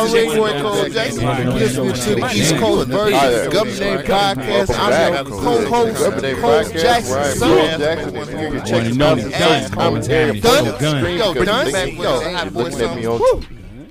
already 0.00 0.34
know 0.34 0.62
Cole 0.62 0.88
Jackson. 0.88 1.54
Listening 1.54 1.92
to 1.92 2.14
the 2.14 2.30
East 2.34 2.56
Coast 2.56 2.88
version 2.88 3.46
of 3.46 3.52
Government 3.52 3.80
Name 3.80 3.98
Podcast. 3.98 4.74
I'm 4.78 5.14
your 5.14 5.24
co-host, 5.40 6.40
Cole 6.40 6.80
Jackson. 6.80 7.38
Son. 7.38 8.66
Check 8.66 8.84
his 8.84 8.96
Done. 8.96 9.70
commentary. 9.70 10.40
Done. 10.40 10.64
Done. 10.80 11.16
Yo, 11.16 11.34
done. 11.34 11.96
Yo, 11.96 12.50
Looking 12.52 12.80
at 12.80 12.96
me 12.96 13.06
on 13.06 13.18
Woo. 13.20 13.42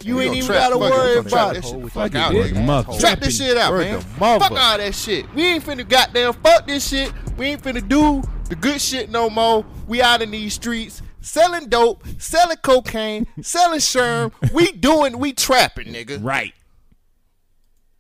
You 0.01 0.21
ain't 0.21 0.35
even 0.35 0.47
gotta 0.47 0.77
worry 0.77 1.17
about 1.17 1.57
it. 1.57 1.65
Fuck 1.91 2.11
it, 2.15 2.55
mother. 2.55 2.97
Trap 2.99 3.19
this 3.19 3.37
shit 3.37 3.57
out, 3.57 3.73
man. 3.73 3.99
Fuck 4.01 4.51
all 4.51 4.77
that 4.77 4.95
shit. 4.95 5.31
We 5.33 5.45
ain't 5.45 5.63
finna 5.63 5.87
goddamn 5.87 6.33
fuck 6.33 6.65
this 6.65 6.87
shit. 6.87 7.13
We 7.37 7.47
ain't 7.47 7.61
finna 7.61 7.87
do 7.87 8.23
the 8.49 8.55
good 8.55 8.81
shit 8.81 9.09
no 9.09 9.29
more. 9.29 9.65
We 9.87 10.01
out 10.01 10.21
in 10.21 10.31
these 10.31 10.53
streets 10.53 11.01
selling 11.21 11.69
dope, 11.69 12.03
selling 12.17 12.57
cocaine, 12.57 13.27
selling 13.41 13.79
sherm. 13.79 14.31
We 14.53 14.71
doing, 14.73 15.19
we 15.19 15.33
trapping, 15.33 15.93
nigga. 15.93 16.19
Right. 16.21 16.53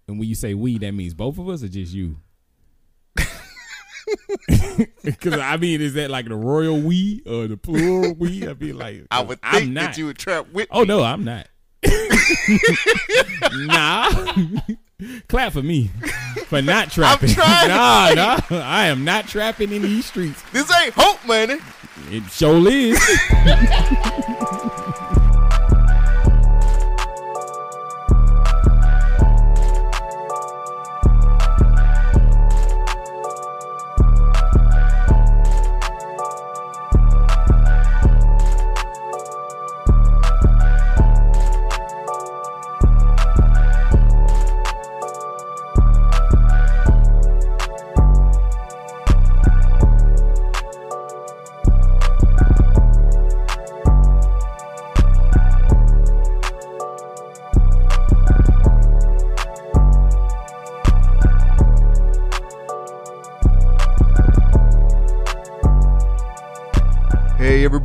And 0.07 0.19
when 0.19 0.27
you 0.27 0.35
say 0.35 0.53
we, 0.53 0.77
that 0.79 0.91
means 0.91 1.13
both 1.13 1.37
of 1.37 1.47
us 1.49 1.63
or 1.63 1.67
just 1.67 1.93
you? 1.93 2.17
Because 5.03 5.33
I 5.33 5.57
mean, 5.57 5.81
is 5.81 5.93
that 5.93 6.09
like 6.09 6.27
the 6.27 6.35
royal 6.35 6.79
we 6.79 7.21
or 7.27 7.47
the 7.47 7.57
plural 7.57 8.15
we? 8.15 8.47
I 8.47 8.53
mean, 8.53 8.77
like 8.77 9.05
I 9.11 9.21
would 9.21 9.39
I'm 9.43 9.59
think 9.59 9.73
not. 9.73 9.81
that 9.81 9.97
you 9.97 10.07
would 10.07 10.17
trap 10.17 10.47
with. 10.51 10.67
Oh 10.71 10.83
no, 10.83 11.03
I'm 11.03 11.23
not. 11.23 11.47
nah. 13.53 14.09
Clap 15.29 15.53
for 15.53 15.61
me 15.61 15.89
for 16.47 16.61
not 16.61 16.91
trapping. 16.91 17.29
trying 17.29 17.67
nah, 17.69 18.13
nah. 18.13 18.39
I 18.51 18.87
am 18.87 19.05
not 19.05 19.27
trapping 19.27 19.71
in 19.71 19.81
these 19.81 20.05
streets. 20.05 20.41
This 20.51 20.69
ain't 20.75 20.93
hope 20.95 21.25
money. 21.25 21.57
It 22.11 22.29
sure 22.31 22.67
is. 22.67 22.99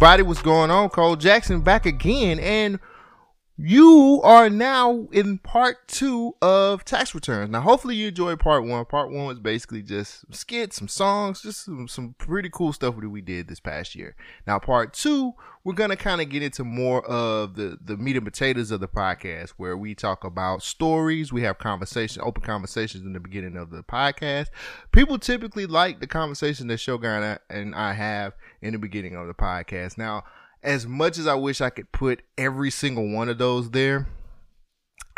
everybody, 0.05 0.22
what's 0.22 0.42
going 0.42 0.70
on? 0.70 0.91
Cole 0.91 1.16
Jackson 1.16 1.62
back 1.62 1.86
again, 1.86 2.38
and 2.38 2.78
you 3.56 4.20
are 4.24 4.50
now 4.50 5.06
in 5.12 5.38
part 5.38 5.86
two 5.86 6.34
of 6.42 6.84
tax 6.84 7.14
returns. 7.14 7.50
Now, 7.50 7.60
hopefully, 7.60 7.94
you 7.94 8.08
enjoyed 8.08 8.41
part 8.41 8.64
one. 8.64 8.84
Part 8.84 9.12
one 9.12 9.27
was 9.27 9.38
basically 9.38 9.80
just 9.80 10.22
some 10.22 10.33
skits, 10.33 10.77
some 10.77 10.88
songs, 10.88 11.42
just 11.42 11.64
some, 11.64 11.86
some 11.86 12.16
pretty 12.19 12.50
cool 12.52 12.72
stuff 12.72 12.98
that 12.98 13.08
we 13.08 13.20
did 13.20 13.47
this 13.47 13.60
past 13.60 13.94
year. 13.94 14.16
Now, 14.44 14.58
part 14.58 14.92
two, 14.92 15.34
we're 15.62 15.75
gonna 15.75 15.97
kind 15.97 16.20
of 16.20 16.28
get 16.28 16.42
into 16.42 16.64
more 16.64 17.06
of 17.06 17.55
the 17.55 17.78
the 17.82 17.97
meat 17.97 18.16
and 18.16 18.25
potatoes 18.25 18.72
of 18.72 18.80
the 18.80 18.88
podcast, 18.88 19.50
where 19.50 19.77
we 19.77 19.94
talk 19.94 20.25
about 20.25 20.62
stories. 20.62 21.32
We 21.32 21.42
have 21.42 21.58
conversation, 21.58 22.22
open 22.25 22.42
conversations 22.42 23.06
in 23.06 23.12
the 23.12 23.20
beginning 23.20 23.56
of 23.56 23.70
the 23.70 23.84
podcast. 23.84 24.48
People 24.91 25.16
typically 25.16 25.66
like 25.66 26.00
the 26.00 26.08
conversation 26.08 26.66
that 26.69 26.78
Shogun 26.78 27.38
and 27.48 27.75
I 27.75 27.92
have 27.92 28.34
in 28.62 28.72
the 28.72 28.78
beginning 28.78 29.15
of 29.15 29.28
the 29.28 29.34
podcast. 29.34 29.97
Now, 29.97 30.25
as 30.64 30.86
much 30.86 31.19
as 31.19 31.26
I 31.26 31.34
wish 31.34 31.60
I 31.60 31.70
could 31.70 31.92
put 31.92 32.22
every 32.38 32.70
single 32.70 33.08
one 33.08 33.28
of 33.28 33.38
those 33.38 33.70
there, 33.70 34.08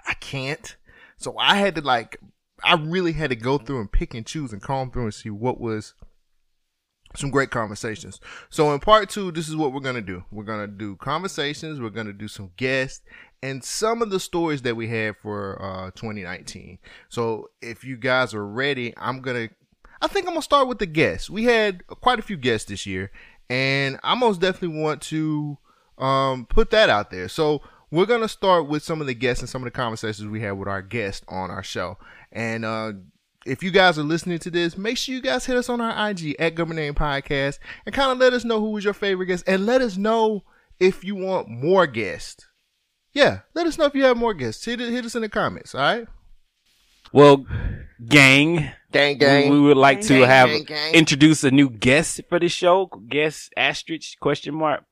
I 0.07 0.15
can't. 0.15 0.77
So 1.17 1.37
I 1.39 1.57
had 1.57 1.77
to 1.77 1.81
like, 1.81 2.19
I 2.63 2.75
really 2.75 3.13
had 3.13 3.31
to 3.31 3.37
go 3.37 3.57
through 3.57 3.81
and 3.81 3.91
pick 3.91 4.13
and 4.13 4.27
choose 4.27 4.53
and 4.53 4.61
comb 4.61 4.91
through 4.91 5.05
and 5.05 5.15
see 5.15 5.31
what 5.31 5.61
was 5.61 5.95
some 7.15 7.31
great 7.31 7.51
conversations. 7.51 8.21
So 8.51 8.73
in 8.75 8.81
part 8.81 9.09
two, 9.09 9.31
this 9.31 9.49
is 9.49 9.57
what 9.57 9.73
we're 9.73 9.81
gonna 9.81 10.03
do. 10.03 10.25
We're 10.31 10.45
gonna 10.45 10.67
do 10.67 10.97
conversations. 10.97 11.81
We're 11.81 11.91
gonna 11.91 12.13
do 12.13 12.29
some 12.29 12.51
guests 12.57 13.03
and 13.43 13.63
some 13.63 14.03
of 14.03 14.11
the 14.11 14.21
stories 14.21 14.63
that 14.63 14.77
we 14.77 14.89
had 14.89 15.17
for 15.17 15.63
uh, 15.63 15.91
2019. 15.93 16.79
So 17.09 17.51
if 17.63 17.85
you 17.85 17.97
guys 17.97 18.35
are 18.35 18.47
ready, 18.47 18.93
I'm 18.97 19.21
gonna. 19.21 19.49
I 20.03 20.09
think 20.09 20.27
I'm 20.27 20.35
gonna 20.35 20.43
start 20.43 20.69
with 20.69 20.79
the 20.79 20.87
guests. 20.87 21.31
We 21.31 21.45
had 21.45 21.87
quite 21.87 22.19
a 22.19 22.23
few 22.23 22.37
guests 22.37 22.69
this 22.69 22.85
year, 22.85 23.11
and 23.51 23.99
I 24.03 24.15
most 24.15 24.41
definitely 24.41 24.81
want 24.81 25.03
to 25.03 25.59
um, 25.99 26.47
put 26.47 26.71
that 26.71 26.91
out 26.91 27.11
there. 27.11 27.29
So 27.29 27.63
we're 27.91 28.07
gonna 28.07 28.29
start 28.29 28.69
with 28.69 28.83
some 28.83 29.01
of 29.01 29.07
the 29.07 29.15
guests 29.15 29.43
and 29.43 29.49
some 29.49 29.63
of 29.63 29.67
the 29.67 29.71
conversations 29.71 30.29
we 30.29 30.41
had 30.41 30.53
with 30.53 30.69
our 30.69 30.83
guests 30.83 31.25
on 31.29 31.51
our 31.51 31.63
show. 31.63 31.99
And 32.33 32.65
uh, 32.65 32.93
if 33.47 33.63
you 33.63 33.71
guys 33.71 33.99
are 33.99 34.03
listening 34.03 34.39
to 34.41 34.51
this, 34.51 34.77
make 34.77 34.99
sure 34.99 35.15
you 35.15 35.21
guys 35.23 35.47
hit 35.47 35.57
us 35.57 35.69
on 35.69 35.81
our 35.81 36.11
IG 36.11 36.35
at 36.39 36.55
Government 36.57 36.81
Name 36.81 36.95
Podcast 36.95 37.59
and 37.87 37.95
kind 37.95 38.11
of 38.11 38.19
let 38.19 38.33
us 38.33 38.45
know 38.45 38.61
who 38.61 38.71
was 38.71 38.85
your 38.85 38.93
favorite 38.95 39.27
guest, 39.27 39.45
and 39.47 39.65
let 39.67 39.81
us 39.81 39.97
know 39.97 40.43
if 40.81 41.05
you 41.05 41.15
want 41.15 41.49
more 41.49 41.87
guests. 41.87 42.47
Yeah, 43.13 43.41
let 43.55 43.67
us 43.67 43.79
know 43.79 43.87
if 43.87 43.95
you 43.95 44.05
have 44.05 44.17
more 44.19 44.35
guests. 44.35 44.65
Hit, 44.65 44.81
it- 44.81 44.93
hit 44.93 45.05
us 45.07 45.15
in 45.15 45.23
the 45.23 45.29
comments. 45.29 45.75
All 45.75 45.81
right, 45.81 46.07
Well, 47.13 47.47
gang, 48.07 48.71
gang, 48.93 49.51
we, 49.51 49.51
we 49.51 49.61
would 49.61 49.77
like 49.77 50.01
to 50.03 50.19
Gang, 50.21 50.29
have 50.29 50.49
gang, 50.49 50.65
gang. 50.65 50.95
introduce 50.95 51.45
a 51.45 51.51
new 51.51 51.71
guest 51.71 52.21
for 52.29 52.39
the 52.39 52.49
show. 52.49 52.87
Guest 53.09 53.53
asterisk 53.57 54.19
question 54.21 54.55
mark 54.55 54.85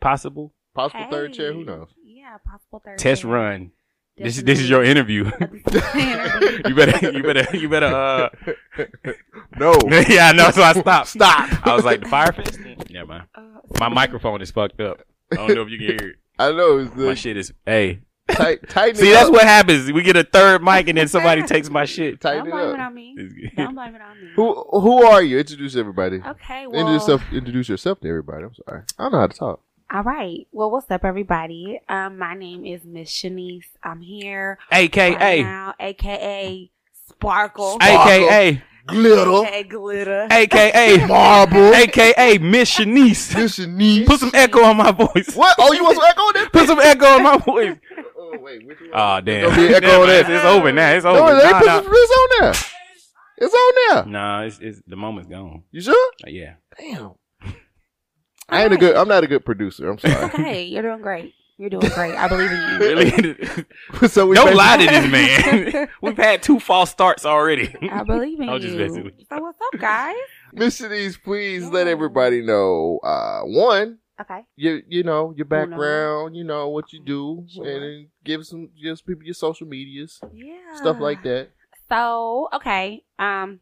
possible 0.00 0.52
possible 0.74 1.06
third 1.10 1.32
chair. 1.34 1.52
Who 1.52 1.64
knows? 1.64 1.88
Yeah, 2.04 2.36
possible 2.44 2.80
third. 2.84 2.98
test 2.98 3.22
chair. 3.22 3.30
run. 3.30 3.72
This 4.16 4.36
is 4.36 4.44
this 4.44 4.60
is 4.60 4.68
your 4.68 4.82
interview. 4.92 5.24
you 5.24 6.74
better 6.74 7.10
you 7.12 7.22
better 7.22 7.56
you 7.56 7.68
better 7.68 7.86
uh 7.86 8.28
No, 9.58 9.74
yeah 10.08 10.28
I 10.28 10.32
know 10.32 10.50
so 10.50 10.62
I 10.62 10.72
stopped 10.74 11.08
stop 11.08 11.66
I 11.66 11.74
was 11.74 11.84
like 11.84 12.00
the 12.02 12.08
fire 12.08 12.32
fest 12.32 12.58
yeah 12.90 13.04
man 13.04 13.22
my 13.78 13.88
microphone 13.88 14.42
is 14.42 14.50
fucked 14.50 14.80
up 14.80 15.00
I 15.32 15.36
don't 15.36 15.54
know 15.54 15.62
if 15.62 15.70
you 15.70 15.78
can 15.78 15.86
hear 15.86 16.08
it 16.10 16.16
I 16.38 16.52
know. 16.52 16.78
It's 16.78 16.94
my 16.96 17.14
shit 17.14 17.36
is 17.38 17.52
hey 17.64 18.00
tight, 18.36 18.60
tighten 18.68 18.96
see 18.96 19.10
it 19.10 19.14
that's 19.14 19.26
up. 19.28 19.32
what 19.32 19.42
happens 19.44 19.90
we 19.92 20.02
get 20.02 20.16
a 20.16 20.24
third 20.24 20.62
mic 20.62 20.88
and 20.88 20.96
then 20.98 21.08
somebody 21.08 21.42
takes 21.42 21.68
my 21.70 21.84
shit 21.84 22.20
Tighten 22.20 22.44
Don't 22.44 22.50
blame 22.50 22.68
it 22.70 22.80
up. 22.80 22.86
on 22.86 22.94
me. 22.94 23.52
Don't 23.56 23.74
blame 23.74 23.94
it 23.94 24.00
on 24.02 24.20
me. 24.20 24.30
Who 24.36 24.54
who 24.80 25.04
are 25.04 25.22
you? 25.22 25.38
Introduce 25.38 25.76
everybody. 25.76 26.20
Okay, 26.26 26.66
well, 26.66 26.80
Introduce 26.80 27.02
yourself. 27.08 27.22
Introduce 27.32 27.68
yourself 27.68 28.00
to 28.00 28.08
everybody. 28.08 28.44
I'm 28.44 28.54
sorry. 28.54 28.82
I 28.98 29.02
don't 29.04 29.12
know 29.12 29.18
how 29.20 29.26
to 29.26 29.36
talk. 29.38 29.60
all 29.92 30.02
right. 30.02 30.46
Well, 30.52 30.70
what's 30.70 30.90
up, 30.90 31.04
everybody? 31.04 31.80
Um, 31.88 32.18
my 32.18 32.34
name 32.34 32.64
is 32.64 32.84
Miss 32.84 33.10
Shanice. 33.10 33.64
I'm 33.82 34.00
here 34.00 34.58
right 34.70 34.84
AKA 34.96 35.42
now, 35.42 35.74
aka 35.80 36.70
Sparkle, 37.08 37.78
AKA 37.82 38.62
Glitter, 38.86 39.46
aka 39.46 39.62
Glitter. 39.64 40.28
AKA 40.30 41.06
marble, 41.08 41.74
AKA 41.74 42.38
Miss 42.38 42.76
Shanice 42.78 43.34
Mission 43.36 43.76
Niece. 43.76 44.06
put 44.06 44.18
some 44.20 44.30
echo 44.34 44.62
on 44.64 44.76
my 44.76 44.90
voice 44.90 45.34
What? 45.34 45.54
Oh, 45.58 45.72
you 45.72 45.82
want 45.84 45.96
some 45.96 46.06
echo 46.08 46.20
on 46.22 46.32
that? 46.34 46.52
put 46.52 46.66
some 46.66 46.80
echo 46.80 47.06
on 47.06 47.22
my 47.22 47.36
voice 47.38 47.76
Oh 48.32 48.38
wait, 48.40 48.66
which 48.66 48.80
one? 48.80 48.90
oh 48.92 49.20
damn 49.20 49.42
Don't 49.48 49.56
be 49.56 49.74
echo 49.74 49.86
on 50.02 50.06
mind. 50.06 50.10
that. 50.26 50.30
it's 50.30 50.44
over 50.44 50.72
now 50.72 50.90
it's 50.92 51.04
over 51.06 51.18
No, 51.18 51.38
they 51.38 51.50
Nah, 51.50 51.58
put 51.58 51.66
nah. 51.66 51.78
it's 51.92 52.12
on 52.18 52.28
there. 52.40 52.54
It's 53.42 53.54
on 53.54 53.72
there. 54.04 54.06
Nah, 54.12 54.42
it's, 54.42 54.58
it's 54.60 54.82
the 54.86 54.96
moment's 54.96 55.28
gone. 55.30 55.62
You 55.72 55.80
sure? 55.80 56.12
Uh, 56.26 56.30
yeah. 56.30 56.54
Damn. 56.78 57.12
I 58.48 58.64
ain't 58.64 58.72
a 58.72 58.76
good. 58.76 58.96
I'm 58.96 59.08
not 59.08 59.22
a 59.24 59.26
good 59.26 59.44
producer. 59.44 59.88
I'm 59.88 59.98
sorry. 59.98 60.14
Okay, 60.24 60.64
you're 60.64 60.82
doing 60.82 61.00
great. 61.00 61.32
You're 61.56 61.70
doing 61.70 61.88
great. 61.94 62.14
I 62.16 62.26
believe 62.28 62.50
in 62.50 62.58
you. 62.58 62.78
Really? 62.80 64.08
so 64.08 64.26
we 64.26 64.34
don't 64.34 64.54
lie 64.56 64.76
to 64.78 64.86
this 64.86 65.10
man. 65.10 65.88
We've 66.02 66.16
had 66.16 66.42
two 66.42 66.58
false 66.58 66.90
starts 66.90 67.24
already. 67.24 67.74
I 67.90 68.02
believe 68.02 68.40
in 68.40 68.48
I 68.48 68.54
was 68.54 68.62
just 68.62 68.74
you. 68.74 68.80
messing 68.80 69.04
with. 69.04 69.14
So 69.28 69.40
what's 69.40 69.58
up, 69.72 69.80
guys? 69.80 70.16
Miss 70.52 70.78
Denise, 70.78 71.16
please 71.16 71.64
let 71.68 71.86
everybody 71.86 72.42
know. 72.42 72.98
Uh, 73.04 73.42
one, 73.42 73.98
Okay. 74.20 74.40
you 74.56 74.82
you 74.88 75.02
know 75.02 75.32
your 75.36 75.46
background, 75.46 76.36
you 76.36 76.44
know 76.44 76.68
what 76.68 76.92
you 76.92 77.02
do, 77.02 77.44
Sure. 77.48 77.64
and 77.66 77.82
then 77.82 78.08
give 78.24 78.44
some 78.46 78.68
give 78.82 79.04
people 79.06 79.24
your 79.24 79.34
social 79.34 79.66
medias, 79.66 80.20
Yeah. 80.32 80.74
stuff 80.74 81.00
like 81.00 81.22
that. 81.22 81.50
So, 81.88 82.48
okay. 82.52 83.04
Um, 83.18 83.60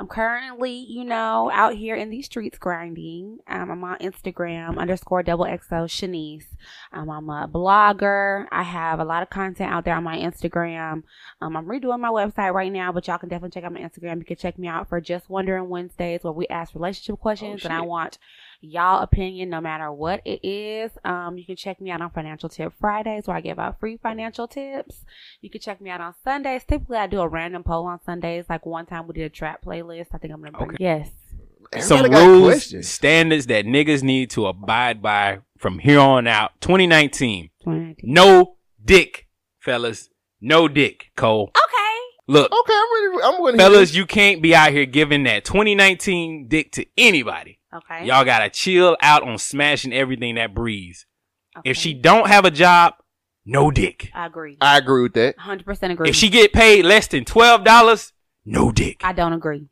I'm 0.00 0.08
currently, 0.08 0.72
you 0.88 1.04
know, 1.04 1.48
out 1.54 1.74
here 1.74 1.94
in 1.94 2.10
these 2.10 2.26
streets 2.26 2.58
grinding. 2.58 3.38
Um, 3.46 3.70
I'm 3.70 3.84
on 3.84 3.98
Instagram 3.98 4.76
underscore 4.78 5.22
double 5.22 5.44
XO 5.44 5.86
Shanice. 5.86 6.46
Um, 6.92 7.08
I'm 7.08 7.30
a 7.30 7.46
blogger. 7.46 8.46
I 8.50 8.64
have 8.64 8.98
a 8.98 9.04
lot 9.04 9.22
of 9.22 9.30
content 9.30 9.70
out 9.72 9.84
there 9.84 9.94
on 9.94 10.02
my 10.02 10.16
Instagram. 10.16 11.04
Um, 11.40 11.56
I'm 11.56 11.66
redoing 11.66 12.00
my 12.00 12.08
website 12.08 12.52
right 12.52 12.72
now, 12.72 12.90
but 12.90 13.06
y'all 13.06 13.18
can 13.18 13.28
definitely 13.28 13.50
check 13.54 13.64
out 13.64 13.72
my 13.72 13.80
Instagram. 13.80 14.18
You 14.18 14.24
can 14.24 14.36
check 14.36 14.58
me 14.58 14.66
out 14.66 14.88
for 14.88 15.00
Just 15.00 15.30
Wondering 15.30 15.68
Wednesdays 15.68 16.24
where 16.24 16.32
we 16.32 16.48
ask 16.48 16.74
relationship 16.74 17.20
questions 17.20 17.64
and 17.64 17.72
I 17.72 17.82
want 17.82 18.18
y'all 18.62 19.02
opinion 19.02 19.50
no 19.50 19.60
matter 19.60 19.92
what 19.92 20.22
it 20.24 20.40
is. 20.46 20.90
Um, 21.04 21.36
you 21.36 21.44
can 21.44 21.56
check 21.56 21.80
me 21.80 21.90
out 21.90 22.00
on 22.00 22.10
Financial 22.10 22.48
Tip 22.48 22.72
Fridays 22.80 23.26
where 23.26 23.36
I 23.36 23.40
give 23.40 23.58
out 23.58 23.78
free 23.80 23.96
financial 23.96 24.48
tips. 24.48 25.04
You 25.40 25.50
can 25.50 25.60
check 25.60 25.80
me 25.80 25.90
out 25.90 26.00
on 26.00 26.14
Sundays. 26.24 26.62
Typically, 26.64 26.96
I 26.96 27.06
do 27.08 27.20
a 27.20 27.28
random 27.28 27.62
poll 27.64 27.86
on 27.86 28.00
Sundays. 28.04 28.46
Like 28.48 28.64
one 28.64 28.86
time 28.86 29.06
we 29.06 29.14
did 29.14 29.24
a 29.24 29.28
trap 29.30 29.64
playlist. 29.64 30.06
I 30.12 30.18
think 30.18 30.32
I'm 30.32 30.40
gonna 30.40 30.52
bring. 30.52 30.70
Okay. 30.70 30.76
Yes. 30.80 31.10
Some 31.80 31.98
Everybody 31.98 32.20
got 32.22 32.26
rules, 32.28 32.48
questions. 32.50 32.88
standards 32.88 33.46
that 33.46 33.64
niggas 33.64 34.02
need 34.02 34.30
to 34.30 34.46
abide 34.46 35.00
by 35.02 35.38
from 35.58 35.78
here 35.78 35.98
on 36.00 36.26
out. 36.26 36.52
2019. 36.60 37.50
2019. 37.60 38.10
No 38.12 38.56
dick, 38.84 39.26
fellas. 39.60 40.10
No 40.40 40.68
dick, 40.68 41.12
Cole. 41.16 41.50
Okay. 41.56 41.78
Look, 42.28 42.52
Okay, 42.52 42.72
I'm 42.74 43.12
ready. 43.12 43.24
I'm 43.24 43.40
going 43.40 43.52
to 43.54 43.58
fellas, 43.58 43.94
you 43.94 44.06
can't 44.06 44.42
be 44.42 44.54
out 44.54 44.70
here 44.72 44.84
giving 44.86 45.22
that 45.24 45.44
2019 45.44 46.48
dick 46.48 46.72
to 46.72 46.84
anybody. 46.98 47.58
Okay. 47.74 48.06
Y'all 48.06 48.24
gotta 48.24 48.50
chill 48.50 48.96
out 49.00 49.22
on 49.22 49.38
smashing 49.38 49.92
everything 49.92 50.34
that 50.36 50.54
breathes. 50.54 51.06
Okay. 51.58 51.70
If 51.70 51.76
she 51.76 51.94
don't 51.94 52.28
have 52.28 52.44
a 52.44 52.50
job, 52.50 52.94
no 53.44 53.70
dick. 53.70 54.10
I 54.14 54.26
agree. 54.26 54.56
I 54.60 54.78
agree 54.78 55.02
with 55.02 55.14
that. 55.14 55.36
100% 55.38 55.90
agree. 55.92 56.08
If 56.08 56.14
she 56.16 56.28
get 56.28 56.52
paid 56.52 56.84
less 56.84 57.06
than 57.08 57.24
twelve 57.24 57.64
dollars, 57.64 58.12
no 58.44 58.72
dick. 58.72 59.00
I 59.04 59.12
don't 59.12 59.32
agree. 59.32 59.68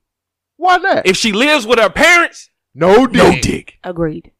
Why 0.57 0.77
not? 0.79 1.07
If 1.07 1.17
she 1.17 1.33
lives 1.33 1.67
with 1.67 1.79
her 1.79 1.91
parents, 1.91 2.51
no 2.75 3.07
dick. 3.07 3.17
no 3.17 3.41
dick. 3.41 3.79
Agreed. 3.85 4.33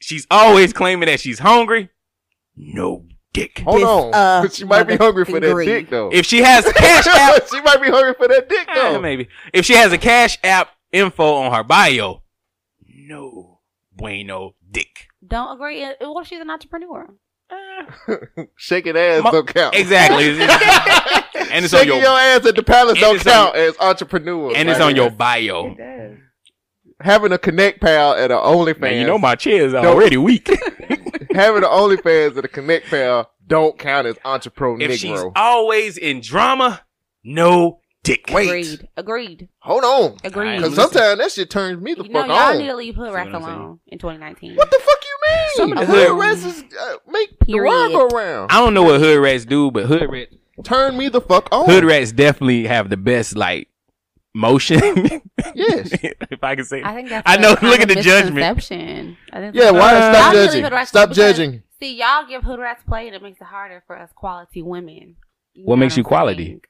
She's 0.00 0.26
always 0.30 0.72
claiming 0.72 1.06
that 1.08 1.20
she's 1.20 1.40
hungry, 1.40 1.90
no 2.56 3.04
dick. 3.32 3.58
Hold 3.60 3.78
Dis- 3.78 3.86
on. 3.86 4.14
uh, 4.14 4.48
she 4.52 4.64
might 4.64 4.84
be 4.84 4.96
hungry 4.96 5.24
for 5.24 5.40
that 5.40 5.50
agree. 5.50 5.66
dick 5.66 5.90
though. 5.90 6.10
If 6.12 6.24
she 6.26 6.38
has 6.42 6.64
cash 6.72 7.06
app, 7.08 7.48
she 7.48 7.60
might 7.62 7.82
be 7.82 7.90
hungry 7.90 8.14
for 8.14 8.28
that 8.28 8.48
dick 8.48 8.68
eh, 8.68 8.74
though. 8.74 9.00
maybe. 9.00 9.28
If 9.52 9.64
she 9.66 9.74
has 9.74 9.92
a 9.92 9.98
cash 9.98 10.38
app 10.44 10.68
info 10.92 11.34
on 11.34 11.52
her 11.52 11.64
bio, 11.64 12.22
no 13.08 13.60
bueno 13.92 14.54
dick. 14.70 15.06
Don't 15.26 15.54
agree. 15.56 15.82
Uh, 15.82 15.94
What 16.00 16.22
if 16.22 16.28
she's 16.28 16.40
an 16.40 16.50
entrepreneur? 16.50 17.14
Shaking 18.56 18.96
ass 18.96 19.22
Mo- 19.22 19.30
don't 19.32 19.46
count. 19.48 19.74
Exactly. 19.74 20.28
and 21.50 21.64
it's 21.64 21.72
on 21.74 21.80
Shaking 21.80 21.94
your, 21.94 22.02
your 22.02 22.18
ass 22.18 22.44
at 22.46 22.54
the 22.56 22.62
palace 22.62 22.92
and 22.92 23.00
don't 23.00 23.16
it's 23.16 23.26
on- 23.26 23.32
count 23.32 23.56
as 23.56 23.74
entrepreneur. 23.80 24.52
and 24.54 24.68
it's 24.68 24.80
on 24.80 24.94
your 24.96 25.10
bio. 25.10 25.74
does. 25.74 26.18
having 27.00 27.32
a 27.32 27.38
connect 27.38 27.80
pal 27.80 28.14
at 28.14 28.30
an 28.30 28.36
OnlyFans. 28.38 28.80
Man, 28.80 29.00
you 29.00 29.06
know 29.06 29.18
my 29.18 29.34
chair 29.34 29.64
is 29.66 29.74
already 29.74 30.16
weak. 30.16 30.48
having 31.30 31.62
an 31.64 31.68
OnlyFans 31.70 32.36
at 32.36 32.44
a 32.44 32.48
connect 32.48 32.88
pal 32.90 33.30
don't 33.46 33.78
count 33.78 34.06
as 34.06 34.16
entrepreneur 34.24 34.90
if 34.90 34.98
she's 35.00 35.20
always 35.34 35.96
in 35.96 36.20
drama, 36.20 36.82
no 37.24 37.80
dick. 38.08 38.30
Wait. 38.32 38.46
Agreed. 38.48 38.88
Agreed. 38.96 39.48
Hold 39.60 39.84
on, 39.84 40.16
Agreed. 40.24 40.56
Because 40.56 40.74
sometimes 40.74 41.18
that 41.20 41.30
shit 41.32 41.50
turns 41.50 41.80
me 41.80 41.94
the 41.94 42.04
you 42.04 42.08
know, 42.10 42.20
fuck 42.20 42.28
y'all 42.28 42.36
on. 42.38 42.58
need 42.58 42.66
to 42.66 42.76
leave 42.76 42.94
hood 42.96 43.12
rats 43.12 43.26
what 43.32 43.36
I'm 43.36 43.42
saying? 43.42 43.54
alone 43.58 43.80
in 43.86 43.98
2019. 43.98 44.56
What 44.56 44.70
the 44.70 44.78
fuck 44.78 44.98
you 45.04 45.16
mean? 45.36 45.48
Some 45.56 45.72
of 45.72 45.78
the 45.78 45.86
hood 45.86 46.08
hood- 46.08 46.18
rats 46.20 46.44
is 46.44 46.64
uh, 46.80 46.96
make 47.08 47.38
the 47.46 47.54
world 47.54 47.90
Period. 47.92 48.10
go 48.10 48.16
round. 48.16 48.50
I 48.52 48.56
don't 48.58 48.74
know 48.74 48.82
what 48.82 49.00
hood 49.00 49.18
rats 49.20 49.44
do, 49.44 49.70
but 49.70 49.86
hood 49.86 50.10
rats, 50.10 50.34
Turn 50.64 50.96
me 50.96 51.08
the 51.08 51.20
fuck 51.20 51.48
on. 51.52 51.66
hood 51.66 51.84
rats 51.84 52.10
definitely 52.12 52.66
have 52.66 52.90
the 52.90 52.96
best 52.96 53.36
like 53.36 53.68
motion. 54.34 54.80
Yes. 55.54 55.90
if 56.02 56.42
I 56.42 56.56
can 56.56 56.64
say. 56.64 56.82
I 56.82 56.94
think 56.94 57.08
that's 57.10 57.22
I 57.28 57.36
a 57.36 57.40
know, 57.40 57.54
kind 57.54 57.70
look 57.70 57.80
of 57.82 57.90
at 57.90 57.96
the 57.96 58.02
judgment. 58.02 58.34
misconception. 58.34 59.16
I 59.32 59.38
think 59.40 59.54
Yeah, 59.54 59.70
that's- 59.72 59.80
why? 59.80 59.94
Uh, 59.96 60.12
Stop 60.12 60.22
Y'all 60.24 60.32
really 60.42 60.46
judging. 60.60 60.72
rats 60.72 60.88
Stop 60.90 61.08
because- 61.10 61.16
judging. 61.36 61.62
See, 61.80 61.96
y'all 61.96 62.26
give 62.28 62.42
hood 62.42 62.58
rats 62.58 62.82
play, 62.86 63.06
and 63.06 63.14
it 63.14 63.22
makes 63.22 63.40
it 63.40 63.44
harder 63.44 63.84
for 63.86 63.96
us 63.96 64.10
quality 64.14 64.62
women. 64.62 65.14
You 65.54 65.64
What 65.64 65.76
know 65.76 65.80
makes 65.80 65.96
you 65.96 66.02
I'm 66.02 66.08
quality? 66.08 66.44
saying? 66.46 66.60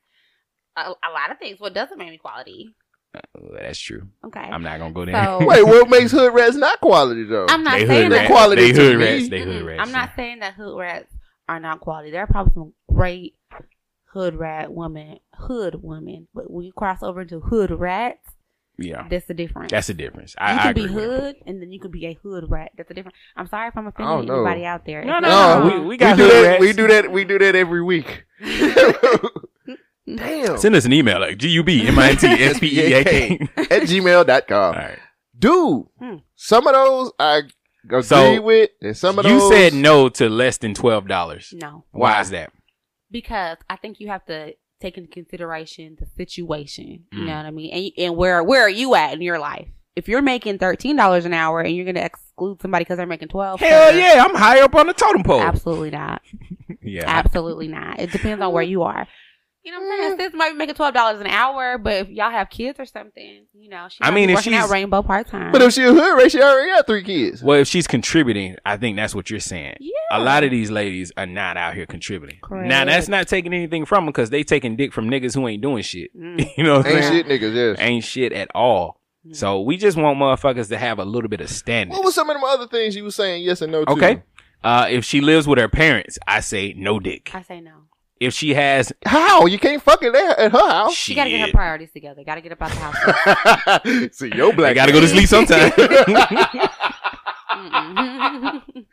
A, 0.86 0.90
a 0.90 1.10
lot 1.12 1.30
of 1.30 1.38
things. 1.38 1.58
What 1.60 1.74
doesn't 1.74 1.98
make 1.98 2.10
me 2.10 2.18
quality? 2.18 2.74
Oh, 3.14 3.20
that's 3.58 3.78
true. 3.78 4.06
Okay. 4.26 4.40
I'm 4.40 4.62
not 4.62 4.78
gonna 4.78 4.92
go 4.92 5.04
there. 5.04 5.24
So- 5.24 5.46
Wait, 5.46 5.62
what 5.66 5.88
makes 5.88 6.10
hood 6.12 6.32
rats 6.34 6.56
not 6.56 6.80
quality 6.80 7.24
though? 7.24 7.46
I'm 7.48 7.64
not 7.64 7.78
they 7.78 7.86
saying 7.86 8.10
that. 8.10 8.26
Quality 8.26 8.72
They 8.72 8.82
hood 8.84 8.98
rats. 9.00 9.28
They 9.28 9.40
hood 9.40 9.62
rats. 9.62 9.80
I'm 9.82 9.92
not 9.92 10.10
saying 10.14 10.40
that 10.40 10.54
hood 10.54 10.78
rats 10.78 11.12
are 11.48 11.58
not 11.60 11.80
quality. 11.80 12.10
There 12.10 12.22
are 12.22 12.26
probably 12.26 12.52
some 12.54 12.72
great 12.92 13.34
hood 14.12 14.34
rat 14.36 14.72
women, 14.72 15.18
hood 15.34 15.76
women, 15.82 16.28
but 16.34 16.50
when 16.50 16.64
you 16.66 16.72
cross 16.72 17.02
over 17.02 17.22
into 17.22 17.40
hood 17.40 17.70
rats, 17.70 18.26
Yeah, 18.78 19.06
that's 19.08 19.26
the 19.26 19.34
difference. 19.34 19.70
that's 19.70 19.86
the 19.86 19.94
difference. 19.94 20.34
you 20.38 20.44
I, 20.46 20.56
can 20.58 20.66
I 20.68 20.72
be 20.74 20.84
agree 20.84 20.94
with 20.96 21.04
that. 21.10 21.20
hood, 21.22 21.36
and 21.46 21.62
then 21.62 21.72
you 21.72 21.80
can 21.80 21.90
be 21.90 22.06
a 22.06 22.14
hood 22.22 22.44
rat. 22.50 22.72
That's 22.76 22.88
the 22.88 22.94
difference. 22.94 23.16
I'm 23.36 23.46
sorry 23.48 23.68
if 23.68 23.76
I'm 23.76 23.86
offending 23.86 24.30
oh, 24.30 24.34
anybody 24.34 24.64
out 24.66 24.84
there. 24.84 25.02
No, 25.04 25.16
If 25.16 25.22
no, 25.22 25.68
no, 25.68 25.80
we- 25.80 25.86
we 25.86 25.96
got 25.96 26.16
do 26.16 26.24
hood 26.24 26.32
that. 26.32 26.48
rats. 26.48 26.60
We 26.60 26.72
do 26.74 26.86
that. 26.88 27.10
We 27.12 27.24
do 27.24 27.38
that 27.38 27.54
every 27.54 27.82
week. 27.82 28.24
Damn. 30.16 30.58
Send 30.58 30.74
us 30.74 30.84
an 30.84 30.92
email 30.92 31.20
like 31.20 31.38
G 31.38 31.48
U 31.50 31.62
B 31.62 31.86
M 31.86 31.98
I 31.98 32.10
N 32.10 32.16
T 32.16 32.26
S 32.44 32.58
P 32.58 32.80
E 32.80 32.92
A 32.94 33.04
K. 33.04 33.38
at 33.56 33.82
gmail.com. 33.82 34.74
All 34.74 34.80
right. 34.80 34.98
Dude, 35.38 35.84
Hmm. 35.98 36.16
some 36.34 36.66
of 36.66 36.72
those 36.74 37.12
I 37.18 37.42
agree 37.84 38.02
So, 38.02 38.40
with, 38.40 38.70
and 38.82 38.96
some 38.96 39.18
of 39.18 39.24
You 39.24 39.38
those 39.38 39.50
You 39.50 39.56
said 39.56 39.74
no 39.74 40.08
to 40.10 40.28
less 40.28 40.58
than 40.58 40.74
twelve 40.74 41.06
dollars. 41.08 41.52
no, 41.56 41.84
Why 41.90 42.12
Why? 42.14 42.20
is 42.20 42.30
that? 42.30 42.52
because 43.10 43.56
I 43.70 43.76
think 43.76 44.00
you 44.00 44.08
have 44.08 44.24
to 44.26 44.52
take 44.80 44.96
into 44.98 45.10
consideration 45.10 45.96
the 45.98 46.06
situation. 46.16 47.04
You 47.12 47.20
Mm. 47.20 47.26
know 47.26 47.36
what 47.36 47.46
I 47.46 47.50
mean? 47.50 47.70
And, 47.72 48.04
and 48.06 48.16
where 48.16 48.42
where 48.44 48.62
are 48.62 48.68
you 48.70 48.94
at 48.94 49.12
in 49.14 49.22
your 49.22 49.38
life? 49.38 49.68
If 49.96 50.08
you're 50.08 50.22
making 50.22 50.58
thirteen 50.58 50.94
dollars 50.96 51.24
an 51.24 51.32
hour 51.34 51.60
and 51.60 51.74
you're 51.74 51.84
going 51.84 51.96
to 51.96 52.04
exclude 52.04 52.60
somebody 52.62 52.84
because 52.84 52.98
they're 52.98 53.06
making 53.06 53.28
twelve, 53.28 53.60
Hell 53.60 53.90
sure. 53.92 53.98
yeah, 54.00 54.24
I'm 54.24 54.34
high 54.34 54.60
up 54.60 54.74
on 54.74 54.86
the 54.86 54.92
totem 54.92 55.22
pole. 55.24 55.40
absolutely 55.40 55.90
not, 55.90 56.22
Yeah. 56.82 57.04
absolutely 57.06 57.66
not. 57.68 57.98
It 57.98 58.12
depends 58.12 58.42
on 58.42 58.52
where 58.52 58.62
you 58.62 58.82
are. 58.82 59.06
You 59.64 59.72
know 59.72 59.80
what 59.80 59.92
I'm 60.00 60.16
saying? 60.18 60.30
Sis 60.30 60.34
might 60.38 60.52
be 60.52 60.56
making 60.56 60.76
twelve 60.76 60.94
dollars 60.94 61.20
an 61.20 61.26
hour, 61.26 61.76
but 61.78 61.92
if 61.94 62.08
y'all 62.08 62.30
have 62.30 62.48
kids 62.48 62.78
or 62.80 62.86
something, 62.86 63.44
you 63.52 63.68
know, 63.68 63.88
she 63.90 63.98
I 64.00 64.10
mean, 64.10 64.28
be 64.28 64.32
if 64.32 64.38
working 64.38 64.52
she's- 64.52 64.64
at 64.64 64.70
Rainbow 64.70 65.02
part 65.02 65.26
time. 65.28 65.52
But 65.52 65.60
if 65.62 65.72
she 65.74 65.82
a 65.82 65.92
hood 65.92 66.16
rat, 66.16 66.30
she 66.32 66.40
already 66.40 66.70
got 66.70 66.86
three 66.86 67.02
kids. 67.02 67.42
Well, 67.42 67.58
if 67.60 67.68
she's 67.68 67.86
contributing, 67.86 68.56
I 68.64 68.76
think 68.76 68.96
that's 68.96 69.14
what 69.14 69.30
you're 69.30 69.40
saying. 69.40 69.76
yeah, 69.80 69.90
A 70.12 70.20
lot 70.20 70.44
of 70.44 70.50
these 70.50 70.70
ladies 70.70 71.12
are 71.16 71.26
not 71.26 71.56
out 71.56 71.74
here 71.74 71.86
contributing. 71.86 72.38
Correct. 72.42 72.68
Now, 72.68 72.84
that's 72.84 73.08
not 73.08 73.28
taking 73.28 73.52
anything 73.52 73.84
from 73.84 74.04
them 74.04 74.12
because 74.12 74.30
they 74.30 74.42
taking 74.44 74.76
dick 74.76 74.92
from 74.92 75.10
niggas 75.10 75.34
who 75.34 75.46
ain't 75.48 75.60
doing 75.60 75.82
shit. 75.82 76.16
Mm. 76.16 76.48
you 76.56 76.64
know 76.64 76.78
what 76.78 76.86
Ain't 76.86 77.04
saying? 77.04 77.12
shit 77.12 77.26
niggas, 77.26 77.54
yes. 77.54 77.76
Ain't 77.80 78.04
shit 78.04 78.32
at 78.32 78.48
all. 78.54 79.00
Mm. 79.26 79.36
So 79.36 79.60
we 79.60 79.76
just 79.76 79.96
want 79.98 80.18
motherfuckers 80.18 80.68
to 80.68 80.78
have 80.78 80.98
a 80.98 81.04
little 81.04 81.28
bit 81.28 81.40
of 81.40 81.50
standard. 81.50 81.92
What 81.94 82.04
was 82.04 82.14
some 82.14 82.30
of 82.30 82.34
them 82.36 82.44
other 82.44 82.68
things 82.68 82.94
you 82.96 83.04
were 83.04 83.10
saying 83.10 83.42
yes 83.42 83.60
and 83.60 83.72
no 83.72 83.84
to? 83.84 83.90
Okay. 83.90 84.22
Uh, 84.64 84.86
if 84.88 85.04
she 85.04 85.20
lives 85.20 85.46
with 85.46 85.58
her 85.58 85.68
parents, 85.68 86.18
I 86.26 86.40
say 86.40 86.74
no 86.76 86.98
dick. 87.00 87.30
I 87.34 87.42
say 87.42 87.60
no. 87.60 87.72
If 88.20 88.34
she 88.34 88.54
has, 88.54 88.92
How? 89.06 89.46
You 89.46 89.58
can't 89.58 89.80
fucking 89.82 90.12
there 90.12 90.38
at 90.40 90.50
her 90.52 90.58
house. 90.58 90.94
She 90.94 91.14
got 91.14 91.24
to 91.24 91.30
get 91.30 91.46
her 91.48 91.52
priorities 91.52 91.90
together. 91.92 92.24
Got 92.24 92.34
to 92.36 92.40
get 92.40 92.52
up 92.52 92.62
out 92.62 92.70
the 92.70 92.76
house. 93.96 94.12
See, 94.16 94.32
your 94.34 94.52
I 94.52 94.56
black 94.56 94.74
gotta 94.74 94.92
go 94.92 95.00
to 95.00 95.08
sleep 95.08 95.26
sometime. 95.28 95.72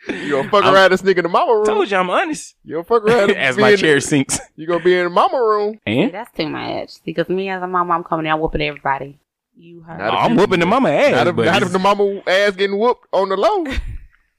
You 0.08 0.32
gonna 0.32 0.50
fuck 0.50 0.64
I'm- 0.64 0.74
around 0.74 0.92
this 0.92 1.02
nigga 1.02 1.18
in 1.18 1.24
the 1.24 1.30
mama 1.30 1.54
room. 1.54 1.66
Told 1.66 1.90
you 1.90 1.98
I'm 1.98 2.10
honest. 2.10 2.56
You 2.64 2.76
gonna 2.76 2.84
fuck 2.86 3.04
around 3.04 3.32
As 3.36 3.58
my 3.58 3.72
in- 3.72 3.78
chair 3.78 4.00
sinks. 4.00 4.40
You 4.56 4.68
gonna 4.68 4.84
be 4.84 4.96
in 4.98 5.04
the 5.06 5.10
mama 5.10 5.38
room. 5.38 5.80
See, 5.86 6.00
And 6.02 6.14
that's 6.14 6.32
too 6.36 6.48
much. 6.48 7.04
Because 7.04 7.28
me 7.30 7.50
as 7.50 7.62
a 7.62 7.68
mama, 7.68 7.94
I'm 7.94 8.04
coming 8.04 8.28
out 8.28 8.40
whooping 8.40 8.62
everybody. 8.62 9.20
You 9.58 9.82
heard. 9.82 10.00
Not 10.00 10.14
Oh, 10.14 10.18
I'm 10.18 10.36
whooping 10.36 10.60
the 10.60 10.66
mama 10.66 10.90
ass. 10.90 11.12
Not 11.12 11.28
if, 11.28 11.36
not 11.36 11.62
if 11.64 11.72
the 11.72 11.80
mama 11.80 12.22
ass 12.28 12.56
getting 12.56 12.78
whooped 12.78 13.08
on 13.12 13.30
the 13.30 13.38
low. 13.38 13.66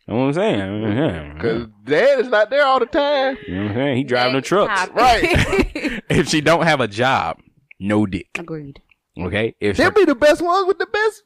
You 0.08 0.14
know 0.14 0.20
what 0.20 0.26
I'm 0.26 0.32
saying? 0.34 0.60
Mm-hmm. 0.60 0.98
Yeah. 1.36 1.42
Cause 1.42 1.66
dad 1.84 2.20
is 2.20 2.28
not 2.28 2.48
there 2.50 2.64
all 2.64 2.78
the 2.78 2.86
time. 2.86 3.36
You 3.46 3.54
know 3.56 3.62
what 3.62 3.70
I'm 3.72 3.76
saying? 3.76 3.96
He 3.96 4.04
driving 4.04 4.32
the 4.34 4.38
Next 4.38 4.48
trucks. 4.48 4.80
topic. 4.80 4.94
Right. 4.96 6.02
If 6.08 6.28
she 6.28 6.40
don't 6.40 6.64
have 6.64 6.80
a 6.80 6.86
job, 6.88 7.38
no 7.80 8.06
dick. 8.06 8.28
Agreed. 8.38 8.80
Okay? 9.18 9.54
If 9.60 9.76
They'll 9.76 9.90
be 9.90 10.04
the 10.04 10.14
best 10.14 10.40
ones 10.40 10.66
with 10.68 10.78
the 10.78 10.86
best 10.86 11.22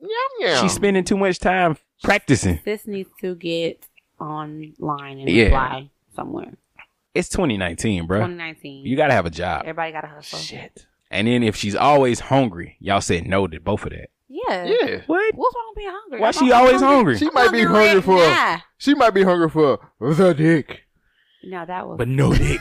yum 0.00 0.10
yum. 0.40 0.62
she's 0.62 0.72
spending 0.72 1.04
too 1.04 1.16
much 1.16 1.38
time 1.38 1.76
practicing, 2.02 2.58
This 2.64 2.86
needs 2.86 3.08
to 3.20 3.36
get 3.36 3.86
online 4.20 5.18
and 5.20 5.28
Yeah. 5.30 5.44
apply 5.46 5.90
somewhere. 6.16 6.54
it's 7.14 7.28
2019, 7.28 8.06
bro. 8.06 8.18
2019. 8.20 8.84
You 8.84 8.96
gotta 8.96 9.12
have 9.12 9.26
a 9.26 9.30
job. 9.30 9.62
Everybody 9.62 9.92
got 9.92 10.00
to 10.02 10.08
hustle. 10.08 10.38
Shit. 10.40 10.86
And 11.10 11.28
then 11.28 11.42
if 11.44 11.54
she's 11.54 11.76
always 11.76 12.18
hungry, 12.20 12.76
y'all 12.80 13.00
said 13.00 13.26
no 13.26 13.46
to 13.46 13.60
both 13.60 13.84
of 13.84 13.90
that. 13.90 14.10
Yeah. 14.34 14.64
yeah. 14.64 15.00
What? 15.06 15.34
What's 15.34 15.54
wrong 15.54 15.64
with 15.70 15.76
being 15.76 15.90
hungry? 15.92 16.20
Why 16.20 16.26
I'm 16.28 16.32
she 16.32 16.50
always 16.50 16.80
hungry? 16.80 17.18
She 17.18 17.30
might 17.30 17.52
be 17.52 17.62
hungry 17.62 17.94
right 17.94 18.04
for 18.04 18.16
now. 18.16 18.62
she 18.78 18.94
might 18.94 19.10
be 19.10 19.22
hungry 19.22 19.48
for 19.48 19.78
the 20.00 20.34
dick. 20.34 20.80
No, 21.44 21.64
that 21.64 21.86
was. 21.86 21.98
But 21.98 22.08
no 22.08 22.34
dick. 22.34 22.60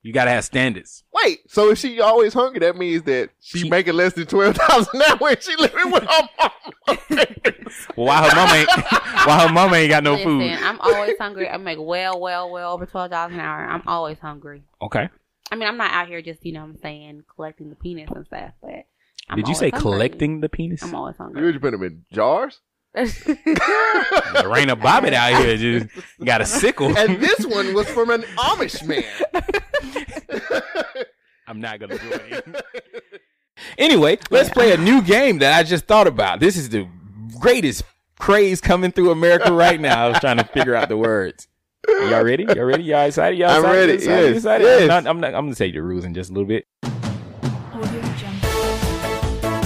You 0.00 0.12
gotta 0.12 0.30
have 0.30 0.44
standards. 0.44 1.04
Wait, 1.12 1.48
so 1.48 1.70
if 1.70 1.78
she 1.78 2.00
always 2.00 2.32
hungry, 2.34 2.60
that 2.60 2.76
means 2.76 3.02
that 3.04 3.30
she, 3.40 3.60
She- 3.60 3.68
making 3.70 3.94
less 3.94 4.14
than 4.14 4.26
twelve 4.26 4.56
thousand 4.56 5.00
an 5.00 5.02
hour 5.02 5.16
when 5.18 5.36
she 5.40 5.54
living 5.56 5.92
with 5.92 6.02
her 6.02 6.28
mama. 6.38 6.98
Well, 7.96 8.06
why 8.06 8.28
her 8.28 8.34
mama 8.34 8.54
ain't 8.54 8.68
why 9.26 9.46
her 9.46 9.52
mama 9.52 9.76
ain't 9.76 9.90
got 9.90 10.02
no 10.02 10.12
Listen, 10.14 10.40
food? 10.40 10.50
I'm 10.50 10.80
always 10.80 11.16
hungry. 11.18 11.48
I 11.48 11.56
make 11.58 11.78
well, 11.80 12.20
well, 12.20 12.50
well 12.50 12.72
over 12.72 12.86
twelve 12.86 13.10
dollars 13.10 13.34
an 13.34 13.40
hour. 13.40 13.64
I'm 13.64 13.82
always 13.86 14.18
hungry. 14.18 14.64
Okay. 14.80 15.08
I 15.50 15.54
mean, 15.56 15.68
I'm 15.68 15.76
not 15.76 15.92
out 15.92 16.08
here 16.08 16.22
just 16.22 16.44
you 16.44 16.52
know 16.52 16.60
what 16.62 16.70
I'm 16.70 16.76
saying 16.78 17.24
collecting 17.34 17.68
the 17.70 17.76
penis 17.76 18.08
and 18.14 18.26
stuff, 18.26 18.52
but 18.62 18.86
I'm 19.28 19.36
Did 19.36 19.48
you 19.48 19.54
say 19.54 19.70
hungry. 19.70 19.80
collecting 19.80 20.40
the 20.40 20.48
penis? 20.48 20.82
I'm 20.82 20.94
always 20.94 21.16
you 21.18 21.24
hungry. 21.24 21.52
would 21.52 21.60
put 21.60 21.70
them 21.72 21.82
in 21.82 22.04
jars. 22.12 22.60
Raina 22.96 24.78
Bobbitt 24.78 25.14
out 25.14 25.42
here 25.42 25.56
just 25.56 25.88
got 26.22 26.42
a 26.42 26.46
sickle. 26.46 26.96
and 26.98 27.18
this 27.20 27.46
one 27.46 27.72
was 27.72 27.88
from 27.88 28.10
an 28.10 28.22
Amish 28.36 28.86
man. 28.86 29.04
I'm 31.46 31.60
not 31.60 31.80
gonna 31.80 31.96
do 31.98 32.10
it. 32.12 32.64
Anyway, 33.78 34.18
let's 34.30 34.50
play 34.50 34.72
a 34.72 34.76
new 34.76 35.00
game 35.02 35.38
that 35.38 35.58
I 35.58 35.62
just 35.62 35.86
thought 35.86 36.06
about. 36.06 36.40
This 36.40 36.56
is 36.56 36.68
the 36.68 36.86
greatest 37.40 37.82
craze 38.18 38.60
coming 38.60 38.92
through 38.92 39.10
America 39.10 39.52
right 39.52 39.80
now. 39.80 40.04
I 40.06 40.08
was 40.10 40.20
trying 40.20 40.36
to 40.38 40.44
figure 40.44 40.74
out 40.74 40.88
the 40.88 40.96
words. 40.96 41.48
Y'all 41.88 42.22
ready? 42.22 42.44
Y'all 42.44 42.64
ready? 42.64 42.84
Y'all 42.84 43.06
excited? 43.06 43.38
Y'all 43.38 43.50
I'm 43.50 43.56
excited? 43.60 43.78
ready. 43.78 43.92
Excited? 43.94 44.26
Yes. 44.28 44.36
Excited? 44.36 44.64
Yes. 44.64 44.82
I'm, 44.82 44.88
not, 44.88 45.06
I'm, 45.06 45.20
not, 45.20 45.34
I'm 45.34 45.44
gonna 45.46 45.54
say 45.54 45.72
the 45.72 45.82
rules 45.82 46.04
in 46.04 46.14
just 46.14 46.30
a 46.30 46.32
little 46.32 46.46
bit. 46.48 46.66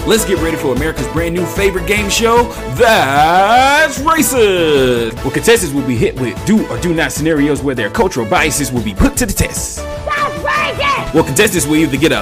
Let's 0.07 0.25
get 0.25 0.39
ready 0.39 0.57
for 0.57 0.73
America's 0.73 1.09
brand 1.09 1.35
new 1.35 1.45
favorite 1.45 1.89
game 1.89 2.09
show, 2.09 2.45
That's 2.77 3.99
Racist! 3.99 5.15
Where 5.25 5.33
contestants 5.33 5.75
will 5.75 5.85
be 5.85 5.97
hit 5.97 6.15
with 6.21 6.47
do 6.47 6.65
or 6.69 6.79
do 6.79 6.95
not 6.95 7.11
scenarios 7.11 7.61
where 7.61 7.75
their 7.75 7.91
cultural 7.91 8.25
biases 8.25 8.71
will 8.71 8.85
be 8.85 8.95
put 8.95 9.17
to 9.17 9.27
the 9.27 9.33
test. 9.33 9.79
That's 9.79 10.35
racist! 10.45 11.13
Well, 11.13 11.25
contestants 11.25 11.67
will 11.67 11.75
either 11.75 11.97
get 11.97 12.13
a 12.13 12.21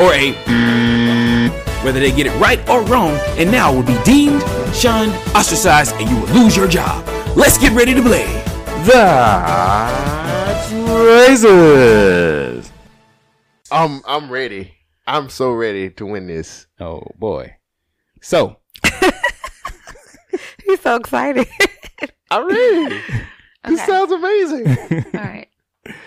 or 0.00 0.14
a 0.14 0.32
whether 1.84 2.00
they 2.00 2.12
get 2.12 2.26
it 2.28 2.32
right 2.40 2.66
or 2.66 2.82
wrong, 2.84 3.18
and 3.36 3.50
now 3.52 3.74
will 3.74 3.82
be 3.82 3.98
deemed, 4.02 4.40
shunned, 4.74 5.12
ostracized, 5.34 5.94
and 5.96 6.08
you 6.08 6.16
will 6.18 6.28
lose 6.28 6.56
your 6.56 6.66
job. 6.66 7.06
Let's 7.36 7.58
get 7.58 7.72
ready 7.72 7.92
to 7.92 8.00
play. 8.00 8.24
That's 8.86 10.72
Racist! 10.72 12.70
I'm 13.70 14.00
I'm 14.06 14.30
ready. 14.32 14.75
I'm 15.06 15.28
so 15.28 15.52
ready 15.52 15.90
to 15.90 16.06
win 16.06 16.26
this. 16.26 16.66
Oh 16.80 17.02
boy. 17.18 17.56
So 18.22 18.56
He's 20.64 20.80
so 20.80 20.96
excited. 20.96 21.46
I'm 22.30 22.46
ready. 22.48 23.00
This 23.64 23.80
Okay. 23.80 23.86
sounds 23.86 24.12
amazing. 24.12 24.66
All 25.14 25.20
right. 25.20 25.48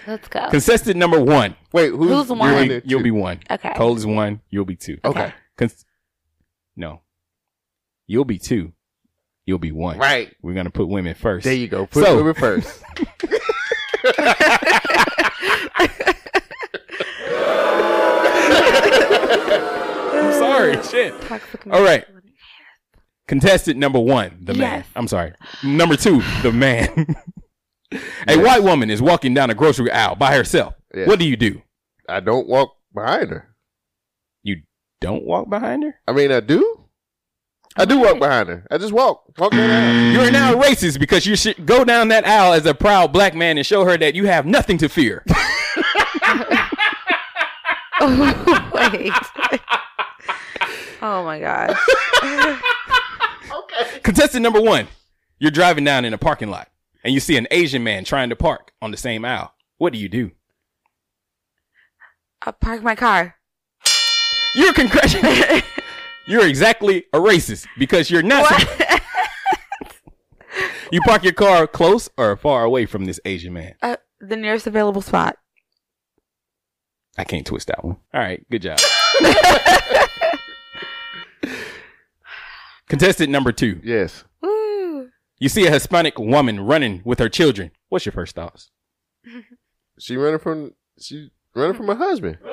Let's 0.06 0.28
go. 0.28 0.50
contestant 0.50 0.98
number 0.98 1.20
one. 1.22 1.56
Wait, 1.72 1.92
who's, 1.92 2.10
Who's 2.10 2.30
one? 2.38 2.54
You'll, 2.66 2.72
it 2.72 2.84
you'll 2.86 3.04
be 3.04 3.12
one. 3.12 3.40
Okay. 3.50 3.74
Cole 3.76 3.96
is 3.96 4.06
one. 4.06 4.42
You'll 4.50 4.66
be 4.66 4.76
two. 4.76 4.98
Okay. 5.06 5.34
Cons- 5.58 5.86
no. 6.76 7.02
You'll 8.08 8.26
be 8.26 8.38
two. 8.38 8.74
You'll 9.46 9.60
be 9.60 9.72
one. 9.72 9.98
Right. 9.98 10.36
We're 10.42 10.54
gonna 10.54 10.70
put 10.72 10.90
women 10.90 11.16
first. 11.16 11.46
There 11.46 11.54
you 11.54 11.68
go. 11.68 11.86
Put 11.86 12.04
So- 12.06 12.20
so, 12.20 12.28
it 12.28 12.38
first. 12.38 12.84
Sorry. 20.60 20.84
Shit. 20.84 21.14
All 21.72 21.84
right. 21.84 22.06
Contestant 23.28 23.78
number 23.78 24.00
one, 24.00 24.40
the 24.42 24.54
man. 24.54 24.80
Yes. 24.80 24.88
I'm 24.96 25.08
sorry. 25.08 25.34
Number 25.64 25.96
two, 25.96 26.22
the 26.42 26.52
man. 26.52 27.16
A 28.28 28.38
white 28.38 28.64
woman 28.64 28.90
is 28.90 29.02
walking 29.02 29.34
down 29.34 29.50
a 29.50 29.56
grocery 29.56 29.92
aisle 29.92 30.16
by 30.16 30.36
herself. 30.36 30.76
Yes. 30.94 31.08
What 31.08 31.18
do 31.18 31.26
you 31.26 31.36
do? 31.36 31.62
I 32.08 32.20
don't 32.20 32.48
walk 32.48 32.76
behind 32.94 33.32
her. 33.32 33.56
You 34.44 34.62
don't 35.02 35.26
walk 35.26 35.50
behind 35.50 35.84
her? 35.84 35.96
I 36.08 36.12
mean, 36.12 36.32
I 36.32 36.40
do. 36.40 36.86
I 37.76 37.86
do 37.86 38.00
walk 38.00 38.20
behind 38.20 38.50
her. 38.50 38.68
I 38.70 38.78
just 38.78 38.94
walk. 38.94 39.24
Walk 39.40 39.52
down 39.54 39.70
the 39.70 39.76
aisle. 39.76 40.12
You're 40.24 40.32
now 40.32 40.54
racist 40.54 41.00
because 41.00 41.26
you 41.26 41.36
should 41.36 41.66
go 41.66 41.84
down 41.84 42.10
that 42.10 42.28
aisle 42.28 42.54
as 42.54 42.66
a 42.68 42.76
proud 42.76 43.12
black 43.12 43.34
man 43.34 43.58
and 43.58 43.66
show 43.66 43.86
her 43.86 43.98
that 43.98 44.14
you 44.14 44.26
have 44.26 44.46
nothing 44.46 44.78
to 44.80 44.90
fear. 44.90 45.24
Wait. 48.02 49.14
oh 51.02 51.24
my 51.24 51.40
gosh. 51.40 51.78
Contestant 54.04 54.44
number 54.44 54.62
one, 54.62 54.88
you're 55.40 55.52
driving 55.52 55.84
down 55.84 56.06
in 56.06 56.14
a 56.14 56.18
parking 56.18 56.50
lot 56.50 56.70
and 57.04 57.14
you 57.14 57.20
see 57.20 57.38
an 57.38 57.48
Asian 57.52 57.84
man 57.84 58.04
trying 58.04 58.30
to 58.30 58.36
park 58.36 58.72
on 58.82 58.92
the 58.92 58.98
same 58.98 59.24
aisle. 59.26 59.54
What 59.78 59.94
do 59.94 60.00
you 60.00 60.10
do? 60.10 60.32
I 62.42 62.52
park 62.52 62.84
my 62.84 62.96
car. 62.96 63.36
You're 64.56 64.74
congratulated. 64.74 65.64
you're 66.28 66.48
exactly 66.48 67.06
a 67.14 67.20
racist 67.20 67.68
because 67.78 68.10
you're 68.10 68.24
not. 68.24 68.50
What? 68.50 69.02
You 70.92 71.02
park 71.02 71.24
your 71.24 71.34
car 71.34 71.68
close 71.68 72.10
or 72.18 72.36
far 72.36 72.64
away 72.64 72.88
from 72.88 73.06
this 73.06 73.20
Asian 73.24 73.54
man. 73.54 73.76
uh, 73.84 73.98
the 74.20 74.36
nearest 74.36 74.66
available 74.66 75.04
spot. 75.04 75.38
I 77.16 77.24
can't 77.24 77.46
twist 77.46 77.68
that 77.68 77.84
one. 77.84 77.98
All 78.12 78.20
right, 78.20 78.44
good 78.50 78.64
job. 78.64 78.80
Contestant 82.88 83.30
number 83.30 83.52
two, 83.52 83.80
Yes. 83.84 84.24
Woo. 84.42 85.10
you 85.40 85.50
see 85.50 85.68
a 85.68 85.72
Hispanic 85.72 86.18
woman 86.18 86.60
running 86.62 87.02
with 87.06 87.20
her 87.20 87.30
children. 87.30 87.72
What's 87.90 88.06
your 88.06 88.14
first 88.14 88.36
thoughts? 88.36 88.72
She 90.00 90.16
running 90.18 90.40
from 90.40 90.74
she 91.00 91.30
running 91.56 91.76
from 91.76 91.88
her 91.88 91.96
husband. 91.96 92.38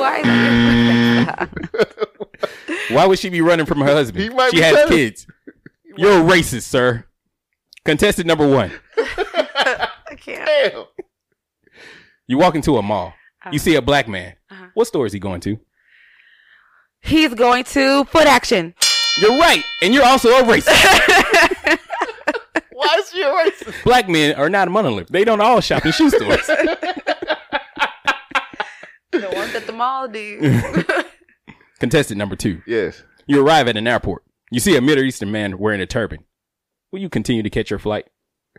Why 0.00 0.22
Why 2.90 3.06
would 3.06 3.18
she 3.18 3.28
be 3.28 3.40
running 3.40 3.66
from 3.66 3.80
her 3.80 3.86
husband? 3.86 4.22
He 4.22 4.30
might 4.30 4.50
she 4.50 4.56
be 4.58 4.62
has 4.62 4.74
telling- 4.74 4.92
kids. 4.92 5.26
You're 5.96 6.20
a 6.20 6.22
racist, 6.22 6.62
sir. 6.62 7.04
Contestant 7.84 8.26
number 8.26 8.46
one. 8.48 8.72
I 8.96 9.88
can't. 10.16 10.46
Damn. 10.46 10.84
You 12.26 12.38
walk 12.38 12.54
into 12.54 12.76
a 12.76 12.82
mall. 12.82 13.12
You 13.46 13.52
oh. 13.54 13.58
see 13.58 13.74
a 13.74 13.82
black 13.82 14.06
man. 14.06 14.34
Uh-huh. 14.50 14.59
What 14.74 14.86
store 14.86 15.06
is 15.06 15.12
he 15.12 15.18
going 15.18 15.40
to? 15.42 15.58
He's 17.02 17.34
going 17.34 17.64
to 17.64 18.04
Foot 18.04 18.26
Action. 18.26 18.74
You're 19.18 19.38
right, 19.38 19.64
and 19.82 19.92
you're 19.94 20.04
also 20.04 20.28
a 20.30 20.42
racist. 20.42 21.78
Why 22.72 22.96
is 22.98 23.10
she 23.10 23.22
a 23.22 23.26
racist? 23.26 23.84
black 23.84 24.08
men 24.08 24.34
are 24.36 24.48
not 24.48 24.68
a 24.68 24.70
monolith. 24.70 25.08
They 25.08 25.24
don't 25.24 25.40
all 25.40 25.60
shop 25.60 25.84
in 25.84 25.92
shoe 25.92 26.10
stores. 26.10 26.46
The 29.12 29.28
ones 29.34 29.54
at 29.54 29.66
the 29.66 29.72
mall 29.72 30.08
do. 30.08 30.40
Contestant 31.80 32.16
number 32.18 32.36
two. 32.36 32.62
Yes. 32.66 33.02
You 33.26 33.44
arrive 33.44 33.66
at 33.68 33.76
an 33.76 33.86
airport. 33.88 34.22
You 34.50 34.60
see 34.60 34.76
a 34.76 34.80
Middle 34.80 35.04
Eastern 35.04 35.32
man 35.32 35.58
wearing 35.58 35.80
a 35.80 35.86
turban. 35.86 36.24
Will 36.92 37.00
you 37.00 37.08
continue 37.08 37.42
to 37.42 37.50
catch 37.50 37.70
your 37.70 37.78
flight? 37.78 38.06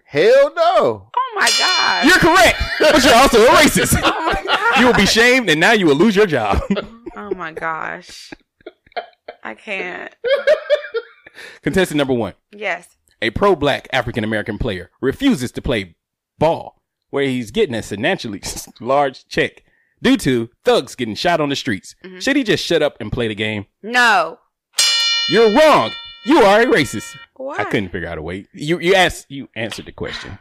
Hell 0.05 0.51
no. 0.55 1.09
oh 1.15 1.31
my 1.35 1.49
god. 1.57 2.05
You're 2.05 2.19
correct, 2.19 2.61
but 2.79 3.03
you're 3.03 3.15
also 3.15 3.43
a 3.43 3.47
racist. 3.49 3.99
oh 4.03 4.25
my 4.25 4.43
god. 4.43 4.60
You 4.81 4.87
will 4.87 4.93
be 4.95 5.05
shamed, 5.05 5.47
and 5.47 5.59
now 5.59 5.73
you 5.73 5.85
will 5.85 5.95
lose 5.95 6.15
your 6.15 6.25
job. 6.25 6.59
Oh 7.13 7.29
my 7.35 7.51
gosh. 7.51 8.31
I 9.43 9.53
can't. 9.53 10.15
Contestant 11.61 11.97
number 11.97 12.13
one. 12.13 12.35
Yes. 12.55 12.95
A 13.21 13.31
pro 13.31 13.53
black 13.53 13.89
African 13.91 14.23
American 14.23 14.57
player 14.57 14.91
refuses 15.01 15.51
to 15.51 15.61
play 15.61 15.97
ball 16.39 16.81
where 17.09 17.25
he's 17.25 17.51
getting 17.51 17.75
a 17.75 17.81
financially 17.81 18.41
large 18.79 19.27
check 19.27 19.63
due 20.01 20.15
to 20.17 20.49
thugs 20.63 20.95
getting 20.95 21.15
shot 21.15 21.41
on 21.41 21.49
the 21.49 21.57
streets. 21.57 21.95
Mm-hmm. 22.05 22.19
Should 22.19 22.37
he 22.37 22.43
just 22.45 22.63
shut 22.65 22.81
up 22.81 22.95
and 23.01 23.11
play 23.11 23.27
the 23.27 23.35
game? 23.35 23.65
No. 23.83 24.39
You're 25.27 25.53
wrong. 25.53 25.91
You 26.23 26.37
are 26.39 26.61
a 26.61 26.65
racist. 26.65 27.17
What? 27.35 27.59
I 27.59 27.65
couldn't 27.65 27.89
figure 27.89 28.07
out 28.07 28.17
a 28.19 28.21
way. 28.21 28.45
You 28.53 28.79
you 28.79 28.95
asked 28.95 29.25
you 29.29 29.49
answered 29.53 29.85
the 29.85 29.91
question. 29.91 30.39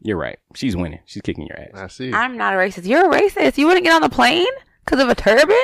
You're 0.00 0.16
right. 0.16 0.38
She's 0.54 0.76
winning. 0.76 1.00
She's 1.06 1.22
kicking 1.22 1.46
your 1.46 1.58
ass. 1.58 1.70
I 1.74 1.86
see. 1.88 2.12
I'm 2.12 2.36
not 2.36 2.54
a 2.54 2.56
racist. 2.56 2.86
You're 2.86 3.10
a 3.12 3.20
racist. 3.20 3.58
You 3.58 3.66
wouldn't 3.66 3.84
get 3.84 3.94
on 3.94 4.02
the 4.02 4.08
plane 4.08 4.46
because 4.84 5.00
of 5.00 5.08
a 5.08 5.14
turban? 5.14 5.56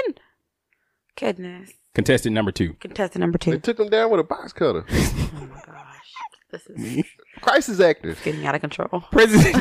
Goodness. 1.18 1.72
Contestant 1.94 2.34
number 2.34 2.50
two. 2.50 2.74
Contestant 2.74 3.20
number 3.20 3.38
two. 3.38 3.52
they 3.52 3.56
two. 3.58 3.72
took 3.72 3.78
him 3.80 3.88
down 3.88 4.10
with 4.10 4.20
a 4.20 4.24
box 4.24 4.52
cutter. 4.52 4.84
Oh 5.36 5.46
my 5.46 5.60
gosh. 5.66 6.12
This 6.50 6.66
is 6.68 7.04
Crisis 7.40 7.80
actors. 7.80 8.18
getting 8.22 8.46
out 8.46 8.54
of 8.54 8.60
control. 8.60 9.02
President, 9.12 9.54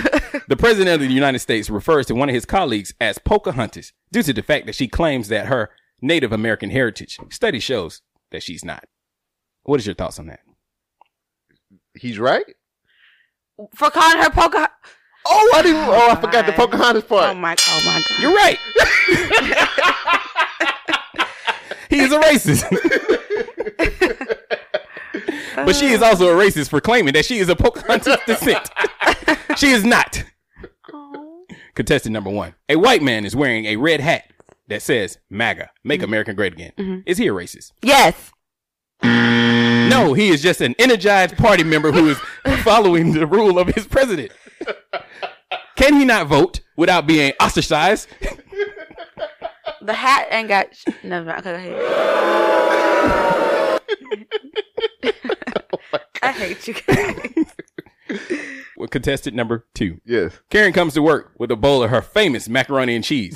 the 0.48 0.56
president 0.56 1.02
of 1.02 1.08
the 1.08 1.14
United 1.14 1.40
States 1.40 1.70
refers 1.70 2.06
to 2.08 2.16
one 2.16 2.30
of 2.30 2.36
his 2.36 2.46
colleagues 2.46 2.94
as 3.02 3.18
Pocahontas 3.18 3.94
due 4.12 4.24
to 4.24 4.34
the 4.34 4.44
fact 4.44 4.66
that 4.68 4.76
she 4.76 4.88
claims 4.88 5.28
that 5.30 5.48
her 5.48 5.72
Native 6.02 6.32
American 6.32 6.70
heritage. 6.70 7.18
Study 7.32 7.60
shows 7.60 8.02
that 8.32 8.44
she's 8.44 8.64
not. 8.64 8.86
What 9.64 9.80
is 9.80 9.86
your 9.88 9.96
thoughts 9.96 10.20
on 10.20 10.28
that? 10.28 10.42
He's 11.98 12.20
right. 12.20 12.46
For 13.76 13.92
calling 13.92 14.22
her 14.22 14.30
Poca. 14.30 14.70
Oh, 15.26 15.52
I 15.56 15.62
didn't. 15.62 15.78
Oh, 15.78 15.94
I 15.94 16.12
oh, 16.12 16.16
forgot 16.16 16.46
the. 16.46 16.52
Pocahontas 16.54 17.04
part. 17.04 17.30
Oh 17.30 17.34
my, 17.34 17.56
oh 17.58 17.82
my 17.86 17.94
god. 17.94 18.04
You're 18.22 18.34
right. 18.34 18.60
he 21.90 22.00
is 22.00 22.12
a 22.12 22.20
racist. 22.20 22.70
but 25.56 25.76
she 25.76 25.88
is 25.88 26.02
uh. 26.02 26.06
also 26.06 26.28
a 26.28 26.36
racist 26.36 26.70
for 26.70 26.82
claiming 26.82 27.14
that 27.14 27.26
she 27.26 27.38
is 27.38 27.48
a 27.50 27.56
Pocahontas 27.56 28.18
descent. 28.26 28.70
she 29.58 29.68
is 29.68 29.86
not. 29.86 30.24
Oh. 30.92 31.46
Contestant 31.76 32.14
number 32.14 32.30
one. 32.30 32.56
A 32.68 32.76
white 32.76 33.02
man 33.02 33.26
is 33.26 33.36
wearing 33.36 33.66
a 33.66 33.78
red 33.78 34.02
hat 34.02 34.26
that 34.68 34.82
says 34.82 35.18
MAGA, 35.30 35.70
Make 35.84 36.00
mm-hmm. 36.00 36.10
America 36.10 36.34
Great 36.34 36.54
Again. 36.54 36.72
Mm-hmm. 36.78 37.02
Is 37.06 37.18
he 37.18 37.28
a 37.28 37.34
racist? 37.34 37.72
Yes. 37.82 38.32
No, 39.94 40.14
he 40.14 40.30
is 40.30 40.42
just 40.42 40.62
an 40.62 40.74
energized 40.80 41.38
party 41.38 41.64
member 41.64 41.92
who 41.92 42.10
is 42.10 42.18
following 42.64 43.12
the 43.14 43.26
rule 43.28 43.60
of 43.60 43.68
his 43.70 43.86
president. 43.88 44.32
Can 45.76 45.96
he 45.96 46.06
not 46.06 46.28
vote 46.28 46.62
without 46.78 47.06
being 47.08 47.34
ostracized? 47.40 48.08
The 49.82 49.94
hat 49.94 50.28
ain't 50.32 50.48
got. 50.48 50.74
Sh- 50.74 50.86
Never 51.04 51.26
mind. 51.26 51.46
Okay, 51.46 51.70
go 51.70 51.76
ahead. 51.76 53.82
Oh 55.94 56.00
I 56.22 56.32
hate 56.32 56.66
you 56.68 56.74
guys. 56.76 57.46
Well, 58.78 58.88
contestant 58.88 59.36
number 59.36 59.66
two. 59.76 60.00
Yes. 60.06 60.40
Karen 60.50 60.72
comes 60.72 60.94
to 60.94 61.02
work 61.02 61.34
with 61.38 61.52
a 61.52 61.58
bowl 61.58 61.84
of 61.84 61.90
her 61.90 62.02
famous 62.02 62.48
macaroni 62.48 62.96
and 62.96 63.04
cheese. 63.04 63.36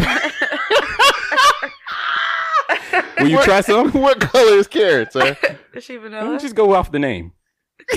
Will 3.19 3.27
you 3.29 3.41
try 3.43 3.61
some? 3.61 3.91
what 3.93 4.19
color 4.19 4.53
is 4.57 4.67
carrot, 4.67 5.13
sir? 5.13 5.37
Is 5.73 5.83
she 5.83 5.93
Let 5.97 6.03
me 6.03 6.09
vanilla? 6.09 6.39
just 6.39 6.55
go 6.55 6.73
off 6.73 6.91
the 6.91 6.99
name. 6.99 7.33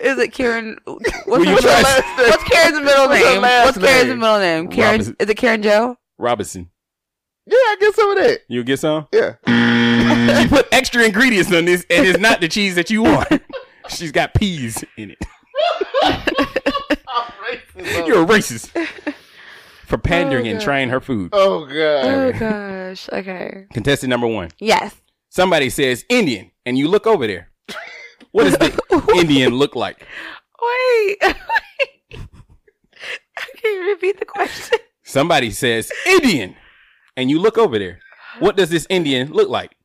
Is 0.00 0.18
it 0.18 0.32
Karen? 0.32 0.76
What's, 0.84 1.26
Will 1.26 1.44
you 1.44 1.54
her 1.54 1.60
try- 1.60 1.80
last 1.82 2.18
name? 2.18 2.28
What's 2.30 2.42
Karen's 2.44 2.80
middle 2.80 3.06
What's 3.08 3.22
her 3.22 3.32
name? 3.34 3.42
last 3.42 3.66
What's 3.66 3.78
Karen's 3.86 4.08
name? 4.08 4.18
middle 4.18 4.38
name? 4.40 4.68
Karen? 4.68 4.90
Robinson. 4.92 5.16
Is 5.20 5.28
it 5.28 5.34
Karen 5.36 5.62
Joe? 5.62 5.96
Robinson. 6.18 6.70
yeah, 7.46 7.54
I 7.54 7.76
get 7.78 7.94
some 7.94 8.10
of 8.10 8.16
that. 8.18 8.40
You'll 8.48 8.64
get 8.64 8.78
some? 8.80 9.06
Yeah. 9.12 9.34
She 10.42 10.48
put 10.48 10.66
extra 10.72 11.02
ingredients 11.04 11.52
on 11.52 11.64
this, 11.64 11.86
and 11.88 12.06
it's 12.06 12.18
not 12.18 12.40
the 12.40 12.48
cheese 12.48 12.74
that 12.74 12.90
you 12.90 13.02
want. 13.02 13.28
She's 13.88 14.12
got 14.12 14.34
peas 14.34 14.84
in 14.96 15.10
it. 15.12 15.18
You're 18.06 18.22
a 18.22 18.26
racist 18.26 18.70
for 19.92 19.98
pandering 19.98 20.48
and 20.48 20.58
oh, 20.58 20.62
trying 20.62 20.88
her 20.88 21.02
food. 21.02 21.28
Oh 21.34 21.66
god. 21.66 22.06
Oh 22.06 22.32
gosh. 22.32 23.10
Okay. 23.12 23.66
Contestant 23.74 24.08
number 24.08 24.26
one. 24.26 24.48
Yes. 24.58 24.96
Somebody 25.28 25.68
says 25.68 26.06
Indian, 26.08 26.50
and 26.64 26.78
you 26.78 26.88
look 26.88 27.06
over 27.06 27.26
there. 27.26 27.50
What 28.30 28.44
does 28.44 28.56
the 28.56 29.14
Indian 29.16 29.54
look 29.54 29.76
like? 29.76 30.06
Wait. 30.62 31.18
I 31.22 31.36
Can 33.56 33.74
you 33.74 33.90
repeat 33.90 34.18
the 34.18 34.24
question? 34.24 34.78
Somebody 35.02 35.50
says 35.50 35.92
Indian, 36.06 36.56
and 37.14 37.28
you 37.28 37.38
look 37.38 37.58
over 37.58 37.78
there. 37.78 37.98
What 38.38 38.56
does 38.56 38.70
this 38.70 38.86
Indian 38.88 39.30
look 39.30 39.50
like? 39.50 39.76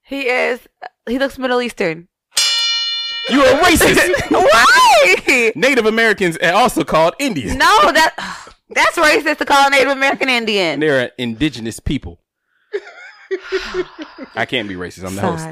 He 0.00 0.28
is. 0.28 0.60
He 1.06 1.18
looks 1.18 1.38
Middle 1.38 1.60
Eastern. 1.60 2.08
You're 3.28 3.44
a 3.44 3.60
racist. 3.60 4.30
Why? 4.30 5.52
Native 5.54 5.84
Americans 5.84 6.38
are 6.38 6.54
also 6.54 6.84
called 6.84 7.14
Indians. 7.18 7.54
No, 7.54 7.92
that 7.92 8.14
that's 8.74 8.96
racist 8.96 9.38
to 9.38 9.44
call 9.44 9.66
a 9.66 9.70
Native 9.70 9.92
American 9.92 10.28
Indian. 10.28 10.80
They're 10.80 11.06
an 11.06 11.10
indigenous 11.18 11.80
people. 11.80 12.20
I 14.34 14.46
can't 14.46 14.68
be 14.68 14.74
racist. 14.74 15.06
I'm 15.06 15.14
the 15.14 15.22
host. 15.22 15.48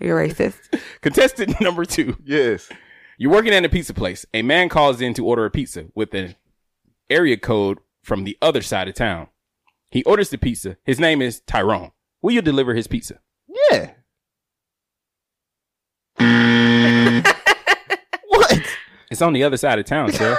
You're 0.00 0.18
racist. 0.18 0.58
Contestant 1.00 1.60
number 1.60 1.84
two. 1.84 2.16
Yes. 2.24 2.68
You're 3.16 3.30
working 3.30 3.52
at 3.52 3.64
a 3.64 3.68
pizza 3.68 3.94
place. 3.94 4.26
A 4.34 4.42
man 4.42 4.68
calls 4.68 5.00
in 5.00 5.14
to 5.14 5.24
order 5.24 5.44
a 5.44 5.50
pizza 5.50 5.86
with 5.94 6.12
an 6.14 6.34
area 7.08 7.36
code 7.36 7.78
from 8.02 8.24
the 8.24 8.36
other 8.42 8.62
side 8.62 8.88
of 8.88 8.94
town. 8.94 9.28
He 9.90 10.02
orders 10.04 10.30
the 10.30 10.38
pizza. 10.38 10.76
His 10.84 10.98
name 10.98 11.22
is 11.22 11.40
Tyrone. 11.46 11.92
Will 12.20 12.32
you 12.32 12.42
deliver 12.42 12.74
his 12.74 12.86
pizza? 12.86 13.20
Yeah. 13.70 13.92
what? 18.28 18.62
It's 19.10 19.22
on 19.22 19.32
the 19.32 19.44
other 19.44 19.56
side 19.56 19.78
of 19.78 19.84
town, 19.84 20.12
sir. 20.12 20.36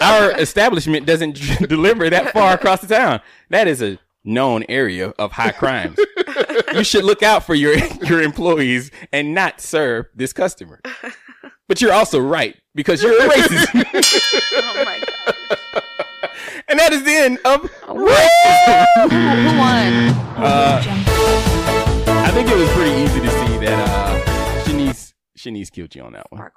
Our 0.00 0.32
establishment 0.38 1.06
doesn't 1.06 1.34
deliver 1.68 2.10
that 2.10 2.32
far 2.32 2.54
across 2.54 2.80
the 2.80 2.86
town. 2.94 3.20
That 3.50 3.68
is 3.68 3.82
a 3.82 3.98
known 4.24 4.64
area 4.68 5.08
of 5.18 5.32
high 5.32 5.50
crimes. 5.52 5.98
you 6.74 6.84
should 6.84 7.04
look 7.04 7.22
out 7.22 7.44
for 7.44 7.54
your 7.54 7.76
your 8.02 8.22
employees 8.22 8.90
and 9.12 9.34
not 9.34 9.60
serve 9.60 10.06
this 10.14 10.32
customer. 10.32 10.80
But 11.68 11.80
you're 11.80 11.92
also 11.92 12.18
right 12.20 12.56
because 12.74 13.02
you're 13.02 13.16
a 13.24 13.28
racist. 13.28 14.38
Oh 14.54 14.84
my 14.84 14.98
god. 15.00 15.82
and 16.68 16.78
that 16.78 16.92
is 16.92 17.02
the 17.04 17.10
end 17.14 17.38
of 17.44 17.62
Who, 17.62 17.94
who 17.96 19.58
won? 19.58 19.92
Uh, 20.36 20.82
I 22.06 22.30
think 22.32 22.48
it 22.48 22.56
was 22.56 22.68
pretty 22.72 22.90
easy 23.02 23.20
to 23.20 23.30
see 23.30 23.58
that 23.66 23.88
uh, 23.88 24.64
Shanice 24.64 25.12
Shanice 25.38 25.70
killed 25.70 25.94
you 25.94 26.02
on 26.02 26.12
that 26.12 26.26
one. 26.30 26.50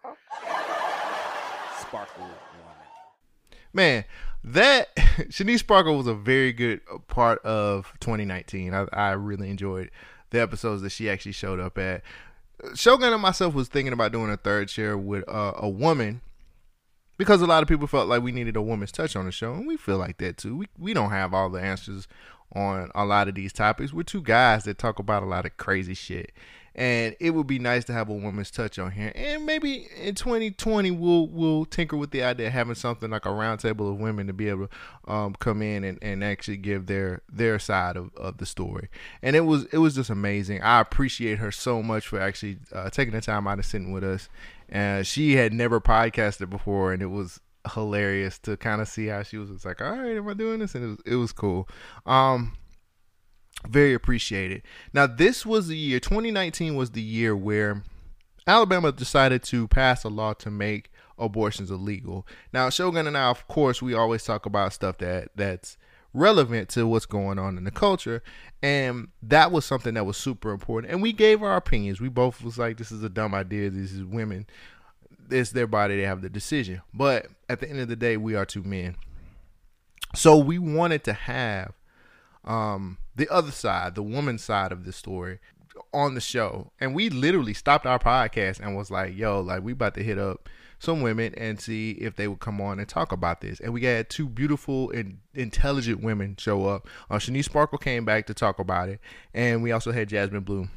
Man, 3.76 4.06
that 4.42 4.96
Shanice 4.96 5.60
Sparkle 5.60 5.98
was 5.98 6.08
a 6.08 6.16
very 6.16 6.54
good 6.54 6.80
part 7.08 7.44
of 7.44 7.92
2019. 8.00 8.74
I, 8.74 8.88
I 8.94 9.12
really 9.12 9.50
enjoyed 9.50 9.92
the 10.30 10.42
episodes 10.42 10.82
that 10.82 10.92
she 10.92 11.10
actually 11.10 11.34
showed 11.34 11.60
up 11.60 11.78
at. 11.78 12.02
Shogun 12.74 13.12
and 13.12 13.22
myself 13.22 13.54
was 13.54 13.68
thinking 13.68 13.92
about 13.92 14.14
doing 14.14 14.32
a 14.32 14.38
third 14.38 14.70
share 14.70 14.98
with 14.98 15.28
uh, 15.28 15.54
a 15.58 15.68
woman 15.68 16.22
because 17.18 17.42
a 17.42 17.46
lot 17.46 17.64
of 17.64 17.70
people 17.70 17.86
felt 17.86 18.08
like 18.08 18.24
we 18.24 18.32
needed 18.32 18.56
a 18.56 18.62
woman's 18.62 18.94
touch 18.94 19.14
on 19.18 19.26
the 19.26 19.32
show, 19.32 19.54
and 19.54 19.68
we 19.68 19.76
feel 19.76 19.98
like 19.98 20.20
that 20.20 20.38
too. 20.38 20.56
We 20.56 20.68
we 20.80 20.94
don't 20.94 21.12
have 21.12 21.34
all 21.34 21.50
the 21.50 21.62
answers 21.62 22.08
on 22.54 22.92
a 22.96 23.06
lot 23.06 23.28
of 23.28 23.36
these 23.36 23.52
topics. 23.52 23.92
We're 23.92 24.04
two 24.04 24.22
guys 24.22 24.64
that 24.64 24.78
talk 24.78 25.00
about 25.00 25.22
a 25.22 25.26
lot 25.26 25.46
of 25.46 25.58
crazy 25.58 25.94
shit, 25.94 26.32
and 26.76 27.16
it 27.22 27.32
would 27.32 27.48
be 27.48 27.58
nice 27.58 27.86
to 27.86 27.94
have 27.94 28.10
a 28.10 28.14
woman's 28.14 28.52
touch 28.52 28.78
on 28.78 28.92
here. 28.92 29.12
And 29.16 29.46
maybe 29.46 29.88
in 29.98 30.14
2020 30.14 30.92
we'll 30.92 31.28
we'll 31.28 31.66
tinker 31.66 31.96
with 31.96 32.12
the 32.12 32.22
idea 32.24 32.48
of 32.48 32.54
having 32.54 32.76
something 32.76 33.10
like 33.10 33.26
a 33.26 33.30
roundtable 33.30 33.92
of 33.92 34.00
women 34.00 34.28
to 34.28 34.34
be 34.34 34.50
able 34.50 34.68
to 34.68 35.12
um, 35.12 35.36
come 35.40 35.62
in 35.62 35.86
and, 35.86 35.98
and 36.02 36.24
actually 36.24 36.58
give 36.58 36.88
their 36.88 37.22
their 37.32 37.60
side 37.60 37.96
of, 37.96 38.14
of 38.16 38.38
the 38.38 38.46
story. 38.46 38.90
And 39.22 39.36
it 39.38 39.42
was 39.42 39.66
it 39.66 39.78
was 39.78 39.96
just 39.96 40.10
amazing. 40.10 40.62
I 40.62 40.82
appreciate 40.82 41.40
her 41.40 41.52
so 41.52 41.82
much 41.82 42.08
for 42.08 42.20
actually 42.20 42.58
uh, 42.74 42.90
taking 42.90 43.14
the 43.14 43.22
time 43.22 43.48
out 43.48 43.54
and 43.54 43.66
sitting 43.66 43.92
with 43.94 44.04
us. 44.04 44.28
And 44.68 45.08
she 45.08 45.36
had 45.36 45.54
never 45.54 45.80
podcasted 45.80 46.50
before, 46.50 46.92
and 46.92 47.02
it 47.02 47.08
was 47.08 47.40
hilarious 47.74 48.38
to 48.40 48.58
kind 48.58 48.82
of 48.82 48.88
see 48.88 49.08
how 49.08 49.24
she 49.24 49.38
was 49.38 49.50
just 49.50 49.66
like, 49.66 49.82
"All 49.82 49.92
right, 49.92 50.18
am 50.18 50.28
I 50.28 50.34
doing 50.34 50.60
this?" 50.60 50.76
And 50.76 50.84
it 50.84 50.88
was 50.88 51.00
it 51.06 51.16
was 51.16 51.32
cool. 51.32 51.70
Um, 52.06 52.54
very 53.70 53.94
appreciated. 53.94 54.64
Now, 54.94 55.08
this 55.08 55.46
was 55.46 55.68
the 55.68 55.78
year 55.78 56.00
2019 56.00 56.76
was 56.76 56.92
the 56.92 57.02
year 57.02 57.36
where 57.36 57.84
Alabama 58.48 58.92
decided 58.92 59.44
to 59.44 59.68
pass 59.68 60.04
a 60.04 60.10
law 60.10 60.34
to 60.34 60.52
make 60.52 60.92
abortions 61.18 61.72
illegal. 61.72 62.28
Now, 62.54 62.70
Shogun 62.70 63.08
and 63.08 63.18
I, 63.18 63.30
of 63.30 63.48
course, 63.48 63.82
we 63.82 63.94
always 63.94 64.24
talk 64.24 64.46
about 64.46 64.74
stuff 64.74 64.98
that 65.00 65.30
that's 65.36 65.78
relevant 66.14 66.70
to 66.70 66.88
what's 66.88 67.06
going 67.06 67.38
on 67.40 67.58
in 67.58 67.64
the 67.64 67.72
culture, 67.72 68.24
and 68.62 69.10
that 69.22 69.52
was 69.52 69.66
something 69.66 69.96
that 69.96 70.06
was 70.06 70.18
super 70.18 70.52
important. 70.52 70.92
And 70.92 71.02
we 71.02 71.12
gave 71.12 71.44
our 71.44 71.56
opinions. 71.56 72.00
We 72.00 72.10
both 72.10 72.44
was 72.44 72.58
like, 72.58 72.78
"This 72.78 72.92
is 72.92 73.04
a 73.04 73.10
dumb 73.10 73.34
idea. 73.34 73.70
This 73.70 73.92
is 73.92 74.04
women. 74.04 74.46
It's 75.30 75.52
their 75.52 75.68
body. 75.68 75.98
They 75.98 76.04
have 76.04 76.22
the 76.22 76.30
decision." 76.30 76.82
But 76.94 77.28
at 77.50 77.60
the 77.60 77.70
end 77.70 77.80
of 77.80 77.88
the 77.88 77.96
day, 77.96 78.18
we 78.18 78.36
are 78.36 78.46
two 78.46 78.64
men. 78.64 78.96
So 80.14 80.38
we 80.38 80.60
wanted 80.60 81.04
to 81.06 81.14
have 81.14 81.74
um, 82.46 82.98
the 83.16 83.30
other 83.30 83.52
side, 83.52 83.96
the 83.96 84.04
woman's 84.04 84.44
side 84.44 84.72
of 84.72 84.86
the 84.86 84.92
story 84.92 85.40
on 85.94 86.16
the 86.16 86.22
show. 86.22 86.72
And 86.80 86.94
we 86.94 87.10
literally 87.10 87.54
stopped 87.54 87.86
our 87.86 88.00
podcast 88.00 88.60
and 88.60 88.76
was 88.76 88.92
like, 88.92 89.16
yo, 89.16 89.42
like 89.42 89.64
we 89.64 89.72
about 89.74 89.96
to 89.96 90.04
hit 90.04 90.18
up 90.18 90.50
some 90.80 91.02
women 91.02 91.34
and 91.38 91.60
see 91.60 91.92
if 91.92 92.16
they 92.16 92.28
would 92.28 92.40
come 92.40 92.60
on 92.62 92.80
and 92.80 92.88
talk 92.88 93.12
about 93.12 93.42
this. 93.42 93.60
And 93.60 93.74
we 93.74 93.84
had 93.84 94.10
two 94.10 94.28
beautiful 94.28 94.92
and 94.92 95.20
intelligent 95.34 96.04
women 96.04 96.36
show 96.38 96.68
up. 96.68 96.88
Uh, 97.10 97.16
Shanice 97.16 97.46
Sparkle 97.46 97.78
came 97.78 98.06
back 98.06 98.28
to 98.28 98.34
talk 98.34 98.60
about 98.60 98.90
it. 98.90 99.00
And 99.34 99.64
we 99.64 99.72
also 99.72 99.92
had 99.92 100.10
Jasmine 100.10 100.44
Blue, 100.44 100.68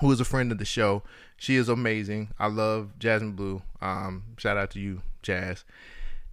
who 0.00 0.12
is 0.12 0.20
a 0.20 0.24
friend 0.24 0.52
of 0.52 0.58
the 0.58 0.64
show. 0.64 1.02
She 1.36 1.56
is 1.56 1.68
amazing. 1.68 2.30
I 2.38 2.48
love 2.48 2.98
Jasmine 2.98 3.32
Blue. 3.32 3.62
Um, 3.80 4.24
shout 4.36 4.58
out 4.58 4.70
to 4.72 4.80
you, 4.80 5.02
Jazz. 5.22 5.64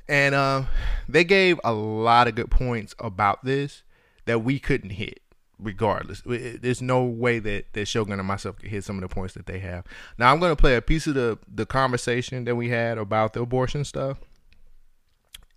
And 0.09 0.35
um, 0.35 0.67
they 1.07 1.23
gave 1.23 1.59
a 1.63 1.73
lot 1.73 2.27
of 2.27 2.35
good 2.35 2.51
points 2.51 2.95
about 2.99 3.43
this 3.43 3.83
that 4.27 4.39
we 4.43 4.59
couldn't 4.59 4.91
hit 4.91 5.21
regardless. 5.59 6.21
There's 6.25 6.81
no 6.81 7.03
way 7.03 7.39
that, 7.39 7.73
that 7.73 7.87
Shogun 7.87 8.19
and 8.19 8.27
myself 8.27 8.57
could 8.57 8.69
hit 8.69 8.83
some 8.83 8.97
of 8.97 9.01
the 9.01 9.13
points 9.13 9.33
that 9.33 9.47
they 9.47 9.59
have. 9.59 9.85
Now 10.17 10.31
I'm 10.31 10.39
gonna 10.39 10.55
play 10.55 10.75
a 10.75 10.81
piece 10.81 11.07
of 11.07 11.15
the 11.15 11.39
the 11.51 11.65
conversation 11.65 12.45
that 12.45 12.55
we 12.55 12.69
had 12.69 12.97
about 12.97 13.33
the 13.33 13.41
abortion 13.41 13.83
stuff. 13.83 14.19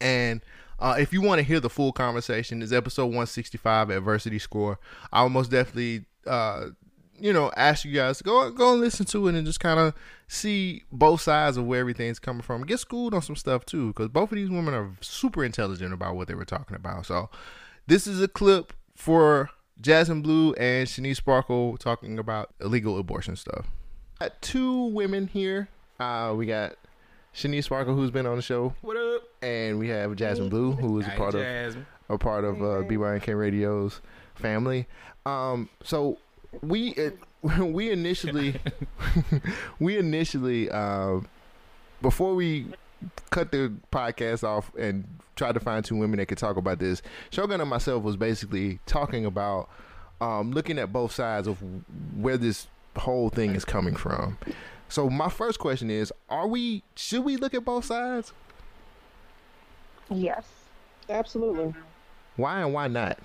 And 0.00 0.40
uh, 0.78 0.96
if 0.98 1.12
you 1.12 1.20
want 1.20 1.40
to 1.40 1.42
hear 1.42 1.60
the 1.60 1.68
full 1.68 1.92
conversation, 1.92 2.62
it's 2.62 2.72
episode 2.72 3.06
165 3.06 3.90
adversity 3.90 4.38
score. 4.38 4.78
I 5.12 5.22
will 5.22 5.28
most 5.28 5.50
definitely 5.50 6.06
uh, 6.26 6.68
you 7.20 7.32
know, 7.32 7.52
ask 7.56 7.84
you 7.84 7.92
guys 7.92 8.18
to 8.18 8.24
go 8.24 8.50
go 8.50 8.72
and 8.72 8.80
listen 8.80 9.06
to 9.06 9.28
it 9.28 9.34
and 9.34 9.46
just 9.46 9.60
kind 9.60 9.78
of 9.78 9.94
see 10.26 10.82
both 10.90 11.20
sides 11.20 11.56
of 11.56 11.66
where 11.66 11.80
everything's 11.80 12.18
coming 12.18 12.42
from. 12.42 12.64
Get 12.64 12.80
schooled 12.80 13.14
on 13.14 13.22
some 13.22 13.36
stuff 13.36 13.66
too, 13.66 13.88
because 13.88 14.08
both 14.08 14.32
of 14.32 14.36
these 14.36 14.50
women 14.50 14.74
are 14.74 14.92
super 15.00 15.44
intelligent 15.44 15.92
about 15.92 16.16
what 16.16 16.28
they 16.28 16.34
were 16.34 16.44
talking 16.44 16.76
about. 16.76 17.06
So 17.06 17.28
this 17.90 18.06
is 18.06 18.22
a 18.22 18.28
clip 18.28 18.72
for 18.94 19.50
Jasmine 19.80 20.22
Blue 20.22 20.52
and 20.54 20.86
Shanice 20.86 21.16
Sparkle 21.16 21.76
talking 21.76 22.20
about 22.20 22.54
illegal 22.60 22.96
abortion 22.96 23.34
stuff. 23.34 23.66
Got 24.20 24.40
two 24.40 24.84
women 24.84 25.26
here. 25.26 25.68
Uh, 25.98 26.32
we 26.36 26.46
got 26.46 26.76
Shanice 27.34 27.64
Sparkle, 27.64 27.96
who's 27.96 28.12
been 28.12 28.26
on 28.26 28.36
the 28.36 28.42
show, 28.42 28.74
What 28.82 28.96
up? 28.96 29.24
and 29.42 29.80
we 29.80 29.88
have 29.88 30.14
Jasmine 30.14 30.50
Blue, 30.50 30.70
who 30.70 31.00
is 31.00 31.06
a 31.08 31.10
part 31.16 31.34
of 31.34 31.76
a 32.08 32.16
part 32.16 32.44
of 32.44 32.62
uh, 32.62 32.86
BYNK 32.86 33.36
Radio's 33.36 34.00
family. 34.36 34.86
Um, 35.26 35.68
so 35.82 36.18
we 36.62 36.94
uh, 36.94 37.10
we 37.64 37.90
initially 37.90 38.54
we 39.80 39.98
initially 39.98 40.70
uh, 40.70 41.18
before 42.00 42.36
we 42.36 42.66
cut 43.30 43.50
the 43.50 43.72
podcast 43.90 44.44
off 44.44 44.70
and 44.76 45.08
tried 45.40 45.54
to 45.54 45.60
find 45.60 45.82
two 45.82 45.96
women 45.96 46.18
that 46.18 46.26
could 46.26 46.36
talk 46.36 46.58
about 46.58 46.78
this. 46.78 47.00
Shogun 47.30 47.62
and 47.62 47.70
myself 47.70 48.02
was 48.02 48.14
basically 48.14 48.78
talking 48.84 49.24
about 49.24 49.70
um, 50.20 50.52
looking 50.52 50.78
at 50.78 50.92
both 50.92 51.12
sides 51.12 51.48
of 51.48 51.62
where 52.14 52.36
this 52.36 52.66
whole 52.96 53.30
thing 53.30 53.54
is 53.54 53.64
coming 53.64 53.96
from. 53.96 54.36
So 54.90 55.08
my 55.08 55.30
first 55.30 55.58
question 55.58 55.90
is: 55.90 56.12
Are 56.28 56.46
we? 56.46 56.82
Should 56.94 57.24
we 57.24 57.38
look 57.38 57.54
at 57.54 57.64
both 57.64 57.86
sides? 57.86 58.34
Yes, 60.10 60.44
absolutely. 61.08 61.72
Why 62.36 62.60
and 62.60 62.74
why 62.74 62.88
not? 62.88 63.18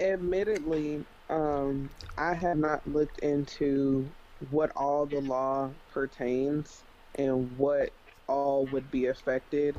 Admittedly, 0.00 1.04
Um, 1.28 1.90
I 2.16 2.34
have 2.34 2.58
not 2.58 2.86
looked 2.86 3.20
into 3.20 4.08
what 4.50 4.70
all 4.76 5.06
the 5.06 5.20
law 5.20 5.70
pertains 5.92 6.82
and 7.16 7.56
what 7.58 7.90
all 8.28 8.66
would 8.66 8.90
be 8.90 9.06
affected. 9.06 9.76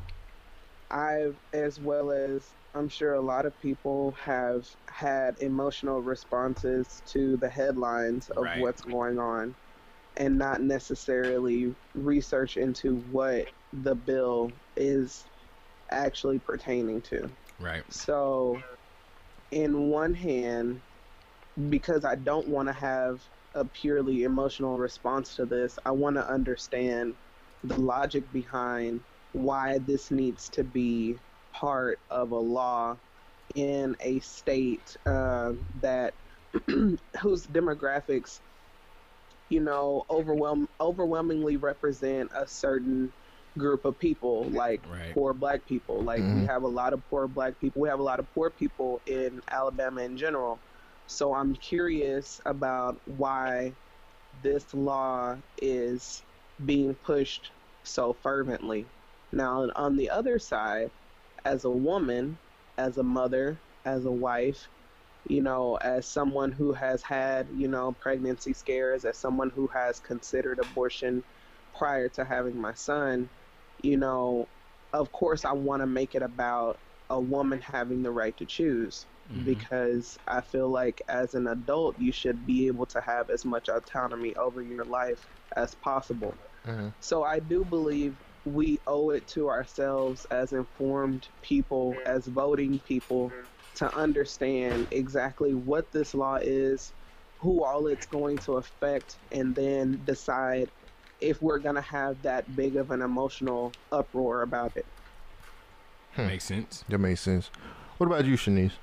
I've, 0.91 1.39
as 1.53 1.79
well 1.79 2.11
as 2.11 2.55
I'm 2.73 2.89
sure 2.89 3.13
a 3.13 3.21
lot 3.21 3.45
of 3.45 3.57
people 3.57 4.13
have 4.13 4.65
had 4.89 5.35
emotional 5.39 6.01
responses 6.01 7.01
to 7.07 7.37
the 7.37 7.49
headlines 7.49 8.29
of 8.29 8.43
Right. 8.43 8.61
what's 8.61 8.81
going 8.81 9.19
on 9.19 9.55
and 10.17 10.37
not 10.37 10.61
necessarily 10.61 11.75
research 11.93 12.57
into 12.57 12.95
what 12.97 13.49
the 13.73 13.95
bill 13.95 14.53
is 14.75 15.27
actually 15.91 16.39
pertaining 16.39 17.01
to. 17.03 17.35
Right. 17.59 17.85
So, 17.89 18.63
in 19.51 19.89
one 19.89 20.13
hand, 20.13 20.83
because 21.69 22.05
I 22.05 22.15
don't 22.15 22.47
want 22.47 22.69
to 22.69 22.73
have 22.73 23.23
a 23.53 23.65
purely 23.65 24.23
emotional 24.23 24.77
response 24.77 25.35
to 25.35 25.45
this, 25.45 25.77
I 25.85 25.91
want 25.91 26.15
to 26.17 26.27
understand 26.27 27.17
the 27.63 27.79
logic 27.79 28.31
behind 28.31 29.05
why 29.31 29.79
this 29.79 30.11
needs 30.11 30.49
to 30.51 30.63
be 30.63 31.19
part 31.51 32.01
of 32.09 32.31
a 32.31 32.39
law 32.39 32.99
in 33.55 33.95
a 33.99 34.19
state 34.19 34.95
uh, 35.05 35.53
that 35.75 36.15
whose 37.21 37.47
demographics, 37.47 38.41
you 39.49 39.59
know, 39.61 40.05
overwhelm 40.09 40.67
overwhelmingly 40.79 41.57
represent 41.57 42.31
a 42.33 42.47
certain 42.47 43.13
group 43.57 43.85
of 43.85 43.97
people, 43.97 44.51
like 44.51 44.87
Right. 44.87 45.13
poor 45.13 45.33
black 45.33 45.65
people. 45.65 46.03
Like 46.03 46.27
we 46.31 46.43
Mhm. 46.43 46.45
have 46.45 46.63
a 46.63 46.67
lot 46.67 46.93
of 46.93 47.05
poor 47.09 47.27
black 47.27 47.59
people. 47.59 47.81
We 47.81 47.89
have 47.89 47.99
a 47.99 48.03
lot 48.03 48.19
of 48.19 48.29
poor 48.33 48.49
people 48.49 49.01
in 49.05 49.41
Alabama 49.49 50.01
in 50.01 50.17
general. 50.17 50.61
So 51.07 51.33
I'm 51.33 51.53
curious 51.53 52.39
about 52.45 53.01
why 53.05 53.75
this 54.33 54.73
law 54.73 55.37
is 55.57 56.25
being 56.63 56.95
pushed 56.95 57.51
so 57.83 58.13
fervently. 58.13 58.89
Now, 59.31 59.69
on 59.75 59.95
the 59.95 60.09
other 60.09 60.39
side, 60.39 60.91
as 61.45 61.65
a 61.65 61.71
woman, 61.71 62.39
as 62.77 62.97
a 62.97 63.03
mother, 63.03 63.63
as 63.85 64.05
a 64.05 64.11
wife, 64.11 64.69
you 65.23 65.41
know, 65.41 65.75
as 65.75 66.09
someone 66.11 66.51
who 66.51 66.73
has 66.73 67.03
had, 67.03 67.49
you 67.51 67.67
know, 67.67 67.91
pregnancy 67.93 68.53
scares, 68.53 69.05
as 69.05 69.19
someone 69.19 69.49
who 69.49 69.67
has 69.67 69.99
considered 69.99 70.59
abortion 70.59 71.23
prior 71.73 72.09
to 72.09 72.25
having 72.25 72.59
my 72.59 72.73
son, 72.73 73.29
you 73.77 73.97
know, 73.97 74.49
of 74.93 75.11
course, 75.11 75.45
I 75.45 75.53
want 75.53 75.81
to 75.81 75.87
make 75.87 76.15
it 76.15 76.23
about 76.23 76.81
a 77.09 77.21
woman 77.21 77.61
having 77.61 78.01
the 78.03 78.11
right 78.11 78.35
to 78.37 78.45
choose 78.45 79.07
because 79.43 80.17
I 80.27 80.41
feel 80.41 80.69
like 80.71 81.01
as 81.07 81.33
an 81.33 81.47
adult, 81.47 81.97
you 81.99 82.11
should 82.11 82.45
be 82.45 82.67
able 82.67 82.85
to 82.87 83.01
have 83.01 83.29
as 83.29 83.45
much 83.45 83.69
autonomy 83.69 84.35
over 84.35 84.61
your 84.61 84.85
life 84.85 85.27
as 85.55 85.75
possible. 85.75 86.37
Mhm. 86.65 86.93
So 86.99 87.23
I 87.23 87.39
do 87.39 87.65
believe 87.65 88.21
we 88.45 88.79
owe 88.87 89.11
it 89.11 89.27
to 89.27 89.49
ourselves 89.49 90.25
as 90.25 90.53
informed 90.53 91.27
people, 91.41 91.95
as 92.05 92.27
voting 92.27 92.79
people, 92.79 93.31
to 93.75 93.95
understand 93.95 94.87
exactly 94.91 95.53
what 95.53 95.91
this 95.91 96.13
law 96.13 96.35
is, 96.35 96.91
who 97.39 97.63
all 97.63 97.87
it's 97.87 98.05
going 98.05 98.37
to 98.39 98.57
affect, 98.57 99.17
and 99.31 99.55
then 99.55 100.01
decide 100.05 100.69
if 101.19 101.41
we're 101.41 101.59
going 101.59 101.75
to 101.75 101.81
have 101.81 102.21
that 102.23 102.55
big 102.55 102.75
of 102.75 102.91
an 102.91 103.01
emotional 103.01 103.71
uproar 103.91 104.41
about 104.41 104.75
it. 104.75 104.85
Makes 106.17 106.45
sense. 106.45 106.83
That 106.89 106.97
makes 106.97 107.21
sense. 107.21 107.49
What 107.97 108.07
about 108.07 108.25
you, 108.25 108.35
Shanice? 108.35 108.73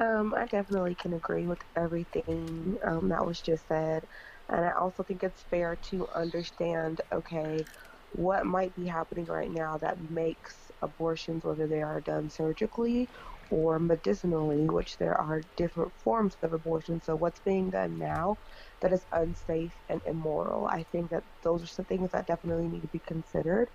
Um, 0.00 0.32
I 0.36 0.46
definitely 0.46 0.94
can 0.94 1.12
agree 1.12 1.44
with 1.44 1.58
everything 1.74 2.78
um, 2.84 3.08
that 3.08 3.26
was 3.26 3.40
just 3.40 3.66
said. 3.66 4.04
And 4.48 4.64
I 4.64 4.70
also 4.72 5.02
think 5.02 5.22
it's 5.22 5.42
fair 5.42 5.76
to 5.90 6.08
understand 6.14 7.00
okay, 7.12 7.64
what 8.10 8.46
might 8.46 8.74
be 8.74 8.86
happening 8.86 9.26
right 9.26 9.50
now 9.50 9.78
that 9.78 10.00
makes 10.00 10.70
abortions, 10.82 11.44
whether 11.44 11.66
they 11.66 11.82
are 11.82 12.00
done 12.00 12.30
surgically 12.30 13.10
or 13.50 13.78
medicinally, 13.78 14.68
which 14.68 14.98
there 14.98 15.14
are 15.14 15.42
different 15.56 15.92
forms 16.02 16.36
of 16.42 16.52
abortion. 16.52 17.00
So, 17.00 17.16
what's 17.16 17.40
being 17.40 17.70
done 17.70 17.98
now 17.98 18.38
that 18.80 18.92
is 18.92 19.06
unsafe 19.12 19.74
and 19.88 20.00
immoral? 20.06 20.66
I 20.66 20.84
think 20.84 21.10
that 21.10 21.24
those 21.42 21.62
are 21.64 21.66
some 21.68 21.86
things 21.86 22.10
that 22.12 22.26
definitely 22.26 22.68
need 22.68 22.82
to 22.82 22.88
be 22.88 23.00
considered. 23.00 23.70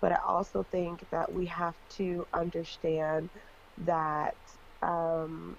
But 0.00 0.12
I 0.12 0.18
also 0.26 0.64
think 0.64 1.06
that 1.10 1.32
we 1.32 1.46
have 1.46 1.76
to 1.90 2.26
understand 2.34 3.30
that 3.78 4.36
um, 4.82 5.58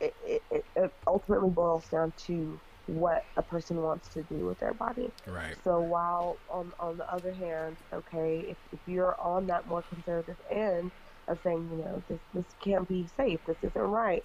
it, 0.00 0.14
it, 0.20 0.42
it- 0.50 0.66
it 0.76 0.92
ultimately 1.06 1.50
boils 1.50 1.88
down 1.88 2.12
to 2.26 2.60
what 2.88 3.26
a 3.36 3.42
person 3.42 3.76
wants 3.82 4.08
to 4.10 4.24
do 4.24 4.46
with 4.46 4.58
their 4.60 4.74
body. 4.74 5.12
Right. 5.26 5.56
So 5.62 5.80
while 5.80 6.40
on 6.48 6.72
on 6.80 6.96
the 6.96 7.06
other 7.12 7.34
hand, 7.34 7.78
okay, 7.94 8.46
if, 8.48 8.58
if 8.72 8.80
you're 8.86 9.20
on 9.20 9.46
that 9.48 9.66
more 9.66 9.82
conservative 9.82 10.38
end 10.50 10.92
of 11.28 11.38
saying, 11.44 11.68
you 11.70 11.84
know, 11.84 12.04
this 12.08 12.20
this 12.34 12.46
can't 12.64 12.88
be 12.88 13.06
safe, 13.06 13.40
this 13.46 13.58
isn't 13.62 13.80
right, 13.80 14.24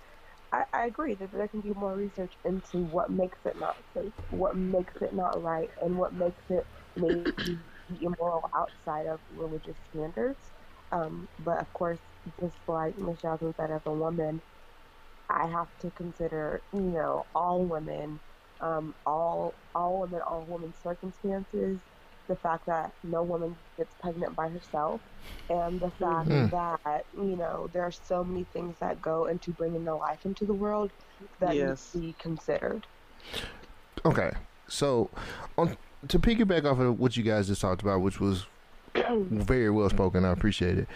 I, 0.53 0.63
I 0.73 0.85
agree 0.85 1.15
that 1.15 1.31
there 1.31 1.47
can 1.49 1.61
be 1.61 1.73
more 1.73 1.95
research 1.95 2.33
into 2.45 2.77
what 2.77 3.11
makes 3.11 3.39
it 3.45 3.59
not 3.59 3.77
safe, 3.95 4.13
what 4.29 4.55
makes 4.55 4.95
it 5.01 5.13
not 5.13 5.41
right, 5.43 5.69
and 5.81 5.97
what 5.97 6.13
makes 6.13 6.43
it 6.49 6.65
maybe 6.95 7.59
immoral 8.01 8.49
outside 8.55 9.07
of 9.07 9.19
religious 9.29 9.77
standards. 9.89 10.51
Um, 10.91 11.27
but 11.39 11.59
of 11.59 11.73
course, 11.73 11.99
just 12.39 12.57
like 12.67 12.97
Michelle 12.97 13.37
said, 13.59 13.71
as 13.71 13.81
a 13.85 13.91
woman, 13.93 14.41
I 15.29 15.47
have 15.47 15.69
to 15.81 15.91
consider, 15.91 16.63
you 16.73 16.81
know, 16.81 17.27
all 17.35 17.65
women, 17.65 18.19
um, 18.63 18.95
all 19.05 19.55
all 19.75 19.99
women, 20.01 20.21
all 20.27 20.45
women's 20.47 20.77
circumstances, 20.81 21.79
the 22.29 22.35
fact 22.37 22.65
that 22.67 22.91
no 23.03 23.23
woman 23.23 23.55
gets 23.77 23.95
pregnant 23.99 24.35
by 24.35 24.47
herself, 24.49 25.01
and 25.49 25.79
the 25.81 25.91
fact 25.99 26.29
Mhm. 26.29 26.51
that 26.51 27.05
you 27.13 27.35
know 27.37 27.67
there 27.73 27.83
are 27.83 27.91
so 27.91 28.23
many 28.23 28.45
things 28.53 28.77
that 28.79 29.01
go 29.01 29.25
into 29.25 29.51
bringing 29.51 29.83
the 29.83 29.95
life 29.95 30.19
into 30.25 30.45
the 30.45 30.53
world 30.53 30.91
that 31.39 31.55
Yes. 31.55 31.93
need 31.95 32.01
to 32.01 32.07
be 32.07 32.13
considered. 32.21 32.87
Okay, 34.05 34.31
so 34.67 35.11
on 35.57 35.77
to 36.09 36.19
piggyback 36.19 36.65
off 36.65 36.79
of 36.79 36.99
what 36.99 37.15
you 37.15 37.23
guys 37.23 37.47
just 37.47 37.61
talked 37.61 37.81
about, 37.81 38.01
which 38.01 38.19
was 38.19 38.47
very 39.29 39.69
well 39.69 39.89
spoken, 39.89 40.25
I 40.25 40.31
appreciate 40.31 40.77
it. 40.77 40.87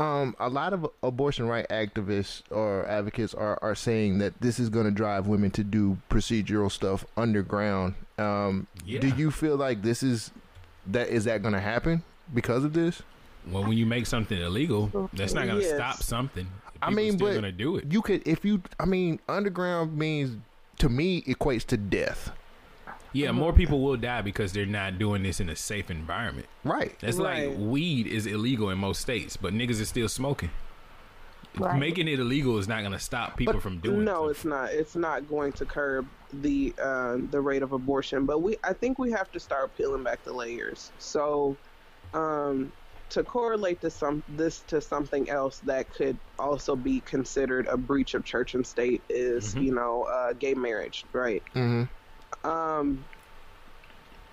Um, 0.00 0.34
a 0.40 0.48
lot 0.48 0.72
of 0.72 0.88
abortion 1.02 1.46
right 1.46 1.68
activists 1.68 2.42
or 2.50 2.84
advocates 2.88 3.34
are, 3.34 3.58
are 3.62 3.74
saying 3.76 4.18
that 4.18 4.40
this 4.40 4.58
is 4.58 4.68
going 4.68 4.86
to 4.86 4.90
drive 4.90 5.28
women 5.28 5.50
to 5.52 5.62
do 5.62 5.96
procedural 6.10 6.70
stuff 6.72 7.04
underground. 7.16 7.94
Um, 8.18 8.66
Yeah. 8.84 9.00
Do 9.00 9.08
you 9.08 9.30
feel 9.30 9.56
like 9.56 9.82
this 9.82 10.02
is 10.02 10.32
that 10.88 11.08
is 11.08 11.24
that 11.24 11.42
going 11.42 11.54
to 11.54 11.60
happen 11.60 12.02
because 12.34 12.64
of 12.64 12.72
this? 12.72 13.02
Well, 13.50 13.62
when 13.64 13.76
you 13.76 13.86
make 13.86 14.06
something 14.06 14.40
illegal, 14.40 15.08
that's 15.12 15.34
not 15.34 15.46
going 15.46 15.60
to 15.60 15.64
Yes. 15.66 15.76
stop 15.76 15.96
something. 16.02 16.46
I 16.80 16.90
mean, 16.90 17.12
still 17.12 17.28
but 17.28 17.32
going 17.32 17.42
to 17.44 17.52
do 17.52 17.76
it. 17.76 17.92
You 17.92 18.02
could 18.02 18.26
if 18.26 18.44
you. 18.44 18.62
I 18.80 18.86
mean, 18.86 19.20
underground 19.28 19.96
means 19.96 20.36
to 20.78 20.88
me 20.88 21.22
equates 21.22 21.64
to 21.66 21.76
death. 21.76 22.32
Yeah, 23.12 23.32
more 23.32 23.52
people 23.52 23.80
will 23.82 23.96
die 23.96 24.22
because 24.22 24.52
they're 24.52 24.64
not 24.66 24.98
doing 24.98 25.22
this 25.22 25.40
in 25.40 25.48
a 25.48 25.56
safe 25.56 25.90
environment. 25.90 26.46
Right. 26.64 26.96
That's 27.00 27.18
Right. 27.18 27.48
like 27.48 27.58
weed 27.58 28.06
is 28.06 28.26
illegal 28.26 28.70
in 28.70 28.78
most 28.78 29.00
states, 29.00 29.36
but 29.36 29.52
niggas 29.52 29.80
is 29.80 29.88
still 29.88 30.08
smoking. 30.08 30.50
Right. 31.58 31.78
Making 31.78 32.08
it 32.08 32.18
illegal 32.18 32.56
is 32.56 32.66
not 32.66 32.80
going 32.80 32.92
to 32.92 32.98
stop 32.98 33.36
people 33.36 33.60
from 33.60 33.78
doing. 33.80 34.04
no, 34.04 34.14
something. 34.14 34.30
it's 34.30 34.44
not. 34.46 34.70
It's 34.72 34.96
not 34.96 35.28
going 35.28 35.52
to 35.52 35.66
curb 35.66 36.06
the 36.32 36.72
uh, 36.82 37.18
the 37.30 37.40
rate 37.42 37.62
of 37.62 37.72
abortion. 37.72 38.24
But 38.24 38.40
we, 38.40 38.56
I 38.64 38.72
think, 38.72 38.98
we 38.98 39.10
have 39.10 39.30
to 39.32 39.40
start 39.40 39.76
peeling 39.76 40.02
back 40.02 40.24
the 40.24 40.32
layers. 40.32 40.90
So, 40.98 41.54
um, 42.14 42.72
to 43.10 43.22
correlate 43.22 43.82
to 43.82 43.90
some 43.90 44.22
this 44.36 44.60
to 44.68 44.80
something 44.80 45.28
else 45.28 45.58
that 45.66 45.92
could 45.92 46.16
also 46.38 46.74
be 46.74 47.00
considered 47.00 47.66
a 47.66 47.76
breach 47.76 48.14
of 48.14 48.24
church 48.24 48.54
and 48.54 48.66
state 48.66 49.02
is, 49.10 49.54
Mhm. 49.54 49.62
you 49.64 49.74
know, 49.74 50.04
uh, 50.04 50.32
gay 50.32 50.54
marriage, 50.54 51.04
right? 51.12 51.42
hmm 51.52 51.82
Um, 52.44 53.04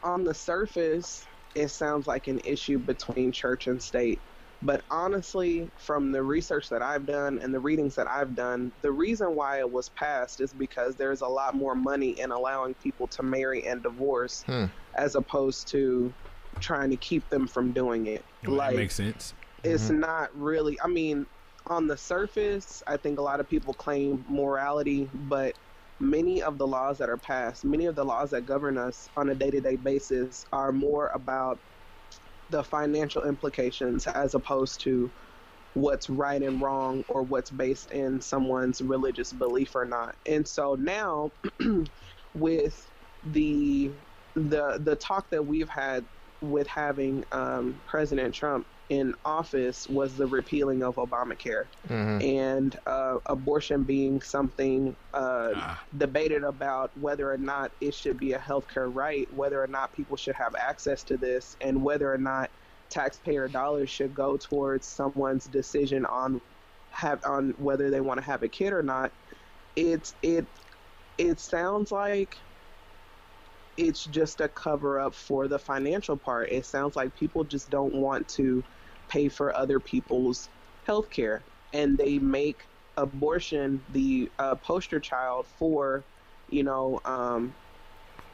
on 0.03 0.23
the 0.23 0.33
surface, 0.33 1.27
it 1.55 1.69
sounds 1.69 2.07
like 2.07 2.27
an 2.27 2.39
issue 2.43 2.79
between 2.79 3.31
church 3.31 3.67
and 3.67 3.81
state. 3.81 4.21
But 4.61 4.83
honestly, 4.91 5.71
from 5.77 6.11
the 6.11 6.21
research 6.21 6.67
that 6.69 6.81
I've 6.81 7.05
done 7.05 7.39
and 7.41 7.53
the 7.53 7.59
readings 7.61 7.95
that 7.95 8.07
I've 8.09 8.35
done, 8.35 8.73
the 8.81 8.91
reason 8.91 9.35
why 9.35 9.59
it 9.59 9.71
was 9.71 9.89
passed 9.89 10.41
is 10.41 10.53
because 10.53 10.97
there's 10.97 11.21
a 11.21 11.27
lot 11.27 11.55
more 11.55 11.75
money 11.75 12.19
in 12.19 12.31
allowing 12.31 12.73
people 12.75 13.07
to 13.07 13.23
marry 13.23 13.65
and 13.65 13.81
divorce 13.81 14.43
Hmm. 14.43 14.65
as 14.97 15.15
opposed 15.15 15.69
to 15.69 16.13
trying 16.59 16.89
to 16.89 16.97
keep 16.97 17.29
them 17.29 17.47
from 17.47 17.71
doing 17.71 18.07
it. 18.07 18.25
Well, 18.43 18.57
like, 18.57 18.71
that 18.71 18.77
makes 18.77 18.95
sense. 18.95 19.33
it's 19.63 19.89
not 19.89 20.33
really 20.35 20.79
i 20.81 20.87
mean 20.87 21.25
on 21.67 21.87
the 21.87 21.97
surface 21.97 22.81
i 22.87 22.95
think 22.97 23.19
a 23.19 23.21
lot 23.21 23.39
of 23.41 23.47
people 23.47 23.73
claim 23.73 24.25
morality 24.29 25.09
but 25.13 25.57
many 25.99 26.41
of 26.41 26.57
the 26.57 26.65
laws 26.65 26.97
that 26.97 27.09
are 27.09 27.17
passed 27.17 27.65
many 27.65 27.85
of 27.85 27.95
the 27.95 28.03
laws 28.03 28.31
that 28.31 28.45
govern 28.45 28.77
us 28.77 29.09
on 29.17 29.29
a 29.29 29.35
day-to-day 29.35 29.75
basis 29.75 30.45
are 30.53 30.71
more 30.71 31.07
about 31.09 31.59
the 32.49 32.63
financial 32.63 33.23
implications 33.23 34.07
as 34.07 34.33
opposed 34.33 34.79
to 34.81 35.09
what's 35.73 36.09
right 36.09 36.41
and 36.41 36.61
wrong 36.61 37.03
or 37.09 37.21
what's 37.21 37.51
based 37.51 37.91
in 37.91 38.19
someone's 38.21 38.81
religious 38.81 39.31
belief 39.31 39.75
or 39.75 39.85
not. 39.85 40.15
And 40.25 40.47
so 40.47 40.75
now 40.75 41.31
with 42.35 42.89
the 43.31 43.91
the 44.35 44.79
the 44.83 44.95
talk 44.95 45.29
that 45.29 45.45
we've 45.45 45.69
had 45.69 46.03
with 46.41 46.67
having 46.67 47.25
um, 47.31 47.79
President 47.87 48.33
Trump 48.33 48.65
in 48.89 49.13
office 49.23 49.87
was 49.87 50.17
the 50.17 50.27
repealing 50.27 50.83
of 50.83 50.95
Obamacare 50.95 51.67
Mhm. 51.87 52.23
and 52.23 52.79
uh, 52.87 53.17
abortion 53.27 53.83
being 53.83 54.21
something 54.21 54.97
uh, 55.13 55.51
Ah. 55.55 55.83
debated 55.97 56.43
about 56.43 56.95
whether 56.97 57.31
or 57.31 57.37
not 57.37 57.71
it 57.81 57.93
should 57.93 58.17
be 58.17 58.33
a 58.33 58.39
healthcare 58.39 58.89
right, 58.93 59.31
whether 59.31 59.61
or 59.63 59.67
not 59.67 59.93
people 59.93 60.17
should 60.17 60.35
have 60.35 60.55
access 60.55 61.03
to 61.03 61.17
this, 61.17 61.55
and 61.61 61.83
whether 61.83 62.11
or 62.11 62.17
not 62.17 62.51
taxpayer 62.89 63.47
dollars 63.47 63.89
should 63.89 64.13
go 64.13 64.35
towards 64.37 64.87
someone's 64.87 65.45
decision 65.45 66.05
on 66.05 66.41
have 66.89 67.21
on 67.25 67.51
whether 67.57 67.91
they 67.91 68.01
want 68.01 68.19
to 68.19 68.25
have 68.25 68.41
a 68.41 68.49
kid 68.49 68.73
or 68.73 68.81
not. 68.81 69.13
It's 69.75 70.15
it 70.23 70.47
it 71.19 71.39
sounds 71.39 71.91
like 71.91 72.37
it's 73.77 74.03
just 74.03 74.41
a 74.41 74.49
cover 74.49 74.99
up 74.99 75.15
for 75.15 75.47
the 75.47 75.59
financial 75.59 76.17
part. 76.17 76.51
It 76.51 76.65
sounds 76.65 76.95
like 76.95 77.13
people 77.13 77.43
just 77.45 77.69
don't 77.69 77.93
want 77.93 78.27
to 78.29 78.65
pay 79.09 79.29
for 79.29 79.55
other 79.55 79.79
people's 79.79 80.49
health 80.83 81.09
care 81.11 81.45
and 81.73 81.97
they 81.97 82.19
make 82.19 82.69
abortion 82.97 83.85
the 83.89 84.31
uh, 84.39 84.55
poster 84.55 84.99
child 84.99 85.47
for, 85.47 86.07
you 86.47 86.63
know, 86.63 87.01
um, 87.05 87.55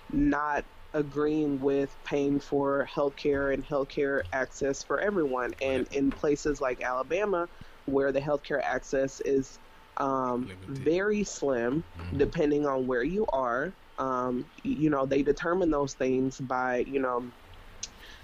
not 0.10 0.66
agreeing 0.94 1.60
with 1.60 2.02
paying 2.04 2.40
for 2.40 2.86
health 2.86 3.16
care 3.18 3.52
and 3.52 3.66
healthcare 3.66 4.24
access 4.34 4.84
for 4.84 5.00
everyone. 5.00 5.54
And 5.62 5.88
in 5.92 6.12
places 6.12 6.62
like 6.62 6.82
Alabama, 6.82 7.50
where 7.86 8.12
the 8.12 8.22
healthcare 8.22 8.62
access 8.64 9.20
is 9.22 9.60
um, 9.98 10.52
very 10.68 11.24
slim, 11.24 11.86
Mhm. 11.96 12.18
depending 12.18 12.66
on 12.66 12.88
where 12.88 13.04
you 13.04 13.26
are. 13.34 13.78
Um, 13.98 14.50
you 14.64 14.90
know, 14.90 15.06
they 15.06 15.24
determine 15.24 15.72
those 15.72 15.94
things 15.96 16.40
by, 16.40 16.80
you 16.88 17.00
know, 17.00 17.32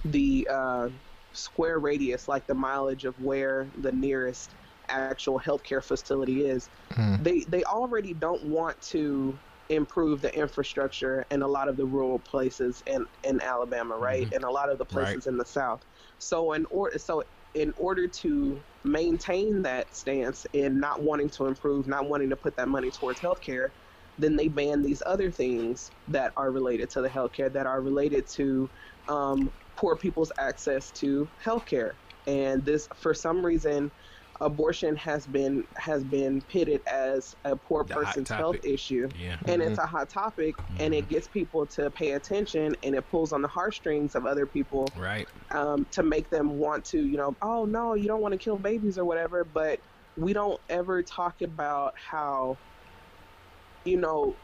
the 0.03 0.47
uh, 0.49 0.89
square 1.33 1.79
radius, 1.79 2.27
like 2.27 2.47
the 2.47 2.55
mileage 2.55 3.05
of 3.05 3.19
where 3.19 3.71
the 3.75 3.91
nearest 3.91 4.55
actual 4.89 5.39
healthcare 5.39 5.83
facility 5.83 6.45
is. 6.45 6.69
Mhm. 6.91 7.23
They 7.23 7.45
they 7.47 7.63
already 7.63 8.13
don't 8.13 8.43
want 8.43 8.81
to 8.83 9.39
improve 9.69 10.21
the 10.21 10.35
infrastructure 10.37 11.25
in 11.31 11.41
a 11.41 11.47
lot 11.47 11.69
of 11.69 11.77
the 11.77 11.85
rural 11.85 12.19
places 12.19 12.83
in 12.85 13.05
in 13.23 13.41
Alabama, 13.41 13.97
right, 13.97 14.27
and 14.33 14.43
a 14.43 14.51
lot 14.51 14.69
of 14.69 14.77
the 14.77 14.85
places 14.85 15.27
in 15.27 15.37
the 15.37 15.45
South. 15.45 15.85
So 16.17 16.51
in 16.53 16.65
order 16.65 16.97
so 16.99 17.23
in 17.53 17.73
order 17.77 18.07
to 18.07 18.63
maintain 18.83 19.61
that 19.63 19.93
stance 19.93 20.45
and 20.53 20.79
not 20.79 21.01
wanting 21.03 21.29
to 21.29 21.45
improve, 21.45 21.87
not 21.87 22.07
wanting 22.07 22.29
to 22.29 22.35
put 22.37 22.55
that 22.57 22.67
money 22.67 22.89
towards 22.91 23.19
healthcare, 23.21 23.71
then 24.17 24.35
they 24.35 24.47
ban 24.47 24.81
these 24.81 25.01
other 25.05 25.31
things 25.31 25.91
that 26.07 26.33
are 26.37 26.51
related 26.51 26.89
to 26.91 27.01
the 27.01 27.09
healthcare 27.09 27.51
that 27.51 27.65
are 27.65 27.81
related 27.81 28.27
to 28.27 28.69
um, 29.07 29.51
poor 29.81 29.97
people's 29.97 30.31
access 30.37 30.91
to 30.91 31.29
healthcare. 31.43 31.93
And 32.27 32.63
this, 32.63 32.87
for 32.95 33.13
some 33.15 33.43
reason, 33.43 33.91
abortion 34.39 34.95
has 34.95 35.27
been 35.27 35.65
has 35.77 36.03
been 36.05 36.41
pitted 36.47 36.81
as 36.87 37.35
a 37.43 37.55
poor 37.57 37.83
The 37.83 37.95
person's 37.95 38.29
health 38.29 38.55
issue 38.63 39.11
Yeah. 39.13 39.37
and 39.47 39.61
it's 39.61 39.77
a 39.77 39.85
hot 39.85 40.09
topic 40.09 40.55
and 40.79 40.93
it 40.95 41.09
gets 41.09 41.27
people 41.27 41.67
to 41.67 41.91
pay 41.91 42.11
attention 42.13 42.75
and 42.81 42.95
it 42.95 43.07
pulls 43.07 43.33
on 43.33 43.41
the 43.41 43.47
heartstrings 43.49 44.15
of 44.15 44.25
other 44.25 44.47
people 44.47 44.93
Right. 44.95 45.27
um, 45.53 45.85
to 45.91 46.01
make 46.01 46.29
them 46.29 46.49
want 46.53 46.85
to 46.85 47.05
you 47.05 47.17
know 47.17 47.37
oh 47.43 47.65
no 47.65 47.93
you 47.93 48.07
don't 48.07 48.21
want 48.21 48.31
to 48.31 48.37
kill 48.37 48.57
babies 48.57 48.97
or 48.97 49.05
whatever 49.05 49.43
but 49.43 49.81
we 50.15 50.33
don't 50.33 50.59
ever 50.69 51.03
talk 51.03 51.41
about 51.41 51.93
how 51.97 52.57
you 53.85 53.97
know 53.97 54.39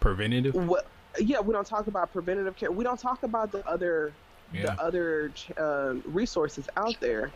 Preventative. 0.00 0.54
what 0.54 0.86
yeah 1.20 1.40
we 1.40 1.52
don't 1.52 1.66
talk 1.66 1.86
about 1.86 2.10
preventative 2.10 2.56
care 2.56 2.72
we 2.72 2.84
don't 2.84 2.98
talk 3.00 3.22
about 3.22 3.52
the 3.52 3.62
other 3.68 4.18
Yeah. 4.52 4.62
the 4.74 4.82
other 4.82 5.32
uh, 5.58 5.94
resources 6.04 6.68
out 6.76 6.94
there 7.00 7.32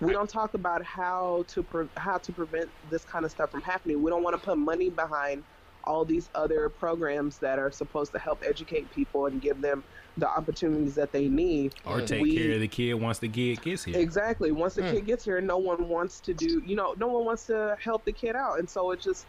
we 0.00 0.12
don't 0.12 0.28
talk 0.28 0.54
about 0.54 0.82
how 0.82 1.44
to 1.48 1.62
pre- 1.62 1.88
how 1.96 2.18
to 2.18 2.32
prevent 2.32 2.68
this 2.90 3.04
kind 3.04 3.24
of 3.24 3.30
stuff 3.30 3.50
from 3.50 3.60
happening 3.62 4.02
we 4.02 4.10
don't 4.10 4.22
want 4.22 4.34
to 4.38 4.44
put 4.44 4.58
money 4.58 4.90
behind 4.90 5.44
all 5.84 6.04
these 6.04 6.30
other 6.34 6.68
programs 6.70 7.36
that 7.38 7.58
are 7.58 7.70
supposed 7.70 8.10
to 8.12 8.18
help 8.18 8.42
educate 8.44 8.90
people 8.94 9.26
and 9.26 9.42
give 9.42 9.60
them 9.60 9.84
the 10.16 10.26
opportunities 10.26 10.94
that 10.94 11.12
they 11.12 11.28
need 11.28 11.74
Or 11.84 12.00
take 12.00 12.22
We- 12.22 12.34
care 12.36 12.52
of 12.54 12.60
the 12.60 12.68
kid 12.68 12.94
once 12.94 13.18
the 13.18 13.28
kid 13.28 13.60
gets 13.60 13.84
here. 13.84 13.98
Exactly. 13.98 14.50
Once 14.50 14.74
the 14.76 14.82
Hmm. 14.84 14.92
kid 14.94 15.04
gets 15.06 15.24
here, 15.26 15.40
no 15.42 15.58
one 15.58 15.86
wants 15.88 16.20
to 16.20 16.32
do, 16.32 16.62
you 16.64 16.74
know, 16.74 16.94
no 16.98 17.08
one 17.08 17.26
wants 17.26 17.44
to 17.48 17.76
help 17.82 18.06
the 18.06 18.12
kid 18.12 18.34
out. 18.34 18.58
And 18.60 18.70
so 18.70 18.92
it 18.92 19.00
just, 19.00 19.26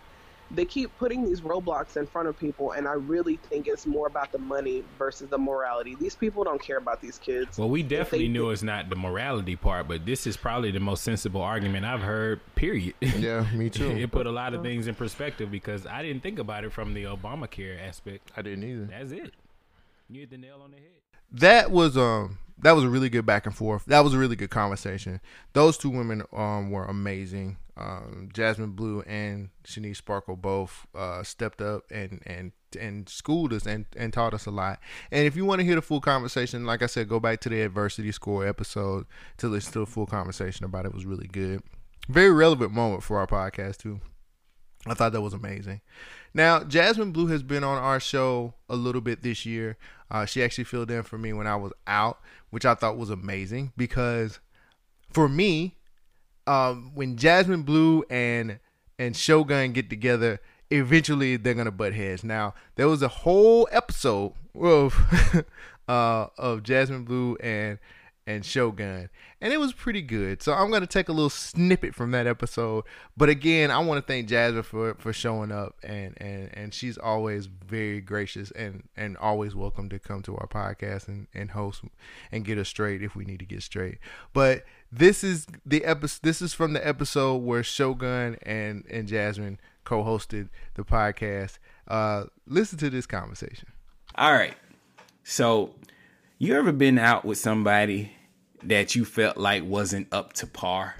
they 0.52 0.64
keep 0.66 0.96
putting 1.00 1.26
these 1.26 1.42
roadblocks 1.42 1.98
in 1.98 2.06
front 2.06 2.28
of 2.28 2.38
people. 2.38 2.72
And 2.74 2.88
I 2.88 2.94
really 2.94 3.38
think 3.50 3.68
it's 3.68 3.86
more 3.88 4.08
about 4.08 4.32
the 4.32 4.38
money 4.38 4.84
versus 4.98 5.28
the 5.30 5.38
morality. 5.38 5.96
These 6.00 6.16
people 6.16 6.44
don't 6.44 6.62
care 6.62 6.78
about 6.78 7.02
these 7.02 7.18
kids. 7.18 7.58
Well, 7.58 7.70
we 7.70 7.82
definitely 7.84 8.28
they- 8.28 8.34
knew 8.34 8.52
it's 8.52 8.62
not 8.64 8.90
the 8.90 8.96
morality 8.96 9.56
part, 9.56 9.88
but 9.88 10.06
this 10.06 10.28
is 10.28 10.38
probably 10.38 10.72
the 10.72 10.80
most 10.80 11.04
sensible 11.04 11.42
argument 11.42 11.86
I've 11.86 12.02
heard. 12.02 12.40
Period. 12.56 12.94
Yeah, 13.02 13.46
me 13.54 13.70
too. 13.72 13.90
it 13.92 14.12
put 14.12 14.28
a 14.28 14.32
lot 14.32 14.54
of 14.54 14.62
things 14.62 14.88
in 14.88 14.96
perspective 14.96 15.50
because 15.50 15.86
I 15.88 16.04
didn't 16.04 16.22
think 16.24 16.38
about 16.40 16.64
it 16.64 16.72
from 16.72 16.94
the 16.94 17.06
Obamacare 17.06 17.82
aspect. 17.82 18.32
I 18.38 18.42
didn't 18.44 18.64
either. 18.64 18.86
That's 18.86 19.12
it. 19.12 19.34
You 20.10 20.20
hit 20.22 20.30
the 20.30 20.38
nail 20.38 20.62
on 20.64 20.72
the 20.72 20.78
head. 20.78 20.86
that 21.32 21.72
was 21.72 21.98
um 21.98 22.38
that 22.60 22.74
was 22.74 22.84
a 22.84 22.90
really 22.90 23.10
good 23.10 23.26
back 23.26 23.48
and 23.48 23.56
forth. 23.56 23.84
That 23.86 24.04
was 24.04 24.14
a 24.14 24.18
really 24.20 24.36
good 24.36 24.52
conversation. 24.52 25.20
Those 25.54 25.78
two 25.78 25.90
women 25.90 26.22
um 26.32 26.70
were 26.70 26.86
amazing. 26.86 27.58
Um, 27.78 28.30
Jasmine 28.34 28.72
Blue 28.72 29.02
and 29.02 29.50
Shanice 29.66 29.98
Sparkle 29.98 30.38
both 30.38 30.88
uh, 30.96 31.24
stepped 31.24 31.62
up 31.62 31.84
and 31.92 32.22
and 32.26 32.54
and 32.80 33.08
schooled 33.08 33.54
us 33.54 33.66
and, 33.66 33.86
and 33.96 34.14
taught 34.14 34.34
us 34.34 34.46
a 34.46 34.52
lot. 34.52 34.80
And 35.12 35.26
if 35.26 35.36
you 35.36 35.46
want 35.46 35.60
to 35.60 35.66
hear 35.66 35.76
the 35.76 35.82
full 35.82 36.02
conversation, 36.02 36.66
like 36.66 36.82
I 36.82 36.88
said, 36.88 37.10
go 37.10 37.20
back 37.20 37.40
to 37.42 37.50
the 37.50 37.62
adversity 37.62 38.12
score 38.12 38.46
episode 38.48 39.06
to 39.38 39.48
listen 39.48 39.74
to 39.74 39.80
the 39.80 39.86
full 39.86 40.06
conversation 40.06 40.66
about 40.66 40.86
it. 40.86 40.90
It 40.90 40.96
was 40.96 41.06
really 41.06 41.28
good. 41.28 41.64
Very 42.08 42.32
relevant 42.32 42.72
moment 42.72 43.04
for 43.04 43.18
our 43.18 43.28
podcast 43.28 43.78
too. 43.78 44.00
I 44.88 44.94
thought 44.94 45.14
that 45.14 45.22
was 45.22 45.34
amazing. 45.34 45.82
Now, 46.34 46.64
Jasmine 46.64 47.12
Blue 47.12 47.28
has 47.28 47.42
been 47.42 47.64
on 47.64 47.78
our 47.78 48.00
show 48.00 48.54
a 48.70 48.76
little 48.76 49.02
bit 49.02 49.24
this 49.24 49.46
year. 49.46 49.78
Uh, 50.12 50.26
she 50.26 50.44
actually 50.44 50.66
filled 50.66 50.92
in 50.92 51.02
for 51.02 51.18
me 51.18 51.34
when 51.34 51.48
I 51.48 51.56
was 51.56 51.72
out, 51.88 52.20
which 52.52 52.66
I 52.66 52.76
thought 52.76 52.98
was 52.98 53.10
amazing 53.10 53.74
because 53.76 54.40
for 55.12 55.28
me, 55.28 55.78
um, 56.48 56.92
when 56.94 57.18
Jasmine 57.18 57.64
Blue 57.64 58.04
and 58.10 58.60
and 58.98 59.16
Shogun 59.16 59.74
get 59.74 59.90
together, 59.90 60.40
eventually 60.70 61.38
they're 61.38 61.54
gonna 61.54 61.72
butt 61.72 61.94
heads. 61.94 62.24
Now, 62.24 62.54
there 62.76 62.88
was 62.88 63.02
a 63.02 63.08
whole 63.08 63.68
episode 63.72 64.34
of 64.60 65.46
uh, 65.88 66.28
of 66.38 66.64
Jasmine 66.64 67.04
Blue 67.04 67.36
and 67.38 67.80
and 68.28 68.44
Shogun, 68.44 69.10
and 69.40 69.54
it 69.54 69.60
was 69.60 69.72
pretty 69.72 70.02
good. 70.02 70.42
So 70.42 70.54
I'm 70.54 70.72
gonna 70.72 70.88
take 70.88 71.10
a 71.10 71.14
little 71.14 71.30
snippet 71.30 71.94
from 71.94 72.12
that 72.12 72.26
episode. 72.26 72.84
But 73.16 73.30
again, 73.30 73.70
I 73.70 73.80
want 73.80 74.00
to 74.00 74.06
thank 74.06 74.28
Jasmine 74.28 74.64
for 74.64 74.96
for 74.96 75.14
showing 75.14 75.52
up, 75.52 75.76
and 75.84 76.14
and 76.18 76.50
and 76.54 76.74
she's 76.74 76.98
always 76.98 77.46
very 77.46 78.02
gracious 78.02 78.52
and 78.52 78.88
and 78.98 79.16
always 79.18 79.54
welcome 79.54 79.90
to 79.90 80.00
come 80.00 80.22
to 80.24 80.36
our 80.38 80.48
podcast 80.48 81.08
and 81.08 81.28
and 81.34 81.52
host 81.52 81.82
and 82.32 82.44
get 82.44 82.58
us 82.58 82.70
straight 82.70 83.04
if 83.04 83.16
we 83.16 83.26
need 83.26 83.40
to 83.40 83.46
get 83.46 83.62
straight. 83.62 84.00
But 84.34 84.64
this 84.92 85.24
is 85.24 85.46
the 85.66 85.86
episode. 85.86 86.22
This 86.24 86.42
is 86.42 86.54
from 86.54 86.74
the 86.74 86.86
episode 86.86 87.38
where 87.44 87.64
Shogun 87.64 88.38
and 88.42 88.86
and 88.90 89.08
Jasmine 89.08 89.60
co-hosted 89.84 90.50
the 90.74 90.84
podcast. 90.84 91.60
Uh, 91.88 92.26
listen 92.48 92.78
to 92.80 92.90
this 92.90 93.06
conversation. 93.06 93.68
All 94.16 94.34
right. 94.34 94.56
So, 95.24 95.74
you 96.38 96.56
ever 96.56 96.72
been 96.72 96.98
out 96.98 97.26
with 97.26 97.38
somebody 97.38 98.12
that 98.64 98.96
you 98.96 99.06
felt 99.06 99.38
like 99.38 99.64
wasn't 99.64 100.08
up 100.12 100.34
to 100.34 100.48
par? 100.48 100.96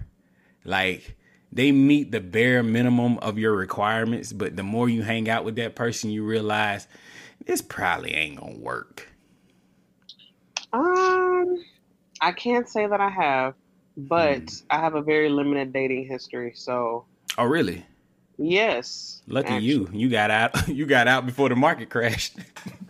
Like 0.64 1.16
they 1.52 1.72
meet 1.72 2.12
the 2.12 2.20
bare 2.22 2.64
minimum 2.64 3.18
of 3.20 3.38
your 3.38 3.56
requirements, 3.56 4.34
but 4.34 4.56
the 4.56 4.64
more 4.64 4.90
you 4.90 5.04
hang 5.04 5.30
out 5.30 5.46
with 5.46 5.56
that 5.58 5.76
person, 5.76 6.10
you 6.10 6.24
realize 6.26 6.88
this 7.46 7.62
probably 7.62 8.14
ain't 8.14 8.40
gonna 8.40 8.58
work. 8.58 9.10
Um, 10.74 11.58
I 12.22 12.32
can't 12.32 12.68
say 12.68 12.88
that 12.88 13.00
I 13.00 13.10
have, 13.10 13.54
but 13.96 14.40
Hmm. 14.42 14.46
I 14.70 14.80
have 14.80 14.96
a 14.96 15.02
very 15.02 15.30
limited 15.30 15.72
dating 15.74 16.08
history. 16.08 16.54
So, 16.56 17.06
Oh, 17.38 17.46
really? 17.46 17.86
yes. 18.38 19.22
Lucky 19.28 19.50
actually. 19.54 19.68
you. 19.68 19.90
You 19.94 20.10
got 20.10 20.32
out. 20.32 20.68
You 20.68 20.86
got 20.86 21.08
out 21.08 21.26
before 21.26 21.50
the 21.50 21.56
market 21.56 21.90
crashed. 21.90 22.38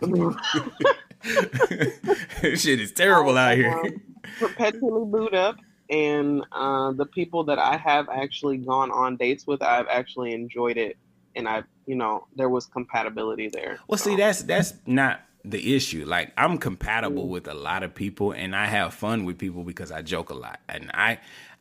Shit 2.56 2.80
is 2.80 2.92
terrible 2.92 3.36
out 3.36 3.56
here. 3.56 3.72
Um, 3.72 4.00
perpetually 4.38 5.04
boot 5.10 5.34
up, 5.34 5.56
and 5.90 6.44
uh, 6.52 6.92
the 6.92 7.06
people 7.06 7.44
that 7.44 7.58
I 7.58 7.76
have 7.76 8.08
actually 8.08 8.58
gone 8.58 8.90
on 8.90 9.16
dates 9.16 9.46
with, 9.46 9.62
I've 9.62 9.86
actually 9.88 10.32
enjoyed 10.32 10.76
it, 10.76 10.96
and 11.34 11.48
I, 11.48 11.64
you 11.86 11.96
know, 11.96 12.26
there 12.36 12.48
was 12.48 12.66
compatibility 12.66 13.48
there. 13.48 13.78
Well, 13.88 13.98
see, 13.98 14.16
that's 14.16 14.42
that's 14.42 14.74
not 14.86 15.20
the 15.44 15.76
issue. 15.76 16.04
Like, 16.06 16.32
I'm 16.36 16.58
compatible 16.58 17.28
with 17.28 17.46
a 17.48 17.54
lot 17.54 17.82
of 17.82 17.94
people, 17.94 18.32
and 18.32 18.54
I 18.54 18.66
have 18.66 18.94
fun 18.94 19.24
with 19.24 19.38
people 19.38 19.62
because 19.64 19.92
I 19.92 20.02
joke 20.02 20.30
a 20.30 20.34
lot, 20.34 20.60
and 20.68 20.90
I 20.92 21.18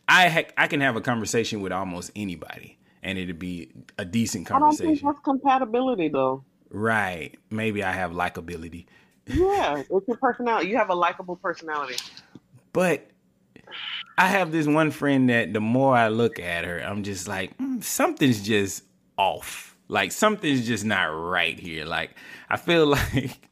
I 0.07 0.29
ha- 0.29 0.51
I 0.57 0.67
can 0.67 0.81
have 0.81 0.95
a 0.95 1.01
conversation 1.01 1.61
with 1.61 1.71
almost 1.71 2.11
anybody, 2.15 2.77
and 3.03 3.17
it'd 3.17 3.39
be 3.39 3.71
a 3.97 4.05
decent 4.05 4.51
I 4.51 4.59
don't 4.59 4.71
think 4.71 4.81
conversation. 4.81 5.07
that's 5.07 5.19
compatibility 5.19 6.09
though. 6.09 6.43
Right? 6.71 7.37
Maybe 7.49 7.83
I 7.83 7.91
have 7.91 8.11
likability, 8.11 8.85
Yeah, 9.27 9.79
it's 9.79 10.07
your 10.07 10.17
personality. 10.17 10.69
You 10.69 10.77
have 10.77 10.89
a 10.89 10.95
likable 10.95 11.35
personality. 11.35 11.95
but 12.73 13.09
I 14.17 14.27
have 14.27 14.51
this 14.51 14.67
one 14.67 14.91
friend 14.91 15.29
that 15.29 15.51
the 15.53 15.59
more 15.59 15.95
I 15.95 16.07
look 16.09 16.39
at 16.39 16.63
her, 16.63 16.79
I'm 16.79 17.03
just 17.03 17.27
like 17.27 17.57
mm, 17.57 17.83
something's 17.83 18.41
just 18.41 18.83
off. 19.17 19.75
Like 19.87 20.11
something's 20.11 20.65
just 20.65 20.85
not 20.85 21.05
right 21.05 21.59
here. 21.59 21.85
Like 21.85 22.11
I 22.49 22.57
feel 22.57 22.85
like 23.13 23.49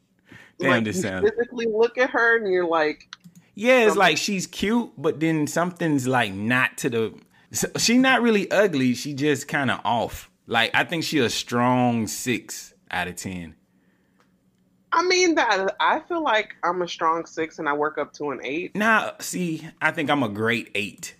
damn 0.58 0.70
like 0.70 0.84
this 0.84 0.96
you 0.96 1.02
sounds 1.02 1.28
physically 1.30 1.66
look 1.66 1.98
at 1.98 2.10
her 2.10 2.36
and 2.38 2.52
you're 2.52 2.66
like, 2.68 3.08
Yeah, 3.54 3.86
it's 3.86 3.96
like 3.96 4.16
she's 4.16 4.46
cute, 4.46 4.92
but 4.96 5.20
then 5.20 5.46
something's 5.46 6.06
like 6.06 6.32
not 6.32 6.78
to 6.78 6.90
the. 6.90 7.14
She's 7.78 7.98
not 7.98 8.20
really 8.22 8.50
ugly. 8.50 8.94
She 8.94 9.14
just 9.14 9.46
kind 9.48 9.70
of 9.70 9.80
off. 9.84 10.30
Like 10.46 10.70
I 10.74 10.84
think 10.84 11.04
she 11.04 11.18
a 11.18 11.30
strong 11.30 12.06
six 12.06 12.74
out 12.90 13.06
of 13.08 13.16
ten. 13.16 13.54
I 14.94 15.02
mean 15.02 15.34
that 15.34 15.74
I 15.80 15.98
feel 15.98 16.22
like 16.22 16.54
I'm 16.62 16.80
a 16.80 16.88
strong 16.88 17.26
six 17.26 17.58
and 17.58 17.68
I 17.68 17.72
work 17.72 17.98
up 17.98 18.12
to 18.14 18.30
an 18.30 18.40
eight. 18.44 18.76
Now, 18.76 19.14
see, 19.18 19.68
I 19.82 19.90
think 19.90 20.08
I'm 20.08 20.22
a 20.22 20.28
great 20.28 20.70
eight. 20.76 21.16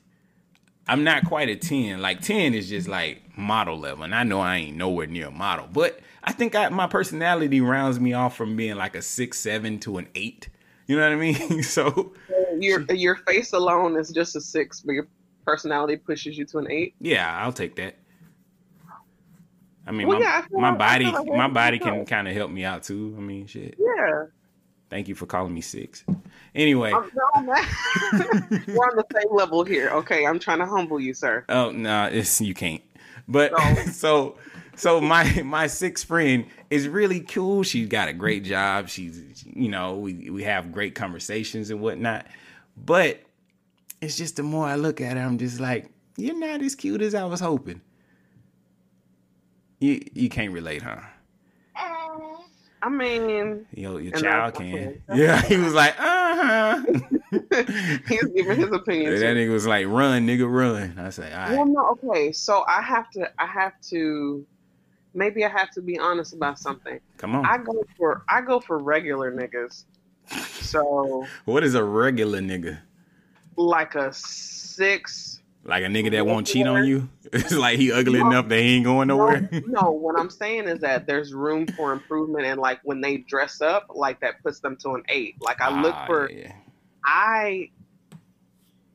I'm 0.86 1.02
not 1.02 1.24
quite 1.24 1.48
a 1.48 1.56
ten. 1.56 2.00
Like 2.00 2.20
ten 2.20 2.54
is 2.54 2.68
just 2.68 2.86
like 2.86 3.36
model 3.36 3.76
level, 3.76 4.04
and 4.04 4.14
I 4.14 4.22
know 4.22 4.40
I 4.40 4.56
ain't 4.58 4.76
nowhere 4.76 5.08
near 5.08 5.26
a 5.26 5.30
model. 5.32 5.68
But 5.72 5.98
I 6.22 6.30
think 6.30 6.54
I, 6.54 6.68
my 6.68 6.86
personality 6.86 7.60
rounds 7.60 7.98
me 7.98 8.12
off 8.12 8.36
from 8.36 8.54
being 8.54 8.76
like 8.76 8.94
a 8.94 9.02
six, 9.02 9.38
seven 9.38 9.80
to 9.80 9.98
an 9.98 10.08
eight. 10.14 10.48
You 10.86 10.96
know 10.96 11.02
what 11.02 11.12
I 11.12 11.16
mean? 11.16 11.62
so 11.64 12.12
Your 12.60 12.80
your 12.92 13.16
face 13.16 13.52
alone 13.52 13.96
is 13.96 14.10
just 14.10 14.36
a 14.36 14.40
six, 14.40 14.82
but 14.82 14.92
your 14.92 15.08
personality 15.44 15.96
pushes 15.96 16.38
you 16.38 16.44
to 16.46 16.58
an 16.58 16.70
eight. 16.70 16.94
Yeah, 17.00 17.42
I'll 17.42 17.52
take 17.52 17.74
that. 17.76 17.96
I 19.86 19.92
mean, 19.92 20.06
Well, 20.08 20.18
my, 20.18 20.24
yeah, 20.24 20.44
I 20.56 20.60
my 20.60 20.70
like- 20.70 20.78
body, 20.78 21.04
like 21.06 21.26
my 21.26 21.48
body 21.48 21.78
good. 21.78 21.84
can 21.88 22.06
kind 22.06 22.28
of 22.28 22.34
help 22.34 22.50
me 22.50 22.64
out 22.64 22.82
too. 22.84 23.14
I 23.16 23.20
mean, 23.20 23.46
shit. 23.46 23.76
Yeah. 23.78 24.24
Thank 24.90 25.08
you 25.08 25.14
for 25.14 25.26
calling 25.26 25.52
me 25.52 25.60
six. 25.60 26.04
Anyway, 26.54 26.90
no. 26.90 27.02
We're 27.34 27.44
on 27.44 28.96
the 28.96 29.04
same 29.12 29.34
level 29.34 29.64
here. 29.64 29.90
Okay, 29.90 30.24
I'm 30.26 30.38
trying 30.38 30.58
to 30.60 30.66
humble 30.66 31.00
you, 31.00 31.14
sir. 31.14 31.44
oh 31.48 31.70
no, 31.70 32.04
it's 32.06 32.40
you 32.40 32.54
can't. 32.54 32.82
But 33.26 33.52
No. 33.52 33.74
so, 33.92 34.36
so 34.76 35.00
my 35.00 35.42
my 35.42 35.66
sixth 35.66 36.06
friend 36.06 36.46
is 36.70 36.86
really 36.88 37.20
cool. 37.20 37.62
She's 37.62 37.88
got 37.88 38.08
a 38.08 38.12
great 38.12 38.44
job. 38.44 38.88
She's, 38.88 39.44
you 39.44 39.68
know, 39.68 39.96
we 39.96 40.30
we 40.30 40.44
have 40.44 40.70
great 40.72 40.94
conversations 40.94 41.70
and 41.70 41.80
whatnot. 41.80 42.26
But 42.76 43.20
it's 44.00 44.16
just 44.16 44.36
the 44.36 44.42
more 44.42 44.66
I 44.66 44.76
look 44.76 45.00
at 45.00 45.16
her, 45.16 45.22
I'm 45.22 45.38
just 45.38 45.58
like, 45.60 45.90
you're 46.16 46.38
not 46.38 46.60
as 46.62 46.74
cute 46.74 47.02
as 47.02 47.14
I 47.14 47.24
was 47.24 47.40
hoping. 47.40 47.80
You 49.84 50.00
you 50.14 50.28
can't 50.30 50.50
relate, 50.52 50.80
huh? 50.82 50.96
I 52.82 52.88
mean, 52.90 53.66
Your, 53.74 53.98
your 54.00 54.12
child 54.12 54.54
can. 54.54 55.02
Yeah, 55.14 55.40
he 55.42 55.56
was 55.56 55.72
like, 55.72 55.94
uh 55.98 56.02
huh. 56.02 56.84
he's 58.08 58.24
giving 58.34 58.56
his 58.58 58.72
opinion. 58.72 59.10
that 59.12 59.20
too. 59.20 59.26
nigga 59.26 59.50
was 59.52 59.66
like, 59.66 59.86
run, 59.86 60.26
nigga, 60.26 60.50
run. 60.50 60.98
I 60.98 61.08
say, 61.10 61.32
all 61.32 61.48
Well, 61.50 61.64
right. 61.64 61.68
no, 61.68 61.88
okay. 62.12 62.32
So 62.32 62.64
I 62.68 62.80
have 62.82 63.10
to. 63.12 63.30
I 63.38 63.46
have 63.46 63.72
to. 63.90 64.44
Maybe 65.14 65.44
I 65.44 65.48
have 65.48 65.70
to 65.72 65.80
be 65.82 65.98
honest 65.98 66.32
about 66.34 66.58
something. 66.58 66.98
Come 67.18 67.34
on. 67.34 67.44
I 67.46 67.58
go 67.58 67.84
for. 67.96 68.22
I 68.28 68.40
go 68.42 68.60
for 68.60 68.78
regular 68.78 69.32
niggas. 69.32 69.84
So 70.62 71.26
what 71.46 71.62
is 71.64 71.74
a 71.74 71.84
regular 71.84 72.40
nigga? 72.40 72.78
like 73.56 73.94
a 73.94 74.12
six. 74.12 75.33
Like 75.64 75.82
a 75.82 75.86
nigga 75.86 76.10
that 76.12 76.26
won't 76.26 76.46
cheat 76.46 76.66
on 76.66 76.84
you? 76.84 77.08
It's 77.32 77.52
like 77.52 77.78
he 77.78 77.90
ugly 77.90 78.20
No. 78.20 78.28
enough 78.28 78.48
that 78.48 78.60
he 78.60 78.76
ain't 78.76 78.84
going 78.84 79.08
nowhere. 79.08 79.48
No, 79.66 79.82
no, 79.82 79.90
what 79.90 80.16
I'm 80.18 80.30
saying 80.30 80.68
is 80.68 80.78
that 80.80 81.06
there's 81.06 81.32
room 81.34 81.66
for 81.66 81.92
improvement, 81.92 82.44
and 82.46 82.60
like 82.60 82.78
when 82.84 83.00
they 83.00 83.16
dress 83.18 83.60
up, 83.60 83.86
like 83.92 84.20
that 84.20 84.40
puts 84.44 84.60
them 84.60 84.76
to 84.82 84.90
an 84.90 85.02
eight. 85.08 85.34
Like 85.40 85.60
I 85.60 85.82
look 85.82 85.94
Ah, 85.96 86.06
for. 86.06 86.30
yeah. 86.30 86.52
I. 87.04 87.70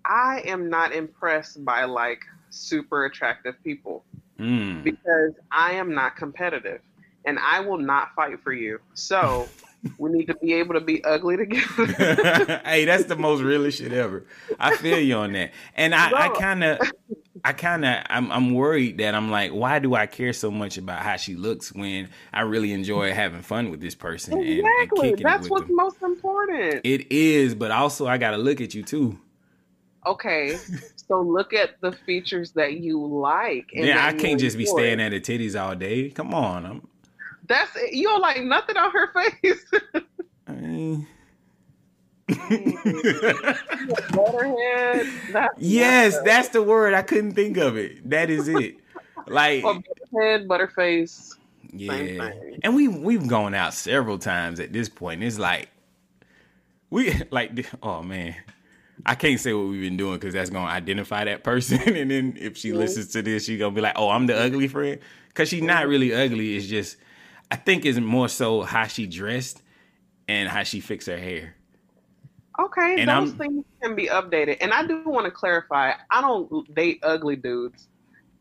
I 0.06 0.42
am 0.46 0.70
not 0.70 0.94
impressed 0.94 1.64
by 1.66 1.84
like 1.84 2.22
super 2.50 3.06
attractive 3.06 3.56
people. 3.64 4.06
Mm. 4.40 4.84
because 4.86 5.34
I 5.52 5.74
am 5.74 5.94
not 5.94 6.16
competitive 6.16 6.80
and 7.26 7.38
I 7.40 7.60
will 7.60 7.78
not 7.78 8.16
fight 8.16 8.40
for 8.42 8.54
you. 8.54 8.80
So 8.94 9.50
we 9.98 10.12
need 10.12 10.26
to 10.26 10.36
be 10.36 10.54
able 10.54 10.74
to 10.74 10.82
be 10.82 11.04
ugly 11.04 11.38
together. 11.38 12.62
hey, 12.66 12.86
that's 12.86 13.06
the 13.06 13.16
most 13.16 13.42
realest 13.42 13.80
shit 13.80 13.94
ever. 13.94 14.26
I 14.60 14.76
feel 14.76 15.00
you 15.00 15.16
on 15.16 15.34
that. 15.34 15.52
And 15.76 15.96
I, 15.96 16.26
I 16.26 16.30
kind 16.30 16.64
of, 16.64 16.80
I 17.44 17.54
kind 17.54 17.86
of, 17.86 18.04
I'm, 18.10 18.32
I'm 18.32 18.54
worried 18.54 18.98
that 18.98 19.16
I'm 19.16 19.32
like, 19.32 19.52
why 19.52 19.80
do 19.80 19.96
I 19.96 20.06
care 20.06 20.34
so 20.34 20.52
much 20.52 20.78
about 20.78 21.02
how 21.02 21.16
she 21.16 21.36
looks 21.36 21.74
when 21.74 22.10
I 22.34 22.42
really 22.42 22.74
enjoy 22.74 23.14
having 23.14 23.42
fun 23.42 23.70
with 23.70 23.80
this 23.80 23.96
person 23.96 24.34
and, 24.34 24.44
and 24.44 24.60
exactly. 24.60 25.10
kicking 25.12 25.24
That's 25.24 25.50
what's 25.50 25.68
them? 25.68 25.76
most 25.78 26.02
important. 26.02 26.82
It 26.84 27.12
is, 27.12 27.56
but 27.56 27.72
also 27.72 28.08
I 28.08 28.18
got 28.18 28.32
to 28.32 28.38
look 28.38 28.60
at 28.62 28.74
you 28.74 28.84
too. 28.84 29.18
okay. 30.06 30.58
So 31.10 31.22
look 31.22 31.54
at 31.56 31.82
the 31.82 31.92
features 31.92 32.52
that 32.52 32.74
you 32.74 33.04
like. 33.04 33.72
and 33.74 33.84
Yeah, 33.86 34.06
I 34.06 34.14
can't 34.14 34.40
just 34.40 34.58
be 34.58 34.66
staring 34.68 35.02
at 35.02 35.10
the 35.10 35.20
titties 35.20 35.60
all 35.60 35.76
day. 35.76 36.12
Come 36.12 36.36
on, 36.36 36.66
I'm. 36.68 36.88
That's 37.50 37.76
it. 37.76 37.94
You 37.94 38.08
don't 38.08 38.22
like 38.22 38.42
nothing 38.44 38.78
on 38.78 38.92
her 38.92 39.12
face. 39.12 39.66
I 40.48 40.52
mean, 40.54 41.08
That's 45.32 45.54
yes, 45.58 46.20
that's 46.24 46.50
the 46.50 46.62
word. 46.62 46.94
I 46.94 47.02
couldn't 47.02 47.34
think 47.34 47.58
of 47.58 47.76
it. 47.76 48.08
That 48.10 48.30
is 48.30 48.48
it. 48.48 48.78
Like, 49.28 49.64
or 49.64 49.82
butterhead, 50.12 50.48
butterface. 50.48 51.36
yeah, 51.74 52.32
and 52.64 52.76
we 52.76 52.88
we've 52.88 53.28
gone 53.28 53.56
out 53.56 53.74
several 53.74 54.20
times 54.20 54.60
at 54.60 54.72
this 54.72 54.90
point. 54.90 55.24
It's 55.24 55.40
like 55.40 55.70
we 56.90 57.14
like. 57.32 57.68
Oh 57.82 58.04
man, 58.04 58.36
I 59.06 59.16
can't 59.16 59.40
say 59.40 59.54
what 59.54 59.68
we've 59.68 59.82
been 59.82 59.98
doing 59.98 60.16
because 60.16 60.34
that's 60.34 60.50
gonna 60.52 60.70
identify 60.70 61.26
that 61.26 61.44
person. 61.44 61.80
And 61.96 62.12
then 62.12 62.38
if 62.40 62.58
she 62.58 62.70
mm-hmm. 62.70 62.80
listens 62.80 63.08
to 63.10 63.22
this, 63.22 63.46
she 63.46 63.58
gonna 63.58 63.74
be 63.74 63.82
like, 63.82 63.94
"Oh, 63.96 64.10
I'm 64.10 64.28
the 64.28 64.38
ugly 64.38 64.68
friend," 64.68 65.00
because 65.30 65.50
she's 65.50 65.64
not 65.64 65.82
mm-hmm. 65.82 65.90
really 65.90 66.14
ugly. 66.14 66.56
It's 66.56 66.68
just 66.68 66.98
I 67.52 67.56
think 67.56 67.86
is 67.86 68.00
more 68.00 68.30
so 68.30 68.62
how 68.62 68.88
she 68.88 69.08
dressed 69.08 69.62
and 70.28 70.48
how 70.50 70.64
she 70.64 70.80
fixed 70.80 71.08
her 71.08 71.18
hair. 71.18 71.56
Okay, 72.60 73.00
And 73.00 73.10
those 73.10 73.30
I'm- 73.30 73.38
things 73.38 73.66
can 73.82 73.96
be 73.96 74.08
updated. 74.08 74.58
And 74.62 74.74
I 74.74 74.86
do 74.86 75.02
want 75.06 75.26
to 75.26 75.32
clarify, 75.32 75.94
I 76.12 76.22
don't 76.22 76.74
date 76.76 77.00
ugly 77.04 77.38
dudes, 77.38 77.88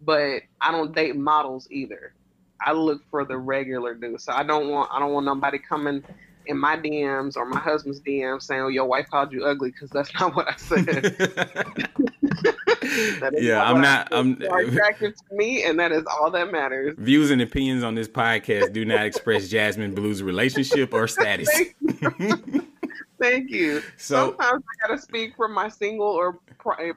but 0.00 0.42
I 0.60 0.72
don't 0.72 0.94
date 0.94 1.16
models 1.16 1.68
either. 1.70 2.14
I 2.60 2.72
look 2.72 3.02
for 3.10 3.24
the 3.24 3.38
regular 3.38 3.94
dudes. 3.94 4.24
So 4.24 4.32
I 4.32 4.42
don't 4.42 4.68
want 4.68 4.90
I 4.92 4.98
don't 4.98 5.12
want 5.12 5.24
nobody 5.26 5.58
coming 5.58 6.02
in 6.48 6.58
my 6.58 6.76
DMs 6.76 7.36
or 7.36 7.44
my 7.44 7.58
husband's 7.60 8.00
DMs 8.00 8.42
saying, 8.42 8.62
"Oh, 8.62 8.68
your 8.68 8.86
wife 8.86 9.08
called 9.10 9.32
you 9.32 9.44
ugly," 9.44 9.70
because 9.70 9.90
that's 9.90 10.12
not 10.20 10.34
what 10.34 10.48
I 10.48 10.56
said. 10.56 11.88
Yeah, 13.36 13.62
I'm 13.62 13.80
not. 13.80 14.08
said. 14.10 14.18
I'm 14.18 14.42
attractive 14.42 15.14
to 15.14 15.22
me, 15.34 15.64
and 15.64 15.78
that 15.78 15.92
is 15.92 16.04
all 16.06 16.30
that 16.30 16.50
matters. 16.52 16.94
views 16.98 17.30
and 17.30 17.42
opinions 17.42 17.82
on 17.82 17.94
this 17.94 18.08
podcast 18.08 18.72
do 18.72 18.84
not 18.84 19.04
express 19.04 19.48
Jasmine 19.50 19.94
Blue's 19.94 20.22
relationship 20.22 20.94
or 20.94 21.06
status. 21.08 21.48
Thank 23.20 23.50
you. 23.50 23.82
So- 23.96 24.30
Sometimes 24.30 24.62
I 24.62 24.86
gotta 24.88 25.00
speak 25.00 25.34
from 25.36 25.52
my 25.52 25.68
single 25.68 26.06
or 26.06 26.38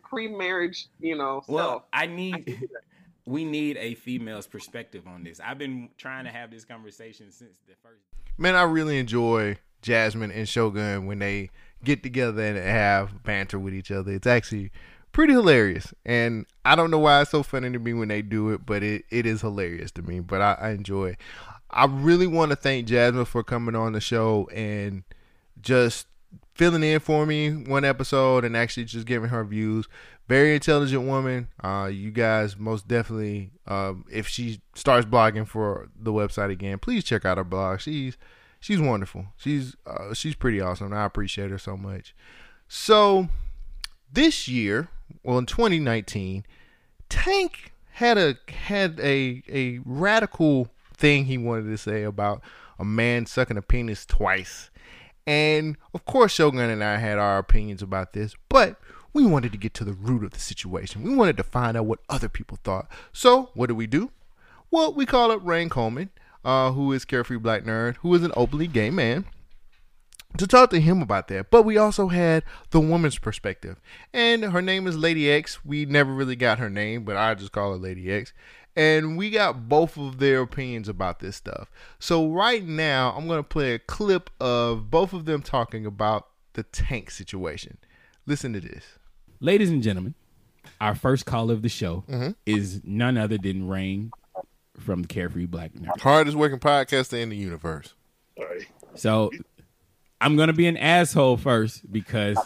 pre-marriage, 0.09 0.87
you 0.99 1.17
know, 1.17 1.43
Well, 1.47 1.69
self. 1.69 1.83
I 1.93 2.05
need. 2.07 2.69
We 3.25 3.45
need 3.45 3.77
a 3.77 3.95
female's 3.95 4.47
perspective 4.47 5.07
on 5.07 5.23
this. 5.23 5.39
I've 5.43 5.57
been 5.57 5.89
trying 5.97 6.25
to 6.25 6.31
have 6.31 6.51
this 6.51 6.65
conversation 6.65 7.31
since 7.31 7.57
the 7.67 7.73
first. 7.81 8.03
Man, 8.37 8.55
I 8.55 8.63
really 8.63 8.97
enjoy 8.97 9.57
Jasmine 9.81 10.31
and 10.31 10.47
Shogun 10.47 11.05
when 11.05 11.19
they 11.19 11.49
get 11.83 12.03
together 12.03 12.41
and 12.41 12.57
have 12.57 13.23
banter 13.23 13.59
with 13.59 13.73
each 13.73 13.91
other. 13.91 14.11
It's 14.11 14.27
actually 14.27 14.71
pretty 15.11 15.33
hilarious. 15.33 15.93
And 16.05 16.45
I 16.65 16.75
don't 16.75 16.91
know 16.91 16.99
why 16.99 17.21
it's 17.21 17.31
so 17.31 17.43
funny 17.43 17.71
to 17.71 17.79
me 17.79 17.93
when 17.93 18.07
they 18.07 18.21
do 18.21 18.49
it, 18.49 18.65
but 18.65 18.83
it, 18.83 19.05
it 19.09 19.25
is 19.25 19.41
hilarious 19.41 19.91
to 19.91 20.01
me. 20.01 20.19
But 20.19 20.41
I, 20.41 20.53
I 20.59 20.69
enjoy. 20.71 21.17
I 21.69 21.85
really 21.85 22.27
want 22.27 22.51
to 22.51 22.55
thank 22.55 22.87
Jasmine 22.87 23.25
for 23.25 23.43
coming 23.43 23.75
on 23.75 23.93
the 23.93 24.01
show 24.01 24.49
and 24.53 25.03
just 25.61 26.07
filling 26.53 26.83
in 26.83 26.99
for 26.99 27.25
me 27.25 27.51
one 27.51 27.85
episode 27.85 28.45
and 28.45 28.55
actually 28.55 28.85
just 28.85 29.05
giving 29.05 29.29
her 29.29 29.43
views. 29.43 29.87
Very 30.27 30.53
intelligent 30.53 31.03
woman. 31.07 31.47
Uh, 31.63 31.89
you 31.91 32.11
guys 32.11 32.57
most 32.57 32.87
definitely, 32.87 33.51
um, 33.67 34.05
if 34.11 34.27
she 34.27 34.61
starts 34.75 35.05
blogging 35.05 35.47
for 35.47 35.89
the 35.99 36.11
website 36.11 36.51
again, 36.51 36.79
please 36.79 37.03
check 37.03 37.25
out 37.25 37.37
her 37.37 37.43
blog. 37.43 37.79
She's 37.79 38.17
she's 38.59 38.79
wonderful. 38.79 39.25
She's 39.35 39.75
uh, 39.85 40.13
she's 40.13 40.35
pretty 40.35 40.61
awesome. 40.61 40.93
I 40.93 41.05
appreciate 41.05 41.51
her 41.51 41.57
so 41.57 41.75
much. 41.75 42.15
So 42.67 43.27
this 44.11 44.47
year, 44.47 44.87
well 45.23 45.37
in 45.37 45.45
2019, 45.45 46.45
Tank 47.09 47.73
had 47.91 48.17
a 48.17 48.37
had 48.49 48.99
a 48.99 49.43
a 49.49 49.79
radical 49.83 50.69
thing 50.95 51.25
he 51.25 51.37
wanted 51.37 51.69
to 51.69 51.77
say 51.77 52.03
about 52.03 52.41
a 52.79 52.85
man 52.85 53.25
sucking 53.25 53.57
a 53.57 53.61
penis 53.61 54.05
twice. 54.05 54.70
And 55.27 55.77
of 55.93 56.05
course, 56.05 56.33
Shogun 56.33 56.69
and 56.69 56.83
I 56.83 56.97
had 56.97 57.17
our 57.17 57.37
opinions 57.37 57.81
about 57.81 58.13
this, 58.13 58.35
but 58.49 58.77
we 59.13 59.25
wanted 59.25 59.51
to 59.51 59.57
get 59.57 59.73
to 59.75 59.83
the 59.83 59.93
root 59.93 60.23
of 60.23 60.31
the 60.31 60.39
situation. 60.39 61.03
We 61.03 61.15
wanted 61.15 61.37
to 61.37 61.43
find 61.43 61.77
out 61.77 61.85
what 61.85 61.99
other 62.09 62.29
people 62.29 62.57
thought. 62.63 62.87
So, 63.11 63.51
what 63.53 63.67
did 63.67 63.77
we 63.77 63.87
do? 63.87 64.11
Well, 64.69 64.93
we 64.93 65.05
called 65.05 65.31
up 65.31 65.41
Rain 65.43 65.69
Coleman, 65.69 66.09
uh, 66.45 66.71
who 66.71 66.91
is 66.93 67.05
Carefree 67.05 67.37
Black 67.37 67.63
Nerd, 67.63 67.97
who 67.97 68.13
is 68.15 68.23
an 68.23 68.31
openly 68.35 68.67
gay 68.67 68.89
man, 68.89 69.25
to 70.37 70.47
talk 70.47 70.69
to 70.69 70.79
him 70.79 71.01
about 71.01 71.27
that. 71.27 71.51
But 71.51 71.63
we 71.63 71.77
also 71.77 72.07
had 72.07 72.43
the 72.69 72.79
woman's 72.79 73.17
perspective. 73.17 73.81
And 74.13 74.45
her 74.45 74.61
name 74.61 74.87
is 74.87 74.97
Lady 74.97 75.29
X. 75.29 75.63
We 75.65 75.85
never 75.85 76.13
really 76.13 76.37
got 76.37 76.59
her 76.59 76.69
name, 76.69 77.03
but 77.03 77.17
I 77.17 77.35
just 77.35 77.51
call 77.51 77.71
her 77.71 77.77
Lady 77.77 78.11
X. 78.11 78.31
And 78.75 79.17
we 79.17 79.29
got 79.29 79.67
both 79.67 79.97
of 79.97 80.19
their 80.19 80.41
opinions 80.41 80.87
about 80.87 81.19
this 81.19 81.35
stuff. 81.35 81.69
So, 81.99 82.27
right 82.29 82.63
now, 82.65 83.13
I'm 83.17 83.27
going 83.27 83.39
to 83.39 83.47
play 83.47 83.73
a 83.73 83.79
clip 83.79 84.29
of 84.39 84.89
both 84.89 85.11
of 85.13 85.25
them 85.25 85.41
talking 85.41 85.85
about 85.85 86.27
the 86.53 86.63
tank 86.63 87.11
situation. 87.11 87.77
Listen 88.25 88.53
to 88.53 88.59
this. 88.61 88.83
Ladies 89.41 89.69
and 89.69 89.83
gentlemen, 89.83 90.13
our 90.79 90.95
first 90.95 91.25
caller 91.25 91.53
of 91.53 91.63
the 91.63 91.69
show 91.69 92.03
Mm-hmm. 92.09 92.31
is 92.45 92.81
none 92.85 93.17
other 93.17 93.37
than 93.37 93.67
Rain 93.67 94.11
from 94.79 95.01
the 95.01 95.07
Carefree 95.07 95.47
Black 95.47 95.73
Nerd. 95.73 95.99
Hardest 95.99 96.37
working 96.37 96.59
podcaster 96.59 97.21
in 97.21 97.29
the 97.29 97.35
universe. 97.35 97.93
All 98.37 98.45
right. 98.45 98.65
So 98.95 99.31
I'm 100.21 100.35
gonna 100.37 100.53
be 100.53 100.67
an 100.67 100.77
asshole 100.77 101.37
first 101.37 101.91
because 101.91 102.37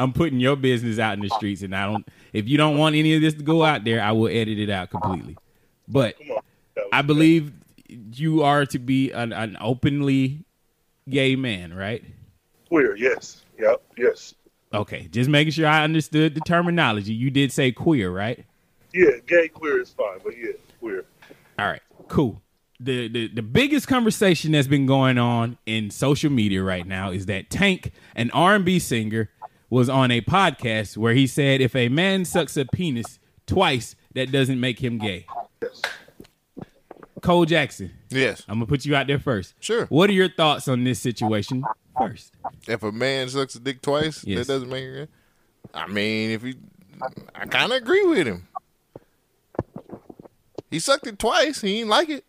I'm 0.00 0.12
putting 0.12 0.40
your 0.40 0.56
business 0.56 0.98
out 0.98 1.14
in 1.14 1.20
the 1.20 1.28
streets, 1.30 1.62
and 1.62 1.74
I 1.74 1.86
don't. 1.86 2.06
If 2.32 2.48
you 2.48 2.56
don't 2.56 2.78
want 2.78 2.96
any 2.96 3.14
of 3.14 3.20
this 3.20 3.34
to 3.34 3.42
go 3.42 3.62
out 3.64 3.84
there, 3.84 4.02
I 4.02 4.12
will 4.12 4.28
edit 4.28 4.58
it 4.58 4.70
out 4.70 4.90
completely. 4.90 5.36
But 5.88 6.18
Come 6.18 6.30
on. 6.36 6.42
That 6.74 6.84
was 6.84 6.90
I 6.92 7.02
believe 7.02 7.52
you 7.88 8.42
are 8.42 8.66
to 8.66 8.78
be 8.78 9.10
an, 9.10 9.32
an 9.32 9.56
openly 9.60 10.44
gay 11.08 11.36
man, 11.36 11.74
right? 11.74 12.04
queer. 12.70 12.96
Yes. 12.96 13.42
Yep. 13.58 13.82
Yes. 13.98 14.34
Okay, 14.72 15.08
just 15.10 15.28
making 15.28 15.50
sure 15.52 15.66
I 15.66 15.82
understood 15.82 16.34
the 16.34 16.40
terminology. 16.40 17.12
You 17.12 17.30
did 17.30 17.52
say 17.52 17.72
queer, 17.72 18.10
right? 18.10 18.44
Yeah. 18.94 19.10
Gay 19.26 19.48
queer 19.48 19.80
is 19.80 19.90
fine, 19.90 20.20
but 20.24 20.38
yeah, 20.38 20.52
queer. 20.78 21.04
All 21.58 21.66
right, 21.66 21.82
cool. 22.08 22.40
The, 22.78 23.08
the 23.08 23.28
the 23.28 23.42
biggest 23.42 23.88
conversation 23.88 24.52
that's 24.52 24.68
been 24.68 24.86
going 24.86 25.18
on 25.18 25.58
in 25.66 25.90
social 25.90 26.30
media 26.30 26.62
right 26.62 26.86
now 26.86 27.10
is 27.10 27.26
that 27.26 27.50
Tank, 27.50 27.92
an 28.14 28.30
R&B 28.30 28.78
singer, 28.78 29.28
was 29.70 29.88
on 29.88 30.10
a 30.10 30.20
podcast 30.20 30.96
where 30.96 31.14
he 31.14 31.26
said 31.26 31.60
if 31.60 31.74
a 31.76 31.88
man 31.88 32.24
sucks 32.24 32.56
a 32.56 32.64
penis 32.66 33.18
twice, 33.46 33.94
that 34.14 34.30
doesn't 34.32 34.58
make 34.60 34.82
him 34.82 34.98
gay. 34.98 35.26
Cole 37.22 37.44
Jackson, 37.44 37.92
Yes. 38.08 38.42
I'm 38.48 38.56
gonna 38.56 38.66
put 38.66 38.84
you 38.84 38.96
out 38.96 39.06
there 39.06 39.18
first. 39.18 39.54
Sure. 39.60 39.86
What 39.86 40.08
are 40.10 40.14
your 40.14 40.28
thoughts 40.30 40.66
on 40.68 40.84
this 40.84 40.98
situation 41.00 41.62
first? 41.96 42.32
If 42.66 42.82
a 42.82 42.90
man 42.92 43.28
sucks 43.28 43.54
a 43.54 43.60
dick 43.60 43.82
twice, 43.82 44.24
Yes. 44.24 44.46
that 44.46 44.52
doesn't 44.54 44.70
make 44.70 44.84
it. 44.84 45.10
I 45.74 45.86
mean, 45.86 46.30
if 46.30 46.42
he, 46.42 46.54
I 47.34 47.44
kind 47.46 47.70
of 47.72 47.76
agree 47.82 48.04
with 48.06 48.26
him. 48.26 48.48
He 50.70 50.78
sucked 50.78 51.06
it 51.06 51.18
twice. 51.18 51.60
He 51.60 51.80
ain't 51.80 51.88
like 51.90 52.08
it. 52.08 52.24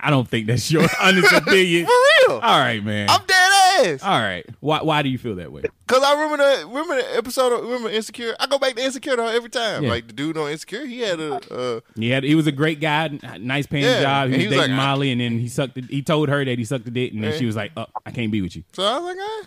I 0.00 0.10
don't 0.10 0.28
think 0.28 0.46
that's 0.46 0.70
your 0.70 0.86
honest 1.00 1.32
opinion. 1.32 1.86
For 2.26 2.28
real. 2.32 2.38
All 2.38 2.58
right, 2.58 2.82
man. 2.82 3.10
I'm 3.10 3.20
dead 3.26 3.47
ass. 3.86 4.02
All 4.02 4.20
right. 4.20 4.44
Why 4.60 4.82
why 4.82 5.02
do 5.02 5.08
you 5.08 5.18
feel 5.18 5.34
that 5.36 5.50
way? 5.52 5.62
Cause 5.86 6.02
I 6.02 6.12
remember 6.20 6.36
the 6.38 6.66
remember 6.66 6.96
the 6.96 7.16
episode. 7.16 7.52
Of, 7.52 7.64
remember 7.64 7.88
Insecure. 7.90 8.34
I 8.38 8.46
go 8.46 8.58
back 8.58 8.74
to 8.76 8.84
Insecure 8.84 9.16
though 9.16 9.26
every 9.28 9.50
time. 9.50 9.84
Yeah. 9.84 9.90
Like 9.90 10.06
the 10.06 10.12
dude 10.12 10.36
on 10.36 10.50
Insecure, 10.50 10.84
he 10.86 11.00
had 11.00 11.20
a. 11.20 11.34
Uh, 11.52 11.80
He 11.96 12.10
had 12.10 12.24
he 12.24 12.34
was 12.34 12.46
a 12.46 12.52
great 12.52 12.80
guy, 12.80 13.08
nice 13.40 13.66
paying 13.66 13.84
Yeah, 13.84 14.00
job. 14.02 14.24
and 14.26 14.34
He 14.34 14.38
was, 14.38 14.42
he 14.42 14.48
was 14.48 14.56
dating 14.66 14.76
like, 14.76 14.84
Molly, 14.86 15.10
and 15.12 15.20
then 15.20 15.38
he 15.38 15.48
sucked. 15.48 15.74
The, 15.76 15.82
he 15.82 16.02
told 16.02 16.28
her 16.28 16.44
that 16.44 16.58
he 16.58 16.64
sucked 16.64 16.84
the 16.84 16.90
dick, 16.90 17.12
and 17.12 17.22
then 17.24 17.32
Yeah. 17.32 17.38
she 17.38 17.46
was 17.46 17.56
like, 17.56 17.72
"Oh, 17.76 17.86
I 18.04 18.10
can't 18.10 18.30
be 18.32 18.40
with 18.42 18.54
you." 18.56 18.64
so 18.72 18.82
I 18.84 18.98
was 18.98 19.04
like, 19.16 19.16
ah. 19.20 19.46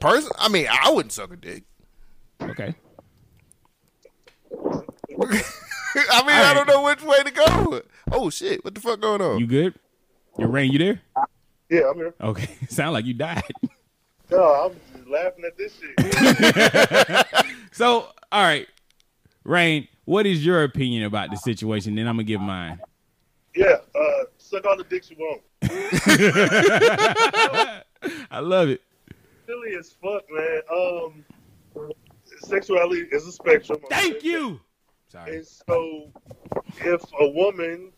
Person, 0.00 0.30
I 0.38 0.48
mean, 0.48 0.66
I 0.70 0.90
wouldn't 0.90 1.12
suck 1.12 1.32
a 1.32 1.36
dick. 1.36 1.64
Okay. 2.42 2.74
I 6.10 6.20
mean, 6.22 6.36
I 6.36 6.52
don't 6.54 6.68
know 6.68 6.82
which 6.82 7.02
way 7.02 7.22
to 7.24 7.30
go. 7.30 7.82
Oh 8.12 8.30
shit! 8.30 8.64
What 8.64 8.74
the 8.74 8.80
fuck 8.80 9.00
going 9.00 9.20
on? 9.22 9.38
You 9.40 9.46
good? 9.46 9.74
Your 10.38 10.48
rain, 10.48 10.70
you 10.70 10.78
there? 10.78 11.00
Yeah, 11.68 11.90
I'm 11.90 11.96
here. 11.96 12.14
Okay. 12.20 12.56
Sound 12.68 12.92
like 12.92 13.06
you 13.06 13.14
died. 13.14 13.42
No, 14.30 14.42
I'm 14.42 14.72
just 14.96 15.08
laughing 15.08 15.44
at 15.44 15.56
this 15.56 15.76
shit. 15.78 15.96
So, 17.72 18.08
all 18.32 18.42
right, 18.42 18.66
Rain, 19.44 19.86
what 20.06 20.24
is 20.26 20.44
your 20.46 20.64
opinion 20.64 21.02
about 21.04 21.30
the 21.30 21.36
situation? 21.36 21.94
Then 21.94 22.08
I'm 22.08 22.14
gonna 22.16 22.24
give 22.24 22.40
mine. 22.40 22.80
yeah. 23.54 23.76
Uh, 23.94 24.24
suck 24.38 24.64
all 24.64 24.78
the 24.78 24.84
dicks 24.84 25.10
you 25.10 25.16
want. 25.18 25.42
I 28.30 28.38
love 28.40 28.70
it. 28.70 28.80
Silly 29.46 29.74
as 29.78 29.92
fuck, 29.92 30.22
man. 30.30 30.60
Um, 30.72 31.22
sexuality 32.38 33.02
is 33.12 33.26
a 33.26 33.32
spectrum. 33.32 33.78
Thank 33.90 34.24
you. 34.24 34.58
Sorry. 35.08 35.36
And 35.36 35.46
so, 35.46 36.10
if 36.78 37.02
a 37.20 37.28
woman, 37.28 37.92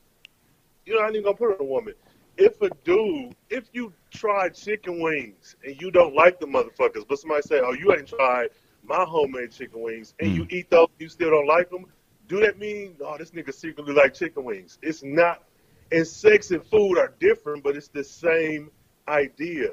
you 0.87 0.97
know, 0.97 1.03
I 1.03 1.07
ain't 1.07 1.15
even 1.15 1.23
gonna 1.25 1.37
put 1.37 1.53
it 1.53 1.59
a 1.61 1.65
woman. 1.65 1.95
If 2.39 2.63
a 2.63 2.71
dude, 2.85 3.35
if 3.51 3.69
you 3.73 3.93
try 4.13 4.49
chicken 4.49 5.03
wings 5.03 5.57
and 5.65 5.81
you 5.83 5.91
don't 5.91 6.15
like 6.15 6.39
the 6.39 6.47
motherfuckers, 6.47 7.05
but 7.09 7.19
somebody 7.19 7.43
say, 7.43 7.61
"Oh, 7.61 7.73
you 7.73 7.93
ain't 7.93 8.07
tried 8.07 8.51
my 8.85 9.05
homemade 9.05 9.51
chicken 9.51 9.83
wings," 9.83 10.15
and 10.21 10.33
you 10.35 10.47
eat 10.49 10.71
those, 10.71 10.87
you 11.01 11.09
still 11.09 11.31
don't 11.31 11.49
like 11.49 11.69
them. 11.69 11.87
Do 12.29 12.41
that 12.41 12.57
mean, 12.57 12.97
oh, 13.01 13.19
this 13.19 13.33
nigga 13.33 13.53
secretly 13.53 13.93
like 13.93 14.15
chicken 14.15 14.45
wings? 14.45 14.79
It's 14.83 15.03
not. 15.03 15.43
And 15.91 16.07
sex 16.07 16.53
and 16.53 16.65
food 16.65 16.97
are 16.97 17.13
different, 17.19 17.65
but 17.65 17.77
it's 17.77 17.89
the 17.89 18.05
same 18.05 18.71
idea. 19.09 19.71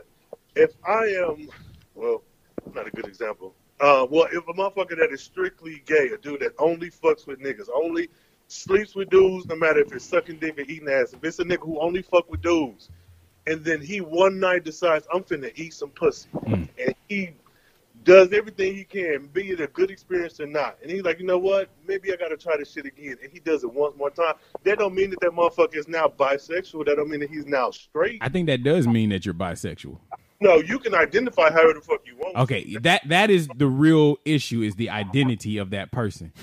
If 0.55 0.71
I 0.87 1.03
am, 1.27 1.49
well, 1.93 2.23
not 2.73 2.87
a 2.87 2.91
good 2.91 3.05
example. 3.05 3.53
Uh, 3.79 4.07
well, 4.09 4.27
if 4.31 4.47
a 4.47 4.53
motherfucker 4.53 4.97
that 4.97 5.09
is 5.11 5.21
strictly 5.21 5.83
gay, 5.85 6.09
a 6.13 6.17
dude 6.17 6.39
that 6.39 6.53
only 6.57 6.89
fucks 6.89 7.27
with 7.27 7.39
niggas, 7.41 7.67
only 7.75 8.09
sleeps 8.47 8.95
with 8.95 9.09
dudes, 9.09 9.45
no 9.47 9.55
matter 9.55 9.79
if 9.79 9.91
it's 9.93 10.05
sucking 10.05 10.39
dick 10.39 10.57
or 10.57 10.61
eating 10.61 10.89
ass, 10.89 11.13
if 11.13 11.23
it's 11.23 11.39
a 11.39 11.43
nigga 11.43 11.63
who 11.65 11.79
only 11.79 12.01
fuck 12.01 12.29
with 12.29 12.41
dudes, 12.41 12.89
and 13.47 13.63
then 13.63 13.81
he 13.81 14.01
one 14.01 14.39
night 14.39 14.63
decides 14.63 15.07
I'm 15.13 15.23
finna 15.23 15.51
eat 15.55 15.73
some 15.73 15.89
pussy, 15.89 16.29
Mm. 16.33 16.67
and 16.83 16.95
he 17.07 17.31
does 18.03 18.33
everything 18.33 18.75
he 18.75 18.83
can, 18.83 19.27
be 19.33 19.49
it 19.49 19.59
a 19.59 19.67
good 19.67 19.89
experience 19.89 20.39
or 20.39 20.45
not, 20.45 20.77
and 20.81 20.91
he's 20.91 21.01
like, 21.01 21.19
you 21.19 21.25
know 21.25 21.39
what, 21.39 21.69
maybe 21.87 22.13
I 22.13 22.15
gotta 22.15 22.37
try 22.37 22.55
this 22.57 22.71
shit 22.71 22.85
again, 22.85 23.17
and 23.23 23.31
he 23.31 23.39
does 23.39 23.63
it 23.63 23.73
once 23.73 23.97
more 23.97 24.11
time. 24.11 24.35
That 24.63 24.77
don't 24.79 24.93
mean 24.93 25.09
that 25.11 25.19
that 25.21 25.31
motherfucker 25.31 25.75
is 25.75 25.87
now 25.87 26.07
bisexual. 26.07 26.85
That 26.85 26.97
don't 26.97 27.09
mean 27.09 27.21
that 27.21 27.29
he's 27.31 27.45
now 27.47 27.71
straight. 27.71 28.19
I 28.21 28.29
think 28.29 28.47
that 28.47 28.63
does 28.63 28.87
mean 28.87 29.09
that 29.09 29.25
you're 29.25 29.33
bisexual. 29.33 29.97
No, 30.41 30.57
you 30.57 30.77
can 30.79 30.93
identify 30.93 31.49
however 31.49 31.73
the 31.73 31.81
fuck 31.81 32.01
you 32.05 32.15
want. 32.17 32.35
Okay, 32.35 32.75
that 32.81 33.07
that 33.07 33.29
is 33.31 33.47
the 33.55 33.67
real 33.67 34.17
issue 34.25 34.61
is 34.61 34.75
the 34.75 34.89
identity 34.89 35.57
of 35.57 35.69
that 35.71 35.91
person. 35.91 36.33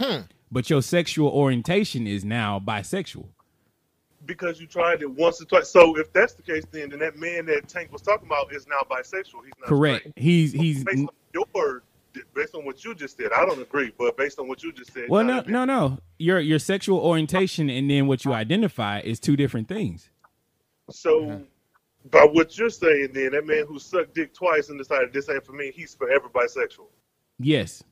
But 0.53 0.69
your 0.71 0.83
sexual 0.83 1.31
orientation 1.31 2.07
is 2.07 2.25
now 2.25 2.61
bisexual. 2.61 3.27
because 4.27 4.61
you 4.61 4.67
tried 4.67 5.03
it 5.03 5.11
once 5.11 5.41
or 5.41 5.47
twice. 5.47 5.69
So 5.71 5.99
if 5.99 6.13
that's 6.13 6.35
the 6.35 6.43
case, 6.43 6.65
then 6.71 6.91
then 6.91 6.99
that 7.01 7.17
man 7.19 7.47
that 7.47 7.69
Tank 7.69 7.91
was 7.93 8.03
talking 8.03 8.27
about 8.27 8.53
is 8.53 8.67
now 8.67 8.81
bisexual. 8.91 9.45
He's 9.45 9.53
not 9.59 9.69
Correct. 9.69 10.01
straight. 10.03 10.19
He's 10.19 10.53
he's 10.53 10.85
Based 10.85 10.99
on 10.99 11.09
your, 11.35 11.83
based 12.35 12.55
on 12.55 12.65
what 12.65 12.85
you 12.85 12.95
just 12.95 13.17
said, 13.17 13.33
I 13.35 13.45
don't 13.47 13.61
agree. 13.61 13.93
But 13.99 14.17
based 14.17 14.39
on 14.39 14.47
what 14.47 14.63
you 14.63 14.73
just 14.73 14.93
said, 14.93 15.09
well, 15.09 15.25
no, 15.25 15.43
no, 15.47 15.65
no. 15.65 15.99
Your 16.19 16.39
your 16.39 16.59
sexual 16.59 16.99
orientation 16.99 17.71
and 17.71 17.91
then 17.91 18.07
what 18.07 18.25
you 18.25 18.33
identify 18.33 19.01
is 19.01 19.19
two 19.19 19.37
different 19.37 19.69
things. 19.69 20.11
So 20.91 21.31
uh-huh. 21.31 21.39
by 22.11 22.25
what 22.25 22.59
you're 22.59 22.71
saying, 22.71 23.11
then 23.15 23.33
that 23.33 23.47
man 23.47 23.65
who 23.67 23.79
sucked 23.79 24.15
dick 24.15 24.35
twice 24.35 24.69
and 24.69 24.79
decided 24.79 25.13
this 25.13 25.31
ain't 25.31 25.47
for 25.47 25.53
me, 25.53 25.73
he's 25.75 25.95
forever 25.95 26.29
bisexual. 26.29 26.89
Yes, 27.39 27.83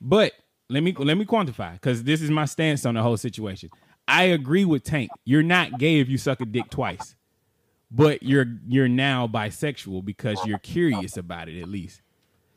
but 0.00 0.32
let 0.68 0.82
me 0.82 0.92
let 0.92 1.16
me 1.16 1.24
quantify 1.24 1.72
because 1.74 2.04
this 2.04 2.20
is 2.22 2.30
my 2.30 2.44
stance 2.44 2.84
on 2.86 2.94
the 2.94 3.02
whole 3.02 3.16
situation. 3.16 3.70
I 4.06 4.24
agree 4.24 4.64
with 4.64 4.84
Tank. 4.84 5.10
You're 5.24 5.42
not 5.42 5.78
gay 5.78 6.00
if 6.00 6.08
you 6.08 6.18
suck 6.18 6.40
a 6.40 6.46
dick 6.46 6.70
twice, 6.70 7.14
but 7.90 8.22
you're 8.22 8.46
you're 8.66 8.88
now 8.88 9.26
bisexual 9.26 10.04
because 10.04 10.38
you're 10.46 10.58
curious 10.58 11.16
about 11.16 11.48
it. 11.48 11.60
At 11.60 11.68
least 11.68 12.00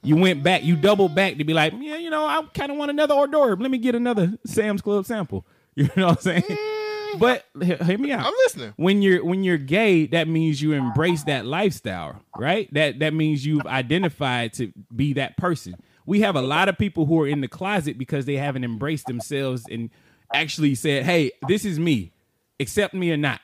you 0.03 0.15
went 0.15 0.43
back, 0.43 0.63
you 0.63 0.75
doubled 0.75 1.13
back 1.13 1.37
to 1.37 1.43
be 1.43 1.53
like, 1.53 1.73
yeah, 1.79 1.97
you 1.97 2.09
know, 2.09 2.25
I 2.25 2.41
kind 2.53 2.71
of 2.71 2.77
want 2.77 2.89
another 2.91 3.13
hors 3.13 3.27
d'oeuvre. 3.27 3.55
Let 3.61 3.69
me 3.69 3.77
get 3.77 3.95
another 3.95 4.37
Sam's 4.45 4.81
Club 4.81 5.05
sample. 5.05 5.45
You 5.73 5.89
know 5.95 6.07
what 6.07 6.17
I'm 6.17 6.21
saying? 6.21 6.41
Mm. 6.41 7.19
But 7.19 7.45
he- 7.61 7.75
hear 7.85 7.97
me 7.97 8.11
out 8.11 8.25
I'm 8.25 8.33
listening. 8.43 8.73
when 8.75 9.01
you're 9.01 9.23
when 9.23 9.45
you're 9.45 9.57
gay, 9.57 10.05
that 10.07 10.27
means 10.27 10.61
you 10.61 10.73
embrace 10.73 11.23
that 11.23 11.45
lifestyle, 11.45 12.21
right? 12.37 12.67
That 12.73 12.99
that 12.99 13.13
means 13.13 13.45
you've 13.45 13.65
identified 13.65 14.51
to 14.55 14.73
be 14.93 15.13
that 15.13 15.37
person. 15.37 15.75
We 16.11 16.19
have 16.19 16.35
a 16.35 16.41
lot 16.41 16.67
of 16.67 16.77
people 16.77 17.05
who 17.05 17.21
are 17.21 17.27
in 17.27 17.39
the 17.39 17.47
closet 17.47 17.97
because 17.97 18.25
they 18.25 18.35
haven't 18.35 18.65
embraced 18.65 19.07
themselves 19.07 19.65
and 19.71 19.89
actually 20.33 20.75
said, 20.75 21.05
"Hey, 21.05 21.31
this 21.47 21.63
is 21.63 21.79
me. 21.79 22.11
Accept 22.59 22.93
me 22.93 23.13
or 23.13 23.15
not." 23.15 23.39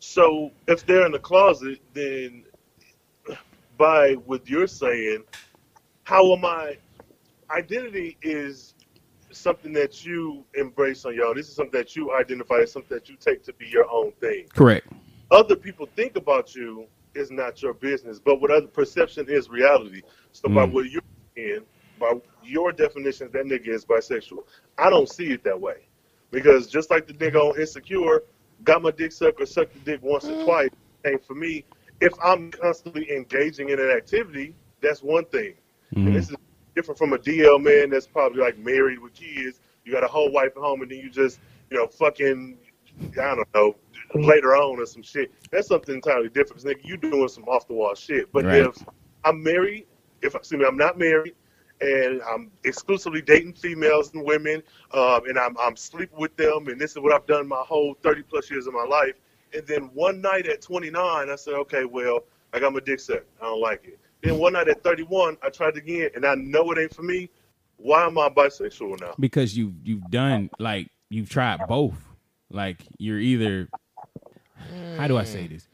So 0.00 0.50
if 0.66 0.84
they're 0.84 1.06
in 1.06 1.12
the 1.12 1.20
closet, 1.20 1.78
then 1.92 2.42
by 3.78 4.14
what 4.14 4.50
you're 4.50 4.66
saying, 4.66 5.22
how 6.02 6.32
am 6.32 6.44
I? 6.44 6.76
Identity 7.52 8.16
is 8.20 8.74
something 9.30 9.72
that 9.74 10.04
you 10.04 10.44
embrace 10.54 11.04
on 11.04 11.14
your 11.14 11.26
own. 11.26 11.36
This 11.36 11.50
is 11.50 11.54
something 11.54 11.78
that 11.78 11.94
you 11.94 12.12
identify 12.16 12.62
as 12.62 12.72
something 12.72 12.98
that 12.98 13.08
you 13.08 13.14
take 13.14 13.44
to 13.44 13.52
be 13.52 13.68
your 13.68 13.88
own 13.88 14.10
thing. 14.18 14.48
Correct. 14.48 14.88
Other 15.30 15.54
people 15.54 15.88
think 15.94 16.16
about 16.16 16.56
you 16.56 16.88
is 17.14 17.30
not 17.30 17.62
your 17.62 17.74
business, 17.74 18.18
but 18.18 18.40
what 18.40 18.50
other 18.50 18.66
perception 18.66 19.26
is 19.28 19.48
reality. 19.48 20.02
So 20.32 20.48
by 20.48 20.66
Mm. 20.66 20.72
what 20.72 20.90
you're 20.90 21.02
in, 21.36 21.64
by 22.02 22.20
your 22.42 22.72
definition, 22.72 23.30
that 23.32 23.44
nigga 23.44 23.68
is 23.68 23.84
bisexual. 23.84 24.44
I 24.76 24.90
don't 24.90 25.08
see 25.08 25.30
it 25.30 25.44
that 25.44 25.58
way. 25.58 25.86
Because 26.32 26.66
just 26.66 26.90
like 26.90 27.06
the 27.06 27.14
nigga 27.14 27.36
on 27.36 27.60
Insecure, 27.60 28.22
got 28.64 28.82
my 28.82 28.90
dick 28.90 29.12
sucked 29.12 29.40
or 29.40 29.46
sucked 29.46 29.72
the 29.74 29.92
dick 29.92 30.00
once 30.02 30.24
or 30.24 30.32
mm. 30.32 30.44
twice, 30.44 30.70
and 31.04 31.22
for 31.22 31.34
me, 31.34 31.64
if 32.00 32.12
I'm 32.22 32.50
constantly 32.50 33.10
engaging 33.12 33.68
in 33.68 33.78
an 33.78 33.90
activity, 33.90 34.54
that's 34.80 35.02
one 35.02 35.24
thing. 35.26 35.54
And 35.94 36.06
mm-hmm. 36.06 36.14
this 36.14 36.30
is 36.30 36.36
different 36.74 36.98
from 36.98 37.12
a 37.12 37.18
DL 37.18 37.62
man 37.62 37.90
that's 37.90 38.06
probably 38.06 38.40
like 38.40 38.58
married 38.58 38.98
with 38.98 39.14
kids. 39.14 39.60
You 39.84 39.92
got 39.92 40.02
a 40.02 40.08
whole 40.08 40.32
wife 40.32 40.52
at 40.56 40.62
home, 40.62 40.82
and 40.82 40.90
then 40.90 40.98
you 40.98 41.10
just, 41.10 41.38
you 41.70 41.76
know, 41.76 41.86
fucking, 41.86 42.58
I 43.12 43.34
don't 43.36 43.54
know, 43.54 43.76
mm. 44.14 44.26
later 44.26 44.56
on 44.56 44.80
or 44.80 44.86
some 44.86 45.02
shit. 45.02 45.30
That's 45.52 45.68
something 45.68 45.94
entirely 45.94 46.28
different. 46.28 46.62
'Cause, 46.62 46.64
Nigga, 46.64 46.84
you 46.84 46.96
doing 46.96 47.28
some 47.28 47.44
off 47.44 47.68
the 47.68 47.74
wall 47.74 47.94
shit. 47.94 48.32
But 48.32 48.46
Right. 48.46 48.66
if 48.66 48.76
I'm 49.24 49.42
married, 49.42 49.86
if 50.22 50.34
excuse 50.34 50.58
me, 50.60 50.66
I'm 50.66 50.76
not 50.76 50.98
married, 50.98 51.34
and 51.82 52.22
I'm 52.22 52.50
exclusively 52.64 53.22
dating 53.22 53.54
females 53.54 54.12
and 54.14 54.24
women, 54.24 54.62
um, 54.92 55.26
and 55.26 55.38
I'm 55.38 55.56
I'm 55.58 55.76
sleeping 55.76 56.18
with 56.18 56.36
them, 56.36 56.68
and 56.68 56.80
this 56.80 56.92
is 56.92 56.98
what 56.98 57.12
I've 57.12 57.26
done 57.26 57.46
my 57.48 57.62
whole 57.66 57.94
30 58.02 58.22
plus 58.22 58.50
years 58.50 58.66
of 58.66 58.74
my 58.74 58.84
life. 58.84 59.14
And 59.54 59.66
then 59.66 59.90
one 59.92 60.20
night 60.22 60.46
at 60.46 60.62
29, 60.62 60.96
I 61.28 61.36
said, 61.36 61.54
okay, 61.54 61.84
well, 61.84 62.20
I 62.54 62.60
got 62.60 62.72
my 62.72 62.80
dick 62.80 63.00
sucked. 63.00 63.26
I 63.40 63.44
don't 63.44 63.60
like 63.60 63.84
it. 63.84 63.98
Then 64.22 64.38
one 64.38 64.54
night 64.54 64.68
at 64.68 64.82
31, 64.82 65.36
I 65.42 65.50
tried 65.50 65.76
again, 65.76 66.10
and 66.14 66.24
I 66.24 66.34
know 66.36 66.70
it 66.72 66.78
ain't 66.78 66.94
for 66.94 67.02
me. 67.02 67.28
Why 67.76 68.06
am 68.06 68.16
I 68.16 68.28
bisexual 68.28 69.00
now? 69.00 69.14
because 69.18 69.56
you 69.56 69.74
you've 69.82 70.08
done 70.10 70.50
like 70.58 70.88
you've 71.10 71.28
tried 71.28 71.66
both. 71.68 71.96
Like 72.50 72.84
you're 72.98 73.18
either 73.18 73.68
how 74.96 75.08
do 75.08 75.16
I 75.16 75.24
say 75.24 75.46
this? 75.48 75.68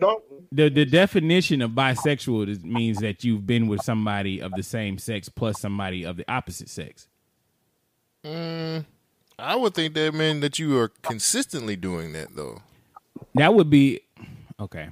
No, 0.00 0.20
The 0.50 0.68
the 0.68 0.84
definition 0.84 1.62
of 1.62 1.70
bisexual 1.72 2.48
is, 2.48 2.62
means 2.64 2.98
that 2.98 3.22
you've 3.24 3.46
been 3.46 3.68
with 3.68 3.82
somebody 3.82 4.40
of 4.40 4.52
the 4.52 4.62
same 4.62 4.98
sex 4.98 5.28
plus 5.28 5.60
somebody 5.60 6.04
of 6.04 6.16
the 6.16 6.24
opposite 6.30 6.68
sex. 6.68 7.06
Mm, 8.24 8.84
I 9.38 9.54
would 9.56 9.74
think 9.74 9.94
that 9.94 10.14
meant 10.14 10.40
that 10.40 10.58
you 10.58 10.76
are 10.78 10.88
consistently 11.02 11.76
doing 11.76 12.12
that 12.14 12.34
though. 12.34 12.60
That 13.34 13.54
would 13.54 13.70
be 13.70 14.00
okay. 14.58 14.88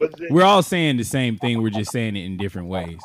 then, 0.00 0.10
We're 0.30 0.44
all 0.44 0.62
saying 0.62 0.96
the 0.96 1.04
same 1.04 1.36
thing. 1.36 1.62
We're 1.62 1.70
just 1.70 1.92
saying 1.92 2.16
it 2.16 2.24
in 2.24 2.36
different 2.36 2.68
ways. 2.68 2.98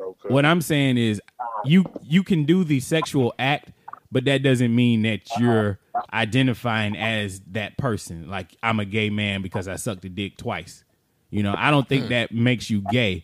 okay. 0.00 0.28
What 0.28 0.44
I'm 0.44 0.60
saying 0.60 0.98
is 0.98 1.20
you 1.64 1.84
you 2.02 2.22
can 2.22 2.44
do 2.44 2.62
the 2.62 2.78
sexual 2.80 3.34
act, 3.38 3.70
but 4.10 4.24
that 4.24 4.42
doesn't 4.42 4.74
mean 4.74 5.02
that 5.02 5.20
uh-huh. 5.30 5.42
you're 5.42 5.78
identifying 6.12 6.96
as 6.96 7.40
that 7.52 7.76
person. 7.78 8.28
Like 8.28 8.56
I'm 8.62 8.80
a 8.80 8.84
gay 8.84 9.10
man 9.10 9.42
because 9.42 9.68
I 9.68 9.76
sucked 9.76 10.04
a 10.04 10.08
dick 10.08 10.36
twice. 10.36 10.84
You 11.30 11.42
know, 11.42 11.54
I 11.56 11.70
don't 11.70 11.88
think 11.88 12.06
mm. 12.06 12.08
that 12.10 12.32
makes 12.32 12.70
you 12.70 12.82
gay, 12.90 13.22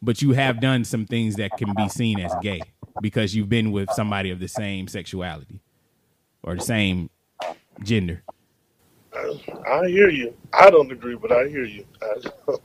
but 0.00 0.22
you 0.22 0.32
have 0.32 0.60
done 0.60 0.84
some 0.84 1.06
things 1.06 1.36
that 1.36 1.50
can 1.58 1.72
be 1.76 1.88
seen 1.88 2.18
as 2.18 2.32
gay 2.40 2.62
because 3.00 3.34
you've 3.34 3.48
been 3.48 3.72
with 3.72 3.90
somebody 3.92 4.30
of 4.30 4.40
the 4.40 4.48
same 4.48 4.88
sexuality 4.88 5.60
or 6.42 6.54
the 6.54 6.62
same 6.62 7.10
gender. 7.82 8.22
I 9.14 9.88
hear 9.88 10.08
you. 10.08 10.34
I 10.52 10.70
don't 10.70 10.90
agree, 10.90 11.16
but 11.16 11.32
I 11.32 11.48
hear 11.48 11.64
you. 11.64 11.84
I, 12.00 12.14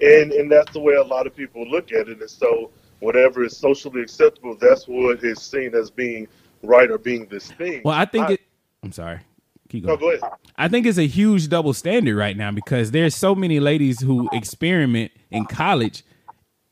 and 0.00 0.32
and 0.32 0.50
that's 0.50 0.72
the 0.72 0.80
way 0.80 0.94
a 0.94 1.02
lot 1.02 1.26
of 1.26 1.36
people 1.36 1.68
look 1.68 1.92
at 1.92 2.08
it. 2.08 2.20
And 2.20 2.30
so 2.30 2.70
whatever 2.98 3.44
is 3.44 3.56
socially 3.56 4.02
acceptable, 4.02 4.56
that's 4.56 4.86
what 4.86 5.22
is 5.22 5.40
seen 5.40 5.74
as 5.74 5.90
being 5.90 6.26
right 6.62 6.90
or 6.90 6.98
being 6.98 7.26
this 7.26 7.50
thing. 7.52 7.82
Well, 7.84 7.94
I 7.96 8.04
think 8.04 8.28
I- 8.28 8.32
it. 8.34 8.40
I'm 8.82 8.92
sorry. 8.92 9.20
Keep 9.68 9.84
No, 9.84 9.96
going. 9.96 10.18
go 10.20 10.26
ahead. 10.26 10.38
I 10.56 10.68
think 10.68 10.86
it's 10.86 10.98
a 10.98 11.06
huge 11.06 11.48
double 11.48 11.72
standard 11.72 12.16
right 12.16 12.36
now 12.36 12.50
because 12.50 12.90
there's 12.90 13.14
so 13.16 13.34
many 13.34 13.58
ladies 13.60 14.00
who 14.00 14.28
experiment 14.32 15.12
in 15.30 15.46
college 15.46 16.02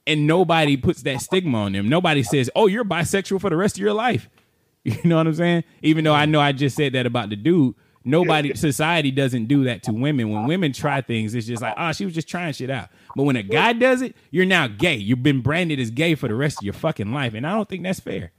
and 0.07 0.27
nobody 0.27 0.77
puts 0.77 1.03
that 1.03 1.21
stigma 1.21 1.59
on 1.63 1.73
them. 1.73 1.89
Nobody 1.89 2.23
says, 2.23 2.51
"Oh, 2.55 2.67
you're 2.67 2.85
bisexual 2.85 3.41
for 3.41 3.49
the 3.49 3.57
rest 3.57 3.77
of 3.77 3.81
your 3.83 3.95
life." 3.95 4.29
You 4.85 4.97
know 5.05 5.17
what 5.19 5.27
I'm 5.27 5.35
saying? 5.35 5.65
Even 5.83 6.05
though 6.05 6.15
I 6.15 6.25
know 6.25 6.41
I 6.41 6.53
just 6.53 6.75
said 6.75 6.95
that 6.95 7.05
about 7.05 7.29
the 7.29 7.37
dude, 7.37 7.75
nobody 8.03 8.55
society 8.55 9.11
doesn't 9.11 9.45
do 9.45 9.65
that 9.65 9.83
to 9.83 9.93
women. 9.93 10.31
When 10.31 10.47
women 10.47 10.73
try 10.73 11.03
things, 11.03 11.35
it's 11.35 11.47
just 11.47 11.61
like, 11.61 11.75
"Oh, 11.77 11.93
she 11.93 12.07
was 12.07 12.15
just 12.15 12.29
trying 12.29 12.55
shit 12.55 12.71
out." 12.71 12.89
But 13.15 13.25
when 13.25 13.37
a 13.37 13.43
guy 13.43 13.75
does 13.75 14.01
it, 14.01 14.17
you're 14.31 14.47
now 14.47 14.69
gay. 14.69 14.95
You've 14.97 15.23
been 15.23 15.43
branded 15.43 15.79
as 15.81 15.91
gay 15.91 16.15
for 16.15 16.29
the 16.29 16.35
rest 16.35 16.59
of 16.61 16.65
your 16.65 16.73
fucking 16.73 17.13
life, 17.13 17.35
and 17.35 17.47
I 17.47 17.53
don't 17.55 17.69
think 17.69 17.83
that's 17.83 18.01
fair. 18.01 18.33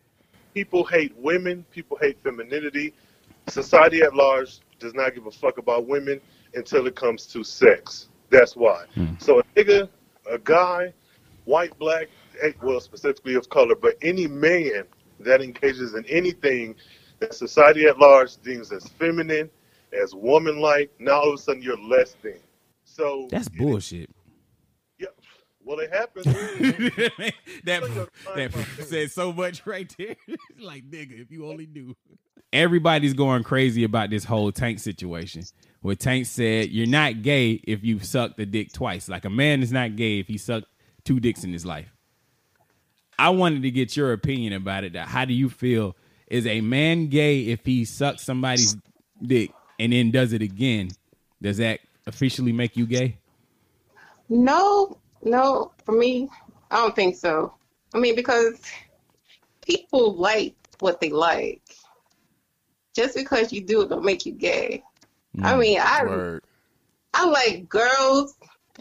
People 0.53 0.83
hate 0.85 1.15
women. 1.17 1.65
People 1.71 1.97
hate 2.01 2.17
femininity. 2.23 2.93
Society 3.47 4.01
at 4.01 4.15
large 4.15 4.59
does 4.79 4.93
not 4.93 5.15
give 5.15 5.25
a 5.25 5.31
fuck 5.31 5.57
about 5.57 5.87
women 5.87 6.19
until 6.53 6.87
it 6.87 6.95
comes 6.95 7.25
to 7.27 7.43
sex. 7.43 8.09
That's 8.29 8.55
why. 8.55 8.85
So 9.19 9.39
a 9.39 9.43
nigga, 9.55 9.89
a 10.29 10.37
guy, 10.37 10.93
white, 11.45 11.77
black, 11.79 12.07
eh, 12.41 12.51
well, 12.61 12.79
specifically 12.79 13.35
of 13.35 13.49
color, 13.49 13.75
but 13.75 13.95
any 14.01 14.27
man 14.27 14.83
that 15.19 15.41
engages 15.41 15.93
in 15.95 16.05
anything 16.05 16.75
that 17.19 17.33
society 17.33 17.85
at 17.85 17.99
large 17.99 18.37
deems 18.37 18.71
as 18.71 18.87
feminine, 18.87 19.49
as 19.93 20.15
woman-like, 20.15 20.91
now 20.99 21.19
all 21.19 21.29
of 21.29 21.35
a 21.35 21.37
sudden 21.37 21.61
you're 21.61 21.77
less 21.77 22.15
than. 22.21 22.39
So 22.85 23.27
That's 23.29 23.49
bullshit. 23.49 24.09
Yeah, 24.09 24.20
well, 25.63 25.79
it 25.79 25.91
happened. 25.91 26.25
that 27.65 28.07
that 28.35 28.85
said 28.85 29.11
so 29.11 29.31
much 29.33 29.65
right 29.65 29.93
there. 29.97 30.15
like 30.59 30.89
nigga, 30.89 31.21
if 31.21 31.31
you 31.31 31.47
only 31.47 31.67
knew. 31.67 31.95
Everybody's 32.53 33.13
going 33.13 33.43
crazy 33.43 33.85
about 33.85 34.09
this 34.09 34.25
whole 34.25 34.51
Tank 34.51 34.79
situation. 34.79 35.43
Where 35.81 35.95
Tank 35.95 36.25
said 36.25 36.69
you're 36.69 36.87
not 36.87 37.21
gay 37.21 37.61
if 37.63 37.83
you've 37.83 38.05
sucked 38.05 38.39
a 38.39 38.45
dick 38.45 38.73
twice. 38.73 39.07
Like 39.07 39.25
a 39.25 39.29
man 39.29 39.63
is 39.63 39.71
not 39.71 39.95
gay 39.95 40.19
if 40.19 40.27
he 40.27 40.37
sucked 40.37 40.67
two 41.05 41.19
dicks 41.19 41.43
in 41.43 41.53
his 41.53 41.65
life. 41.65 41.95
I 43.17 43.29
wanted 43.29 43.61
to 43.63 43.71
get 43.71 43.95
your 43.95 44.13
opinion 44.13 44.53
about 44.53 44.83
it. 44.83 44.95
How 44.95 45.25
do 45.25 45.33
you 45.33 45.49
feel? 45.49 45.95
Is 46.27 46.47
a 46.47 46.61
man 46.61 47.07
gay 47.07 47.41
if 47.41 47.65
he 47.65 47.85
sucks 47.85 48.23
somebody's 48.23 48.75
dick 49.21 49.51
and 49.79 49.93
then 49.93 50.11
does 50.11 50.33
it 50.33 50.41
again? 50.41 50.91
Does 51.41 51.57
that 51.57 51.79
officially 52.07 52.51
make 52.51 52.77
you 52.77 52.85
gay? 52.85 53.17
No, 54.29 54.97
no, 55.23 55.71
for 55.85 55.91
me, 55.93 56.29
I 56.69 56.77
don't 56.77 56.95
think 56.95 57.15
so. 57.15 57.53
I 57.93 57.99
mean, 57.99 58.15
because 58.15 58.61
people 59.65 60.15
like 60.15 60.55
what 60.79 60.99
they 61.01 61.09
like. 61.09 61.61
Just 62.95 63.15
because 63.15 63.53
you 63.53 63.61
do 63.61 63.81
it 63.81 63.89
don't 63.89 64.03
make 64.03 64.25
you 64.25 64.33
gay. 64.33 64.83
I 65.43 65.53
mm, 65.53 65.59
mean, 65.59 65.79
I 65.81 66.03
Word. 66.05 66.43
I 67.13 67.25
like 67.25 67.69
girls. 67.69 68.35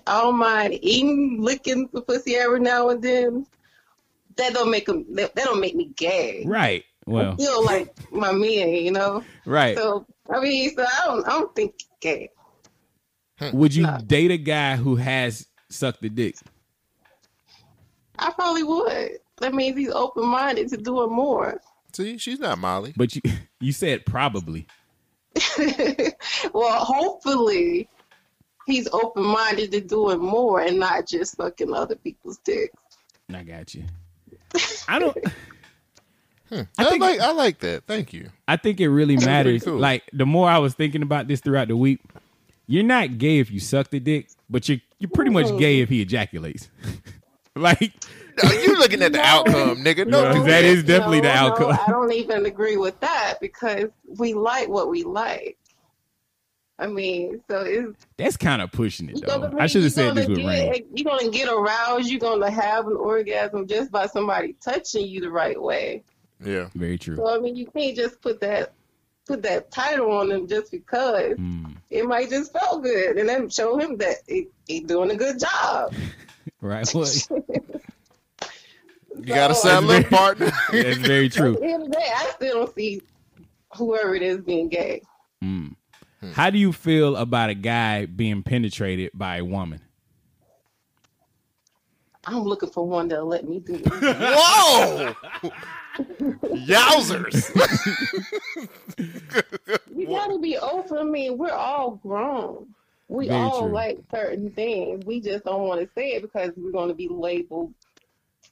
I 0.07 0.21
don't 0.23 0.39
mind 0.39 0.79
eating, 0.83 1.39
licking 1.41 1.89
the 1.93 2.01
pussy 2.03 2.37
every 2.37 2.61
now 2.61 2.89
and 2.91 3.03
then. 3.03 3.47
That 4.37 4.55
don't 4.55 4.71
make 4.71 4.87
them. 4.87 5.05
That, 5.15 5.35
that 5.35 5.45
don't 5.45 5.61
make 5.61 5.77
me 5.77 5.91
gay. 5.97 6.45
Right. 6.47 6.85
Well, 7.07 7.37
Feel 7.37 7.65
like 7.65 7.95
my 8.13 8.33
man, 8.33 8.71
you 8.71 8.91
know. 8.93 9.25
right. 9.45 9.77
So 9.77 10.07
I 10.33 10.41
mean, 10.41 10.75
so 10.75 10.83
I 10.85 11.07
don't. 11.07 11.27
I 11.27 11.31
don't 11.31 11.55
think 11.55 11.75
gay. 12.01 12.31
Hmm. 13.39 13.57
Would 13.57 13.75
you 13.75 13.85
No. 13.85 13.99
date 14.07 14.31
a 14.31 14.39
guy 14.39 14.77
who 14.77 14.97
has 14.97 15.47
sucked 15.71 16.03
the 16.03 16.09
dick? 16.09 16.37
I 18.19 18.31
probably 18.33 18.63
would. 18.63 19.19
That 19.41 19.55
means 19.55 19.79
he's 19.79 19.91
open 19.91 20.27
minded 20.27 20.69
to 20.69 20.77
doing 20.77 21.11
more. 21.11 21.61
See, 21.93 22.19
she's 22.19 22.39
not 22.39 22.59
Molly. 22.59 22.93
But 22.97 23.17
you 23.17 23.23
you 23.61 23.73
said 23.73 24.05
probably. 24.07 24.67
well, 26.53 26.85
hopefully, 26.85 27.89
he's 28.67 28.89
open 28.93 29.25
minded 29.25 29.73
to 29.73 29.81
doing 29.81 30.19
more 30.19 30.61
and 30.61 30.79
not 30.79 31.07
just 31.07 31.37
sucking 31.37 31.73
other 31.73 31.97
people's 31.97 32.39
dicks. 32.39 32.75
I 33.33 33.43
got 33.43 33.75
you. 33.75 33.85
I 34.89 34.99
don't. 34.99 35.17
Hmm. 36.49 36.63
I, 36.77 36.85
think- 36.85 37.01
like 37.01 37.21
I 37.21 37.33
like 37.33 37.61
that. 37.61 37.85
Thank 37.87 38.13
you. 38.13 38.31
I 38.49 38.57
think 38.57 38.81
it 38.81 38.89
really 38.91 39.17
matters. 39.17 39.65
cool. 39.65 39.79
Like 39.79 40.03
the 40.13 40.27
more 40.27 40.49
I 40.51 40.59
was 40.59 40.75
thinking 40.75 41.03
about 41.03 41.29
this 41.29 41.41
throughout 41.41 41.69
the 41.69 41.77
week, 41.77 42.01
you're 42.67 42.83
not 42.85 43.19
gay 43.19 43.39
if 43.39 43.51
you 43.51 43.61
suck 43.61 43.91
the 43.91 44.01
dick, 44.01 44.29
but 44.51 44.69
you're 44.69 44.81
you're 45.01 45.11
pretty 45.11 45.31
much 45.33 45.47
gay 45.59 45.81
if 45.81 45.89
he 45.89 46.01
ejaculates. 46.03 46.71
like 47.57 47.93
No, 48.43 48.51
you 48.53 48.79
looking 48.79 49.03
at 49.03 49.13
the 49.13 49.21
outcome, 49.25 49.79
nigga. 49.85 50.07
No, 50.07 50.33
No, 50.33 50.45
that 50.45 50.63
is 50.65 50.85
definitely 50.85 51.21
the 51.21 51.29
No, 51.29 51.35
no, 51.35 51.41
outcome. 51.53 51.79
I 51.87 51.91
don't 51.91 52.13
even 52.13 52.47
agree 52.47 52.77
with 52.77 52.99
that 53.01 53.35
because 53.41 53.87
we 54.19 54.35
like 54.35 54.69
what 54.69 54.89
we 54.89 55.03
like. 55.03 55.57
I 56.79 56.87
mean, 56.87 57.43
so 57.51 57.61
it's 57.61 58.07
that's 58.17 58.39
kind 58.39 58.63
of 58.63 58.73
pushing 58.73 59.11
it 59.11 59.21
though. 59.21 59.39
gonna, 59.41 59.59
I 59.59 59.67
should 59.67 59.83
have 59.83 59.93
said 59.93 60.15
this 60.15 60.27
gonna 60.27 60.39
with 60.39 60.47
Rain. 60.47 60.87
You're 60.95 61.05
gonna 61.05 61.31
get 61.31 61.49
aroused. 61.49 62.09
You're 62.09 62.21
gonna 62.21 62.51
have 62.51 62.87
an 62.87 62.97
orgasm 62.97 63.67
just 63.67 63.91
by 63.91 64.07
somebody 64.07 64.55
touching 64.65 65.07
you 65.07 65.21
the 65.21 65.31
right 65.31 65.61
way. 65.61 66.03
Yeah. 66.43 66.69
Very 66.75 66.97
true. 66.97 67.17
So 67.17 67.37
I 67.37 67.39
mean, 67.39 67.55
you 67.55 67.67
can't 67.67 67.95
just 67.95 68.23
put 68.23 68.41
that 68.41 68.73
put 69.27 69.43
that 69.43 69.71
title 69.71 70.11
on 70.13 70.31
him 70.31 70.47
just 70.49 70.71
because 70.71 71.35
Mm, 71.37 71.77
it 71.91 72.05
might 72.05 72.31
just 72.31 72.53
feel 72.59 72.79
good, 72.81 73.19
and 73.19 73.29
then 73.29 73.49
show 73.49 73.79
him 73.79 73.97
that 73.99 74.17
he, 74.29 74.49
he 74.67 74.81
doing 74.81 75.11
a 75.11 75.17
good 75.17 75.39
job. 75.39 75.93
right. 76.61 76.93
Well, 76.95 77.07
You 79.17 79.27
gotta 79.27 79.55
So, 79.55 79.69
settle 79.69 80.03
partner. 80.05 80.51
that's 80.73 80.99
very 80.99 81.27
At 81.27 81.33
true. 81.33 81.57
the 81.57 81.65
end 81.65 81.83
of 81.83 81.91
the 81.91 81.97
day, 81.97 82.07
I 82.15 82.31
still 82.37 82.55
don't 82.65 82.75
see 82.75 83.03
whoever 83.77 84.15
it 84.15 84.23
is 84.23 84.41
being 84.41 84.69
gay. 84.69 85.03
Mm. 85.45 85.75
How 86.33 86.51
do 86.51 86.59
you 86.59 86.73
feel 86.73 87.17
about 87.17 87.51
a 87.51 87.55
guy 87.55 88.07
being 88.07 88.43
penetrated 88.43 89.11
by 89.15 89.39
a 89.39 89.45
woman? 89.45 89.81
I'm 92.27 92.43
looking 92.43 92.69
for 92.71 92.87
one 92.87 93.09
that'll 93.09 93.27
let 93.27 93.49
me 93.49 93.61
do 93.61 93.75
it. 93.75 93.87
Whoa! 94.37 95.51
Yowzers! 96.67 97.51
You 99.95 100.07
gotta 100.07 100.39
be 100.39 100.57
open. 100.57 100.97
I 100.99 101.03
mean, 101.05 101.37
we're 101.37 101.53
all 101.53 101.93
grown. 101.97 102.75
We 103.09 103.29
Very 103.29 103.39
all 103.41 103.63
true. 103.63 103.73
like 103.73 103.99
certain 104.11 104.51
things. 104.51 105.05
We 105.05 105.21
just 105.21 105.45
don't 105.45 105.67
want 105.69 105.81
to 105.81 105.89
say 105.95 106.13
it 106.13 106.23
because 106.23 106.53
we're 106.57 106.73
going 106.73 106.89
to 106.89 106.95
be 106.95 107.09
labeled 107.09 107.75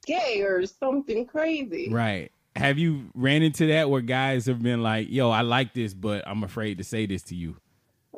gay 0.05 0.41
or 0.41 0.65
something 0.65 1.25
crazy. 1.25 1.89
Right. 1.89 2.31
Have 2.55 2.77
you 2.77 3.09
ran 3.13 3.41
into 3.41 3.67
that 3.67 3.89
where 3.89 4.01
guys 4.01 4.45
have 4.47 4.61
been 4.61 4.83
like, 4.83 5.09
"Yo, 5.09 5.29
I 5.29 5.41
like 5.41 5.73
this, 5.73 5.93
but 5.93 6.27
I'm 6.27 6.43
afraid 6.43 6.77
to 6.79 6.83
say 6.83 7.05
this 7.05 7.23
to 7.23 7.35
you." 7.35 7.55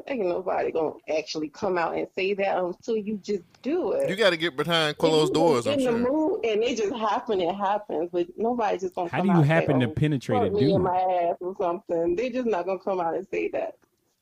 Ain't 0.07 0.25
nobody 0.27 0.71
gonna 0.71 0.93
actually 1.17 1.49
come 1.49 1.77
out 1.77 1.95
and 1.95 2.07
say 2.15 2.33
that 2.35 2.57
until 2.57 2.97
you 2.97 3.17
just 3.17 3.43
do 3.61 3.91
it. 3.93 4.09
you 4.09 4.15
got 4.15 4.31
to 4.31 4.37
get 4.37 4.55
behind 4.57 4.91
If 4.91 4.97
closed 4.97 5.33
doors. 5.33 5.65
get 5.65 5.73
I'm 5.73 5.79
in 5.79 5.85
the 5.85 5.91
sure. 5.91 6.11
mood 6.11 6.45
and 6.45 6.63
it 6.63 6.77
just 6.77 6.93
happen, 6.95 7.39
it 7.41 7.53
happens. 7.55 8.09
But 8.11 8.27
nobody 8.37 8.77
just 8.77 8.95
gonna 8.95 9.09
How 9.09 9.17
come 9.19 9.27
do 9.27 9.33
you 9.33 9.39
out 9.39 9.45
happen 9.45 9.79
say, 9.79 9.85
to 9.85 9.91
"Oh, 9.91 9.95
penetrate 9.95 10.41
a 10.41 10.45
fuck 10.45 10.53
me 10.53 10.59
in 10.61 10.67
dude? 10.69 10.81
my 10.81 10.97
ass 10.99 11.37
or 11.41 11.55
something. 11.59 12.15
They 12.15 12.29
just 12.29 12.47
not 12.47 12.65
gonna 12.65 12.79
come 12.79 12.99
out 12.99 13.15
and 13.15 13.27
say 13.29 13.49
that. 13.49 13.75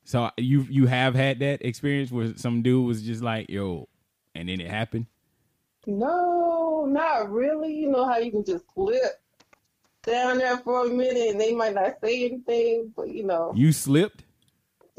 So 0.04 0.30
you 0.36 0.66
you 0.70 0.86
have 0.86 1.14
had 1.14 1.38
that 1.40 1.64
experience 1.64 2.10
where 2.10 2.36
some 2.36 2.62
dude 2.62 2.86
was 2.86 3.02
just 3.02 3.22
like, 3.22 3.48
"Yo," 3.50 3.88
and 4.34 4.48
then 4.48 4.60
it 4.60 4.68
happened. 4.70 5.06
No, 5.86 6.86
not 6.88 7.30
really. 7.30 7.72
You 7.74 7.90
know 7.90 8.04
how 8.06 8.18
you 8.18 8.30
can 8.30 8.44
just 8.44 8.64
slip 8.74 9.20
down 10.02 10.38
there 10.38 10.56
for 10.58 10.86
a 10.86 10.88
minute 10.88 11.30
and 11.30 11.40
they 11.40 11.54
might 11.54 11.74
not 11.74 11.96
say 12.02 12.24
anything, 12.26 12.92
but 12.96 13.08
you 13.08 13.24
know. 13.24 13.52
You 13.54 13.72
slipped. 13.72 14.24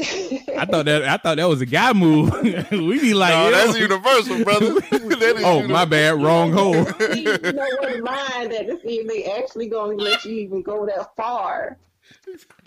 I 0.02 0.66
thought 0.66 0.86
that 0.86 1.04
I 1.04 1.18
thought 1.18 1.38
that 1.38 1.48
was 1.48 1.62
a 1.62 1.66
guy 1.66 1.94
move. 1.94 2.32
we 2.72 3.00
be 3.00 3.14
like, 3.14 3.34
No, 3.34 3.52
that's 3.52 3.78
universal, 3.78 4.44
brother. 4.44 4.76
That 5.22 5.36
is 5.38 5.44
oh 5.44 5.68
my 5.68 5.86
bad, 5.86 6.22
wrong 6.22 6.52
hole. 6.52 6.74
you 7.16 7.38
know 7.38 7.68
what 7.80 8.00
mind 8.04 8.52
that 8.52 8.66
to 8.68 8.80
see 8.82 9.00
if 9.00 9.08
they 9.08 9.26
actually 9.40 9.68
gonna 9.68 9.94
let 9.96 10.24
you 10.26 10.34
even 10.40 10.62
go 10.62 10.86
that 10.86 11.16
far. 11.16 11.78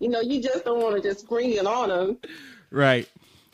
You 0.01 0.09
know, 0.09 0.21
you 0.21 0.41
just 0.43 0.65
don't 0.65 0.81
want 0.83 0.97
to 0.97 1.03
just 1.03 1.21
spring 1.21 1.51
it 1.53 1.67
on 1.67 1.89
them. 1.89 2.19
right. 2.71 3.09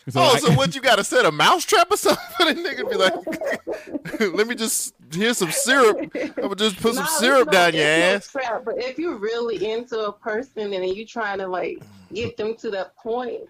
So 0.08 0.20
oh, 0.20 0.24
I- 0.34 0.38
so 0.38 0.52
what? 0.54 0.74
You 0.74 0.80
got 0.80 0.96
to 0.96 1.04
set 1.04 1.24
a 1.26 1.30
mousetrap 1.30 1.90
or 1.90 1.96
something 1.96 2.24
for 2.36 2.44
the 2.52 2.54
nigga? 2.54 2.78
to 2.78 2.86
Be 2.88 2.96
like, 2.96 4.34
let 4.34 4.46
me 4.48 4.54
just 4.54 4.94
here's 5.12 5.38
some 5.38 5.52
syrup. 5.52 5.98
I'm 6.14 6.32
gonna 6.42 6.54
just 6.56 6.80
put 6.80 6.94
some 6.94 7.06
syrup 7.06 7.48
it's 7.48 7.52
down 7.52 7.74
your 7.74 7.86
ass. 7.86 8.34
no 8.34 8.40
trap, 8.40 8.62
but 8.64 8.74
if 8.78 8.98
you're 8.98 9.16
really 9.18 9.70
into 9.70 9.98
a 10.06 10.12
person 10.12 10.72
and 10.72 10.96
you're 10.96 11.06
trying 11.06 11.38
to 11.38 11.46
like 11.46 11.82
get 12.12 12.36
them 12.36 12.56
to 12.56 12.70
that 12.70 12.96
point, 12.96 13.42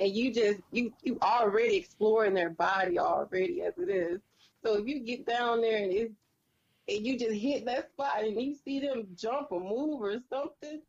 and 0.00 0.10
you 0.16 0.32
just 0.32 0.58
you 0.72 0.92
you 1.02 1.18
already 1.22 1.76
exploring 1.76 2.34
their 2.34 2.50
body 2.50 2.98
already 2.98 3.62
as 3.62 3.74
it 3.76 3.90
is. 3.90 4.20
So 4.64 4.78
if 4.78 4.86
you 4.86 5.00
get 5.00 5.26
down 5.26 5.60
there 5.60 5.84
and 5.84 5.92
it's 5.92 6.14
and 6.88 7.06
you 7.06 7.18
just 7.18 7.34
hit 7.34 7.66
that 7.66 7.90
spot 7.90 8.24
and 8.24 8.40
you 8.40 8.56
see 8.64 8.80
them 8.80 9.06
jump 9.14 9.48
or 9.52 9.60
move 9.60 10.02
or 10.02 10.16
something, 10.28 10.80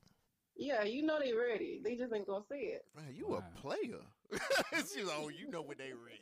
yeah, 0.56 0.84
you 0.84 1.04
know 1.04 1.20
they 1.20 1.34
ready. 1.34 1.82
They 1.84 1.96
just 1.96 2.14
ain't 2.14 2.26
gonna 2.26 2.44
say 2.50 2.60
it. 2.60 2.86
Man, 2.96 3.14
you 3.14 3.36
a 3.36 3.60
player. 3.60 4.00
It's 4.72 4.96
just, 4.96 5.12
oh, 5.14 5.30
you 5.30 5.52
know 5.52 5.62
when 5.62 5.78
they 5.78 5.92
ready. 5.92 6.22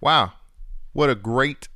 Wow, 0.00 0.32
what 0.92 1.08
a 1.08 1.14
great 1.14 1.68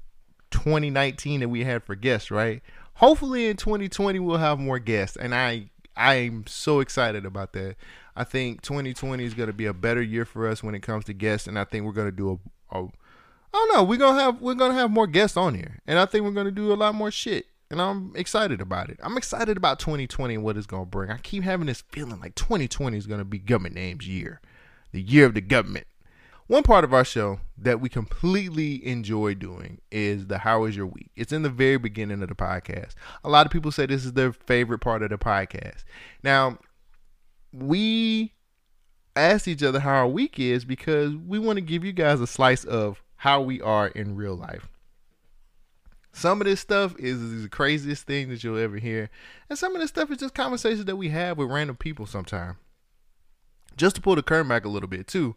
2019 0.51 1.41
that 1.41 1.49
we 1.49 1.63
had 1.63 1.85
for 1.85 1.95
guests, 1.95 2.33
right? 2.33 2.61
Hopefully 2.95 3.47
in 3.47 3.57
2020 3.57 4.19
we'll 4.19 4.39
have 4.39 4.59
more 4.59 4.81
guests, 4.81 5.17
and 5.17 5.33
I 5.33 5.71
I'm 5.97 6.47
so 6.47 6.81
excited 6.81 7.25
about 7.25 7.53
that. 7.53 7.77
I 8.17 8.25
think 8.25 8.63
2020 8.63 9.25
is 9.25 9.35
going 9.35 9.49
to 9.49 9.53
be 9.53 9.67
a 9.67 9.75
better 9.75 10.03
year 10.03 10.25
for 10.25 10.49
us 10.49 10.63
when 10.63 10.75
it 10.75 10.83
comes 10.83 11.05
to 11.07 11.13
guests, 11.13 11.49
and 11.49 11.59
I 11.59 11.65
think 11.65 11.85
we're 11.85 11.93
going 11.93 12.11
to 12.11 12.17
do 12.17 12.41
a, 12.73 12.79
a 12.79 12.89
I 13.55 13.57
don't 13.57 13.77
know. 13.77 13.85
We're 13.85 13.99
gonna 13.99 14.21
have 14.21 14.41
we're 14.41 14.55
gonna 14.55 14.75
have 14.75 14.91
more 14.91 15.07
guests 15.07 15.37
on 15.37 15.55
here, 15.55 15.79
and 15.87 15.97
I 15.97 16.07
think 16.07 16.25
we're 16.25 16.33
gonna 16.33 16.51
do 16.51 16.73
a 16.73 16.75
lot 16.75 16.93
more 16.97 17.13
shit. 17.13 17.47
And 17.71 17.81
I'm 17.81 18.13
excited 18.17 18.61
about 18.61 18.91
it. 18.91 18.99
I'm 19.01 19.17
excited 19.17 19.57
about 19.57 19.79
2020 19.79 20.35
and 20.35 20.43
what 20.43 20.57
it's 20.57 20.67
gonna 20.67 20.87
bring. 20.87 21.09
I 21.09 21.19
keep 21.19 21.45
having 21.45 21.69
this 21.69 21.85
feeling 21.93 22.19
like 22.19 22.35
2020 22.35 22.99
is 22.99 23.07
gonna 23.07 23.25
be 23.25 23.39
government 23.39 23.77
names 23.77 24.09
year, 24.09 24.41
the 24.91 25.01
year 25.01 25.27
of 25.27 25.35
the 25.35 25.41
government. 25.41 25.87
One 26.49 26.65
part 26.65 26.83
of 26.83 26.93
our 26.93 27.05
show 27.05 27.39
that 27.57 27.81
we 27.81 27.89
completely 27.89 28.85
enjoy 28.85 29.35
doing 29.35 29.81
is 29.93 30.27
the 30.27 30.39
How 30.39 30.65
is 30.65 30.77
Your 30.77 30.87
Week. 30.87 31.13
It's 31.15 31.33
in 31.33 31.43
the 31.43 31.49
very 31.49 31.79
beginning 31.79 32.23
of 32.23 32.29
the 32.29 32.35
podcast. 32.35 32.95
A 33.23 33.31
lot 33.31 33.47
of 33.47 33.53
people 33.53 33.71
say 33.71 33.87
this 33.87 34.05
is 34.05 34.15
their 34.15 34.33
favorite 34.33 34.81
part 34.81 35.05
of 35.05 35.11
the 35.11 35.17
podcast. 35.17 35.85
Now, 36.25 36.59
we 37.55 38.33
asked 39.15 39.47
each 39.47 39.63
other 39.63 39.81
how 39.81 39.95
our 39.95 40.09
week 40.09 40.39
is 40.41 40.65
because 40.65 41.15
we 41.15 41.39
want 41.39 41.57
to 41.57 41.61
give 41.61 41.85
you 41.85 41.93
guys 41.93 42.21
a 42.21 42.27
slice 42.27 42.65
of 42.65 43.03
how 43.17 43.41
we 43.41 43.61
are 43.61 43.89
in 43.89 44.17
real 44.17 44.35
life. 44.35 44.69
Some 46.13 46.41
of 46.41 46.47
this 46.47 46.61
stuff 46.61 46.95
is 46.99 47.43
the 47.43 47.49
craziest 47.49 48.07
thing 48.07 48.29
that 48.29 48.45
you'll 48.45 48.59
ever 48.59 48.77
hear, 48.77 49.11
and 49.49 49.59
some 49.59 49.75
of 49.75 49.81
this 49.81 49.91
stuff 49.91 50.11
is 50.11 50.19
just 50.19 50.35
conversations 50.35 50.85
that 50.85 50.97
we 50.97 51.09
have 51.09 51.39
with 51.39 51.51
random 51.51 51.77
people 51.77 52.07
sometimes. 52.07 52.57
Just 53.77 53.97
to 53.97 54.03
pull 54.03 54.15
the 54.15 54.23
curtain 54.23 54.49
back 54.49 54.65
a 54.65 54.69
little 54.69 54.89
bit, 54.89 55.09
too, 55.09 55.35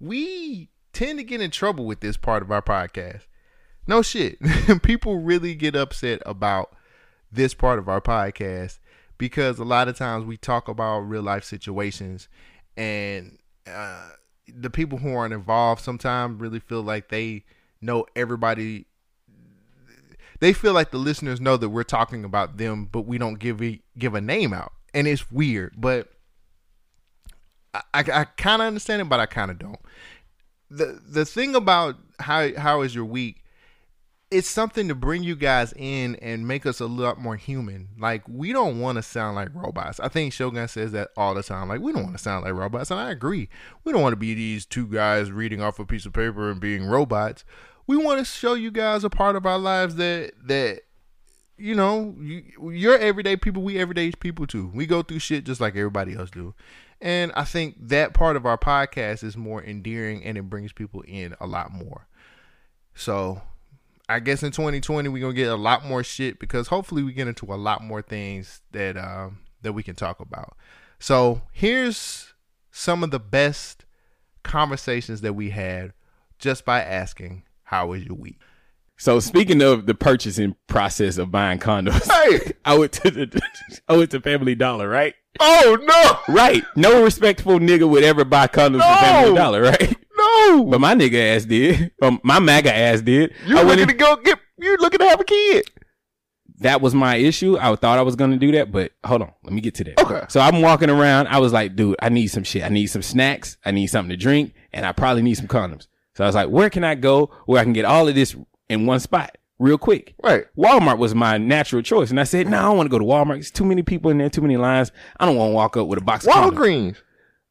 we 0.00 0.68
tend 0.92 1.18
to 1.18 1.24
get 1.24 1.40
in 1.40 1.52
trouble 1.52 1.84
with 1.84 2.00
this 2.00 2.16
part 2.16 2.42
of 2.42 2.50
our 2.50 2.62
podcast. 2.62 3.22
No 3.86 4.02
shit. 4.02 4.38
people 4.82 5.20
really 5.20 5.54
get 5.54 5.76
upset 5.76 6.20
about 6.26 6.74
this 7.30 7.54
part 7.54 7.78
of 7.78 7.88
our 7.88 8.00
podcast 8.00 8.78
because 9.20 9.58
a 9.58 9.64
lot 9.64 9.86
of 9.86 9.96
times 9.96 10.24
we 10.24 10.38
talk 10.38 10.66
about 10.66 11.00
real 11.00 11.22
life 11.22 11.44
situations 11.44 12.26
and 12.74 13.38
uh, 13.66 14.08
the 14.48 14.70
people 14.70 14.96
who 14.98 15.14
aren't 15.14 15.34
involved 15.34 15.82
sometimes 15.82 16.40
really 16.40 16.58
feel 16.58 16.82
like 16.82 17.10
they 17.10 17.44
know 17.82 18.06
everybody 18.16 18.86
they 20.40 20.54
feel 20.54 20.72
like 20.72 20.90
the 20.90 20.96
listeners 20.96 21.38
know 21.38 21.58
that 21.58 21.68
we're 21.68 21.82
talking 21.82 22.24
about 22.24 22.56
them 22.56 22.88
but 22.90 23.02
we 23.02 23.18
don't 23.18 23.38
give 23.38 23.62
a, 23.62 23.78
give 23.98 24.14
a 24.14 24.22
name 24.22 24.54
out. 24.54 24.72
And 24.94 25.06
it's 25.06 25.30
weird 25.30 25.74
but 25.76 26.08
i, 27.74 27.82
I, 27.92 28.00
I 28.00 28.24
kind 28.24 28.62
of 28.62 28.68
understand 28.68 29.02
it 29.02 29.08
but 29.10 29.20
i 29.20 29.26
kind 29.26 29.50
of 29.50 29.58
don't. 29.58 29.80
The 30.70 30.98
the 31.06 31.26
thing 31.26 31.54
about 31.54 31.96
how 32.20 32.56
how 32.56 32.80
is 32.80 32.94
your 32.94 33.04
week 33.04 33.44
it's 34.30 34.48
something 34.48 34.86
to 34.86 34.94
bring 34.94 35.24
you 35.24 35.34
guys 35.34 35.72
in 35.76 36.14
and 36.16 36.46
make 36.46 36.64
us 36.64 36.78
a 36.78 36.86
lot 36.86 37.18
more 37.18 37.36
human. 37.36 37.88
Like 37.98 38.22
we 38.28 38.52
don't 38.52 38.78
want 38.78 38.96
to 38.96 39.02
sound 39.02 39.34
like 39.34 39.48
robots. 39.52 39.98
I 39.98 40.08
think 40.08 40.32
Shogun 40.32 40.68
says 40.68 40.92
that 40.92 41.10
all 41.16 41.34
the 41.34 41.42
time. 41.42 41.68
Like 41.68 41.80
we 41.80 41.92
don't 41.92 42.04
want 42.04 42.16
to 42.16 42.22
sound 42.22 42.44
like 42.44 42.54
robots, 42.54 42.90
and 42.90 43.00
I 43.00 43.10
agree. 43.10 43.48
We 43.82 43.92
don't 43.92 44.02
want 44.02 44.12
to 44.12 44.18
be 44.18 44.34
these 44.34 44.64
two 44.66 44.86
guys 44.86 45.32
reading 45.32 45.60
off 45.60 45.80
a 45.80 45.84
piece 45.84 46.06
of 46.06 46.12
paper 46.12 46.50
and 46.50 46.60
being 46.60 46.84
robots. 46.84 47.44
We 47.86 47.96
want 47.96 48.20
to 48.20 48.24
show 48.24 48.54
you 48.54 48.70
guys 48.70 49.02
a 49.02 49.10
part 49.10 49.34
of 49.34 49.46
our 49.46 49.58
lives 49.58 49.96
that 49.96 50.32
that 50.44 50.82
you 51.58 51.74
know 51.74 52.14
you, 52.20 52.70
you're 52.70 52.98
everyday 52.98 53.36
people. 53.36 53.62
We 53.62 53.78
everyday 53.78 54.12
people 54.12 54.46
too. 54.46 54.70
We 54.72 54.86
go 54.86 55.02
through 55.02 55.18
shit 55.18 55.44
just 55.44 55.60
like 55.60 55.74
everybody 55.74 56.14
else 56.14 56.30
do. 56.30 56.54
And 57.00 57.32
I 57.34 57.44
think 57.44 57.76
that 57.80 58.14
part 58.14 58.36
of 58.36 58.46
our 58.46 58.58
podcast 58.58 59.24
is 59.24 59.36
more 59.36 59.64
endearing 59.64 60.22
and 60.22 60.36
it 60.36 60.42
brings 60.50 60.72
people 60.72 61.02
in 61.08 61.34
a 61.40 61.46
lot 61.46 61.72
more. 61.72 62.06
So 62.94 63.40
I 64.10 64.20
guess 64.20 64.42
in 64.42 64.50
2020 64.52 65.08
we're 65.08 65.20
gonna 65.20 65.32
get 65.34 65.48
a 65.50 65.56
lot 65.56 65.84
more 65.84 66.02
shit 66.04 66.38
because 66.38 66.68
hopefully 66.68 67.02
we 67.02 67.12
get 67.12 67.28
into 67.28 67.46
a 67.52 67.56
lot 67.56 67.82
more 67.82 68.02
things 68.02 68.60
that 68.72 68.96
um, 68.96 69.38
that 69.62 69.72
we 69.72 69.82
can 69.82 69.94
talk 69.94 70.20
about. 70.20 70.56
So 70.98 71.42
here's 71.52 72.34
some 72.70 73.02
of 73.04 73.10
the 73.10 73.20
best 73.20 73.84
conversations 74.42 75.20
that 75.20 75.34
we 75.34 75.50
had 75.50 75.92
just 76.38 76.64
by 76.64 76.82
asking, 76.82 77.44
"How 77.64 77.88
was 77.88 78.04
your 78.04 78.16
week?" 78.16 78.38
So 78.96 79.18
speaking 79.20 79.62
of 79.62 79.86
the 79.86 79.94
purchasing 79.94 80.56
process 80.66 81.16
of 81.16 81.30
buying 81.30 81.58
condos, 81.58 82.10
Hey, 82.10 82.52
I 82.64 82.76
went 82.76 82.92
to 82.92 83.10
the 83.10 83.40
I 83.88 83.96
went 83.96 84.10
to 84.10 84.20
Family 84.20 84.54
Dollar, 84.54 84.88
right? 84.88 85.14
oh 85.38 85.78
no, 85.82 86.34
Right. 86.34 86.64
No 86.76 87.02
respectful 87.04 87.60
nigga 87.60 87.88
would 87.88 88.02
ever 88.02 88.24
buy 88.24 88.46
condos 88.48 88.78
No. 88.78 88.84
from 88.84 88.98
Family 88.98 89.34
Dollar, 89.36 89.62
right? 89.62 89.96
But 90.70 90.80
my 90.80 90.94
nigga 90.94 91.36
ass 91.36 91.44
did. 91.44 91.92
Um, 92.02 92.20
my 92.24 92.38
MAGA 92.38 92.74
ass 92.74 93.00
did. 93.02 93.32
you 93.46 93.58
I 93.58 93.62
looking 93.62 93.82
in- 93.82 93.88
to 93.88 93.94
go 93.94 94.16
get? 94.16 94.38
You 94.58 94.76
looking 94.78 94.98
to 95.00 95.08
have 95.08 95.20
a 95.20 95.24
kid? 95.24 95.64
that 96.62 96.82
was 96.82 96.94
my 96.94 97.16
issue. 97.16 97.56
I 97.58 97.74
thought 97.76 97.98
I 97.98 98.02
was 98.02 98.16
gonna 98.16 98.36
do 98.36 98.52
that, 98.52 98.70
but 98.70 98.92
hold 99.04 99.22
on, 99.22 99.32
let 99.44 99.52
me 99.54 99.60
get 99.62 99.74
to 99.76 99.84
that. 99.84 99.98
Okay. 99.98 100.22
So 100.28 100.40
I'm 100.40 100.60
walking 100.60 100.90
around. 100.90 101.28
I 101.28 101.38
was 101.38 101.52
like, 101.54 101.74
dude, 101.74 101.96
I 102.02 102.10
need 102.10 102.26
some 102.28 102.44
shit. 102.44 102.62
I 102.62 102.68
need 102.68 102.88
some 102.88 103.00
snacks. 103.02 103.56
I 103.64 103.70
need 103.70 103.86
something 103.86 104.10
to 104.10 104.16
drink, 104.16 104.52
and 104.72 104.84
I 104.84 104.92
probably 104.92 105.22
need 105.22 105.36
some 105.36 105.48
condoms. 105.48 105.86
So 106.14 106.24
I 106.24 106.26
was 106.26 106.34
like, 106.34 106.48
where 106.50 106.68
can 106.68 106.84
I 106.84 106.96
go 106.96 107.30
where 107.46 107.60
I 107.60 107.64
can 107.64 107.72
get 107.72 107.86
all 107.86 108.06
of 108.08 108.14
this 108.14 108.36
in 108.68 108.84
one 108.84 109.00
spot 109.00 109.38
real 109.58 109.78
quick? 109.78 110.14
Right. 110.22 110.44
Walmart 110.54 110.98
was 110.98 111.14
my 111.14 111.38
natural 111.38 111.80
choice, 111.80 112.10
and 112.10 112.20
I 112.20 112.24
said, 112.24 112.46
no, 112.46 112.58
I 112.58 112.62
don't 112.62 112.76
want 112.76 112.88
to 112.88 112.90
go 112.90 112.98
to 112.98 113.04
Walmart. 113.06 113.36
There's 113.36 113.50
too 113.50 113.64
many 113.64 113.82
people 113.82 114.10
in 114.10 114.18
there, 114.18 114.28
too 114.28 114.42
many 114.42 114.58
lines. 114.58 114.92
I 115.18 115.24
don't 115.24 115.36
want 115.36 115.50
to 115.52 115.54
walk 115.54 115.78
up 115.78 115.86
with 115.86 115.98
a 115.98 116.04
box 116.04 116.26
of 116.26 116.34
condoms. 116.34 116.50
Walgreens. 116.52 116.96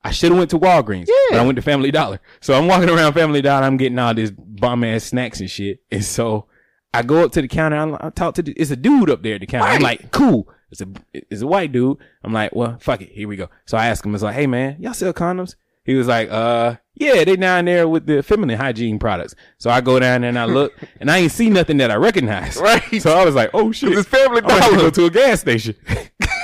I 0.03 0.11
should 0.11 0.31
have 0.31 0.37
went 0.37 0.49
to 0.51 0.59
Walgreens, 0.59 1.07
Yeah. 1.07 1.15
but 1.31 1.39
I 1.39 1.45
went 1.45 1.57
to 1.57 1.61
Family 1.61 1.91
Dollar. 1.91 2.19
So 2.39 2.53
I'm 2.53 2.67
walking 2.67 2.89
around 2.89 3.13
Family 3.13 3.41
Dollar. 3.41 3.65
I'm 3.65 3.77
getting 3.77 3.99
all 3.99 4.13
this 4.13 4.31
bomb 4.31 4.83
ass 4.83 5.03
snacks 5.05 5.39
and 5.41 5.49
shit. 5.49 5.81
And 5.91 6.03
so 6.05 6.45
I 6.93 7.01
go 7.03 7.23
up 7.25 7.31
to 7.33 7.41
the 7.41 7.47
counter. 7.47 7.75
I, 7.77 8.07
I 8.07 8.09
talk 8.09 8.35
to 8.35 8.41
the, 8.41 8.53
it's 8.53 8.71
a 8.71 8.75
dude 8.77 9.09
up 9.09 9.23
there 9.23 9.35
at 9.35 9.41
the 9.41 9.47
counter. 9.47 9.67
I'm 9.67 9.81
like, 9.81 10.11
cool. 10.11 10.47
It's 10.71 10.81
a 10.81 10.87
it's 11.11 11.41
a 11.41 11.47
white 11.47 11.71
dude. 11.71 11.97
I'm 12.23 12.31
like, 12.31 12.53
well, 12.55 12.77
fuck 12.79 13.01
it. 13.01 13.09
Here 13.11 13.27
we 13.27 13.35
go. 13.35 13.49
So 13.65 13.77
I 13.77 13.87
ask 13.87 14.05
him. 14.05 14.13
It's 14.13 14.23
like, 14.23 14.35
hey 14.35 14.47
man, 14.47 14.77
y'all 14.79 14.93
sell 14.93 15.13
condoms? 15.13 15.55
He 15.83 15.95
was 15.95 16.07
like, 16.07 16.29
uh, 16.29 16.75
Yeah, 16.93 17.23
they 17.23 17.35
down 17.35 17.65
there 17.65 17.87
with 17.87 18.05
the 18.05 18.21
feminine 18.21 18.57
hygiene 18.59 18.99
products. 18.99 19.33
So 19.57 19.71
I 19.71 19.81
go 19.81 19.99
down 19.99 20.21
there 20.21 20.29
and 20.29 20.37
I 20.37 20.45
look, 20.45 20.73
and 20.99 21.09
I 21.09 21.17
ain't 21.17 21.31
see 21.31 21.49
nothing 21.49 21.77
that 21.77 21.89
I 21.89 21.95
recognize. 21.95 22.57
Right. 22.57 23.01
So 23.01 23.11
I 23.17 23.25
was 23.25 23.33
like, 23.33 23.49
oh 23.53 23.71
shit, 23.71 23.97
it's 23.97 24.07
Family 24.07 24.41
I'm 24.43 24.59
gonna 24.71 24.77
go 24.77 24.89
to 24.91 25.05
a 25.05 25.09
gas 25.09 25.41
station. 25.41 25.75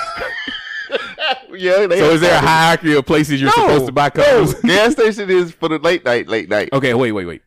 Yeah, 1.58 1.88
they 1.88 2.00
So 2.00 2.12
is 2.12 2.22
there 2.22 2.36
a 2.36 2.40
hierarchy 2.46 2.94
of 2.96 3.06
places 3.06 3.42
you're 3.42 3.50
No, 3.56 3.64
supposed 3.68 3.86
to 3.88 3.92
buy 3.92 4.12
no. 4.16 4.54
Gas 4.64 4.94
station 4.94 5.30
is 5.30 5.52
for 5.52 5.70
the 5.70 5.80
late 5.80 6.06
night, 6.06 6.28
late 6.28 6.50
night. 6.50 6.70
Okay, 6.74 6.94
wait, 6.94 7.12
wait, 7.12 7.26
wait. 7.26 7.42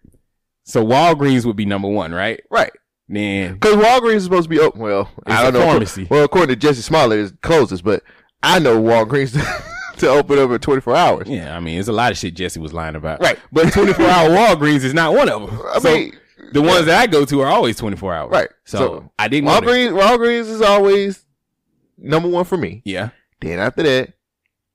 So 0.65 0.85
Walgreens 0.85 1.45
would 1.47 1.57
be 1.57 1.65
number 1.65 1.89
one, 1.89 2.13
right? 2.13 2.41
Right. 2.51 2.73
Then 3.09 3.55
Because 3.55 3.77
Walgreens 3.77 4.17
is 4.17 4.25
supposed 4.25 4.45
to 4.45 4.49
be 4.51 4.61
open. 4.61 4.81
Well, 4.81 5.11
It's 5.27 5.35
I 5.35 5.43
don't 5.45 5.57
a 5.57 5.59
know. 5.61 5.65
pharmacy. 5.67 6.07
Well, 6.11 6.25
according 6.25 6.49
to 6.51 6.57
Jesse 6.57 6.83
Smollett, 6.83 7.19
it 7.33 7.41
closes, 7.41 7.81
but 7.81 8.03
I 8.43 8.59
know 8.59 8.81
Walgreens 8.83 9.33
to 9.99 10.09
open 10.09 10.39
up 10.39 10.51
at 10.51 10.61
24 10.63 10.95
hours. 10.95 11.29
yeah, 11.29 11.57
I 11.57 11.61
mean, 11.61 11.77
there's 11.77 11.89
a 11.89 11.93
lot 11.93 12.13
of 12.13 12.19
shit 12.19 12.35
Jesse 12.35 12.61
was 12.61 12.75
lying 12.75 12.97
about. 12.97 13.21
Right. 13.23 13.39
But 13.51 13.73
24 13.73 14.05
hour 14.07 14.29
Walgreens 14.29 14.85
is 14.85 14.93
not 14.95 15.15
one 15.15 15.29
of 15.31 15.49
them. 15.51 15.61
I 15.75 15.79
so 15.79 15.95
mean, 15.95 16.17
the 16.53 16.61
ones 16.63 16.85
that 16.87 17.01
I 17.01 17.07
go 17.07 17.25
to 17.25 17.41
are 17.41 17.47
always 17.49 17.77
24 17.77 18.15
hours. 18.15 18.31
Right. 18.31 18.49
So, 18.65 18.79
So, 18.79 19.13
I 19.19 19.29
didn't. 19.29 19.49
Walgreens, 19.49 19.93
Walgreens 19.99 20.49
is 20.51 20.61
always 20.61 21.25
number 21.97 22.29
one 22.29 22.45
for 22.45 22.59
me. 22.59 22.83
Yeah. 22.85 23.09
Then 23.41 23.59
after 23.59 23.83
that, 23.83 24.15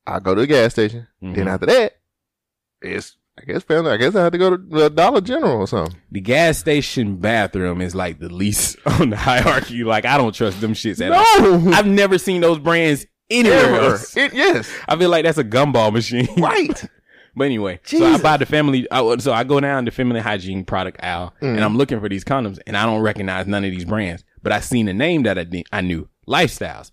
I 0.07 0.19
go 0.19 0.35
to 0.35 0.41
the 0.41 0.47
gas 0.47 0.71
station. 0.73 1.07
Mhm. 1.21 1.35
Then 1.35 1.47
after 1.47 1.65
that, 1.67 1.93
it's 2.81 3.17
I 3.39 3.45
guess 3.45 3.63
family. 3.63 3.91
I 3.91 3.97
guess 3.97 4.15
I 4.15 4.23
have 4.23 4.31
to 4.33 4.37
go 4.37 4.55
to 4.57 4.89
Dollar 4.89 5.21
General 5.21 5.57
or 5.61 5.67
something. 5.67 5.97
The 6.11 6.21
gas 6.21 6.59
station 6.59 7.15
bathroom 7.17 7.81
is 7.81 7.95
like 7.95 8.19
the 8.19 8.29
least 8.29 8.77
on 8.85 9.09
the 9.09 9.17
hierarchy. 9.17 9.83
Like 9.83 10.05
I 10.05 10.17
don't 10.17 10.35
trust 10.35 10.61
them 10.61 10.73
shits 10.73 11.01
at 11.03 11.11
all. 11.11 11.57
No, 11.59 11.71
I've 11.71 11.87
never 11.87 12.17
seen 12.17 12.41
those 12.41 12.59
brands 12.59 13.05
anywhere 13.29 13.57
Ever. 13.59 13.75
else. 13.91 14.15
It, 14.15 14.33
yes, 14.33 14.69
I 14.87 14.95
feel 14.97 15.09
like 15.09 15.23
that's 15.25 15.37
a 15.39 15.43
gumball 15.43 15.91
machine. 15.91 16.27
right. 16.37 16.85
But 17.35 17.45
anyway, 17.45 17.79
so 17.83 18.05
I 18.05 18.19
buy 18.19 18.37
the 18.37 18.45
family. 18.45 18.85
I, 18.91 19.17
so 19.17 19.33
I 19.33 19.43
go 19.43 19.59
down 19.59 19.85
the 19.85 19.91
feminine 19.91 20.21
hygiene 20.21 20.63
product 20.63 21.03
aisle, 21.03 21.33
Mm. 21.41 21.55
and 21.55 21.63
I'm 21.63 21.75
looking 21.77 21.99
for 21.99 22.07
these 22.07 22.23
condoms, 22.23 22.59
and 22.67 22.77
I 22.77 22.85
don't 22.85 23.01
recognize 23.01 23.47
none 23.47 23.65
of 23.65 23.71
these 23.71 23.85
brands. 23.85 24.23
But 24.43 24.51
I 24.51 24.59
seen 24.59 24.87
a 24.87 24.93
name 24.93 25.23
that 25.23 25.39
I, 25.39 25.47
I 25.71 25.81
knew, 25.81 26.07
Lifestyles. 26.27 26.91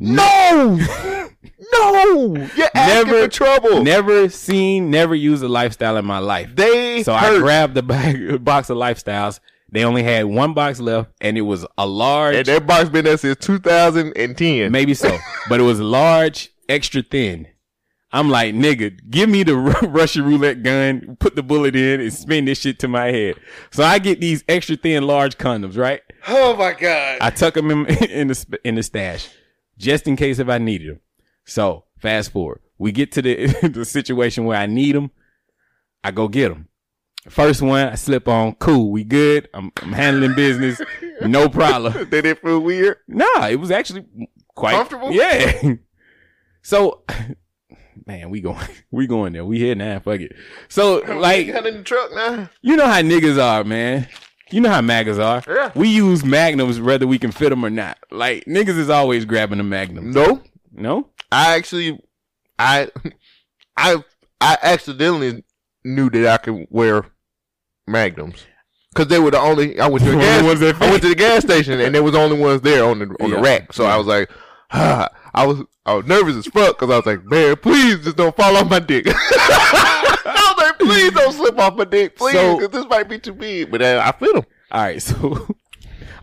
No, 0.00 0.78
no, 1.72 2.34
you're 2.56 2.68
asking 2.74 3.12
Never- 3.12 3.22
for 3.24 3.28
trouble. 3.28 3.82
Never 3.82 4.28
seen, 4.28 4.90
never 4.90 5.14
used 5.14 5.42
a 5.42 5.48
lifestyle 5.48 5.96
in 5.96 6.04
my 6.04 6.18
life. 6.18 6.54
They 6.54 7.02
So 7.02 7.14
hurt. 7.14 7.36
I 7.36 7.38
grabbed 7.38 7.74
the 7.74 7.82
bag, 7.82 8.44
box 8.44 8.70
of 8.70 8.76
Lifestyles. 8.76 9.40
They 9.70 9.84
only 9.84 10.02
had 10.02 10.26
one 10.26 10.52
box 10.52 10.80
left, 10.80 11.10
and 11.22 11.38
it 11.38 11.42
was 11.42 11.64
a 11.78 11.86
large, 11.86 12.34
and 12.36 12.46
that 12.46 12.66
box 12.66 12.90
been 12.90 13.06
there 13.06 13.16
since 13.16 13.38
2010. 13.38 14.70
maybe 14.70 14.92
so, 14.92 15.16
but 15.48 15.60
it 15.60 15.62
was 15.62 15.80
large, 15.80 16.50
extra 16.68 17.02
thin. 17.02 17.48
I'm 18.14 18.28
like, 18.28 18.54
nigga, 18.54 18.98
give 19.08 19.30
me 19.30 19.42
the 19.42 19.56
Russian 19.88 20.26
roulette 20.26 20.62
gun, 20.62 21.16
put 21.18 21.36
the 21.36 21.42
bullet 21.42 21.74
in, 21.74 22.02
and 22.02 22.12
spin 22.12 22.44
this 22.44 22.60
shit 22.60 22.78
to 22.80 22.88
my 22.88 23.06
head. 23.06 23.36
So 23.70 23.82
I 23.82 23.98
get 23.98 24.20
these 24.20 24.44
extra 24.46 24.76
thin, 24.76 25.06
large 25.06 25.38
condoms, 25.38 25.78
right? 25.78 26.02
Oh 26.28 26.54
my 26.54 26.74
god. 26.74 27.18
I 27.22 27.30
tuck 27.30 27.54
them 27.54 27.70
in, 27.70 27.86
in 27.86 28.28
the 28.28 28.58
in 28.64 28.74
the 28.74 28.82
stash, 28.82 29.30
just 29.78 30.06
in 30.06 30.16
case 30.16 30.38
if 30.38 30.48
I 30.48 30.58
needed 30.58 30.90
them. 30.90 31.00
So 31.44 31.84
fast 31.98 32.32
forward, 32.32 32.60
we 32.78 32.92
get 32.92 33.12
to 33.12 33.22
the 33.22 33.46
the 33.72 33.84
situation 33.84 34.44
where 34.44 34.58
I 34.58 34.66
need 34.66 34.94
them. 34.94 35.10
I 36.04 36.10
go 36.10 36.28
get 36.28 36.48
them. 36.48 36.68
First 37.28 37.62
one, 37.62 37.88
I 37.88 37.94
slip 37.94 38.26
on. 38.26 38.54
Cool, 38.56 38.90
we 38.90 39.04
good. 39.04 39.48
I'm, 39.54 39.70
I'm 39.80 39.92
handling 39.92 40.34
business, 40.34 40.80
no 41.20 41.48
problem. 41.48 42.08
Did 42.10 42.26
it 42.26 42.40
feel 42.40 42.58
weird? 42.58 42.96
Nah, 43.06 43.46
it 43.46 43.60
was 43.60 43.70
actually 43.70 44.06
quite 44.56 44.74
Comfortable? 44.74 45.12
Yeah. 45.12 45.74
so, 46.62 47.04
man, 48.06 48.30
we 48.30 48.40
going, 48.40 48.66
we 48.90 49.06
going 49.06 49.34
there. 49.34 49.44
We 49.44 49.58
here 49.58 49.76
now. 49.76 50.00
Fuck 50.00 50.20
it. 50.20 50.32
So, 50.68 50.96
like, 50.96 51.46
got 51.46 51.64
in 51.64 51.78
the 51.78 51.82
truck 51.84 52.12
now. 52.12 52.50
you 52.60 52.76
know 52.76 52.86
how 52.86 53.00
niggas 53.02 53.40
are, 53.40 53.62
man. 53.62 54.08
You 54.52 54.60
know 54.60 54.68
how 54.70 54.80
magas 54.82 55.18
are. 55.18 55.42
Yeah. 55.48 55.72
We 55.74 55.88
use 55.88 56.24
magnums 56.24 56.80
whether 56.80 57.06
we 57.06 57.18
can 57.18 57.32
fit 57.32 57.50
them 57.50 57.64
or 57.64 57.70
not. 57.70 57.98
Like 58.10 58.44
niggas 58.44 58.78
is 58.78 58.90
always 58.90 59.24
grabbing 59.24 59.60
a 59.60 59.64
magnum. 59.64 60.10
No, 60.12 60.42
No. 60.72 61.08
I 61.30 61.54
actually, 61.56 61.98
I, 62.58 62.90
I, 63.76 63.96
I 64.40 64.58
accidentally 64.62 65.42
knew 65.84 66.10
that 66.10 66.26
I 66.26 66.36
could 66.36 66.66
wear 66.70 67.06
magnums 67.86 68.44
because 68.92 69.08
they 69.08 69.18
were 69.18 69.30
the 69.30 69.38
only. 69.40 69.80
I 69.80 69.88
went 69.88 70.04
to 70.04 70.10
the 70.10 70.16
gas. 70.18 70.42
I 70.82 70.90
went 70.90 71.02
to 71.02 71.08
the 71.08 71.14
gas 71.14 71.42
station 71.42 71.80
and 71.80 71.94
there 71.94 72.02
was 72.02 72.12
the 72.12 72.18
only 72.20 72.38
ones 72.38 72.60
there 72.60 72.84
on 72.84 72.98
the 72.98 73.06
on 73.20 73.30
Yeah. 73.30 73.36
the 73.36 73.42
rack. 73.42 73.72
So 73.72 73.84
I 73.86 73.96
was 73.96 74.06
like, 74.06 74.30
ah, 74.72 75.08
I 75.34 75.46
was 75.46 75.62
I 75.86 75.94
was 75.94 76.04
nervous 76.06 76.36
as 76.36 76.46
fuck 76.46 76.78
because 76.78 76.92
I 76.92 76.96
was 76.96 77.06
like, 77.06 77.24
man, 77.24 77.56
please 77.56 78.04
just 78.04 78.16
don't 78.18 78.36
fall 78.36 78.54
off 78.56 78.68
my 78.68 78.78
dick. 78.78 79.06
I 80.92 80.94
was 80.94 81.02
like, 81.04 81.12
please 81.14 81.20
don't 81.22 81.32
slip 81.32 81.58
off 81.58 81.76
my 81.76 81.84
dick, 81.84 82.16
please, 82.16 82.32
So- 82.34 82.56
because 82.58 82.70
this 82.70 82.86
might 82.88 83.08
be 83.08 83.18
too 83.18 83.32
big. 83.32 83.70
But 83.70 83.82
uh, 83.82 84.02
I 84.04 84.12
fit 84.18 84.34
them. 84.34 84.44
All 84.70 84.82
right, 84.82 85.02
so 85.08 85.46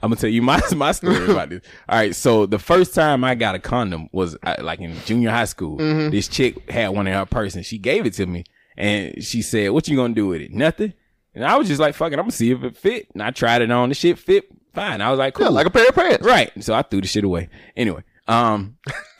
I'm 0.01 0.09
gonna 0.09 0.15
tell 0.15 0.29
you 0.29 0.41
my 0.41 0.61
my 0.75 0.91
story 0.91 1.29
about 1.31 1.49
this. 1.49 1.61
All 1.87 1.97
right, 1.97 2.15
so 2.15 2.45
the 2.45 2.59
first 2.59 2.93
time 2.95 3.23
I 3.23 3.35
got 3.35 3.55
a 3.55 3.59
condom 3.59 4.09
was 4.11 4.37
uh, 4.43 4.55
like 4.61 4.79
in 4.79 4.95
junior 5.05 5.29
high 5.31 5.45
school. 5.45 5.77
Mm-hmm. 5.77 6.09
This 6.11 6.27
chick 6.27 6.69
had 6.69 6.89
one 6.89 7.05
in 7.07 7.13
her 7.13 7.25
purse 7.25 7.55
and 7.55 7.65
she 7.65 7.77
gave 7.77 8.05
it 8.05 8.13
to 8.13 8.25
me, 8.25 8.43
and 8.77 9.23
she 9.23 9.41
said, 9.41 9.71
"What 9.71 9.87
you 9.87 9.95
gonna 9.97 10.13
do 10.13 10.27
with 10.27 10.41
it? 10.41 10.51
Nothing." 10.51 10.93
And 11.35 11.45
I 11.45 11.57
was 11.57 11.67
just 11.67 11.79
like, 11.79 11.93
"Fucking, 11.95 12.17
I'm 12.17 12.23
gonna 12.23 12.31
see 12.31 12.51
if 12.51 12.63
it 12.63 12.75
fit." 12.77 13.07
And 13.13 13.21
I 13.21 13.31
tried 13.31 13.61
it 13.61 13.69
on. 13.71 13.89
The 13.89 13.95
shit 13.95 14.17
fit 14.17 14.47
fine. 14.73 14.99
I 15.01 15.09
was 15.11 15.19
like, 15.19 15.33
"Cool." 15.35 15.45
Yeah, 15.45 15.51
like 15.51 15.67
a 15.67 15.69
pair 15.69 15.87
of 15.87 15.95
pants. 15.95 16.25
right. 16.25 16.51
So 16.63 16.73
I 16.73 16.81
threw 16.81 17.01
the 17.01 17.07
shit 17.07 17.23
away. 17.23 17.49
Anyway, 17.75 18.03
um, 18.27 18.77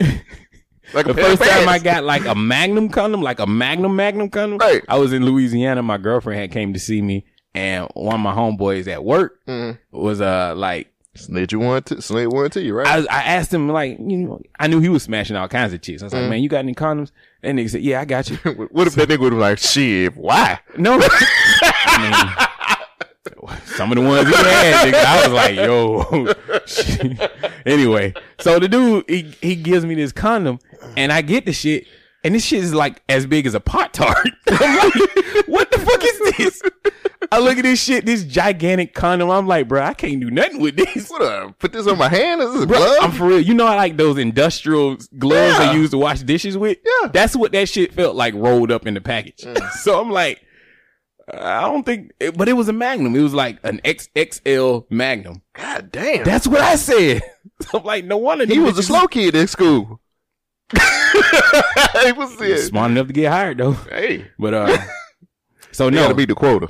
Like 0.94 1.06
the 1.06 1.14
first 1.14 1.42
time 1.42 1.68
I 1.68 1.78
got 1.78 2.04
like 2.04 2.24
a 2.24 2.34
Magnum 2.34 2.88
condom, 2.88 3.22
like 3.22 3.38
a 3.40 3.46
Magnum 3.46 3.94
Magnum 3.96 4.28
condom, 4.30 4.58
Right. 4.58 4.82
I 4.88 4.98
was 4.98 5.12
in 5.12 5.24
Louisiana. 5.24 5.82
My 5.82 5.98
girlfriend 5.98 6.40
had 6.40 6.50
came 6.52 6.72
to 6.72 6.80
see 6.80 7.00
me, 7.02 7.24
and 7.54 7.88
one 7.94 8.14
of 8.16 8.20
my 8.20 8.34
homeboys 8.34 8.86
at 8.88 9.04
work 9.04 9.38
Mhm. 9.48 9.78
was 9.92 10.20
uh 10.20 10.54
like 10.56 10.88
Slid 11.16 11.50
you 11.50 11.58
one 11.58 11.82
to 11.82 12.00
slid 12.00 12.28
one 12.32 12.50
to 12.50 12.62
you, 12.62 12.72
right? 12.72 12.86
I, 12.86 12.96
was- 12.98 13.06
I 13.08 13.22
asked 13.24 13.52
him 13.52 13.68
like 13.68 13.98
you 13.98 14.16
know 14.16 14.40
I 14.60 14.68
knew 14.68 14.78
he 14.80 14.88
was 14.88 15.02
smashing 15.02 15.34
all 15.34 15.48
kinds 15.48 15.72
of 15.72 15.82
chicks. 15.82 16.02
I 16.02 16.06
was 16.06 16.12
like, 16.14 16.30
man, 16.30 16.40
you 16.40 16.48
got 16.48 16.60
any 16.60 16.72
condoms? 16.72 17.10
And 17.42 17.58
nigga 17.58 17.68
said, 17.70 17.82
yeah, 17.82 18.00
I 18.00 18.04
got 18.04 18.30
you. 18.30 18.36
what 18.70 18.86
if 18.86 18.94
that 18.94 19.08
nigga 19.08 19.18
would 19.18 19.32
have 19.32 19.40
like, 19.40 19.58
shit, 19.58 20.16
why? 20.16 20.60
No, 20.78 20.98
I 21.02 21.98
mean, 22.38 22.46
some 23.64 23.92
of 23.92 23.96
the 23.96 24.02
ones 24.02 24.28
he 24.28 24.34
had, 24.34 24.92
nigga, 24.92 25.04
I 25.04 25.28
was 25.28 25.32
like, 25.32 25.56
yo. 25.56 27.26
anyway, 27.66 28.14
so 28.38 28.58
the 28.58 28.68
dude 28.68 29.04
he 29.08 29.34
he 29.40 29.56
gives 29.56 29.84
me 29.84 29.94
this 29.94 30.12
condom, 30.12 30.58
and 30.96 31.12
I 31.12 31.22
get 31.22 31.46
the 31.46 31.52
shit. 31.52 31.86
And 32.22 32.34
this 32.34 32.44
shit 32.44 32.62
is 32.62 32.74
like 32.74 33.02
as 33.08 33.24
big 33.24 33.46
as 33.46 33.54
a 33.54 33.60
Pop-Tart. 33.60 34.28
I'm 34.50 34.76
like, 34.76 35.48
what 35.48 35.70
the 35.70 35.78
fuck 35.78 36.04
is 36.04 36.36
this? 36.36 36.62
I 37.32 37.38
look 37.38 37.56
at 37.56 37.62
this 37.62 37.82
shit, 37.82 38.04
this 38.04 38.24
gigantic 38.24 38.92
condom. 38.92 39.30
I'm 39.30 39.46
like, 39.46 39.68
bro, 39.68 39.80
I 39.82 39.94
can't 39.94 40.20
do 40.20 40.30
nothing 40.30 40.60
with 40.60 40.76
this. 40.76 41.08
What 41.08 41.58
put 41.58 41.72
this 41.72 41.86
on 41.86 41.96
my 41.96 42.10
hand? 42.10 42.42
Is 42.42 42.52
this 42.52 42.64
a 42.64 42.66
Bro, 42.66 42.76
glove? 42.76 42.98
I'm 43.00 43.12
for 43.12 43.26
real. 43.26 43.40
You 43.40 43.54
know, 43.54 43.66
I 43.66 43.74
like 43.76 43.96
those 43.96 44.18
industrial 44.18 44.98
gloves 45.18 45.58
Yeah. 45.58 45.72
they 45.72 45.78
use 45.78 45.90
to 45.92 45.98
wash 45.98 46.20
dishes 46.20 46.58
with. 46.58 46.76
Yeah. 46.84 47.08
Mm. 47.08 47.12
that's 47.14 47.34
what 47.34 47.52
that 47.52 47.70
shit 47.70 47.94
felt 47.94 48.16
like 48.16 48.34
rolled 48.34 48.70
up 48.70 48.86
in 48.86 48.92
the 48.92 49.00
package. 49.00 49.42
so 49.80 49.98
I'm 49.98 50.10
like, 50.10 50.42
I 51.32 51.60
don't 51.62 51.84
think, 51.84 52.12
but 52.36 52.48
it 52.48 52.54
was 52.54 52.68
a 52.68 52.72
Magnum. 52.72 53.14
It 53.14 53.22
was 53.22 53.34
like 53.34 53.58
an 53.62 53.80
XXL 53.84 54.86
Magnum. 54.90 55.42
God 55.54 55.90
damn. 55.92 56.24
That's 56.24 56.46
what 56.46 56.60
I 56.60 56.76
said. 56.76 57.22
I'm 57.74 57.84
like, 57.84 58.04
no 58.04 58.16
wonder 58.16 58.46
he 58.46 58.58
was 58.58 58.78
a 58.78 58.82
slow 58.82 59.06
kid 59.06 59.34
in 59.34 59.46
school. 59.46 60.00
he 62.04 62.12
was 62.12 62.66
smart 62.66 62.90
enough 62.92 63.08
to 63.08 63.12
get 63.12 63.30
hired 63.32 63.58
though. 63.58 63.72
Hey, 63.72 64.26
But 64.38 64.54
uh, 64.54 64.78
so 65.72 65.86
you 65.86 65.90
no. 65.92 66.02
gotta 66.02 66.14
beat 66.14 66.28
the 66.28 66.34
quota. 66.34 66.68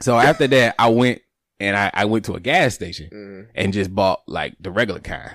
so 0.00 0.16
after 0.18 0.46
that, 0.46 0.74
I 0.78 0.88
went 0.88 1.20
and 1.60 1.76
I, 1.76 1.90
I 1.92 2.04
went 2.04 2.24
to 2.26 2.34
a 2.34 2.40
gas 2.40 2.74
station 2.74 3.10
Mm-hmm. 3.12 3.50
and 3.54 3.72
just 3.72 3.94
bought 3.94 4.22
like 4.28 4.54
the 4.60 4.70
regular 4.70 5.00
kind, 5.00 5.34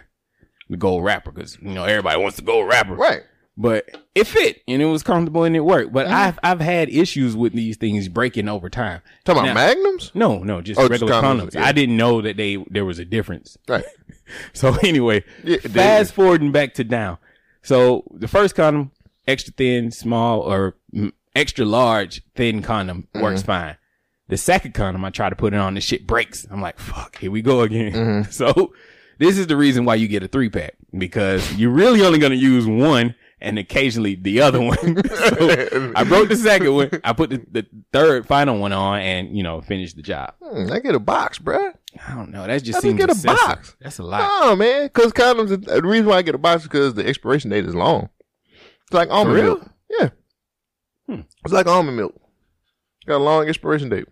the 0.70 0.78
gold 0.78 1.04
wrapper, 1.04 1.32
because 1.32 1.58
you 1.62 1.72
know 1.74 1.84
everybody 1.84 2.20
wants 2.22 2.38
the 2.38 2.44
gold 2.44 2.68
wrapper. 2.70 2.96
Right. 2.96 3.24
But 3.56 3.86
it 4.16 4.26
fit 4.28 4.62
and 4.68 4.82
it 4.82 4.86
was 4.86 5.04
comfortable 5.04 5.44
and 5.44 5.56
it 5.56 5.62
worked. 5.62 5.94
But 5.94 6.06
Mm-hmm. 6.08 6.16
I've 6.16 6.40
I've 6.44 6.60
had 6.62 6.90
issues 6.90 7.36
with 7.36 7.54
these 7.54 7.78
things 7.78 8.08
breaking 8.10 8.50
over 8.50 8.70
time. 8.70 9.02
Talking 9.26 9.44
about 9.44 9.56
magnums? 9.56 10.12
No, 10.14 10.40
no, 10.40 10.62
just 10.62 10.80
Oh, 10.80 10.88
just 10.88 11.02
regular 11.02 11.22
condoms, 11.22 11.42
condoms. 11.50 11.54
yeah. 11.56 11.66
I 11.66 11.72
didn't 11.72 11.98
know 11.98 12.22
that 12.22 12.38
they 12.38 12.64
there 12.70 12.86
was 12.86 13.00
a 13.00 13.06
difference. 13.06 13.58
Right. 13.68 13.84
So 14.54 14.76
anyway, 14.82 15.24
Yeah, 15.44 15.58
fast 15.58 16.14
forwarding 16.14 16.52
back 16.52 16.74
to 16.76 16.84
now. 16.84 17.20
So 17.62 18.04
the 18.12 18.28
first 18.28 18.56
condom, 18.56 18.92
extra 19.28 19.54
thin, 19.54 19.92
small, 19.92 20.40
or 20.40 20.76
extra 21.36 21.66
large, 21.66 22.22
thin 22.36 22.62
condom 22.64 23.08
Mm-hmm. 23.14 23.22
works 23.22 23.44
fine. 23.44 23.78
The 24.30 24.38
second 24.38 24.74
condom, 24.74 25.04
I 25.06 25.10
try 25.12 25.30
to 25.30 25.36
put 25.36 25.54
it 25.54 25.58
on, 25.60 25.76
the 25.76 25.82
shit 25.82 26.08
breaks. 26.08 26.48
I'm 26.50 26.62
like, 26.62 26.80
fuck, 26.80 27.18
here 27.20 27.30
we 27.32 27.42
go 27.42 27.62
again. 27.62 27.92
Mm-hmm. 27.92 28.32
So 28.32 28.74
this 29.20 29.38
is 29.38 29.46
the 29.48 29.58
reason 29.58 29.86
why 29.86 29.96
you 29.96 30.08
get 30.08 30.24
a 30.24 30.28
three 30.28 30.50
pack 30.50 30.76
because 30.98 31.54
you're 31.56 31.70
really 31.72 32.04
only 32.04 32.18
going 32.18 32.32
to 32.32 32.38
use 32.38 32.66
one 32.66 33.14
and 33.44 33.60
occasionally 33.60 34.16
the 34.16 34.42
other 34.42 34.60
one. 34.60 34.78
so 34.78 35.92
I 35.96 36.04
broke 36.06 36.30
the 36.30 36.36
second 36.36 36.74
one. 36.74 36.90
I 37.04 37.14
put 37.14 37.30
the, 37.30 37.46
the 37.52 37.66
third 37.92 38.26
final 38.26 38.58
one 38.58 38.72
on 38.74 39.00
and, 39.00 39.36
you 39.38 39.44
know, 39.44 39.62
finished 39.62 39.98
the 39.98 40.02
job. 40.02 40.34
Hmm, 40.42 40.72
I 40.72 40.80
get 40.80 40.96
a 40.96 41.00
box, 41.00 41.38
bruh. 41.38 41.74
I 42.08 42.16
don't 42.16 42.32
know. 42.32 42.48
That 42.48 42.64
just 42.64 42.84
you 42.84 42.90
seems 42.90 42.98
get 42.98 43.10
a 43.10 43.12
excessive. 43.12 43.38
box? 43.38 43.76
That's 43.82 44.00
a 44.00 44.04
lot. 44.04 44.42
No, 44.42 44.56
man. 44.56 44.86
Because 44.86 45.12
condoms, 45.12 45.66
the 45.66 45.82
reason 45.84 46.08
why 46.08 46.16
I 46.18 46.22
get 46.22 46.34
a 46.34 46.40
box 46.40 46.64
is 46.64 46.68
because 46.70 46.94
the 46.96 47.06
expiration 47.06 47.52
date 47.52 47.66
is 47.66 47.76
long. 47.76 48.10
It's 48.86 48.94
like 48.94 49.10
almond 49.12 49.38
milk. 49.38 49.70
Yeah. 49.90 50.10
It's 51.44 51.54
like 51.54 51.68
almond 51.68 51.98
milk. 51.98 52.16
Got 53.06 53.18
a 53.18 53.24
long 53.24 53.48
expiration 53.48 53.90
date. 53.90 54.08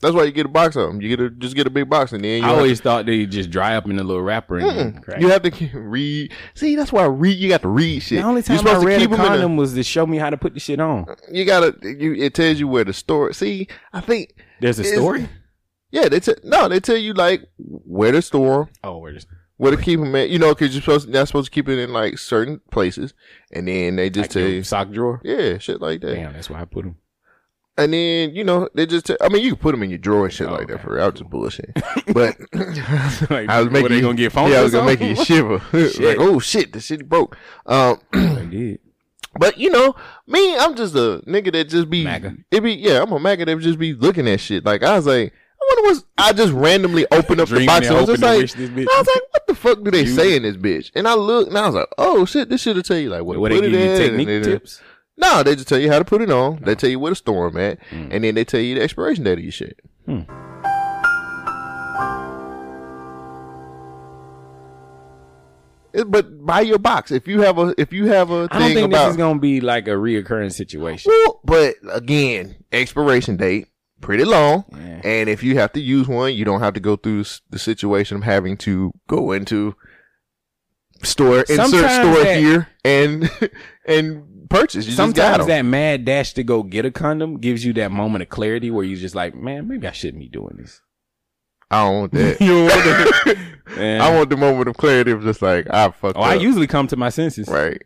That's 0.00 0.14
why 0.14 0.24
you 0.24 0.30
get 0.30 0.46
a 0.46 0.50
box 0.50 0.76
of 0.76 0.88
them. 0.88 1.00
You 1.00 1.08
get 1.08 1.20
a 1.20 1.30
just 1.30 1.56
get 1.56 1.66
a 1.66 1.70
big 1.70 1.88
box 1.88 2.12
and 2.12 2.22
then 2.22 2.42
you 2.42 2.48
I 2.48 2.50
always 2.52 2.80
thought 2.80 3.06
they 3.06 3.24
just 3.24 3.50
dry 3.50 3.76
up 3.76 3.86
in 3.86 3.98
a 3.98 4.04
little 4.04 4.22
wrapper 4.22 4.58
and. 4.58 5.02
You 5.18 5.28
have 5.28 5.42
to 5.42 5.78
read. 5.78 6.32
See, 6.54 6.76
that's 6.76 6.92
why 6.92 7.02
I 7.04 7.06
read. 7.06 7.38
You 7.38 7.48
got 7.48 7.62
to 7.62 7.68
read 7.68 8.00
shit. 8.00 8.18
The 8.20 8.24
only 8.24 8.42
time 8.42 8.56
You're 8.56 8.60
I 8.60 8.68
supposed 8.68 8.82
to 8.82 8.86
read 8.86 9.00
a 9.10 9.34
in 9.42 9.52
a- 9.52 9.56
was 9.56 9.74
to 9.74 9.82
show 9.82 10.06
me 10.06 10.18
how 10.18 10.28
to 10.28 10.36
put 10.36 10.52
the 10.54 10.60
shit 10.60 10.80
on. 10.80 11.06
You 11.32 11.44
gotta. 11.44 11.74
You, 11.82 12.14
it 12.14 12.34
tells 12.34 12.60
you 12.60 12.68
where 12.68 12.84
the 12.84 12.92
store. 12.92 13.32
See, 13.32 13.68
I 13.92 14.00
think 14.00 14.34
There's 14.60 14.78
a 14.78 14.84
story. 14.84 15.28
Yeah, 15.90 16.08
they 16.08 16.20
tell 16.20 16.34
no. 16.44 16.68
They 16.68 16.80
tell 16.80 16.96
you 16.96 17.14
like 17.14 17.42
where 17.56 18.12
to 18.12 18.20
store 18.20 18.68
Oh, 18.84 18.98
where 18.98 19.12
just 19.12 19.28
where 19.56 19.74
to 19.74 19.80
keep 19.82 19.98
them 20.00 20.14
at. 20.14 20.28
You 20.28 20.38
know, 20.38 20.54
because 20.54 20.74
you're 20.74 20.82
supposed 20.82 21.08
not 21.08 21.26
supposed 21.28 21.46
to 21.46 21.50
keep 21.50 21.68
it 21.68 21.78
in 21.78 21.92
like 21.92 22.18
certain 22.18 22.60
places, 22.70 23.14
and 23.52 23.66
then 23.66 23.96
they 23.96 24.10
just 24.10 24.24
like 24.24 24.30
tell 24.30 24.42
you, 24.42 24.62
sock 24.62 24.90
drawer. 24.90 25.20
yeah, 25.24 25.56
shit 25.58 25.80
like 25.80 26.02
that. 26.02 26.14
Damn, 26.14 26.32
that's 26.34 26.50
why 26.50 26.60
I 26.60 26.64
put 26.66 26.84
them. 26.84 26.96
And 27.78 27.92
then 27.92 28.34
you 28.34 28.42
know 28.42 28.68
they 28.74 28.86
just. 28.86 29.06
Tell, 29.06 29.16
I 29.20 29.28
mean, 29.28 29.42
you 29.42 29.50
can 29.50 29.58
put 29.58 29.72
them 29.72 29.82
in 29.82 29.90
your 29.90 29.98
drawer 29.98 30.24
and 30.24 30.32
shit 30.32 30.48
Oh, 30.48 30.52
like 30.52 30.68
that. 30.68 30.80
For 30.82 30.94
real. 30.94 31.02
I 31.04 31.06
was 31.08 31.14
just 31.20 31.28
bullshit, 31.30 31.70
but 32.14 32.36
Like, 33.30 33.48
I 33.50 33.60
was 33.60 33.70
making 33.70 33.92
you- 33.92 34.00
gonna 34.00 34.14
get 34.14 34.32
phone 34.32 34.50
Yeah, 34.50 34.60
I 34.60 34.62
was 34.62 34.72
gonna 34.72 34.86
make 34.86 35.00
you 35.00 35.14
shiver. 35.24 35.60
Shit. 35.72 36.00
like, 36.00 36.16
oh 36.18 36.38
shit, 36.38 36.72
the 36.72 36.80
shit 36.80 37.08
broke. 37.08 37.36
Um, 37.66 38.00
I 38.14 38.46
did. 38.50 38.80
But 39.38 39.58
you 39.58 39.68
know, 39.68 39.94
me, 40.26 40.56
I'm 40.56 40.74
just 40.74 40.94
a 40.94 41.22
nigga 41.26 41.52
that 41.52 41.68
just 41.68 41.90
be 41.90 42.04
MAGA. 42.04 42.36
It 42.50 42.60
be 42.62 42.72
yeah, 42.72 43.02
I'm 43.02 43.12
a 43.12 43.20
MAGA 43.20 43.44
that 43.44 43.58
just 43.60 43.78
be 43.78 43.92
looking 43.92 44.26
at 44.26 44.40
shit. 44.40 44.64
Like 44.64 44.82
I 44.82 44.96
was 44.96 45.06
like, 45.06 45.34
I 45.34 45.74
wonder 45.76 45.88
what's. 45.90 46.04
I 46.16 46.32
just 46.32 46.54
randomly 46.54 47.04
opened 47.10 47.42
up 47.42 47.50
the 47.50 47.66
box 47.66 47.88
and 47.88 47.96
and 47.96 47.96
I 47.96 48.00
was 48.00 48.08
just 48.08 48.22
like, 48.22 48.38
wish 48.40 48.54
this 48.54 48.70
bitch- 48.70 48.86
I 48.90 48.98
was 48.98 49.06
like, 49.06 49.22
what 49.32 49.46
the 49.46 49.54
fuck 49.54 49.82
do 49.84 49.90
they 49.90 50.04
You- 50.04 50.14
say 50.14 50.34
in 50.36 50.44
this 50.44 50.56
bitch? 50.56 50.90
And 50.94 51.06
I 51.06 51.12
looked 51.12 51.50
and 51.50 51.58
I 51.58 51.66
was 51.66 51.74
like, 51.74 51.88
oh 51.98 52.24
shit, 52.24 52.48
this 52.48 52.62
shit'll 52.62 52.82
tell 52.82 52.96
you 52.96 53.10
like 53.10 53.24
what, 53.24 53.36
What 53.38 53.52
put 53.52 53.60
give 53.62 53.74
it 53.74 53.78
you 53.78 53.90
in. 53.90 53.98
technique 53.98 54.28
and 54.28 54.44
tips? 54.44 54.80
No, 55.18 55.42
they 55.42 55.54
just 55.54 55.68
tell 55.68 55.78
you 55.78 55.90
how 55.90 55.98
to 55.98 56.04
put 56.04 56.20
it 56.22 56.30
on. 56.30 56.60
They 56.62 56.74
tell 56.74 56.90
you 56.90 56.98
where 56.98 57.10
the 57.10 57.16
store 57.16 57.50
them 57.50 57.60
at, 57.60 57.80
Mm. 57.90 58.08
and 58.12 58.24
then 58.24 58.34
they 58.34 58.44
tell 58.44 58.60
you 58.60 58.74
the 58.74 58.82
expiration 58.82 59.24
date 59.24 59.38
of 59.38 59.44
your 59.44 59.52
shit. 59.52 59.80
Hmm. 60.04 60.20
It- 65.92 66.10
But 66.10 66.44
buy 66.44 66.60
your 66.60 66.78
box 66.78 67.10
if 67.10 67.26
you 67.26 67.40
have 67.40 67.58
a 67.58 67.74
if 67.78 67.92
you 67.92 68.06
have 68.08 68.30
a 68.30 68.48
I 68.50 68.58
don't 68.58 68.74
think 68.74 68.88
about 68.88 69.04
this 69.06 69.10
is 69.12 69.16
gonna 69.16 69.38
be 69.38 69.60
like 69.60 69.88
a 69.88 69.92
reoccurring 69.92 70.52
situation. 70.52 71.10
Well, 71.10 71.40
but 71.44 71.76
again, 71.90 72.56
expiration 72.70 73.36
date 73.38 73.68
pretty 74.02 74.24
long, 74.24 74.64
Yeah. 74.72 75.00
and 75.04 75.28
if 75.30 75.42
you 75.42 75.56
have 75.56 75.72
to 75.72 75.80
use 75.80 76.06
one, 76.06 76.34
you 76.34 76.44
don't 76.44 76.60
have 76.60 76.74
to 76.74 76.80
go 76.80 76.96
through 76.96 77.24
the 77.48 77.58
situation 77.58 78.18
of 78.18 78.24
having 78.24 78.58
to 78.58 78.92
go 79.08 79.32
into 79.32 79.74
store 81.02 81.40
insert 81.40 81.56
Sometimes 81.70 81.92
store 81.94 82.24
that- 82.24 82.38
here 82.38 82.68
and 82.84 83.30
and 83.86 84.22
purchase. 84.48 84.86
You 84.86 84.92
Sometimes 84.92 85.46
that 85.46 85.62
mad 85.62 86.04
dash 86.04 86.32
to 86.34 86.42
go 86.44 86.62
get 86.62 86.84
a 86.84 86.90
condom 86.90 87.38
gives 87.38 87.64
you 87.64 87.72
that 87.74 87.90
moment 87.92 88.22
of 88.22 88.28
clarity 88.28 88.70
where 88.70 88.84
you're 88.84 88.98
just 88.98 89.14
like, 89.14 89.34
man, 89.34 89.68
maybe 89.68 89.86
I 89.86 89.92
shouldn't 89.92 90.20
be 90.20 90.28
doing 90.28 90.56
this. 90.58 90.80
I 91.70 91.82
don't 91.84 91.98
want 92.00 92.12
that. 92.12 92.40
You 92.40 92.54
want 92.64 92.68
that? 92.68 94.00
I 94.02 94.16
want 94.16 94.30
the 94.30 94.36
moment 94.36 94.68
of 94.68 94.76
clarity 94.76 95.10
of 95.10 95.22
just 95.22 95.42
like 95.42 95.66
I 95.68 95.90
fucked 95.90 96.16
Oh, 96.16 96.22
up. 96.22 96.28
I 96.28 96.34
usually 96.34 96.66
come 96.68 96.86
to 96.88 96.96
my 96.96 97.08
senses. 97.10 97.48
right. 97.48 97.82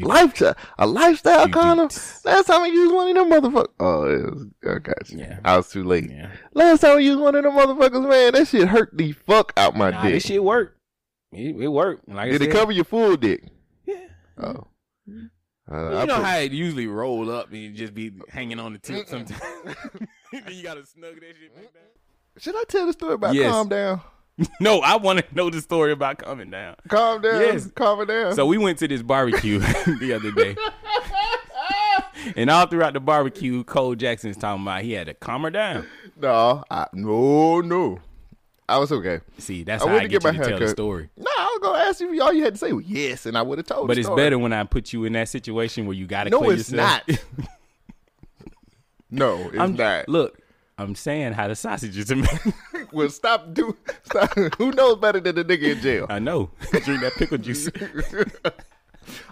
Lifestyle, 0.00 0.54
a 0.78 0.86
lifestyle 0.86 1.46
You 1.46 1.52
condom. 1.52 1.88
do. 1.88 1.96
Last 2.24 2.46
time 2.46 2.62
I 2.62 2.66
used 2.66 2.94
one 2.94 3.08
of 3.08 3.14
them 3.14 3.30
motherfuckers. 3.30 3.72
Oh, 3.78 4.04
it 4.04 4.22
was, 4.34 4.46
I 4.66 4.78
got 4.78 5.10
you. 5.10 5.18
Yeah. 5.18 5.38
I 5.44 5.56
was 5.58 5.68
too 5.70 5.84
late. 5.84 6.10
Yeah. 6.10 6.30
Last 6.54 6.80
time 6.80 6.96
I 6.96 7.00
used 7.00 7.20
one 7.20 7.34
of 7.34 7.44
them 7.44 7.52
motherfuckers, 7.52 8.08
man, 8.08 8.32
that 8.32 8.48
shit 8.48 8.68
hurt 8.68 8.90
the 8.96 9.12
fuck 9.12 9.52
out 9.56 9.76
my 9.76 9.90
Nah, 9.90 10.02
dick. 10.02 10.14
this 10.14 10.24
shit 10.24 10.42
worked. 10.42 10.78
It, 11.32 11.56
it 11.60 11.68
worked. 11.68 12.08
Like 12.08 12.28
I 12.28 12.30
Did 12.30 12.42
it 12.42 12.50
cover 12.50 12.72
your 12.72 12.84
full 12.86 13.16
dick? 13.16 13.44
Yeah. 13.86 13.96
Oh. 14.38 14.66
Mm-hmm. 15.08 15.26
Uh, 15.72 15.90
You 15.90 15.96
I 15.98 16.04
know 16.04 16.16
put- 16.16 16.24
how 16.24 16.36
it 16.38 16.52
usually 16.52 16.86
roll 16.86 17.30
up 17.30 17.48
and 17.50 17.58
you 17.58 17.70
just 17.70 17.94
be 17.94 18.12
hanging 18.28 18.58
on 18.60 18.72
the 18.74 18.78
tip 18.78 19.08
sometimes. 19.08 19.40
you 20.50 20.62
gotta 20.62 20.84
snug 20.84 21.14
that 21.14 21.34
shit 21.40 21.54
back 21.54 21.72
down. 21.72 21.82
Should 22.38 22.56
I 22.56 22.64
tell 22.68 22.86
the 22.86 22.92
story 22.92 23.14
about 23.14 23.34
Yes. 23.34 23.50
calm 23.50 23.68
down? 23.68 24.00
No, 24.60 24.80
I 24.80 24.96
want 24.96 25.18
to 25.18 25.34
know 25.34 25.50
the 25.50 25.60
story 25.60 25.92
about 25.92 26.16
coming 26.18 26.50
down. 26.50 26.74
Calm 26.88 27.20
down. 27.20 27.40
Yes. 27.42 27.70
Calm 27.72 28.04
down. 28.06 28.34
So 28.34 28.46
we 28.46 28.56
went 28.58 28.78
to 28.78 28.88
this 28.88 29.02
barbecue 29.02 29.58
the 29.58 30.14
other 30.14 30.32
day. 30.32 30.56
and 32.36 32.48
all 32.50 32.66
throughout 32.66 32.94
the 32.94 33.00
barbecue, 33.00 33.62
Cole 33.64 33.94
Jackson's 33.94 34.36
talking 34.36 34.62
about 34.62 34.82
he 34.82 34.92
had 34.92 35.06
to 35.08 35.14
calm 35.14 35.42
her 35.42 35.50
down. 35.50 35.86
no, 36.16 36.64
I, 36.70 36.86
no, 36.94 37.60
no. 37.60 37.98
I 38.72 38.78
was 38.78 38.90
okay. 38.92 39.20
See, 39.38 39.64
that's 39.64 39.84
I 39.84 39.88
how 39.88 39.96
I 39.96 40.00
get, 40.06 40.22
get 40.22 40.24
you 40.24 40.32
my 40.32 40.44
to 40.44 40.50
tell 40.50 40.58
the 40.58 40.68
story. 40.68 41.10
No, 41.16 41.26
I 41.38 41.44
was 41.44 41.60
gonna 41.62 41.84
ask 41.84 42.00
you 42.00 42.12
if 42.14 42.20
all 42.22 42.32
you 42.32 42.42
had 42.44 42.54
to 42.54 42.58
say 42.58 42.72
was 42.72 42.86
yes, 42.86 43.26
and 43.26 43.36
I 43.36 43.42
would 43.42 43.58
have 43.58 43.66
told. 43.66 43.82
You. 43.82 43.88
But 43.88 43.98
it's 43.98 44.06
story. 44.06 44.22
better 44.22 44.38
when 44.38 44.52
I 44.52 44.64
put 44.64 44.92
you 44.92 45.04
in 45.04 45.12
that 45.12 45.28
situation 45.28 45.86
where 45.86 45.94
you 45.96 46.06
got 46.06 46.24
to 46.24 46.30
No, 46.30 46.48
it's 46.50 46.70
yourself. 46.72 47.02
not. 47.08 47.18
No, 49.14 49.36
it's 49.50 49.58
I'm, 49.58 49.74
not. 49.74 50.08
Look, 50.08 50.38
I'm 50.78 50.94
saying 50.94 51.34
how 51.34 51.46
the 51.48 51.54
sausages 51.54 52.10
are 52.10 52.16
made. 52.16 52.28
Well, 52.92 53.08
stop. 53.08 53.54
doing. 53.54 53.74
stop. 54.04 54.34
Who 54.58 54.70
knows 54.72 54.96
better 54.98 55.18
than 55.20 55.34
the 55.34 55.44
nigga 55.44 55.76
in 55.76 55.80
jail? 55.80 56.06
I 56.10 56.18
know. 56.18 56.50
Drink 56.70 57.00
that 57.00 57.12
pickle 57.16 57.38
juice. 57.38 57.70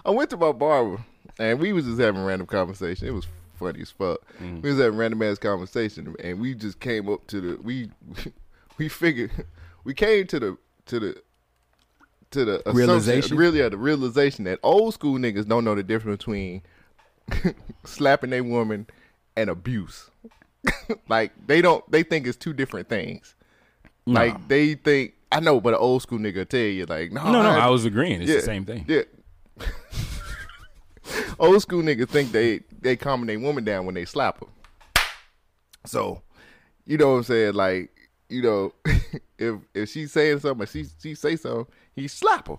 I 0.03 0.09
went 0.09 0.31
to 0.31 0.37
my 0.37 0.51
barber 0.51 1.03
and 1.37 1.59
we 1.59 1.71
was 1.71 1.85
just 1.85 1.99
having 1.99 2.23
random 2.23 2.47
conversation. 2.47 3.07
It 3.07 3.11
was 3.13 3.27
funny 3.59 3.81
as 3.81 3.91
fuck. 3.91 4.19
Mm. 4.41 4.63
We 4.63 4.71
was 4.71 4.79
having 4.79 4.97
random 4.97 5.21
ass 5.21 5.37
conversation 5.37 6.15
and 6.23 6.39
we 6.39 6.55
just 6.55 6.79
came 6.79 7.07
up 7.07 7.27
to 7.27 7.39
the 7.41 7.61
we 7.61 7.91
we 8.81 8.89
figured 8.89 9.29
we 9.83 9.93
came 9.93 10.25
to 10.25 10.39
the 10.39 10.57
to 10.87 10.99
the 10.99 11.21
to 12.31 12.45
the 12.45 12.63
Realization? 12.65 13.37
really 13.37 13.61
uh, 13.61 13.69
the 13.69 13.77
realization 13.77 14.45
that 14.45 14.57
old 14.63 14.95
school 14.95 15.19
niggas 15.19 15.47
don't 15.47 15.63
know 15.63 15.75
the 15.75 15.83
difference 15.83 16.17
between 16.17 16.63
slapping 17.85 18.33
a 18.33 18.41
woman 18.41 18.87
and 19.35 19.51
abuse. 19.51 20.09
like 21.09 21.31
they 21.45 21.61
don't 21.61 21.89
they 21.91 22.01
think 22.01 22.25
it's 22.25 22.37
two 22.37 22.53
different 22.53 22.89
things. 22.89 23.35
Like 24.07 24.47
they 24.47 24.73
think 24.73 25.13
I 25.31 25.39
know, 25.41 25.61
but 25.61 25.73
an 25.75 25.79
old 25.79 26.01
school 26.01 26.17
nigga 26.17 26.49
tell 26.49 26.59
you 26.59 26.85
like 26.85 27.11
no 27.11 27.23
no, 27.31 27.43
no, 27.43 27.49
I- 27.51 27.65
I 27.65 27.69
was 27.69 27.85
agreeing. 27.85 28.21
It's 28.23 28.31
yeah, 28.31 28.37
the 28.37 28.41
same 28.41 28.65
thing. 28.65 28.85
Yeah. 28.87 29.03
Old 31.39 31.61
school 31.61 31.83
niggas 31.83 32.09
think 32.09 32.31
they 32.31 32.61
they 32.81 32.95
calm 32.95 33.25
their 33.27 33.39
woman 33.39 33.63
down 33.63 33.85
when 33.85 33.93
they 33.93 34.05
slap 34.05 34.39
her. 34.39 34.47
So, 35.85 36.21
you 36.85 36.97
know 36.97 37.11
what 37.11 37.17
I'm 37.17 37.23
saying? 37.23 37.53
Like, 37.53 37.89
you 38.31 38.41
know, 38.41 38.73
if 39.37 39.55
if 39.73 39.89
she's 39.89 40.11
saying 40.11 40.39
something, 40.39 40.67
she 40.67 40.85
she 41.01 41.15
say 41.15 41.35
something, 41.35 41.65
he 41.95 42.07
slap 42.07 42.47
her. 42.47 42.57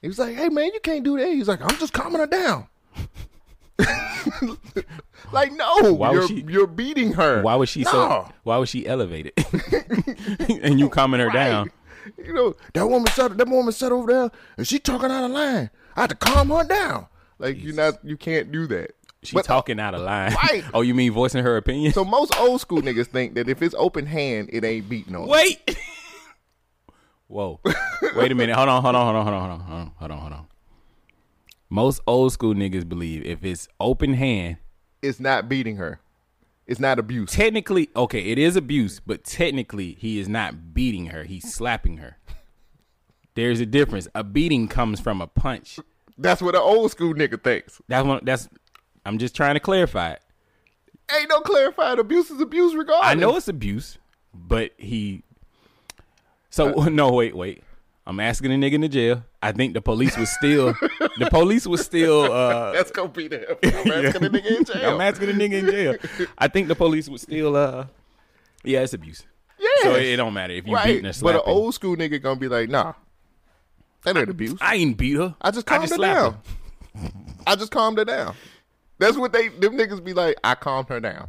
He 0.00 0.08
was 0.08 0.18
like, 0.18 0.34
"Hey 0.34 0.48
man, 0.48 0.70
you 0.72 0.80
can't 0.80 1.04
do 1.04 1.18
that." 1.18 1.28
He's 1.28 1.48
like, 1.48 1.60
"I'm 1.62 1.78
just 1.78 1.92
calming 1.92 2.20
her 2.20 2.26
down." 2.26 2.68
like, 5.32 5.52
no, 5.52 5.92
Why 5.94 6.12
you're 6.12 6.20
was 6.20 6.28
she- 6.28 6.44
you're 6.48 6.66
beating 6.66 7.12
her. 7.14 7.42
Why 7.42 7.54
was 7.56 7.68
she 7.68 7.82
No. 7.82 7.90
so? 7.90 8.32
Why 8.44 8.56
was 8.58 8.68
she 8.68 8.86
elevated? 8.86 9.32
and 10.62 10.78
you 10.78 10.88
calming 10.88 11.20
her 11.20 11.30
down. 11.30 11.70
You 12.18 12.32
know, 12.32 12.54
that 12.74 12.86
woman 12.86 13.06
sat 13.12 13.36
that 13.36 13.48
woman 13.48 13.72
sat 13.72 13.92
over 13.92 14.12
there 14.12 14.30
and 14.56 14.66
she 14.66 14.78
talking 14.78 15.10
out 15.10 15.24
of 15.24 15.30
line. 15.30 15.70
I 15.96 16.02
had 16.02 16.10
to 16.10 16.16
calm 16.16 16.50
her 16.50 16.64
down. 16.64 17.06
Like 17.38 17.58
you 17.58 17.72
not 17.72 18.04
you 18.04 18.16
can't 18.16 18.50
do 18.52 18.66
that. 18.68 18.92
She 19.24 19.34
But- 19.34 19.44
talking 19.44 19.78
out 19.78 19.94
of 19.94 20.00
line. 20.00 20.32
Right. 20.34 20.64
Oh, 20.74 20.80
you 20.80 20.94
mean 20.94 21.12
voicing 21.12 21.42
her 21.44 21.56
opinion? 21.56 21.92
So 21.92 22.04
most 22.04 22.36
old 22.38 22.60
school 22.60 22.82
niggas 22.82 23.06
think 23.06 23.34
that 23.34 23.48
if 23.48 23.62
it's 23.62 23.74
open 23.78 24.06
hand, 24.06 24.50
it 24.52 24.64
ain't 24.64 24.88
beating 24.88 25.14
on. 25.14 25.28
Wait. 25.28 25.76
Whoa. 27.28 27.60
Wait 28.14 28.30
a 28.32 28.34
minute. 28.34 28.54
Hold 28.56 28.68
on. 28.68 28.82
Hold 28.82 28.94
on. 28.96 29.14
Hold 29.14 29.16
on. 29.16 29.24
Hold 29.26 29.34
on. 29.34 29.40
Hold 29.40 29.50
on. 29.50 29.60
Hold 29.60 29.80
on. 29.80 29.92
Hold 29.96 30.10
on. 30.10 30.18
Hold 30.18 30.32
on. 30.32 30.46
Most 31.70 32.00
old 32.06 32.32
school 32.32 32.54
niggas 32.54 32.86
believe 32.86 33.24
if 33.24 33.42
it's 33.44 33.68
open 33.80 34.14
hand, 34.14 34.58
It's 35.00 35.18
not 35.18 35.48
beating 35.48 35.76
her. 35.76 36.00
It's 36.66 36.78
not 36.78 36.98
abuse. 36.98 37.32
technically, 37.32 37.88
okay, 37.96 38.20
it 38.30 38.38
is 38.38 38.54
abuse, 38.54 39.00
but 39.00 39.24
technically 39.24 39.96
he 39.98 40.18
is 40.20 40.28
not 40.28 40.72
beating 40.74 41.06
her. 41.06 41.24
He's 41.24 41.52
slapping 41.52 41.96
her. 41.96 42.18
There's 43.34 43.58
a 43.60 43.66
difference. 43.66 44.06
A 44.14 44.22
beating 44.22 44.68
comes 44.68 45.00
from 45.00 45.20
a 45.20 45.26
punch. 45.26 45.80
That's 46.18 46.40
what 46.42 46.54
an 46.54 46.60
old 46.60 46.90
school 46.92 47.14
nigga 47.14 47.42
thinks. 47.42 47.80
That's 47.88 48.06
one. 48.06 48.20
That's. 48.22 48.48
I'm 49.04 49.18
just 49.18 49.34
trying 49.34 49.54
to 49.54 49.60
clarify 49.60 50.12
it. 50.12 50.22
Ain't 51.14 51.28
no 51.28 51.40
clarifying 51.40 51.98
abuse 51.98 52.30
is 52.30 52.40
abuse 52.40 52.74
regardless. 52.74 53.10
I 53.10 53.14
know 53.14 53.36
it's 53.36 53.48
abuse, 53.48 53.98
but 54.32 54.72
he. 54.78 55.22
So 56.50 56.70
no, 56.88 57.12
wait, 57.12 57.36
wait. 57.36 57.62
I'm 58.06 58.18
asking 58.18 58.50
the 58.50 58.56
nigga 58.56 58.74
in 58.74 58.80
the 58.80 58.88
jail. 58.88 59.24
I 59.40 59.52
think 59.52 59.74
the 59.74 59.80
police 59.80 60.16
was 60.16 60.30
still. 60.30 60.74
the 61.18 61.28
police 61.30 61.66
was 61.66 61.84
still. 61.84 62.22
uh 62.32 62.72
That's 62.72 62.90
gonna 62.90 63.08
be 63.08 63.28
there. 63.28 63.56
I'm 63.62 63.92
asking 63.92 64.22
the 64.22 64.30
nigga 64.30 64.56
in 64.58 64.64
jail. 64.72 64.94
I'm 64.94 65.00
asking 65.00 65.26
the 65.26 65.32
nigga 65.34 65.52
in 65.58 65.66
jail. 65.66 66.26
I 66.38 66.48
think 66.48 66.68
the 66.68 66.74
police 66.74 67.08
was 67.08 67.22
still. 67.22 67.56
uh 67.56 67.86
Yeah, 68.64 68.80
it's 68.80 68.92
abuse. 68.94 69.24
Yeah. 69.58 69.68
So 69.82 69.94
it, 69.94 70.04
it 70.04 70.16
don't 70.16 70.34
matter 70.34 70.52
if 70.54 70.66
you 70.66 70.74
right. 70.74 70.86
beating 70.86 71.06
or 71.06 71.12
But 71.22 71.36
an 71.36 71.42
old 71.44 71.74
school 71.74 71.96
nigga 71.96 72.20
gonna 72.20 72.40
be 72.40 72.48
like, 72.48 72.68
nah, 72.68 72.94
that 74.04 74.16
ain't 74.16 74.28
abuse. 74.28 74.58
I 74.60 74.76
ain't 74.76 74.96
beat 74.96 75.16
her. 75.16 75.36
I 75.40 75.50
just 75.50 75.66
calmed 75.66 75.88
her 75.88 75.94
slapped 75.94 76.36
down. 76.94 77.12
I 77.46 77.54
just 77.54 77.70
calmed 77.70 77.98
her 77.98 78.04
down. 78.04 78.34
That's 79.02 79.16
what 79.16 79.32
they 79.32 79.48
them 79.48 79.76
niggas 79.76 80.02
be 80.02 80.12
like. 80.14 80.36
I 80.44 80.54
calmed 80.54 80.88
her 80.88 81.00
down. 81.00 81.28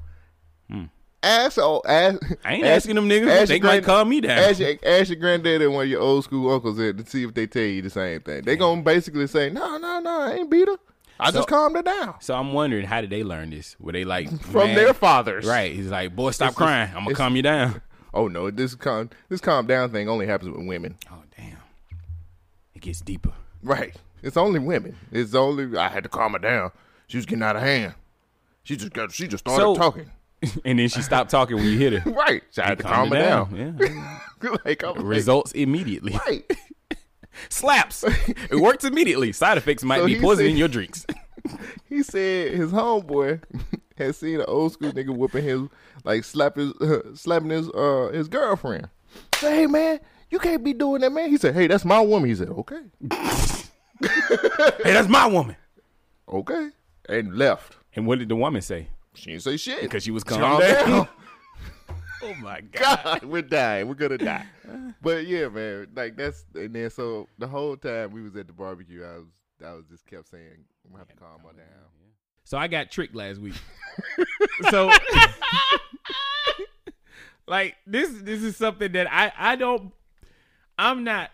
Ask 1.26 1.58
oh 1.58 1.82
ask. 1.88 2.22
Hmm. 2.22 2.34
I 2.44 2.54
ain't 2.56 2.66
ask- 2.66 2.76
asking 2.84 2.96
them 2.96 3.08
niggas. 3.08 3.30
ask 3.30 3.48
They 3.48 3.60
might 3.62 3.84
calm 3.86 4.10
me 4.10 4.20
down. 4.20 4.38
Ask 4.40 4.60
your, 4.60 4.76
ask 4.86 5.10
your 5.10 5.16
granddad 5.20 5.62
and 5.62 5.74
one 5.74 5.84
of 5.86 5.90
your 5.90 6.02
old 6.02 6.26
school 6.26 6.54
uncles 6.54 6.76
to 6.78 7.06
see 7.06 7.24
if 7.24 7.34
they 7.34 7.48
tell 7.48 7.64
you 7.64 7.82
the 7.82 7.90
same 7.90 8.20
thing. 8.22 8.42
They 8.42 8.58
gonna 8.58 8.82
basically 8.82 9.28
say, 9.28 9.50
no, 9.50 9.78
no, 9.78 10.02
no, 10.02 10.20
I 10.22 10.34
ain't 10.34 10.52
beat 10.52 10.68
her. 10.68 10.76
I 11.18 11.32
just 11.32 11.48
calmed 11.48 11.78
her 11.78 11.82
down 11.82 12.16
So 12.20 12.34
I'm 12.34 12.52
wondering, 12.52 12.86
how 12.86 13.00
did 13.00 13.10
they 13.10 13.24
learn 13.24 13.52
this? 13.52 13.78
Were 13.80 13.94
they 13.94 14.04
like 14.04 14.28
from 14.42 14.68
man- 14.68 14.76
their 14.76 14.94
fathers. 14.94 15.46
Right. 15.46 15.72
He's 15.74 15.88
like, 15.90 16.14
boy, 16.14 16.32
stop 16.32 16.50
It's 16.50 16.56
just- 16.56 16.58
crying. 16.58 16.90
I'm 16.94 17.04
gonna 17.06 17.16
calm 17.16 17.36
you 17.38 17.42
down. 17.42 17.82
Oh 18.16 18.28
no, 18.28 18.52
this 18.52 18.76
calm 18.76 19.10
this 19.28 19.42
calm 19.42 19.66
down 19.66 19.92
thing 19.92 20.08
only 20.08 20.28
happens 20.28 20.56
with 20.56 20.68
women. 20.68 20.98
Oh 21.12 21.24
damn. 21.36 21.58
It 22.76 22.82
gets 22.84 23.00
deeper. 23.02 23.32
Right. 23.64 23.96
It's 24.22 24.38
only 24.38 24.60
women. 24.60 24.96
It's 25.12 25.34
only 25.34 25.76
I 25.80 25.88
had 25.90 26.04
to 26.04 26.10
calm 26.10 26.34
her 26.34 26.40
down. 26.40 26.72
She 27.14 27.18
was 27.18 27.28
getting 27.28 27.44
out 27.44 27.56
of 27.56 27.62
hand. 27.62 27.94
She 28.64 28.76
just 28.76 28.92
got 28.92 29.12
she 29.12 29.28
just 29.28 29.44
started 29.44 29.62
So- 29.62 29.76
talking. 29.76 30.10
and 30.66 30.80
then 30.80 30.90
she 30.90 31.04
stopped 31.04 31.30
talking 31.30 31.58
when 31.58 31.66
you 31.68 31.78
hit 31.78 31.94
her. 31.94 32.10
Right. 32.12 32.42
So 32.50 32.64
I 32.64 32.70
had 32.70 32.80
to 32.80 32.84
calm 32.84 33.10
her 33.12 33.20
down. 33.20 33.56
Yeah. 34.42 34.56
like, 34.66 34.84
I'm 34.84 34.96
like, 34.96 35.04
Results 35.06 35.52
immediately. 35.52 36.20
right. 36.28 36.44
Slaps. 37.50 38.04
It 38.50 38.60
works 38.60 38.84
immediately. 38.84 39.32
Side 39.32 39.60
effects 39.60 39.84
might 39.84 40.00
So 40.00 40.08
be 40.08 40.16
he 40.16 40.22
poison 40.22 40.46
said- 40.46 40.50
in 40.54 40.58
your 40.58 40.68
drinks. 40.68 41.06
He 41.88 42.02
said 42.02 42.54
his 42.54 42.72
homeboy 42.72 43.44
had 43.96 44.16
seen 44.16 44.40
an 44.40 44.46
old 44.48 44.74
school 44.74 44.92
nigga 44.92 45.16
whooping 45.16 45.44
his 45.44 45.62
like 46.04 46.24
slap 46.24 46.56
his 46.56 46.74
slapping 47.14 47.52
his 47.52 47.70
uh 47.70 48.10
his 48.12 48.28
girlfriend. 48.28 48.90
Say, 49.36 49.56
hey 49.56 49.68
man, 49.68 50.00
you 50.32 50.40
can't 50.40 50.64
be 50.64 50.74
doing 50.74 51.02
that, 51.02 51.12
man. 51.12 51.30
He 51.30 51.38
said, 51.38 51.54
hey, 51.54 51.68
that's 51.68 51.86
my 51.86 52.00
woman. 52.02 52.28
He 52.28 52.34
said, 52.36 52.50
okay, 52.50 52.80
hey, 54.02 54.80
that's 54.84 55.08
my 55.08 55.28
woman. 55.28 55.56
okay, 56.28 56.70
and 57.08 57.38
left. 57.38 57.78
And 57.96 58.08
what 58.08 58.20
did 58.20 58.30
the 58.30 58.36
woman 58.36 58.62
say? 58.62 58.88
She 59.14 59.32
didn't 59.32 59.44
say 59.44 59.58
shit 59.58 59.82
Because 59.82 60.04
she 60.04 60.12
was 60.12 60.24
Calm 60.24 60.60
down. 60.60 60.60
down. 60.60 61.08
oh 62.24 62.34
my 62.36 62.62
god. 62.62 63.00
God, 63.04 63.24
we're 63.26 63.42
dying. 63.42 63.88
We're 63.88 63.94
gonna 63.96 64.18
die. 64.18 64.46
But 65.02 65.28
yeah, 65.28 65.50
man, 65.50 65.88
like 65.96 66.16
that's 66.16 66.46
and 66.56 66.74
then 66.74 66.90
so 66.90 67.28
the 67.38 67.48
whole 67.48 67.76
time 67.78 68.12
we 68.12 68.22
was 68.22 68.36
at 68.36 68.48
the 68.48 68.54
barbecue, 68.54 69.04
I 69.04 69.18
was 69.18 69.28
I 69.66 69.74
was 69.74 69.86
just 69.90 70.06
kept 70.08 70.30
saying 70.30 70.66
I'm 70.86 70.92
gonna 70.92 71.00
have 71.00 71.10
to 71.10 71.16
calm 71.16 71.42
her 71.46 71.54
down. 71.54 71.90
So 72.44 72.58
I 72.58 72.68
got 72.68 72.92
tricked 72.92 73.16
last 73.16 73.40
week. 73.40 73.54
so 74.70 74.92
like 77.48 77.76
this 77.86 78.10
this 78.22 78.42
is 78.42 78.58
something 78.58 78.92
that 78.94 79.12
I 79.12 79.32
I 79.38 79.56
don't 79.56 79.92
I'm 80.78 81.04
not 81.04 81.32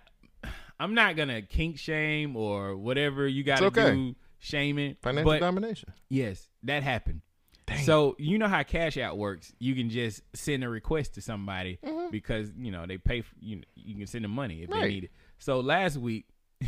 I'm 0.79 0.93
not 0.93 1.15
gonna 1.15 1.41
kink 1.41 1.77
shame 1.77 2.35
or 2.35 2.75
whatever 2.75 3.27
you 3.27 3.43
gotta 3.43 3.65
okay. 3.65 3.91
do 3.91 4.15
shaming. 4.39 4.97
Financial 5.01 5.31
but 5.31 5.39
domination. 5.39 5.93
yes, 6.09 6.47
that 6.63 6.83
happened. 6.83 7.21
So 7.85 8.15
you 8.17 8.39
know 8.39 8.47
how 8.47 8.63
Cash 8.63 8.97
App 8.97 9.13
works. 9.13 9.53
You 9.59 9.75
can 9.75 9.91
just 9.91 10.23
send 10.33 10.63
a 10.63 10.69
request 10.69 11.13
to 11.15 11.21
somebody 11.21 11.77
because 12.09 12.49
you 12.57 12.71
know 12.71 12.87
they 12.87 12.97
pay. 12.97 13.21
For, 13.21 13.35
you 13.39 13.61
you 13.75 13.95
can 13.95 14.07
send 14.07 14.23
them 14.23 14.31
money 14.31 14.63
if 14.63 14.69
they 14.71 14.75
Mm-hmm. 14.75 14.87
Need 14.87 15.03
it. 15.05 15.11
So 15.37 15.59
last 15.59 15.95
week, 15.97 16.25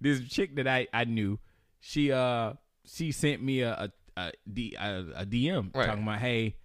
this 0.00 0.20
chick 0.28 0.56
that 0.56 0.66
I 0.68 0.86
I 0.92 1.04
knew, 1.04 1.38
she 1.80 2.12
uh 2.12 2.54
she 2.86 3.12
sent 3.12 3.42
me 3.42 3.60
a 3.62 3.72
a 3.72 3.90
a, 4.16 4.32
D, 4.52 4.76
a, 4.78 5.04
a 5.16 5.26
DM 5.26 5.74
Right. 5.74 5.86
talking 5.86 6.02
about 6.02 6.18
hey. 6.18 6.56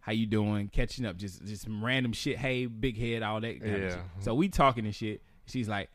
How 0.00 0.12
you 0.12 0.24
doing? 0.26 0.68
Catching 0.68 1.04
up, 1.04 1.16
just 1.18 1.44
just 1.44 1.64
some 1.64 1.84
random 1.84 2.14
shit. 2.14 2.38
Hey, 2.38 2.64
big 2.64 2.98
head, 2.98 3.22
all 3.22 3.40
that 3.42 3.60
kind 3.60 3.74
of 3.74 3.82
Yeah. 3.82 3.88
shit. 3.90 4.00
So 4.20 4.34
we 4.34 4.48
talking 4.48 4.86
and 4.86 4.94
shit. 4.94 5.22
She's 5.46 5.68
like, 5.68 5.90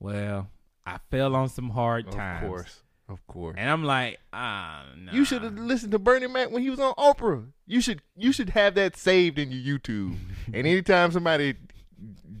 "Well, 0.00 0.48
I 0.84 0.98
fell 1.10 1.36
on 1.36 1.48
some 1.48 1.70
hard 1.70 2.08
Of 2.08 2.14
times." 2.14 2.42
Of 2.42 2.48
course, 2.48 2.82
of 3.08 3.26
course. 3.26 3.56
And 3.58 3.68
I'm 3.70 3.84
like, 3.84 4.18
ah, 4.32 4.84
nah. 4.96 5.12
You 5.12 5.24
should 5.24 5.42
have 5.42 5.58
listened 5.58 5.92
to 5.92 5.98
Bernie 5.98 6.26
Mac 6.26 6.50
when 6.50 6.62
he 6.62 6.70
was 6.70 6.80
on 6.80 6.94
Oprah. 6.94 7.46
You 7.66 7.80
should 7.80 8.02
you 8.16 8.32
should 8.32 8.50
have 8.50 8.74
that 8.74 8.96
saved 8.96 9.38
in 9.38 9.52
your 9.52 9.78
YouTube. 9.78 10.16
and 10.46 10.66
anytime 10.66 11.12
somebody 11.12 11.54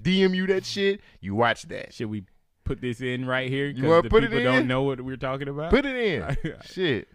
DM 0.02 0.34
you 0.34 0.46
that 0.48 0.64
shit, 0.64 1.00
you 1.20 1.34
watch 1.34 1.62
that. 1.64 1.92
Should 1.94 2.10
we 2.10 2.24
put 2.64 2.80
this 2.80 3.00
in 3.00 3.26
right 3.26 3.50
here? 3.50 3.66
You 3.68 3.84
wanna 3.84 4.02
the 4.02 4.10
put 4.10 4.24
it 4.24 4.30
people 4.30 4.38
in? 4.38 4.44
don't 4.44 4.66
know 4.68 4.82
what 4.82 5.00
we're 5.00 5.16
talking 5.16 5.48
about. 5.48 5.70
Put 5.70 5.84
it 5.84 5.96
in. 5.96 6.56
shit. 6.64 7.08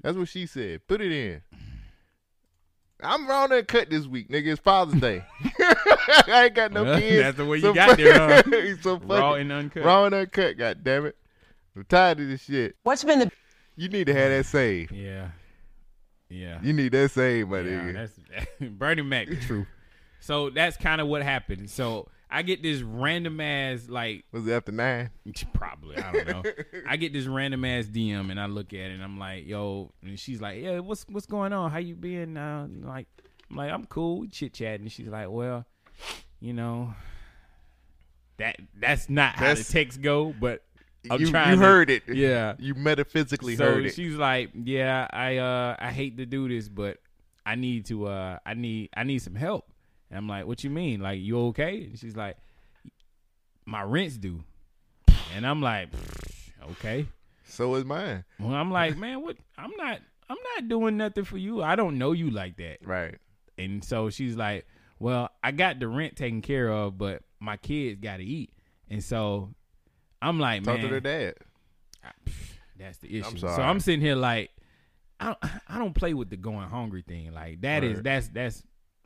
That's 0.00 0.16
what 0.16 0.28
she 0.28 0.46
said. 0.46 0.86
Put 0.86 1.00
it 1.00 1.12
in. 1.12 1.42
I'm 3.02 3.26
raw 3.26 3.44
and 3.46 3.66
cut 3.66 3.90
this 3.90 4.06
week, 4.06 4.28
nigga. 4.28 4.52
It's 4.52 4.60
Father's 4.60 5.00
Day. 5.00 5.24
I 5.58 6.44
ain't 6.46 6.54
got 6.54 6.72
no 6.72 6.84
Well, 6.84 6.98
kids. 6.98 7.22
that's 7.22 7.36
the 7.36 7.44
way 7.44 7.56
you 7.56 7.62
so 7.62 7.74
got 7.74 7.96
there, 7.96 8.42
huh? 8.42 8.76
so 8.82 8.96
Raw 8.98 9.34
and 9.34 9.50
uncut. 9.52 9.84
Raw 9.84 10.04
and 10.04 10.14
uncut. 10.14 10.56
God 10.56 10.84
damn 10.84 11.06
it. 11.06 11.16
I'm 11.76 11.84
tired 11.84 12.20
of 12.20 12.28
this 12.28 12.42
shit. 12.44 12.76
What's 12.82 13.02
been 13.04 13.18
the 13.20 13.32
You 13.76 13.88
need 13.88 14.06
to 14.06 14.14
have 14.14 14.30
that 14.30 14.46
saved. 14.46 14.92
Yeah, 14.92 15.28
yeah. 16.28 16.58
You 16.62 16.72
need 16.72 16.92
that 16.92 17.10
saved, 17.10 17.50
my 17.50 17.60
yeah 17.60 17.64
nigga. 17.64 17.94
that's 17.94 18.60
Bernie 18.60 19.02
Mac, 19.02 19.28
the 19.28 19.36
truth. 19.36 19.66
So 20.20 20.50
that's 20.50 20.76
kind 20.76 21.00
of 21.00 21.08
what 21.08 21.22
happened. 21.22 21.68
So 21.70 22.08
I 22.34 22.40
get 22.42 22.62
this 22.62 22.80
random 22.80 23.40
ass 23.40 23.88
like 23.90 24.24
Was 24.32 24.46
it 24.46 24.52
after 24.52 24.72
nine? 24.72 25.10
Probably. 25.52 25.98
I 25.98 26.12
don't 26.12 26.28
know. 26.28 26.42
I 26.88 26.96
get 26.96 27.12
this 27.12 27.26
random 27.26 27.64
ass 27.66 27.84
DM 27.84 28.30
and 28.30 28.40
I 28.40 28.46
look 28.46 28.72
at 28.72 28.78
it 28.80 28.92
and 28.92 29.04
I'm 29.04 29.18
like, 29.18 29.46
yo, 29.46 29.92
and 30.02 30.18
she's 30.18 30.40
like, 30.40 30.62
yeah, 30.62 30.78
what's 30.78 31.04
what's 31.10 31.26
going 31.26 31.52
on? 31.52 31.70
How 31.70 31.78
you 31.78 31.94
been? 31.94 32.36
Uh, 32.38 32.66
like, 32.84 33.06
I'm 33.50 33.56
like, 33.56 33.70
I'm 33.70 33.84
cool. 33.84 34.26
Chit 34.30 34.54
chatting. 34.54 34.88
She's 34.88 35.08
like, 35.08 35.28
well, 35.28 35.66
you 36.40 36.54
know, 36.54 36.94
that 38.38 38.56
that's 38.80 39.08
not 39.10 39.34
how 39.34 39.42
That's- 39.48 39.66
the 39.68 39.72
text 39.72 40.00
go, 40.00 40.34
but 40.40 40.62
I'm 41.10 41.20
you, 41.20 41.30
trying. 41.30 41.50
you 41.50 41.56
to- 41.56 41.62
heard 41.62 41.90
it. 41.90 42.02
Yeah. 42.14 42.54
You 42.58 42.74
metaphysically 42.74 43.56
so 43.56 43.64
heard 43.66 43.86
it. 43.86 43.94
she's 43.94 44.14
like, 44.14 44.50
yeah, 44.54 45.06
I 45.12 45.36
uh 45.38 45.76
I 45.78 45.90
hate 45.92 46.16
to 46.18 46.26
do 46.26 46.48
this, 46.48 46.68
but 46.68 46.98
I 47.44 47.56
need 47.56 47.86
to 47.86 48.06
uh 48.06 48.38
I 48.46 48.54
need 48.54 48.90
I 48.96 49.04
need 49.04 49.18
some 49.20 49.34
help. 49.34 49.66
And 50.12 50.18
I'm 50.18 50.28
like, 50.28 50.44
what 50.46 50.62
you 50.62 50.68
mean? 50.68 51.00
Like, 51.00 51.20
you 51.22 51.38
okay? 51.46 51.84
And 51.84 51.98
she's 51.98 52.14
like, 52.14 52.36
my 53.64 53.82
rent's 53.82 54.18
due. 54.18 54.44
And 55.34 55.46
I'm 55.46 55.62
like, 55.62 55.88
okay. 56.72 57.06
So 57.44 57.74
is 57.76 57.86
mine. 57.86 58.24
Well, 58.38 58.52
I'm 58.54 58.70
like, 58.70 58.98
man, 58.98 59.22
what? 59.22 59.38
I'm 59.56 59.70
not. 59.78 60.00
I'm 60.28 60.36
not 60.54 60.68
doing 60.68 60.98
nothing 60.98 61.24
for 61.24 61.38
you. 61.38 61.62
I 61.62 61.76
don't 61.76 61.96
know 61.96 62.12
you 62.12 62.28
like 62.30 62.58
that. 62.58 62.78
Right. 62.84 63.16
And 63.56 63.82
so 63.82 64.10
she's 64.10 64.36
like, 64.36 64.66
well, 64.98 65.30
I 65.42 65.50
got 65.50 65.80
the 65.80 65.88
rent 65.88 66.16
taken 66.16 66.42
care 66.42 66.68
of, 66.70 66.98
but 66.98 67.22
my 67.40 67.56
kids 67.56 67.98
got 67.98 68.18
to 68.18 68.22
eat. 68.24 68.52
And 68.90 69.02
so 69.02 69.54
I'm 70.20 70.38
like, 70.38 70.62
Talk 70.62 70.74
man, 70.76 70.84
to 70.84 70.88
their 70.90 71.00
dad. 71.00 71.34
that's 72.78 72.98
the 72.98 73.18
issue. 73.18 73.28
I'm 73.28 73.38
So. 73.38 73.48
I'm 73.48 73.80
sitting 73.80 74.02
here 74.02 74.14
like, 74.14 74.50
I 75.18 75.26
don't, 75.26 75.38
I 75.68 75.78
don't 75.78 75.94
play 75.94 76.12
with 76.14 76.28
the 76.28 76.36
going 76.36 76.68
hungry 76.68 77.02
thing. 77.06 77.32
Like 77.32 77.62
that 77.62 77.82
is 77.82 77.96
Right. 77.96 78.04
that's 78.04 78.28
that's 78.28 78.62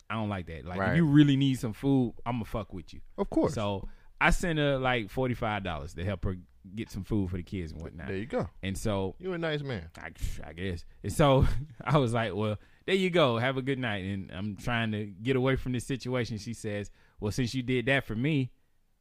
I 0.08 0.14
don't 0.14 0.28
like 0.28 0.46
that. 0.46 0.64
Like 0.64 0.78
Right. 0.78 0.90
if 0.90 0.96
you 0.96 1.06
really 1.06 1.36
need 1.36 1.58
some 1.58 1.72
food, 1.72 2.14
I'm 2.24 2.34
gonna 2.36 2.44
fuck 2.44 2.72
with 2.72 2.92
you. 2.94 3.00
Of 3.18 3.28
course. 3.30 3.54
So 3.54 3.88
I 4.20 4.30
sent 4.30 4.58
her 4.58 4.78
like 4.78 5.10
forty 5.10 5.34
five 5.34 5.64
dollars 5.64 5.94
to 5.94 6.04
help 6.04 6.24
her 6.24 6.36
get 6.74 6.90
some 6.90 7.04
food 7.04 7.30
for 7.30 7.36
the 7.36 7.42
kids 7.42 7.72
and 7.72 7.80
whatnot. 7.80 8.08
There 8.08 8.16
you 8.16 8.26
go. 8.26 8.48
And 8.62 8.76
so 8.76 9.14
You 9.18 9.32
a 9.32 9.38
nice 9.38 9.62
man. 9.62 9.88
I, 9.98 10.10
I 10.44 10.52
guess. 10.52 10.84
And 11.02 11.12
so 11.12 11.46
I 11.84 11.98
was 11.98 12.12
like, 12.12 12.34
well, 12.34 12.58
there 12.86 12.94
you 12.96 13.10
go. 13.10 13.38
Have 13.38 13.56
a 13.56 13.62
good 13.62 13.78
night. 13.78 14.04
And 14.04 14.30
I'm 14.32 14.56
trying 14.56 14.90
to 14.92 15.04
get 15.06 15.36
away 15.36 15.54
from 15.56 15.72
this 15.72 15.84
situation. 15.84 16.38
She 16.38 16.54
says, 16.54 16.90
well, 17.20 17.30
since 17.30 17.54
you 17.54 17.62
did 17.62 17.86
that 17.86 18.04
for 18.04 18.16
me, 18.16 18.50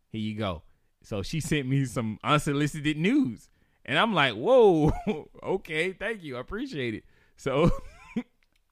here 0.09 0.21
you 0.21 0.35
go. 0.37 0.61
So 1.01 1.21
she 1.23 1.39
sent 1.39 1.67
me 1.67 1.85
some 1.85 2.19
unsolicited 2.23 2.97
news. 2.97 3.49
And 3.83 3.97
I'm 3.99 4.13
like, 4.13 4.33
whoa, 4.35 4.91
okay, 5.43 5.91
thank 5.93 6.23
you. 6.23 6.37
I 6.37 6.39
appreciate 6.41 6.93
it. 6.95 7.03
So 7.35 7.69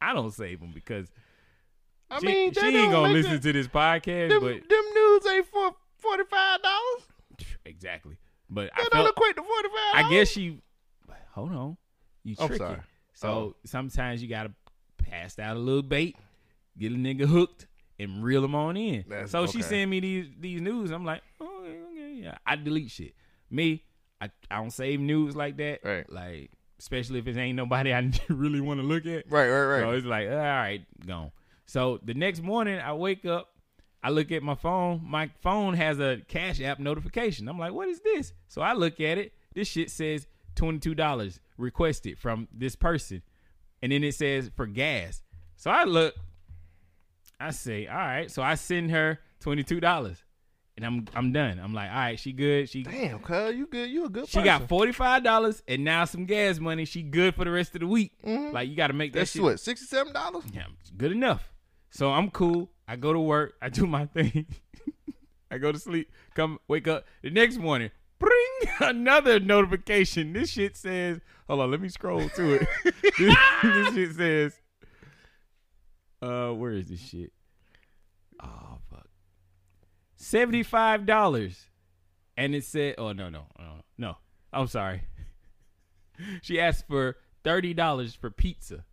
I 0.02 0.14
don't 0.14 0.32
save 0.32 0.60
them 0.60 0.72
because 0.74 1.08
I 2.14 2.20
she, 2.20 2.26
mean, 2.28 2.54
she 2.54 2.60
ain't 2.66 2.92
going 2.92 3.10
to 3.12 3.18
listen 3.18 3.34
it- 3.34 3.42
to 3.44 3.54
this 3.54 3.68
podcast, 3.68 4.30
Them, 4.30 4.42
but 4.42 4.70
them 4.70 4.86
news 4.94 5.26
ain't 5.28 5.46
for 5.48 5.72
forty 5.98 6.24
five 6.30 6.62
dollars. 6.62 7.48
exactly. 7.66 8.18
But 8.50 8.70
I 8.74 8.78
don't 8.78 8.92
felt, 8.92 9.10
equate 9.10 9.36
to 9.38 9.44
forty 9.44 9.70
five. 9.70 10.06
I 10.06 10.10
guess 10.10 10.30
she. 10.30 10.60
Hold 11.34 11.52
on, 11.54 11.78
you 12.24 12.36
I'm 12.40 12.48
tricky. 12.48 12.60
sorry. 12.64 12.80
So 13.14 13.28
Oh. 13.30 13.56
sometimes 13.66 14.22
you 14.22 14.30
gotta 14.30 14.52
pass 14.98 15.40
out 15.40 15.56
a 15.56 15.60
little 15.60 15.82
bait, 15.82 16.16
get 16.78 16.92
a 16.92 16.96
nigga 16.96 17.26
hooked, 17.26 17.68
and 18.00 18.24
reel 18.24 18.42
them 18.42 18.54
on 18.56 18.78
in. 18.78 19.06
That's- 19.08 19.32
so 19.32 19.48
she 19.48 19.60
okay. 19.60 19.68
send 19.68 19.90
me 19.92 20.00
these 20.00 20.28
these 20.40 20.62
news. 20.62 20.92
I'm 20.92 21.06
like, 21.06 21.22
oh, 21.42 21.62
okay, 21.64 21.80
okay, 21.92 22.14
yeah. 22.22 22.38
I 22.46 22.56
delete 22.56 22.92
shit. 22.92 23.14
Me, 23.50 23.84
I, 24.22 24.30
I 24.52 24.58
don't 24.58 24.72
save 24.72 25.00
news 25.00 25.36
like 25.36 25.58
that. 25.58 25.80
Right. 25.84 26.08
Like 26.12 26.52
especially 26.80 27.18
if 27.20 27.28
it 27.28 27.38
ain't 27.38 27.56
nobody 27.56 27.94
I 27.94 28.12
really 28.30 28.60
want 28.62 28.80
to 28.80 28.86
look 28.86 29.06
at. 29.06 29.32
Right, 29.32 29.48
right, 29.50 29.66
right. 29.66 29.82
So 29.82 29.92
it's 29.92 30.06
like, 30.06 30.28
all 30.30 30.36
right, 30.36 30.82
gone. 31.06 31.32
So 31.66 32.00
the 32.04 32.14
next 32.14 32.42
morning, 32.42 32.80
I 32.80 32.94
wake 32.94 33.26
up, 33.26 33.50
I 34.04 34.10
look 34.10 34.32
at 34.32 34.44
my 34.44 34.56
phone. 34.56 35.02
My 35.04 35.30
phone 35.42 35.76
has 35.76 36.00
a 36.00 36.18
Cash 36.28 36.60
App 36.62 36.80
notification. 36.80 37.48
I'm 37.48 37.58
like, 37.58 37.72
what 37.74 37.88
is 37.88 38.02
this? 38.02 38.34
So 38.48 38.62
I 38.62 38.74
look 38.74 39.00
at 39.00 39.18
it. 39.18 39.34
This 39.54 39.68
shit 39.68 39.90
says 39.90 40.28
$22 40.56 41.40
requested 41.58 42.18
from 42.20 42.48
this 42.54 42.76
person. 42.76 43.22
And 43.82 43.92
then 43.92 44.04
it 44.04 44.16
says 44.16 44.52
for 44.56 44.66
gas. 44.66 45.22
So 45.56 45.72
I 45.72 45.84
look, 45.86 46.16
I 47.40 47.52
say, 47.52 47.88
all 47.88 47.96
right. 47.98 48.30
So 48.30 48.42
I 48.42 48.56
send 48.56 48.92
her 48.92 49.20
$22. 49.42 50.18
And 50.76 50.84
I'm 50.88 51.06
I'm 51.14 51.32
done. 51.32 51.60
I'm 51.60 51.72
like, 51.72 51.92
all 51.92 51.96
right, 51.96 52.20
she 52.20 52.32
good. 52.34 52.68
She 52.68 52.82
Damn, 52.82 53.20
cuz 53.20 53.56
you 53.56 53.68
good. 53.68 53.92
You 53.92 54.06
a 54.06 54.10
good. 54.10 54.24
Person. 54.24 54.42
She 54.42 54.50
person. 54.50 54.60
got 54.62 54.68
forty 54.68 54.92
five 54.92 55.24
dollars 55.24 55.62
and 55.68 55.84
now 55.84 56.04
some 56.06 56.26
gas 56.26 56.58
money. 56.58 56.86
She 56.86 57.04
good 57.04 57.36
for 57.36 57.46
the 57.46 57.52
rest 57.52 57.76
of 57.76 57.82
the 57.82 57.88
week. 57.88 58.14
Mm-hmm. 58.26 58.56
Like 58.56 58.68
you 58.70 58.76
got 58.76 58.88
to 58.88 58.94
make 58.94 59.14
that 59.14 59.20
That's 59.20 59.34
shit 59.34 59.44
what 59.44 59.60
sixty 59.60 59.86
seven 59.86 60.14
dollars. 60.14 60.46
yeah, 60.52 60.64
good 60.98 61.12
enough. 61.12 61.53
So 61.94 62.12
I'm 62.12 62.32
cool. 62.32 62.72
I 62.88 62.96
go 62.96 63.14
to 63.14 63.20
work. 63.20 63.54
I 63.62 63.70
do 63.70 63.86
my 63.86 64.06
thing. 64.14 64.48
I 65.52 65.60
go 65.60 65.72
to 65.72 65.78
sleep, 65.78 66.12
come 66.34 66.58
wake 66.68 66.88
up 66.88 67.06
the 67.22 67.30
next 67.30 67.60
morning, 67.60 67.92
bring 68.18 68.34
another 68.80 69.40
notification. 69.40 70.34
This 70.34 70.50
shit 70.50 70.76
says, 70.76 71.20
hold 71.48 71.60
on, 71.60 71.70
let 71.70 71.80
me 71.80 71.90
scroll 71.90 72.28
to 72.28 72.54
it. 72.56 72.68
this, 73.20 73.36
this 73.62 73.94
shit 73.94 74.16
says, 74.16 74.62
uh, 76.24 76.50
where 76.54 76.72
is 76.72 76.88
this 76.88 77.00
shit? 77.00 77.32
Oh 78.42 78.80
fuck, 78.90 79.08
seventy 80.16 80.64
five 80.64 81.06
dollars, 81.06 81.68
and 82.36 82.56
it 82.56 82.64
said, 82.64 82.96
oh 82.98 83.12
no 83.12 83.30
no 83.30 83.46
no 83.60 83.74
no, 84.00 84.18
I'm 84.52 84.66
sorry. 84.66 85.04
she 86.42 86.60
asked 86.60 86.88
for 86.88 87.18
thirty 87.44 87.76
dollars 87.76 88.16
for 88.16 88.32
pizza. 88.32 88.86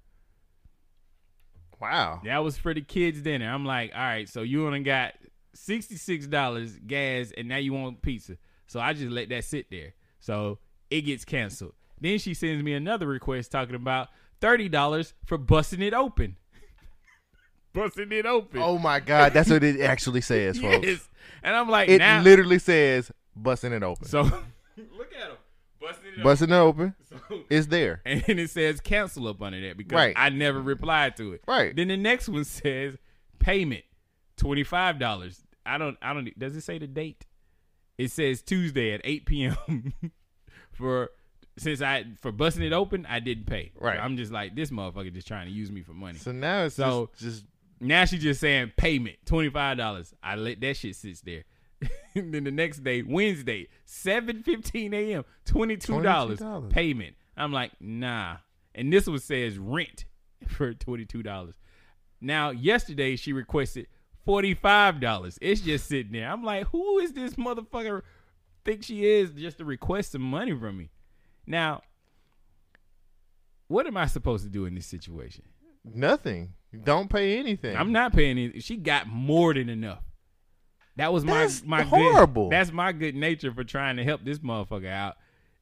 Wow. 1.81 2.21
That 2.25 2.39
was 2.45 2.59
for 2.59 2.75
the 2.75 2.83
kids' 2.83 3.23
dinner. 3.23 3.51
I'm 3.51 3.65
like, 3.65 3.93
all 3.95 4.01
right, 4.03 4.29
so 4.29 4.43
you 4.43 4.67
only 4.67 4.81
got 4.81 5.15
sixty 5.55 5.97
six 5.97 6.27
dollars 6.27 6.77
gas, 6.87 7.33
and 7.37 7.49
now 7.49 7.57
you 7.57 7.73
want 7.73 8.03
pizza. 8.03 8.37
So 8.67 8.79
I 8.81 8.93
just 8.93 9.11
let 9.11 9.29
that 9.31 9.45
sit 9.45 9.71
there. 9.71 9.95
So 10.21 10.59
it 10.91 11.03
gets 11.03 11.25
canceled. 11.25 11.73
Then 12.01 12.19
she 12.19 12.35
sends 12.35 12.63
me 12.63 12.75
another 12.75 13.07
request 13.07 13.51
talking 13.51 13.75
about 13.75 14.09
thirty 14.41 14.69
dollars 14.69 15.15
for 15.25 15.39
busting 15.39 15.83
it 15.83 15.95
open. 15.95 16.37
busting 17.73 18.13
it 18.13 18.27
open. 18.27 18.61
Oh 18.63 18.79
my 18.79 19.01
God, 19.01 19.33
that's 19.33 19.49
what 19.51 19.65
it 19.65 19.81
actually 19.81 20.21
says, 20.21 20.59
folks. 20.59 20.87
yes. 20.87 21.09
And 21.43 21.55
I'm 21.57 21.69
like, 21.69 21.89
It 21.89 21.99
now. 21.99 22.23
literally 22.23 22.59
says 22.59 23.11
busting 23.37 23.73
it 23.73 23.83
open. 23.83 24.07
so 24.07 24.23
look 24.23 24.35
at 24.77 25.31
him 25.31 25.37
busting 25.37 25.40
it 26.19 26.23
busting 26.25 26.51
it 26.51 26.55
open. 26.55 26.95
So 27.09 27.41
It's 27.51 27.67
there. 27.67 28.01
and 28.07 28.23
it 28.29 28.51
says 28.51 28.81
cancel 28.81 29.27
up 29.29 29.43
under 29.43 29.61
that 29.69 29.77
because 29.77 29.97
Right. 29.97 30.15
I 30.17 30.29
never 30.31 30.61
replied 30.61 31.17
to 31.17 31.33
it. 31.33 31.43
Right. 31.49 31.75
Then 31.75 31.89
the 31.89 31.97
next 31.97 32.29
one 32.29 32.45
says 32.45 32.97
payment 33.39 33.85
twenty 34.37 34.65
five 34.65 34.99
dollars. 34.99 35.43
I 35.67 35.77
don't. 35.79 35.97
I 36.03 36.13
don't. 36.15 36.37
Does 36.39 36.57
it 36.57 36.63
say 36.63 36.79
the 36.79 36.87
date? 36.87 37.27
It 37.99 38.11
says 38.11 38.43
Tuesday 38.43 38.93
at 38.93 39.01
eight 39.05 39.27
p.m. 39.27 39.93
for 40.73 41.11
since 41.59 41.83
I 41.83 42.05
for 42.21 42.33
busting 42.33 42.63
it 42.63 42.73
open, 42.73 43.07
I 43.07 43.21
didn't 43.21 43.45
pay. 43.47 43.73
Right. 43.79 43.99
I'm 43.99 44.17
just 44.17 44.33
like 44.33 44.55
this 44.57 44.71
motherfucker 44.71 45.13
just 45.13 45.27
trying 45.29 45.47
to 45.47 45.53
use 45.53 45.71
me 45.71 45.83
for 45.83 45.93
money. 45.93 46.19
So 46.19 46.33
now 46.33 46.65
it's 46.65 46.77
So- 46.77 47.11
just, 47.19 47.23
just 47.23 47.45
Now 47.81 48.05
she's 48.05 48.23
just 48.23 48.41
saying 48.41 48.73
payment 48.77 49.17
twenty 49.27 49.51
five 49.51 49.77
dollars. 49.77 50.15
I 50.23 50.37
let 50.37 50.61
that 50.61 50.77
shit 50.77 50.97
sit 50.97 51.19
there. 51.25 51.45
and 52.15 52.35
then 52.35 52.45
the 52.45 52.51
next 52.51 52.85
day, 52.85 53.03
Wednesday, 53.03 53.69
seven 53.85 54.43
fifteen 54.43 54.93
a.m. 54.95 55.25
twenty 55.45 55.77
two 55.77 56.03
dollars 56.03 56.41
$22. 56.41 56.71
payment. 56.71 57.17
I'm 57.37 57.53
like, 57.53 57.73
nah. 57.81 58.37
And 58.75 58.93
this 58.93 59.07
one 59.07 59.19
says 59.19 59.59
rent 59.59 60.05
for 60.49 60.75
twenty 60.75 61.05
two 61.05 61.23
dollars. 61.23 61.55
Now 62.21 62.51
yesterday 62.51 63.17
she 63.17 63.33
requested 63.33 63.87
forty 64.25 64.55
five 64.55 65.01
dollars. 65.01 65.39
It's 65.41 65.61
just 65.61 65.87
sitting 65.87 66.13
there. 66.13 66.31
I'm 66.31 66.45
like, 66.45 66.67
who 66.69 66.99
is 66.99 67.13
this 67.13 67.35
motherfucker? 67.35 68.03
Think 68.65 68.85
she 68.85 69.07
is 69.07 69.31
just 69.31 69.59
to 69.59 69.65
request 69.65 70.13
some 70.13 70.21
money 70.23 70.53
from 70.53 70.77
me? 70.77 70.91
Now, 71.47 71.81
what 73.69 73.87
am 73.87 73.97
I 73.97 74.07
supposed 74.07 74.45
to 74.45 74.51
do 74.51 74.67
in 74.67 74.75
this 74.75 74.87
situation? 74.87 75.45
nothing. 75.85 76.53
Don't 76.85 77.09
pay 77.09 77.39
anything. 77.39 77.77
I'm 77.77 77.91
not 77.91 78.13
paying 78.13 78.39
anything. 78.39 78.61
She 78.61 78.77
got 78.77 79.07
more 79.09 79.55
than 79.55 79.69
enough. 79.69 80.03
That 81.01 81.13
was 81.13 81.25
my 81.25 81.41
That's 81.41 81.65
my 81.65 81.83
horrible. 81.83 82.49
Good, 82.51 82.53
that's 82.57 82.73
my 82.73 82.93
good 82.93 83.15
nature 83.15 83.53
for 83.53 83.65
trying 83.65 83.97
to 83.97 84.05
help 84.05 84.25
this 84.25 84.39
motherfucker 84.39 84.91
out. 84.91 85.17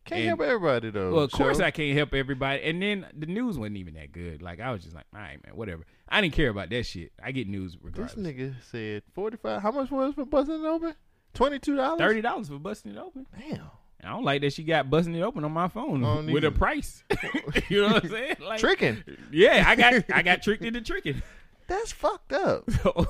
Can't 0.05 0.20
And- 0.20 0.28
help 0.28 0.41
everybody 0.41 0.91
though. 0.91 1.12
Well, 1.12 1.24
of 1.24 1.30
course 1.32 1.61
I 1.61 1.70
can't 1.70 1.97
help 1.97 2.12
everybody. 2.14 2.62
And 2.62 2.82
then 2.82 3.07
the 3.16 3.26
news 3.26 3.59
wasn't 3.59 3.76
even 3.76 3.95
that 3.95 4.11
good. 4.12 4.43
Like 4.43 4.59
I 4.61 4.72
was 4.72 4.82
just 4.82 4.95
like, 4.95 5.05
all 5.14 5.20
right, 5.20 5.39
man, 5.45 5.55
whatever. 5.57 5.84
I 6.09 6.20
didn't 6.20 6.34
care 6.34 6.49
about 6.51 6.70
that 6.70 6.84
shit. 6.86 7.12
I 7.22 7.32
get 7.32 7.47
news 7.49 7.76
This 7.95 8.14
nigga 8.14 8.55
said 8.70 9.03
forty 9.14 9.36
five. 9.36 9.62
How 9.62 9.70
much 9.70 9.91
was 9.91 10.14
for 10.14 10.24
busting 10.24 10.57
it 10.64 10.66
open? 10.66 10.95
Twenty 11.34 11.59
two 11.59 11.76
dollars. 11.76 11.99
Thirty 11.99 12.20
dollars 12.20 12.49
for 12.49 12.59
busting 12.59 12.93
it 12.93 12.99
open. 12.99 13.26
Damn. 13.39 13.70
I 14.03 14.11
don't 14.11 14.24
like 14.24 14.41
that 14.43 14.53
she 14.53 14.62
got 14.64 14.89
busting 14.91 15.14
it 15.14 15.22
open 15.22 15.45
on 15.45 15.53
my 15.53 15.68
phone 15.68 16.32
with 16.32 16.45
a 16.45 16.51
price. 16.53 17.03
you 17.68 17.82
know 17.82 17.95
what 17.95 18.05
I'm 18.05 18.11
saying? 18.16 18.36
Like, 18.41 18.61
Tricking. 18.61 19.03
Yeah, 19.30 19.64
I 19.66 19.76
got 19.76 20.05
I 20.12 20.22
got 20.22 20.43
tricked 20.45 20.64
into 20.64 20.80
tricking. 20.80 21.22
That's 21.66 21.93
fucked 21.93 22.32
up. 22.32 22.70
So, 22.82 23.07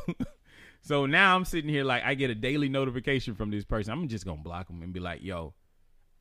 so 0.88 1.04
now 1.06 1.36
I'm 1.36 1.44
sitting 1.44 1.68
here 1.68 1.84
like 1.84 2.02
I 2.02 2.14
get 2.14 2.30
a 2.30 2.34
daily 2.34 2.68
notification 2.70 3.34
from 3.34 3.50
this 3.50 3.64
person. 3.64 3.92
I'm 3.92 4.08
just 4.08 4.24
gonna 4.24 4.40
block 4.42 4.68
them 4.68 4.82
and 4.82 4.92
be 4.92 5.00
like, 5.00 5.22
"Yo, 5.22 5.52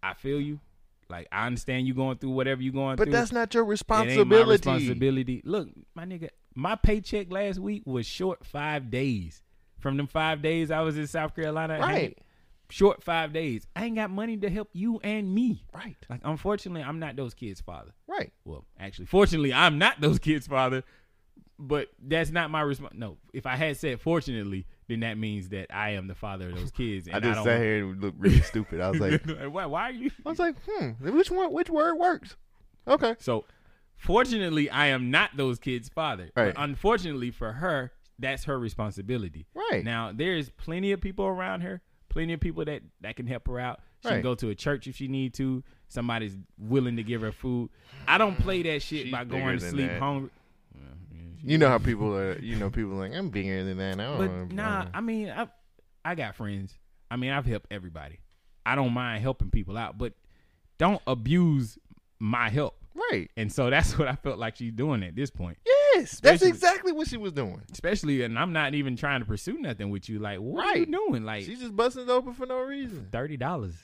I 0.03 0.13
feel 0.13 0.41
you. 0.41 0.59
Like 1.09 1.28
I 1.32 1.47
understand 1.47 1.88
you 1.88 1.93
going 1.93 2.18
through 2.18 2.32
whatever 2.32 2.61
you 2.61 2.74
going 2.74 2.97
But 2.97 3.05
through. 3.05 3.13
But 3.13 3.18
that's 3.20 3.32
not 3.32 3.53
your 3.53 3.63
It 3.63 3.68
responsibility. 3.68 4.20
ain't 4.20 4.30
my 4.30 4.51
responsibility. 4.51 5.41
Look, 5.45 5.70
my 5.95 6.03
nigga, 6.03 6.30
my 6.53 6.76
paycheck 6.76 7.32
last 7.32 7.59
week 7.59 7.84
was 7.86 8.05
short 8.05 8.45
five 8.45 8.89
days. 8.91 9.41
From 9.80 9.95
them 9.95 10.07
five 10.07 10.41
days 10.41 10.70
I 10.70 10.82
was 10.82 10.97
in 10.97 11.07
South 11.07 11.34
Carolina, 11.34 11.80
Right. 11.80 12.18
Short 12.70 13.01
five 13.01 13.32
days. 13.32 13.65
I 13.78 13.86
ain't 13.86 13.95
got 13.95 14.09
money 14.09 14.36
to 14.36 14.49
help 14.49 14.68
you 14.74 14.99
and 15.01 15.34
me. 15.34 15.63
Right. 15.74 15.95
Like, 16.09 16.20
unfortunately, 16.26 16.82
I'm 16.84 16.99
not 16.99 17.15
those 17.15 17.34
kids' 17.34 17.61
father. 17.61 17.91
Right. 18.07 18.34
Well, 18.43 18.65
actually, 18.78 19.05
fortunately, 19.05 19.53
I'm 19.53 19.78
not 19.78 20.01
those 20.01 20.20
kids' 20.20 20.47
father. 20.47 20.84
But 21.60 21.88
that's 22.00 22.30
not 22.30 22.52
my 22.52 22.62
response. 22.62 22.94
No, 22.96 23.18
if 23.34 23.46
I 23.46 23.56
had 23.56 23.78
said 23.78 24.00
fortunately, 24.00 24.68
then 24.88 25.00
that 25.00 25.18
means 25.18 25.50
that 25.50 25.74
I 25.74 25.92
am 25.92 26.08
the 26.08 26.16
father 26.16 26.50
of 26.50 26.56
those 26.56 26.72
kids. 26.72 27.08
And 27.12 27.16
I 27.16 27.20
just 27.20 27.36
don't 27.36 27.46
sat 27.46 27.60
here 27.62 27.88
and 27.88 28.02
looked 28.02 28.20
really 28.20 28.42
stupid. 28.54 28.80
I 28.80 28.92
was 28.92 29.00
like, 29.00 29.24
why, 29.52 29.66
why 29.66 29.84
are 29.84 29.92
you? 29.92 30.12
I 30.26 30.30
was 30.30 30.40
like, 30.40 30.56
hmm, 30.68 30.90
which 31.16 31.32
one? 31.32 31.52
Which 31.52 31.70
word 31.70 31.96
works? 31.96 32.36
Okay. 32.88 33.16
So, 33.20 33.46
fortunately, 33.98 34.70
I 34.70 34.88
am 34.88 35.10
not 35.12 35.32
those 35.36 35.60
kids' 35.60 35.90
father. 35.90 36.30
Right. 36.36 36.54
But 36.54 36.62
unfortunately 36.64 37.32
for 37.32 37.54
her, 37.54 37.92
that's 38.20 38.46
her 38.46 38.58
responsibility. 38.58 39.48
Right. 39.54 39.84
Now, 39.84 40.12
there's 40.14 40.50
plenty 40.50 40.92
of 40.92 41.02
people 41.02 41.26
around 41.26 41.62
her, 41.62 41.82
plenty 42.10 42.34
of 42.34 42.40
people 42.40 42.66
that 42.66 42.82
that 43.02 43.16
can 43.16 43.28
help 43.28 43.48
her 43.48 43.60
out. 43.60 43.80
She 44.04 44.10
can 44.10 44.22
go 44.22 44.36
to 44.36 44.50
a 44.50 44.56
church 44.56 44.88
if 44.88 44.96
she 44.96 45.08
need 45.08 45.34
to. 45.36 45.64
Somebody's 45.90 46.38
willing 46.58 46.98
to 46.98 47.04
give 47.04 47.22
her 47.22 47.32
food. 47.32 47.70
I 48.08 48.18
don't 48.18 48.38
play 48.38 48.62
that 48.64 48.82
shit 48.82 49.04
She's 49.04 49.12
by 49.12 49.24
going 49.24 49.60
to 49.60 49.70
sleep 49.70 49.92
hungry. 49.98 50.30
You 51.44 51.58
know 51.58 51.70
how 51.70 51.78
people 51.78 52.16
are. 52.16 52.38
You 52.40 52.56
know 52.56 52.70
people 52.70 52.94
are 52.94 53.08
like 53.08 53.14
I'm 53.18 53.30
bigger 53.30 53.64
than 53.64 53.78
that. 53.78 54.00
I 54.00 54.04
don't 54.04 54.18
But 54.18 54.56
know. 54.56 54.64
nah, 54.64 54.86
I 54.94 55.02
mean, 55.02 55.30
I 55.30 55.48
I 56.04 56.16
got 56.16 56.36
friends. 56.36 56.74
I 57.10 57.16
mean, 57.16 57.32
I've 57.32 57.46
helped 57.46 57.68
everybody. 57.72 58.20
I 58.66 58.76
don't 58.76 58.92
mind 58.94 59.22
helping 59.22 59.50
people 59.50 59.78
out, 59.78 59.98
but 59.98 60.14
don't 60.78 61.02
abuse 61.08 61.78
my 62.20 62.50
help. 62.50 62.76
Right. 63.12 63.30
And 63.38 63.52
so 63.52 63.70
that's 63.70 63.98
what 64.00 64.08
I 64.08 64.16
felt 64.16 64.40
like 64.40 64.56
she's 64.58 64.74
doing 64.74 65.04
at 65.04 65.16
this 65.16 65.30
point. 65.30 65.58
Yes, 65.66 66.20
that's 66.20 66.42
exactly 66.44 66.92
what 66.92 67.08
she 67.08 67.18
was 67.18 67.32
doing. 67.32 67.62
Especially, 67.72 68.24
and 68.24 68.38
I'm 68.38 68.52
not 68.54 68.74
even 68.74 68.96
trying 68.98 69.22
to 69.22 69.26
pursue 69.26 69.58
nothing 69.60 69.90
with 69.90 70.10
you. 70.10 70.20
Like, 70.20 70.40
what 70.40 70.66
are 70.66 70.78
you 70.78 70.84
Right. 70.84 70.92
doing? 70.92 71.24
Like, 71.24 71.46
She's 71.46 71.60
just 71.60 71.76
busting 71.76 72.04
it 72.04 72.10
open 72.10 72.34
for 72.34 72.46
no 72.46 72.60
reason. 72.62 73.08
thirty 73.12 73.38
dollars. 73.38 73.76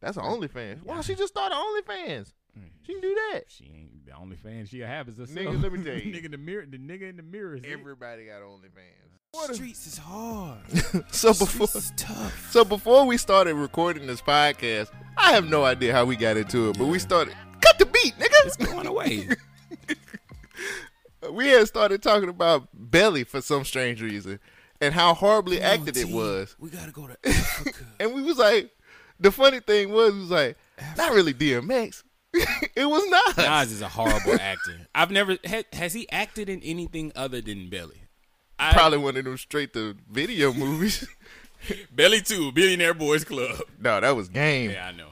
That's 0.00 0.16
an 0.16 0.22
OnlyFans. 0.24 0.82
Why 0.82 0.94
don't 0.94 1.02
she 1.04 1.14
just 1.14 1.34
started 1.34 1.54
an 1.54 1.62
OnlyFans? 1.62 2.32
Mm. 2.58 2.70
She 2.82 2.92
can 2.92 3.00
do 3.02 3.14
that. 3.32 3.42
She 3.48 3.64
ain't 3.64 4.06
the 4.06 4.12
only 4.16 4.36
fan 4.36 4.66
she'll 4.66 4.86
have 4.86 5.08
is 5.08 5.18
herself. 5.18 5.38
Nigga, 5.38 5.62
let 5.62 5.72
me 5.72 5.84
tell 5.84 5.94
you. 5.94 6.12
nigga, 6.12 6.24
in 6.26 6.30
the 6.32 6.38
mirror, 6.38 6.66
the 6.68 6.78
nigga 6.78 7.08
in 7.08 7.16
the 7.16 7.22
mirror. 7.22 7.56
Is 7.56 7.62
it. 7.64 7.70
Everybody 7.70 8.26
got 8.26 8.42
OnlyFans. 8.42 9.54
Streets 9.54 9.86
is 9.86 9.98
hard. 9.98 10.58
So 11.12 11.28
before, 11.32 11.66
Streets 11.68 11.74
is 11.76 11.92
tough. 11.96 12.48
so 12.50 12.64
before 12.64 13.06
we 13.06 13.16
started 13.16 13.54
recording 13.54 14.06
this 14.06 14.20
podcast, 14.20 14.90
I 15.16 15.32
have 15.32 15.48
no 15.48 15.64
idea 15.64 15.92
how 15.92 16.04
we 16.04 16.16
got 16.16 16.36
into 16.36 16.70
it, 16.70 16.78
but 16.78 16.86
we 16.86 16.98
started. 16.98 17.34
Cut 17.60 17.78
the 17.78 17.86
beat, 17.86 18.14
nigga. 18.18 18.46
It's 18.46 18.56
going 18.56 18.86
away. 18.88 19.28
we 21.30 21.48
had 21.48 21.66
started 21.68 22.02
talking 22.02 22.28
about 22.28 22.68
belly 22.72 23.24
for 23.24 23.40
some 23.40 23.64
strange 23.64 24.02
reason 24.02 24.40
and 24.80 24.94
how 24.94 25.14
horribly 25.14 25.58
Come 25.58 25.66
on, 25.66 25.72
acted 25.80 25.96
it 25.96 26.08
was. 26.08 26.56
We 26.58 26.70
gotta 26.70 26.90
go 26.90 27.06
to 27.06 27.16
Africa. 27.24 27.84
And 28.00 28.14
we 28.14 28.22
was 28.22 28.38
like, 28.38 28.70
the 29.20 29.30
funny 29.30 29.60
thing 29.60 29.92
was, 29.92 30.12
we 30.14 30.20
was 30.20 30.30
like, 30.30 30.56
not 30.96 31.12
really 31.12 31.34
DMX. 31.34 32.02
it 32.76 32.88
was 32.88 33.06
not. 33.08 33.36
Nas 33.36 33.72
is 33.72 33.82
a 33.82 33.88
horrible 33.88 34.34
actor. 34.40 34.86
I've 34.94 35.10
never 35.10 35.36
ha, 35.46 35.62
has 35.72 35.92
he 35.94 36.10
acted 36.10 36.48
in 36.48 36.62
anything 36.62 37.12
other 37.16 37.40
than 37.40 37.68
Belly. 37.68 38.02
I, 38.58 38.72
Probably 38.72 38.98
one 38.98 39.16
of 39.16 39.24
them 39.24 39.36
straight 39.38 39.72
to 39.74 39.96
video 40.10 40.52
movies. 40.52 41.08
Belly 41.92 42.20
Two, 42.20 42.52
Billionaire 42.52 42.94
Boys 42.94 43.24
Club. 43.24 43.60
no, 43.80 44.00
that 44.00 44.14
was 44.16 44.28
game. 44.28 44.70
Yeah, 44.70 44.86
I 44.88 44.92
know. 44.92 45.08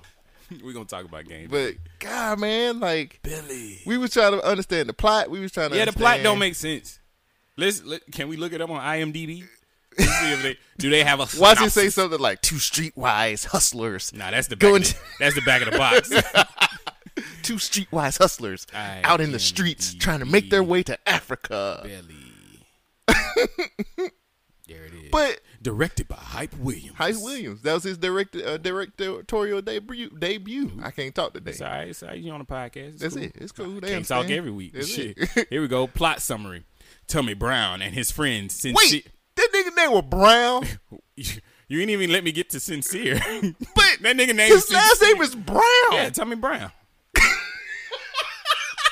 We're 0.64 0.72
gonna 0.72 0.86
talk 0.86 1.04
about 1.04 1.26
Game, 1.26 1.48
But 1.50 1.74
God, 1.98 2.40
man, 2.40 2.80
like 2.80 3.20
Belly. 3.22 3.80
we 3.84 3.98
was 3.98 4.12
trying 4.12 4.32
to 4.32 4.42
understand 4.42 4.88
the 4.88 4.94
plot. 4.94 5.28
We 5.30 5.40
was 5.40 5.52
trying 5.52 5.70
to 5.70 5.76
yeah, 5.76 5.84
the 5.84 5.92
plot 5.92 6.20
don't 6.22 6.38
make 6.38 6.54
sense. 6.54 6.98
Let's 7.56 7.82
let, 7.84 8.10
can 8.12 8.28
we 8.28 8.36
look 8.36 8.52
it 8.52 8.60
up 8.60 8.70
on 8.70 8.80
IMDb? 8.80 9.44
See 9.98 10.32
if 10.32 10.42
they 10.42 10.56
do 10.78 10.90
they 10.90 11.02
have 11.02 11.18
a 11.20 11.26
Why 11.26 11.54
does 11.54 11.64
he 11.64 11.68
say 11.70 11.90
something 11.90 12.20
like 12.20 12.40
two 12.40 12.54
streetwise 12.56 13.44
hustlers? 13.46 14.12
Nah, 14.14 14.30
that's 14.30 14.46
the 14.46 14.56
back 14.56 14.60
Going 14.60 14.82
of 14.82 14.88
the, 14.88 14.98
that's 15.18 15.34
the 15.34 15.40
back 15.42 15.62
of 15.62 15.72
the 15.72 15.76
box. 15.78 16.08
Two 17.42 17.56
streetwise 17.56 18.18
hustlers 18.18 18.66
I 18.74 19.00
out 19.04 19.20
in 19.20 19.32
the 19.32 19.38
streets 19.38 19.94
trying 19.94 20.20
to 20.20 20.26
make 20.26 20.50
their 20.50 20.62
way 20.62 20.82
to 20.82 20.98
Africa. 21.08 21.80
Belly. 21.84 22.14
there 24.66 24.84
it 24.84 24.94
is. 24.94 25.10
But 25.10 25.40
directed 25.62 26.08
by 26.08 26.16
Hype 26.16 26.54
Williams. 26.58 26.96
Hype 26.96 27.16
Williams, 27.16 27.62
that 27.62 27.74
was 27.74 27.84
his 27.84 27.98
direct 27.98 28.36
uh, 28.36 28.58
directorial 28.58 29.62
debut. 29.62 30.10
Debut. 30.10 30.72
I 30.82 30.90
can't 30.90 31.14
talk 31.14 31.32
today. 31.34 31.52
It's 31.52 31.60
all 31.60 31.68
right. 31.68 31.88
It's 31.88 32.02
all 32.02 32.10
right. 32.10 32.18
You 32.18 32.32
on 32.32 32.40
the 32.40 32.44
podcast. 32.44 32.94
It's 32.94 33.00
That's 33.02 33.14
cool. 33.14 33.24
it. 33.24 33.32
It's 33.36 33.52
cool. 33.52 33.80
They 33.80 33.88
Can't 33.88 34.06
talk 34.06 34.30
every 34.30 34.50
week. 34.50 34.74
That's 34.74 34.88
Shit. 34.88 35.16
it. 35.16 35.48
Here 35.50 35.60
we 35.60 35.68
go. 35.68 35.86
Plot 35.86 36.20
summary. 36.20 36.64
Tommy 37.06 37.34
Brown 37.34 37.80
and 37.82 37.94
his 37.94 38.10
friends. 38.10 38.64
Wait, 38.64 39.08
that 39.36 39.48
nigga 39.54 39.76
name 39.76 39.92
was 39.92 40.04
Brown. 40.08 40.66
You 41.70 41.82
ain't 41.82 41.90
even 41.90 42.10
let 42.10 42.24
me 42.24 42.32
get 42.32 42.48
to 42.50 42.60
sincere. 42.60 43.16
But 43.16 43.58
that 44.00 44.16
nigga 44.16 44.34
name 44.34 44.50
his 44.50 44.64
is 44.64 44.72
last 44.72 45.02
name 45.02 45.20
is 45.20 45.34
Brown. 45.34 45.60
Yeah, 45.92 46.08
Tommy 46.08 46.36
Brown. 46.36 46.72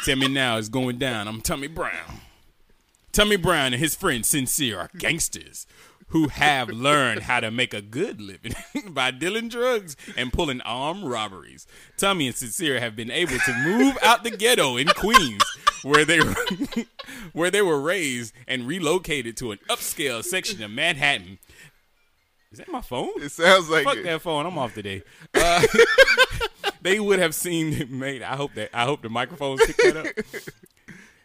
Tell 0.07 0.15
me 0.15 0.29
now 0.29 0.57
it's 0.57 0.69
going 0.69 0.99
down. 0.99 1.27
I'm 1.27 1.41
Tommy 1.41 1.67
Brown. 1.67 2.21
Tommy 3.11 3.35
Brown 3.35 3.73
and 3.73 3.83
his 3.83 3.97
friend 3.97 4.25
Sincere 4.25 4.79
are 4.79 4.91
gangsters 4.97 5.67
who 6.11 6.29
have 6.29 6.69
learned 6.69 7.23
how 7.23 7.41
to 7.41 7.51
make 7.51 7.75
a 7.75 7.83
good 7.83 8.21
living 8.21 8.55
by 8.91 9.11
dealing 9.11 9.49
drugs 9.49 9.97
and 10.17 10.33
pulling 10.33 10.61
armed 10.61 11.03
robberies. 11.03 11.67
Tommy 11.97 12.29
and 12.29 12.37
Sincere 12.37 12.79
have 12.79 12.95
been 12.95 13.11
able 13.11 13.37
to 13.37 13.53
move 13.65 13.99
out 14.01 14.23
the 14.23 14.31
ghetto 14.31 14.77
in 14.77 14.87
Queens, 14.87 15.43
where 15.83 16.05
they 16.05 16.21
were, 16.21 16.37
where 17.33 17.51
they 17.51 17.63
were 17.63 17.81
raised 17.81 18.33
and 18.47 18.69
relocated 18.69 19.37
to 19.39 19.51
an 19.51 19.59
upscale 19.69 20.23
section 20.23 20.63
of 20.63 20.71
Manhattan. 20.71 21.41
Is 22.53 22.59
that 22.59 22.69
my 22.71 22.81
phone? 22.81 23.11
It 23.17 23.33
sounds 23.33 23.69
like 23.69 23.83
Fuck 23.83 23.97
it. 23.97 24.05
that 24.05 24.23
phone. 24.23 24.47
I'm 24.47 24.57
off 24.57 24.73
today. 24.73 25.03
Uh, 25.35 25.67
they 26.81 27.01
would 27.01 27.19
have 27.19 27.35
seemed 27.35 27.91
made. 27.91 28.23
I 28.23 28.37
hope 28.37 28.55
that 28.55 28.71
I 28.73 28.85
hope 28.85 29.03
the 29.03 29.09
microphones 29.09 29.65
pick 29.67 29.77
that 29.77 29.97
up. 29.97 30.07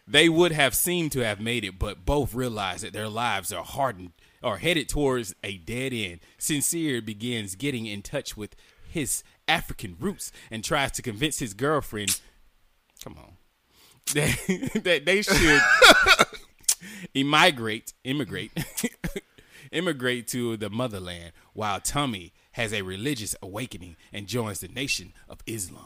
They 0.06 0.28
would 0.28 0.52
have 0.52 0.74
seemed 0.74 1.12
to 1.12 1.24
have 1.24 1.40
made 1.40 1.64
it, 1.64 1.78
but 1.78 2.04
both 2.04 2.34
realized 2.34 2.84
that 2.84 2.92
their 2.92 3.08
lives 3.08 3.52
are 3.52 3.64
hardened 3.64 4.12
or 4.42 4.58
headed 4.58 4.88
towards 4.88 5.34
a 5.44 5.56
dead 5.58 5.92
end. 5.92 6.20
Sincere 6.38 7.00
begins 7.00 7.54
getting 7.54 7.86
in 7.86 8.02
touch 8.02 8.36
with 8.36 8.56
his 8.88 9.22
African 9.48 9.96
roots 9.98 10.32
and 10.50 10.64
tries 10.64 10.90
to 10.92 11.02
convince 11.02 11.38
his 11.38 11.54
girlfriend. 11.54 12.20
Come 13.02 13.16
on. 13.18 13.32
That, 14.14 14.82
that 14.82 15.04
they 15.06 15.22
should 15.22 15.60
immigrate, 17.14 17.92
immigrate, 18.02 18.50
immigrate 19.70 20.26
to 20.28 20.56
the 20.56 20.68
motherland, 20.68 21.30
while 21.52 21.78
Tommy 21.80 22.32
has 22.52 22.72
a 22.72 22.82
religious 22.82 23.34
awakening 23.42 23.96
and 24.12 24.26
joins 24.26 24.60
the 24.60 24.68
nation 24.68 25.12
of 25.28 25.40
Islam. 25.46 25.84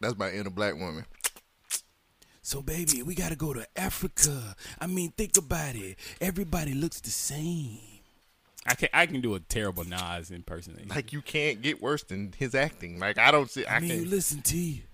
That's 0.00 0.16
my 0.18 0.30
inner 0.30 0.50
black 0.50 0.74
woman. 0.74 1.04
So, 2.44 2.60
baby, 2.60 3.02
we 3.02 3.14
gotta 3.14 3.36
go 3.36 3.52
to 3.52 3.66
Africa. 3.76 4.56
I 4.80 4.86
mean, 4.88 5.12
think 5.12 5.36
about 5.36 5.76
it. 5.76 5.96
Everybody 6.20 6.74
looks 6.74 7.00
the 7.00 7.10
same. 7.10 7.78
I 8.66 8.74
can 8.74 8.88
I 8.92 9.06
can 9.06 9.20
do 9.20 9.34
a 9.34 9.40
terrible 9.40 9.84
Nas 9.84 10.30
impersonation. 10.30 10.88
Like 10.88 11.12
you 11.12 11.20
can't 11.22 11.62
get 11.62 11.80
worse 11.82 12.02
than 12.04 12.32
his 12.36 12.54
acting. 12.54 12.98
Like 12.98 13.18
I 13.18 13.30
don't 13.30 13.50
see. 13.50 13.64
I, 13.66 13.76
I 13.76 13.80
mean, 13.80 14.02
can. 14.02 14.10
listen, 14.10 14.42
T. 14.42 14.84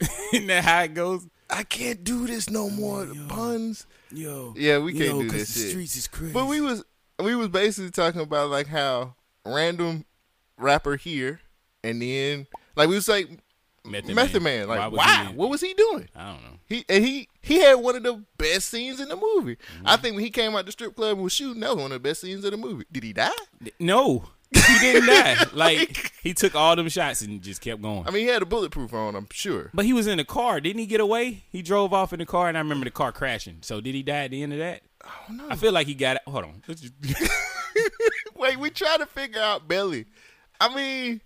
Isn't 0.32 0.46
that 0.48 0.64
how 0.64 0.82
it 0.82 0.94
goes? 0.94 1.26
I 1.50 1.62
can't 1.62 2.02
do 2.02 2.26
this 2.26 2.48
no 2.50 2.70
more. 2.70 3.06
puns. 3.28 3.86
Yo. 4.12 4.54
Yeah, 4.56 4.78
we 4.78 4.92
can't 4.92 5.16
know, 5.16 5.22
do 5.22 5.30
'cause 5.30 5.38
this 5.40 5.54
the 5.54 5.60
shit. 5.60 5.70
streets 5.70 5.96
is 5.96 6.08
crazy. 6.08 6.32
But 6.32 6.46
we 6.46 6.60
was 6.60 6.84
we 7.22 7.34
was 7.36 7.48
basically 7.48 7.90
talking 7.90 8.20
about 8.20 8.50
like 8.50 8.66
how 8.66 9.14
random 9.44 10.04
rapper 10.58 10.96
here, 10.96 11.40
and 11.82 12.00
then 12.00 12.46
like 12.76 12.88
we 12.88 12.94
was 12.94 13.08
like 13.08 13.28
Method, 13.84 14.14
Method 14.14 14.42
Man. 14.42 14.60
Man. 14.60 14.68
Like 14.68 14.92
Why 14.92 15.24
why? 15.26 15.32
What 15.34 15.50
was 15.50 15.60
he 15.60 15.74
doing? 15.74 16.08
I 16.16 16.32
don't 16.32 16.42
know. 16.42 16.58
He 16.66 16.84
and 16.88 17.04
he 17.04 17.28
he 17.42 17.56
had 17.60 17.74
one 17.74 17.96
of 17.96 18.02
the 18.02 18.24
best 18.38 18.70
scenes 18.70 19.00
in 19.00 19.08
the 19.08 19.16
movie. 19.16 19.56
Mm-hmm. 19.56 19.86
I 19.86 19.96
think 19.96 20.14
when 20.14 20.24
he 20.24 20.30
came 20.30 20.56
out 20.56 20.64
the 20.66 20.72
strip 20.72 20.96
club 20.96 21.12
and 21.12 21.22
was 21.22 21.32
shooting, 21.32 21.60
that 21.60 21.70
was 21.70 21.82
one 21.82 21.92
of 21.92 22.02
the 22.02 22.08
best 22.08 22.22
scenes 22.22 22.44
of 22.44 22.50
the 22.50 22.56
movie. 22.56 22.84
Did 22.90 23.02
he 23.02 23.12
die? 23.12 23.30
No, 23.78 24.24
he 24.52 24.78
didn't 24.78 25.06
die. 25.06 25.36
Like 25.54 26.12
he 26.22 26.32
took 26.34 26.54
all 26.54 26.74
them 26.74 26.88
shots 26.88 27.22
and 27.22 27.42
just 27.42 27.60
kept 27.60 27.82
going. 27.82 28.06
I 28.06 28.10
mean, 28.10 28.22
he 28.22 28.28
had 28.28 28.42
a 28.42 28.46
bulletproof 28.46 28.94
on. 28.94 29.14
I'm 29.14 29.28
sure. 29.30 29.70
But 29.74 29.84
he 29.84 29.92
was 29.92 30.06
in 30.06 30.18
the 30.18 30.24
car. 30.24 30.60
Didn't 30.60 30.80
he 30.80 30.86
get 30.86 31.00
away? 31.00 31.44
He 31.50 31.62
drove 31.62 31.92
off 31.92 32.12
in 32.12 32.18
the 32.18 32.26
car, 32.26 32.48
and 32.48 32.56
I 32.56 32.60
remember 32.60 32.84
the 32.84 32.90
car 32.90 33.12
crashing. 33.12 33.58
So 33.60 33.80
did 33.80 33.94
he 33.94 34.02
die 34.02 34.24
at 34.24 34.30
the 34.30 34.42
end 34.42 34.52
of 34.52 34.58
that? 34.58 34.82
I 35.04 35.10
don't 35.28 35.36
know. 35.36 35.46
I 35.50 35.56
feel 35.56 35.72
like 35.72 35.86
he 35.86 35.94
got 35.94 36.16
it. 36.16 36.22
Hold 36.26 36.44
on. 36.44 36.62
Wait, 38.38 38.58
we 38.58 38.70
try 38.70 38.96
to 38.98 39.06
figure 39.06 39.40
out 39.40 39.68
Belly. 39.68 40.06
I 40.60 40.74
mean, 40.74 41.20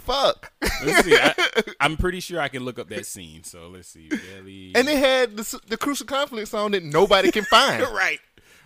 fuck. 0.00 0.52
let's 0.84 1.04
see. 1.04 1.16
I, 1.16 1.34
I'm 1.80 1.96
pretty 1.96 2.20
sure 2.20 2.40
I 2.40 2.48
can 2.48 2.64
look 2.64 2.78
up 2.78 2.88
that 2.90 3.06
scene. 3.06 3.44
So 3.44 3.68
let's 3.68 3.88
see. 3.88 4.08
Belly. 4.08 4.72
and 4.74 4.88
it 4.88 4.98
had 4.98 5.36
the, 5.36 5.60
the 5.66 5.76
Crucial 5.76 6.06
Conflict 6.06 6.48
song 6.48 6.72
that 6.72 6.82
nobody 6.82 7.30
can 7.30 7.44
find. 7.44 7.82
right. 7.92 8.20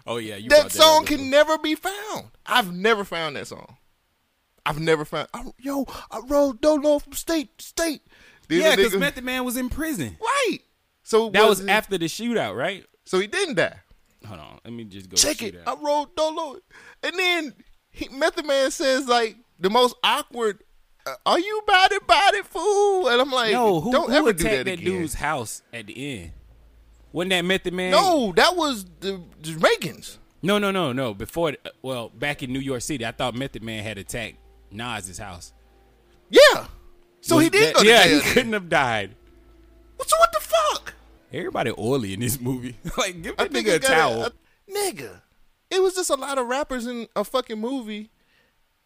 Oh 0.06 0.18
yeah, 0.18 0.38
that 0.48 0.70
song 0.70 1.04
can 1.04 1.30
never 1.30 1.58
be 1.58 1.74
found. 1.74 2.26
I've 2.46 2.72
never 2.72 3.04
found 3.04 3.34
that 3.36 3.48
song. 3.48 3.76
I've 4.64 4.78
never 4.78 5.04
found. 5.04 5.28
I, 5.34 5.44
yo, 5.58 5.84
I 6.10 6.20
rode 6.26 6.60
Dolo 6.60 7.00
from 7.00 7.12
state 7.14 7.58
to 7.58 7.64
state. 7.64 8.02
Then 8.48 8.62
Yeah, 8.62 8.76
because 8.76 8.96
Method 8.96 9.24
Man 9.24 9.44
was 9.44 9.56
in 9.56 9.68
prison. 9.68 10.16
right. 10.20 10.58
So 11.02 11.30
That 11.30 11.48
was 11.48 11.60
it- 11.60 11.68
after 11.68 11.98
the 11.98 12.06
shootout, 12.06 12.56
right? 12.56 12.84
So 13.04 13.18
he 13.20 13.26
didn't 13.26 13.54
die. 13.56 13.80
Hold 14.26 14.40
on. 14.40 14.60
Let 14.64 14.72
me 14.72 14.84
just 14.84 15.08
go 15.08 15.16
Check 15.16 15.42
it. 15.42 15.54
shootout. 15.64 15.78
I 15.78 15.82
rode 15.82 16.14
Dolo, 16.16 16.56
and 17.02 17.18
then 17.18 17.54
he, 17.90 18.08
Method 18.08 18.46
Man 18.46 18.70
says 18.70 19.06
like 19.08 19.36
the 19.58 19.70
most 19.70 19.96
awkward. 20.04 20.62
Uh, 21.06 21.14
Are 21.24 21.38
you 21.38 21.58
about 21.62 21.92
it, 21.92 22.02
about 22.02 22.34
it, 22.34 22.46
fool? 22.46 23.08
And 23.08 23.20
I'm 23.20 23.30
like, 23.30 23.52
No, 23.52 23.80
who, 23.80 23.92
don't 23.92 24.10
who 24.10 24.16
ever 24.16 24.30
attacked 24.30 24.38
do 24.42 24.48
that, 24.56 24.64
that, 24.64 24.72
again. 24.80 24.84
dude's 24.84 25.14
house 25.14 25.62
at 25.72 25.86
the 25.86 26.20
end? 26.22 26.32
Wasn't 27.12 27.30
that 27.30 27.44
Method 27.44 27.72
Man? 27.74 27.92
No, 27.92 28.32
that 28.36 28.56
was 28.56 28.84
the 29.00 29.20
Jamaicans. 29.40 30.18
no, 30.42 30.58
no, 30.58 30.70
no, 30.72 30.92
no. 30.92 31.14
Before, 31.14 31.50
uh, 31.64 31.70
well, 31.80 32.08
back 32.08 32.42
in 32.42 32.52
New 32.52 32.58
York 32.60 32.82
City, 32.82 33.06
I 33.06 33.12
thought 33.12 33.34
Method 33.36 33.62
Man 33.62 33.84
had 33.84 33.98
attacked 33.98 34.36
Nas's 34.72 35.18
house. 35.18 35.52
Yeah. 36.28 36.66
So 37.20 37.36
Was 37.36 37.44
he 37.44 37.50
did 37.50 37.62
that- 37.68 37.74
go 37.76 37.80
to 37.82 37.86
Yeah, 37.88 38.02
jail. 38.04 38.14
he 38.18 38.20
then. 38.24 38.32
couldn't 38.34 38.52
have 38.54 38.68
died. 38.68 39.14
So 40.04 40.16
what 40.18 40.32
the 40.32 40.40
fuck? 40.40 40.94
Everybody 41.36 41.72
oily 41.78 42.14
in 42.14 42.20
this 42.20 42.40
movie. 42.40 42.76
like, 42.98 43.22
give 43.22 43.34
I 43.38 43.44
that 43.44 43.52
think 43.52 43.66
nigga 43.68 43.74
a 43.76 43.78
towel. 43.78 44.24
a- 44.24 44.32
nigga, 44.72 45.20
it 45.70 45.82
was 45.82 45.94
just 45.94 46.10
a 46.10 46.14
lot 46.14 46.38
of 46.38 46.46
rappers 46.46 46.86
in 46.86 47.08
a 47.14 47.24
fucking 47.24 47.60
movie, 47.60 48.10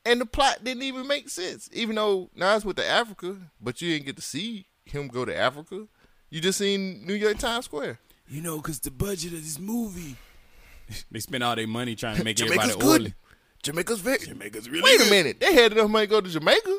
and 0.04 0.20
the 0.20 0.26
plot 0.26 0.64
didn't 0.64 0.82
even 0.82 1.06
make 1.06 1.28
sense. 1.28 1.68
Even 1.72 1.96
though 1.96 2.28
Nas 2.34 2.64
went 2.64 2.76
to 2.78 2.86
Africa, 2.86 3.36
but 3.60 3.80
you 3.80 3.92
didn't 3.92 4.06
get 4.06 4.16
to 4.16 4.22
see 4.22 4.66
him 4.84 5.08
go 5.08 5.24
to 5.24 5.36
Africa. 5.36 5.86
You 6.28 6.40
just 6.40 6.58
seen 6.58 7.06
New 7.06 7.14
York 7.14 7.38
Times 7.38 7.66
Square. 7.66 7.98
You 8.28 8.40
know, 8.42 8.56
because 8.56 8.80
the 8.80 8.90
budget 8.90 9.32
of 9.32 9.42
this 9.42 9.58
movie. 9.58 10.16
they 11.10 11.20
spent 11.20 11.42
all 11.44 11.54
their 11.56 11.66
money 11.68 11.94
trying 11.94 12.16
to 12.16 12.24
make 12.24 12.36
Jamaica's 12.36 12.70
everybody 12.70 12.80
good. 12.80 13.00
oily. 13.02 13.14
Jamaica's 13.62 14.00
very. 14.00 14.18
Jamaica's 14.18 14.68
really 14.68 14.82
Wait 14.82 15.00
a 15.00 15.04
good. 15.04 15.10
minute, 15.10 15.40
they 15.40 15.54
had 15.54 15.72
enough 15.72 15.90
money 15.90 16.06
to 16.06 16.10
go 16.10 16.20
to 16.20 16.28
Jamaica. 16.28 16.78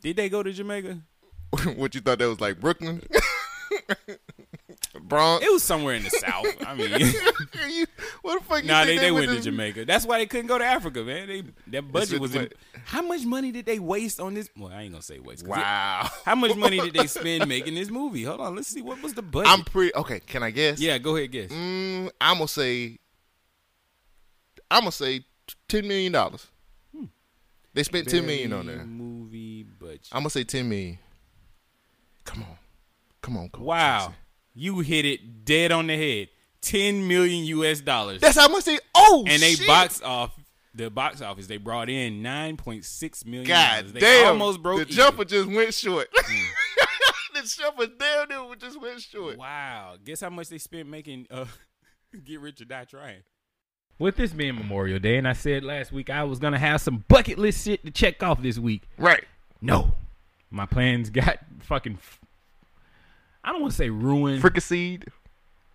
Did 0.00 0.16
they 0.16 0.28
go 0.28 0.42
to 0.42 0.52
Jamaica? 0.52 0.98
what 1.76 1.94
you 1.94 2.00
thought 2.00 2.18
that 2.18 2.28
was 2.28 2.40
like 2.40 2.60
Brooklyn, 2.60 3.02
Bronx? 5.08 5.44
It 5.44 5.50
was 5.52 5.62
somewhere 5.62 5.94
in 5.94 6.04
the 6.04 6.10
South. 6.10 6.46
I 6.66 6.74
mean, 6.74 6.90
you, 7.70 7.86
what 8.22 8.38
the 8.40 8.44
fuck? 8.44 8.64
Nah, 8.64 8.84
think 8.84 9.00
they, 9.00 9.06
they 9.06 9.10
went 9.12 9.30
to 9.30 9.40
Jamaica. 9.40 9.84
That's 9.84 10.04
why 10.06 10.18
they 10.18 10.26
couldn't 10.26 10.46
go 10.46 10.58
to 10.58 10.64
Africa, 10.64 11.02
man. 11.02 11.28
They 11.28 11.42
that 11.68 11.90
budget 11.90 12.20
was. 12.20 12.34
In, 12.34 12.48
how 12.84 13.02
much 13.02 13.24
money 13.24 13.52
did 13.52 13.66
they 13.66 13.78
waste 13.78 14.20
on 14.20 14.34
this? 14.34 14.48
Well, 14.56 14.72
I 14.72 14.82
ain't 14.82 14.92
gonna 14.92 15.02
say 15.02 15.18
waste. 15.18 15.44
'cause 15.44 15.56
it- 15.56 15.60
Wow. 15.60 16.08
How 16.24 16.34
much 16.34 16.56
money 16.56 16.78
did 16.80 16.94
they 16.94 17.06
spend 17.18 17.48
making 17.48 17.74
this 17.74 17.90
movie? 17.90 18.24
Hold 18.24 18.40
on, 18.40 18.54
let's 18.56 18.68
see. 18.68 18.82
What 18.82 19.02
was 19.02 19.14
the 19.14 19.22
budget? 19.22 19.50
I'm 19.52 19.64
pretty 19.64 19.94
okay. 19.94 20.20
Can 20.20 20.42
I 20.42 20.50
guess? 20.50 20.80
yeah, 20.80 20.98
go 20.98 21.16
ahead, 21.16 21.32
guess. 21.32 21.50
Mm, 21.50 22.10
I'm 22.20 22.36
gonna 22.36 22.48
say. 22.48 22.98
I'm 24.70 24.80
gonna 24.80 24.92
say 24.92 25.24
ten 25.68 25.88
million 25.88 26.12
dollars. 26.12 26.46
They 27.74 27.82
spent 27.82 28.08
ten 28.08 28.26
million 28.26 28.52
on 28.52 28.66
there. 28.66 28.84
Movie 28.84 29.62
budget. 29.62 30.08
I'm 30.12 30.20
gonna 30.20 30.30
say 30.30 30.44
ten 30.44 30.68
million. 30.68 30.98
Come 32.24 32.42
on, 32.42 32.56
come 33.22 33.36
on, 33.36 33.48
come 33.50 33.62
on. 33.62 33.66
Wow, 33.66 33.98
Jackson. 33.98 34.14
You 34.58 34.80
hit 34.80 35.04
it 35.04 35.44
dead 35.44 35.72
on 35.72 35.86
the 35.86 35.96
head. 35.96 36.28
Ten 36.60 37.06
million 37.06 37.44
U.S. 37.44 37.80
dollars. 37.80 38.20
That's 38.20 38.36
how 38.36 38.48
much 38.48 38.64
they. 38.64 38.78
Oh, 38.94 39.24
and 39.26 39.40
they 39.40 39.54
shit. 39.54 39.66
box 39.66 40.02
off 40.02 40.34
the 40.74 40.90
box 40.90 41.22
office. 41.22 41.46
They 41.46 41.56
brought 41.56 41.88
in 41.88 42.20
nine 42.22 42.56
point 42.56 42.84
six 42.84 43.24
million. 43.24 43.46
God 43.46 43.76
dollars. 43.78 43.92
They 43.92 44.00
damn! 44.00 44.28
almost 44.28 44.62
broke. 44.62 44.78
the 44.78 44.82
even. 44.82 44.94
jumper 44.96 45.24
just 45.24 45.48
went 45.48 45.72
short. 45.72 46.08
the 47.34 47.42
jumper 47.42 47.86
damn 47.86 48.28
near 48.28 48.54
just 48.56 48.80
went 48.80 49.00
short. 49.00 49.38
Wow. 49.38 49.94
Guess 50.04 50.20
how 50.20 50.30
much 50.30 50.48
they 50.48 50.58
spent 50.58 50.88
making 50.88 51.26
uh 51.30 51.44
Get 52.24 52.40
Rich 52.40 52.60
or 52.60 52.64
Die 52.64 52.84
Trying. 52.84 53.22
With 54.00 54.16
this 54.16 54.32
being 54.32 54.54
Memorial 54.54 55.00
Day, 55.00 55.16
and 55.16 55.26
I 55.26 55.32
said 55.32 55.64
last 55.64 55.92
week 55.92 56.10
I 56.10 56.24
was 56.24 56.38
gonna 56.38 56.58
have 56.58 56.80
some 56.80 57.04
bucket 57.08 57.38
list 57.38 57.64
shit 57.64 57.84
to 57.84 57.90
check 57.92 58.22
off 58.22 58.42
this 58.42 58.58
week. 58.58 58.88
Right. 58.96 59.24
No. 59.60 59.92
My 60.50 60.66
plans 60.66 61.10
got 61.10 61.38
fucking 61.60 61.94
f- 61.94 62.20
I 63.48 63.52
don't 63.52 63.62
want 63.62 63.72
to 63.72 63.78
say 63.78 63.88
ruined. 63.88 64.42
Fricasseed. 64.42 65.08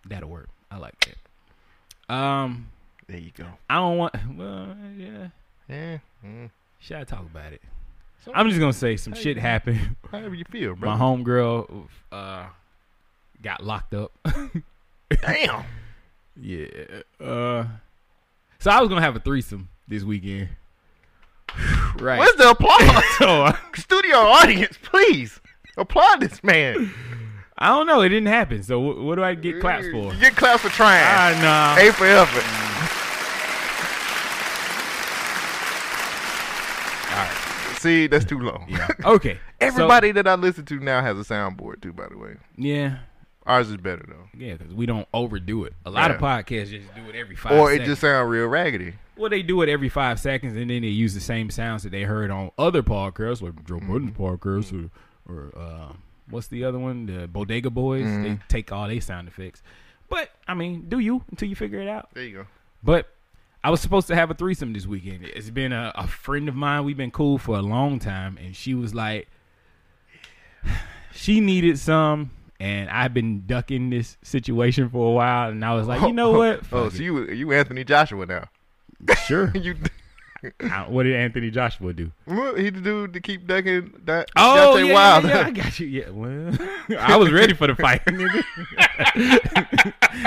That'll 0.06 0.28
work. 0.28 0.48
I 0.70 0.76
like 0.76 0.94
that. 1.06 2.14
Um 2.14 2.68
There 3.08 3.18
you 3.18 3.32
go. 3.36 3.46
I 3.68 3.74
don't 3.76 3.98
want 3.98 4.14
well 4.36 4.76
yeah. 4.96 5.28
Yeah. 5.68 5.98
Mm. 6.24 6.50
Should 6.78 6.98
I 6.98 7.02
talk 7.02 7.22
about 7.22 7.52
it? 7.52 7.60
I'm 8.32 8.48
just 8.48 8.60
gonna 8.60 8.72
say 8.72 8.96
some 8.96 9.12
shit 9.12 9.36
happened. 9.38 9.96
However 10.08 10.36
you 10.36 10.44
feel, 10.52 10.76
bro. 10.76 10.88
My 10.88 10.96
homegirl 10.96 11.88
uh 12.12 12.46
got 13.42 13.64
locked 13.64 13.92
up. 13.92 14.12
Damn. 15.22 15.64
Yeah. 16.40 16.66
Uh 17.20 17.64
so 18.60 18.70
I 18.70 18.78
was 18.78 18.88
gonna 18.88 19.00
have 19.00 19.16
a 19.16 19.20
threesome 19.20 19.68
this 19.88 20.04
weekend. 20.04 20.48
right. 21.98 22.20
Where's 22.20 22.36
the 22.36 22.50
applause? 22.50 23.04
uh, 23.20 23.56
Studio 23.74 24.18
audience, 24.18 24.78
please 24.80 25.40
applaud 25.76 26.20
this 26.20 26.44
man. 26.44 26.94
I 27.56 27.68
don't 27.68 27.86
know. 27.86 28.00
It 28.00 28.08
didn't 28.08 28.26
happen. 28.28 28.62
So 28.62 28.80
wh- 28.80 29.04
what 29.04 29.14
do 29.14 29.22
I 29.24 29.34
get 29.34 29.60
claps 29.60 29.86
for? 29.90 30.12
You 30.12 30.20
get 30.20 30.34
claps 30.36 30.62
for 30.62 30.68
trying. 30.70 31.04
Ah, 31.06 31.38
nah. 31.76 31.82
A 31.82 31.92
for 31.92 32.04
effort. 32.06 32.44
All 37.10 37.20
right. 37.20 37.78
See, 37.78 38.06
that's 38.06 38.24
too 38.24 38.38
long. 38.40 38.66
Yeah. 38.68 38.88
Okay. 39.04 39.38
Everybody 39.60 40.10
that 40.12 40.26
I 40.26 40.34
listen 40.34 40.64
to 40.66 40.80
now 40.80 41.00
has 41.00 41.16
a 41.18 41.22
soundboard 41.22 41.80
too. 41.80 41.92
By 41.92 42.08
the 42.08 42.18
way, 42.18 42.34
Yeah. 42.56 42.98
ours 43.46 43.68
is 43.70 43.76
better 43.76 44.04
though. 44.08 44.28
Yeah, 44.36 44.54
because 44.54 44.74
we 44.74 44.86
don't 44.86 45.06
overdo 45.14 45.64
it. 45.64 45.74
A 45.86 45.90
lot 45.90 46.10
of 46.10 46.18
podcasts 46.20 46.70
just 46.70 46.92
do 46.94 47.08
it 47.08 47.14
every 47.14 47.36
five. 47.36 47.52
Or 47.52 47.70
it 47.70 47.74
seconds. 47.74 47.88
just 47.88 48.00
sound 48.00 48.30
real 48.30 48.46
raggedy. 48.48 48.94
well, 49.16 49.30
they 49.30 49.42
do 49.42 49.62
it 49.62 49.68
every 49.68 49.88
five 49.88 50.18
seconds, 50.18 50.56
and 50.56 50.68
then 50.70 50.82
they 50.82 50.88
use 50.88 51.14
the 51.14 51.20
same 51.20 51.50
sounds 51.50 51.84
that 51.84 51.90
they 51.90 52.02
heard 52.02 52.30
on 52.32 52.50
other 52.58 52.82
podcasts, 52.82 53.40
like 53.42 53.64
Joe 53.64 53.78
Budden's 53.80 54.10
Mm-hmm. 54.12 54.24
podcast, 54.24 54.90
or, 55.28 55.32
or 55.32 55.52
uh, 55.56 55.92
what's 56.30 56.48
the 56.48 56.64
other 56.64 56.78
one, 56.78 57.06
the 57.06 57.28
Bodega 57.28 57.70
Boys. 57.70 58.04
Mm-hmm. 58.04 58.22
They 58.22 58.38
take 58.48 58.72
all 58.72 58.88
their 58.88 59.00
sound 59.00 59.28
effects. 59.28 59.62
But 60.08 60.30
I 60.46 60.54
mean, 60.54 60.86
do 60.88 60.98
you 60.98 61.22
until 61.30 61.48
you 61.48 61.56
figure 61.56 61.80
it 61.80 61.88
out? 61.88 62.08
There 62.14 62.24
you 62.24 62.36
go. 62.38 62.46
But 62.82 63.08
I 63.62 63.70
was 63.70 63.80
supposed 63.80 64.08
to 64.08 64.14
have 64.14 64.30
a 64.30 64.34
threesome 64.34 64.72
this 64.74 64.86
weekend. 64.86 65.24
It's 65.24 65.50
been 65.50 65.72
a, 65.72 65.92
a 65.94 66.06
friend 66.06 66.48
of 66.48 66.54
mine. 66.54 66.84
We've 66.84 66.96
been 66.96 67.10
cool 67.10 67.38
for 67.38 67.56
a 67.56 67.62
long 67.62 67.98
time, 67.98 68.38
and 68.42 68.54
she 68.54 68.74
was 68.74 68.94
like, 68.94 69.28
she 71.14 71.40
needed 71.40 71.78
some, 71.78 72.30
and 72.60 72.90
I've 72.90 73.14
been 73.14 73.46
ducking 73.46 73.90
this 73.90 74.18
situation 74.22 74.90
for 74.90 75.08
a 75.08 75.12
while, 75.12 75.50
and 75.50 75.64
I 75.64 75.74
was 75.74 75.88
like, 75.88 76.02
you 76.02 76.12
know 76.12 76.32
what? 76.38 76.60
Oh, 76.72 76.90
so 76.90 76.96
it. 76.96 77.00
you 77.00 77.30
you 77.30 77.52
Anthony 77.52 77.84
Joshua 77.84 78.26
now? 78.26 78.48
sure. 79.26 79.50
you 79.54 79.76
what 80.88 81.04
did 81.04 81.16
Anthony 81.16 81.50
Joshua 81.50 81.92
do? 81.92 82.10
what, 82.24 82.58
he 82.58 82.70
the 82.70 82.80
dude 82.80 83.12
to 83.12 83.20
keep 83.20 83.46
ducking 83.46 83.92
that 84.04 84.30
Oh 84.36 84.74
Deontay 84.76 84.88
yeah, 84.88 84.94
Wilder. 84.94 85.28
yeah, 85.28 85.46
I 85.46 85.50
got 85.50 85.80
you. 85.80 85.86
Yeah, 85.86 86.10
well, 86.10 86.56
I 86.98 87.16
was 87.16 87.32
ready 87.32 87.54
for 87.54 87.66
the 87.66 87.74
fight. 87.74 88.04
nigga. 88.04 88.44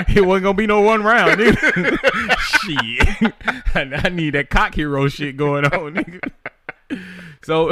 it 0.16 0.26
wasn't 0.26 0.44
gonna 0.44 0.54
be 0.54 0.68
no 0.68 0.82
one 0.82 1.04
round. 1.04 1.40
Nigga. 1.40 2.38
shit, 2.40 3.34
I, 3.76 4.08
I 4.08 4.10
need 4.10 4.32
that 4.32 4.50
cock 4.50 4.76
hero 4.76 5.08
shit 5.08 5.38
going 5.38 5.66
on. 5.66 5.96
Nigga. 5.96 6.32
So, 7.44 7.72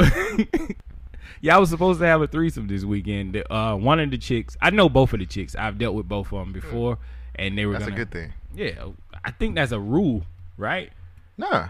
yeah, 1.40 1.56
I 1.56 1.58
was 1.58 1.70
supposed 1.70 2.00
to 2.00 2.06
have 2.06 2.22
a 2.22 2.26
threesome 2.26 2.68
this 2.68 2.84
weekend. 2.84 3.42
Uh, 3.50 3.76
one 3.76 4.00
of 4.00 4.10
the 4.10 4.18
chicks, 4.18 4.56
I 4.60 4.70
know 4.70 4.88
both 4.88 5.12
of 5.12 5.18
the 5.18 5.26
chicks. 5.26 5.54
I've 5.54 5.78
dealt 5.78 5.94
with 5.94 6.08
both 6.08 6.32
of 6.32 6.38
them 6.38 6.52
before, 6.52 6.98
and 7.34 7.56
they 7.56 7.66
were. 7.66 7.74
That's 7.74 7.86
a 7.86 7.90
gonna, 7.90 8.04
good 8.04 8.10
thing. 8.10 8.32
Yeah, 8.54 8.88
I 9.24 9.30
think 9.32 9.54
that's 9.54 9.72
a 9.72 9.80
rule, 9.80 10.22
right? 10.56 10.92
Nah, 11.36 11.68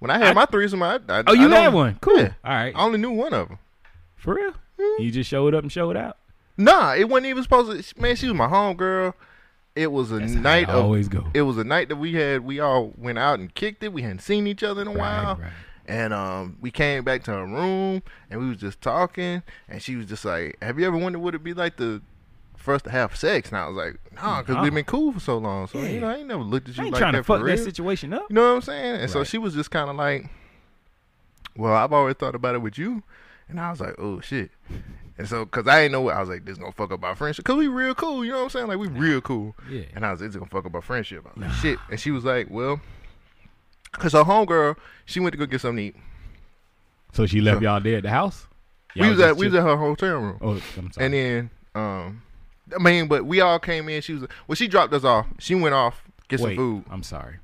when 0.00 0.10
I 0.10 0.18
had 0.18 0.28
I- 0.28 0.32
my 0.34 0.46
threesome, 0.46 0.82
I, 0.82 0.96
I 1.08 1.22
Oh, 1.26 1.32
you 1.32 1.52
I 1.54 1.60
had 1.60 1.72
one. 1.72 1.96
Cool. 2.00 2.18
Yeah. 2.18 2.32
All 2.44 2.52
right. 2.52 2.74
I 2.74 2.82
only 2.82 2.98
knew 2.98 3.12
one 3.12 3.32
of 3.32 3.48
them. 3.48 3.58
For 4.16 4.34
real? 4.34 4.52
You 4.98 5.10
just 5.10 5.30
showed 5.30 5.54
up 5.54 5.62
and 5.62 5.70
showed 5.70 5.96
out. 5.96 6.16
Nah, 6.56 6.94
it 6.94 7.08
wasn't 7.08 7.26
even 7.28 7.42
supposed 7.42 7.94
to. 7.94 8.00
Man, 8.00 8.16
she 8.16 8.26
was 8.26 8.34
my 8.34 8.48
home 8.48 8.76
girl. 8.76 9.14
It 9.76 9.92
was 9.92 10.10
a 10.10 10.18
That's 10.18 10.32
night 10.32 10.64
it 10.64 10.68
of. 10.70 10.84
always 10.84 11.08
go. 11.08 11.26
It 11.32 11.42
was 11.42 11.56
a 11.56 11.64
night 11.64 11.88
that 11.90 11.96
we 11.96 12.14
had. 12.14 12.40
We 12.44 12.60
all 12.60 12.92
went 12.98 13.18
out 13.18 13.38
and 13.38 13.54
kicked 13.54 13.82
it. 13.82 13.92
We 13.92 14.02
hadn't 14.02 14.18
seen 14.20 14.46
each 14.46 14.62
other 14.62 14.82
in 14.82 14.88
a 14.88 14.90
Right, 14.90 14.98
while. 14.98 15.36
right. 15.36 15.52
And 15.86 16.12
um, 16.12 16.56
we 16.60 16.70
came 16.70 17.02
back 17.04 17.22
to 17.24 17.30
her 17.32 17.46
room 17.46 18.02
and 18.30 18.40
we 18.40 18.48
was 18.48 18.58
just 18.58 18.80
talking. 18.80 19.42
And 19.68 19.80
she 19.82 19.96
was 19.96 20.06
just 20.06 20.24
like, 20.24 20.56
"Have 20.62 20.78
you 20.78 20.86
ever 20.86 20.96
wondered 20.96 21.20
what 21.20 21.30
it'd 21.34 21.44
be 21.44 21.54
like 21.54 21.76
to 21.78 22.02
for 22.60 22.74
us 22.74 22.82
to 22.82 22.90
have 22.90 23.16
sex?" 23.16 23.48
And 23.50 23.58
I 23.58 23.66
was 23.68 23.76
like, 23.76 23.96
"Nah, 24.14 24.42
because 24.42 24.62
we've 24.62 24.74
been 24.74 24.84
cool 24.84 25.12
for 25.12 25.20
so 25.20 25.38
long. 25.38 25.66
So 25.66 25.80
you 25.80 26.00
know, 26.00 26.08
I 26.08 26.16
ain't 26.16 26.28
never 26.28 26.42
looked 26.42 26.68
at 26.68 26.76
you 26.76 26.82
I 26.82 26.86
ain't 26.86 26.92
like 26.94 27.00
trying 27.00 27.12
that 27.12 27.18
to 27.18 27.24
fuck 27.24 27.40
for 27.40 27.46
that 27.46 27.54
real. 27.56 27.64
situation 27.64 28.12
up. 28.12 28.26
You 28.28 28.34
know 28.34 28.48
what 28.50 28.56
I'm 28.56 28.62
saying? 28.62 29.00
And 29.00 29.10
so 29.10 29.18
Right. 29.20 29.28
she 29.28 29.38
was 29.38 29.54
just 29.54 29.70
kind 29.70 29.90
of 29.90 29.96
like, 29.96 30.28
"Well, 31.56 31.74
I've 31.74 31.92
always 31.92 32.16
thought 32.16 32.34
about 32.34 32.54
it 32.54 32.58
with 32.62 32.78
you," 32.78 33.02
and 33.48 33.60
I 33.60 33.70
was 33.70 33.80
like, 33.80 33.94
"Oh 33.98 34.20
shit." 34.20 34.50
And 35.18 35.28
so, 35.28 35.44
cause 35.44 35.68
I 35.68 35.82
didn't 35.82 35.92
know 35.92 36.00
what 36.00 36.16
I 36.16 36.20
was 36.20 36.30
like, 36.30 36.46
this 36.46 36.56
gonna 36.56 36.72
fuck 36.72 36.92
up 36.92 37.04
our 37.04 37.14
friendship. 37.14 37.44
Cause 37.44 37.56
we 37.56 37.68
real 37.68 37.94
cool, 37.94 38.24
you 38.24 38.30
know 38.30 38.38
what 38.38 38.44
I'm 38.44 38.50
saying? 38.50 38.66
Like 38.68 38.78
we 38.78 38.88
real 38.88 39.20
cool. 39.20 39.54
Yeah. 39.68 39.82
And 39.94 40.06
I 40.06 40.12
was, 40.12 40.22
it's 40.22 40.34
gonna 40.34 40.48
fuck 40.48 40.64
up 40.64 40.74
our 40.74 40.80
friendship. 40.80 41.26
I 41.26 41.38
was 41.38 41.46
like, 41.48 41.56
shit. 41.56 41.78
And 41.90 42.00
she 42.00 42.10
was 42.10 42.24
like, 42.24 42.48
well, 42.48 42.80
cause 43.92 44.12
her 44.14 44.24
homegirl, 44.24 44.76
she 45.04 45.20
went 45.20 45.32
to 45.32 45.38
go 45.38 45.44
get 45.44 45.60
something 45.60 45.92
to 45.92 45.98
eat. 45.98 46.02
So 47.12 47.26
she 47.26 47.42
left 47.42 47.60
y'all 47.60 47.80
there 47.80 47.98
at 47.98 48.04
the 48.04 48.08
house. 48.08 48.46
we 48.94 49.02
Y'all 49.02 49.10
was 49.10 49.18
just 49.18 49.28
at 49.28 49.36
we 49.36 49.46
was 49.46 49.54
at 49.56 49.62
her 49.62 49.76
hotel 49.76 50.16
room. 50.20 50.38
Oh, 50.40 50.60
I'm 50.78 50.90
sorry. 50.92 51.04
And 51.04 51.12
then, 51.14 51.50
um, 51.74 52.22
I 52.78 52.82
mean, 52.82 53.08
but 53.08 53.24
we 53.24 53.40
all 53.40 53.58
came 53.58 53.88
in. 53.88 54.02
She 54.02 54.14
was 54.14 54.24
well, 54.46 54.56
she 54.56 54.68
dropped 54.68 54.92
us 54.92 55.04
off. 55.04 55.26
She 55.38 55.54
went 55.54 55.74
off 55.74 56.02
get 56.28 56.40
Wait, 56.40 56.50
some 56.50 56.56
food. 56.56 56.84
I'm 56.90 57.02
sorry. 57.02 57.36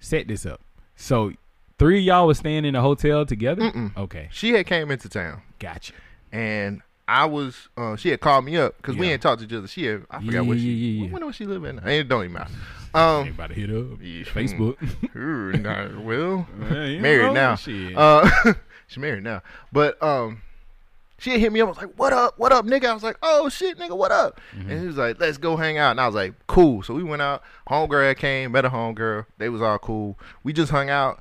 Set 0.00 0.28
this 0.28 0.44
up. 0.46 0.60
So 0.96 1.32
three 1.78 1.98
of 1.98 2.04
y'all 2.04 2.26
was 2.26 2.38
staying 2.38 2.64
in 2.64 2.74
a 2.74 2.82
hotel 2.82 3.24
together. 3.26 3.62
Mm-mm. 3.62 3.96
Okay, 3.96 4.28
She 4.32 4.50
had 4.52 4.66
came 4.66 4.90
into 4.90 5.08
town, 5.08 5.42
gotcha. 5.58 5.92
and 6.32 6.82
I 7.06 7.26
was. 7.26 7.68
Uh, 7.76 7.96
she 7.96 8.08
had 8.10 8.20
called 8.20 8.44
me 8.44 8.56
up 8.56 8.76
because 8.78 8.96
we 8.96 9.06
Yeah. 9.06 9.12
ain't 9.14 9.22
talked 9.22 9.40
to 9.40 9.46
each 9.46 9.52
other. 9.52 9.66
She 9.68 9.84
had. 9.84 10.04
I 10.10 10.20
forgot 10.20 10.32
Yeah, 10.32 10.40
where 10.40 10.56
she. 10.58 10.64
yeah, 10.72 11.04
yeah. 11.06 11.12
When 11.12 11.26
was 11.26 11.36
she 11.36 11.44
living? 11.46 11.78
It 11.84 12.08
don't 12.08 12.20
even 12.24 12.32
matter. 12.32 12.52
Um, 12.94 13.20
Everybody 13.20 13.54
hit 13.54 13.70
up 13.70 13.98
Yeah. 14.00 14.22
Facebook. 14.24 14.76
Ooh, 15.16 16.02
well, 16.02 16.46
married 16.58 17.32
now. 17.34 17.54
She. 17.56 17.92
Uh, 17.94 18.28
she's 18.86 18.98
married 18.98 19.24
now. 19.24 19.42
But 19.72 20.02
um, 20.02 20.42
she 21.24 21.38
hit 21.38 21.52
me 21.52 21.60
up. 21.60 21.66
I 21.66 21.70
was 21.70 21.78
like, 21.78 21.94
"What 21.96 22.12
up? 22.12 22.38
What 22.38 22.52
up, 22.52 22.66
nigga?" 22.66 22.84
I 22.84 22.94
was 22.94 23.02
like, 23.02 23.16
"Oh 23.22 23.48
shit, 23.48 23.78
nigga, 23.78 23.96
what 23.96 24.12
up?" 24.12 24.40
Mm-hmm. 24.56 24.70
And 24.70 24.80
he 24.80 24.86
was 24.86 24.96
like, 24.96 25.18
"Let's 25.18 25.38
go 25.38 25.56
hang 25.56 25.78
out." 25.78 25.92
And 25.92 26.00
I 26.00 26.06
was 26.06 26.14
like, 26.14 26.34
"Cool." 26.46 26.82
So 26.82 26.94
we 26.94 27.02
went 27.02 27.22
out. 27.22 27.42
Homegirl 27.68 28.16
came, 28.16 28.52
met 28.52 28.64
a 28.64 28.70
homegirl. 28.70 29.26
They 29.38 29.48
was 29.48 29.62
all 29.62 29.78
cool. 29.78 30.18
We 30.42 30.52
just 30.52 30.70
hung 30.70 30.90
out. 30.90 31.20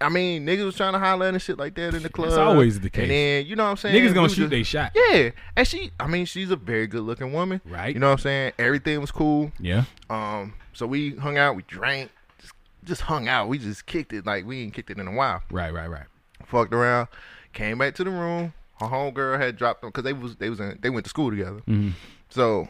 I 0.00 0.08
mean, 0.08 0.44
niggas 0.44 0.64
was 0.64 0.74
trying 0.76 0.92
to 0.92 0.98
holler 0.98 1.28
and 1.28 1.40
shit 1.40 1.56
like 1.56 1.76
that 1.76 1.94
in 1.94 2.02
the 2.02 2.08
club. 2.10 2.28
It's 2.28 2.36
always 2.36 2.80
the 2.80 2.90
case. 2.90 3.02
And 3.02 3.10
then 3.10 3.46
you 3.46 3.56
know 3.56 3.64
what 3.64 3.70
I'm 3.70 3.76
saying? 3.76 3.94
Niggas 3.94 4.12
gonna 4.12 4.28
shoot 4.28 4.42
just- 4.42 4.50
they 4.50 4.62
shot. 4.64 4.92
Yeah, 4.94 5.30
and 5.56 5.66
she, 5.66 5.92
I 5.98 6.06
mean, 6.08 6.26
she's 6.26 6.50
a 6.50 6.56
very 6.56 6.86
good 6.86 7.02
looking 7.02 7.32
woman, 7.32 7.60
Right. 7.64 7.94
You 7.94 8.00
know 8.00 8.08
what 8.08 8.12
I'm 8.14 8.18
saying? 8.18 8.52
Everything 8.58 9.00
was 9.00 9.10
cool. 9.10 9.52
Yeah. 9.58 9.84
Um, 10.10 10.54
so 10.72 10.86
we 10.86 11.14
hung 11.14 11.38
out, 11.38 11.56
we 11.56 11.62
drank, 11.62 12.10
just 12.40 12.52
just 12.84 13.00
hung 13.02 13.28
out. 13.28 13.48
We 13.48 13.58
just 13.58 13.86
kicked 13.86 14.12
it 14.12 14.26
like 14.26 14.44
we 14.44 14.62
ain't 14.62 14.74
kicked 14.74 14.90
it 14.90 14.98
in 14.98 15.06
a 15.06 15.12
while. 15.12 15.42
Right. 15.50 15.72
Right. 15.72 15.88
Right. 15.88 16.06
Fucked 16.44 16.74
around, 16.74 17.08
came 17.52 17.78
back 17.78 17.94
to 17.94 18.04
the 18.04 18.10
room. 18.10 18.52
Her 18.80 18.86
homegirl 18.86 19.38
had 19.38 19.56
dropped 19.56 19.80
them 19.82 19.90
because 19.90 20.04
they 20.04 20.12
was 20.12 20.36
they 20.36 20.50
was 20.50 20.60
in, 20.60 20.78
they 20.82 20.90
went 20.90 21.04
to 21.04 21.10
school 21.10 21.30
together. 21.30 21.60
Mhm. 21.68 21.92
So 22.28 22.68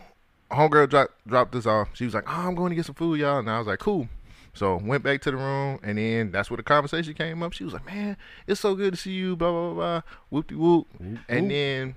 homegirl 0.51 0.91
dropped 0.91 1.27
dropped 1.27 1.55
us 1.55 1.67
off. 1.67 1.89
She 1.95 2.05
was 2.05 2.15
like, 2.15 2.25
"Oh, 2.27 2.47
I'm 2.47 2.55
going 2.55 2.71
to 2.71 2.77
get 2.77 2.85
some 2.87 2.95
food, 2.95 3.19
y'all," 3.21 3.39
and 3.39 3.51
I 3.51 3.59
was 3.59 3.67
like, 3.67 3.79
"Cool." 3.79 4.09
So 4.53 4.77
went 4.77 5.03
back 5.03 5.21
to 5.23 5.31
the 5.33 5.37
room, 5.37 5.81
and 5.83 5.99
then 5.99 6.31
that's 6.31 6.49
where 6.51 6.57
the 6.59 6.63
conversation 6.63 7.13
came 7.15 7.43
up. 7.43 7.53
She 7.55 7.65
was 7.65 7.73
like, 7.73 7.87
"Man, 7.87 8.17
it's 8.47 8.61
so 8.61 8.75
good 8.75 8.93
to 8.95 8.97
see 9.01 9.13
you." 9.13 9.35
Blah 9.35 9.51
blah 9.51 9.63
blah. 9.73 9.75
blah. 9.75 10.01
Whoop 10.31 10.47
de 10.49 10.57
whoop. 10.57 10.87
And 11.29 11.51
then 11.51 11.95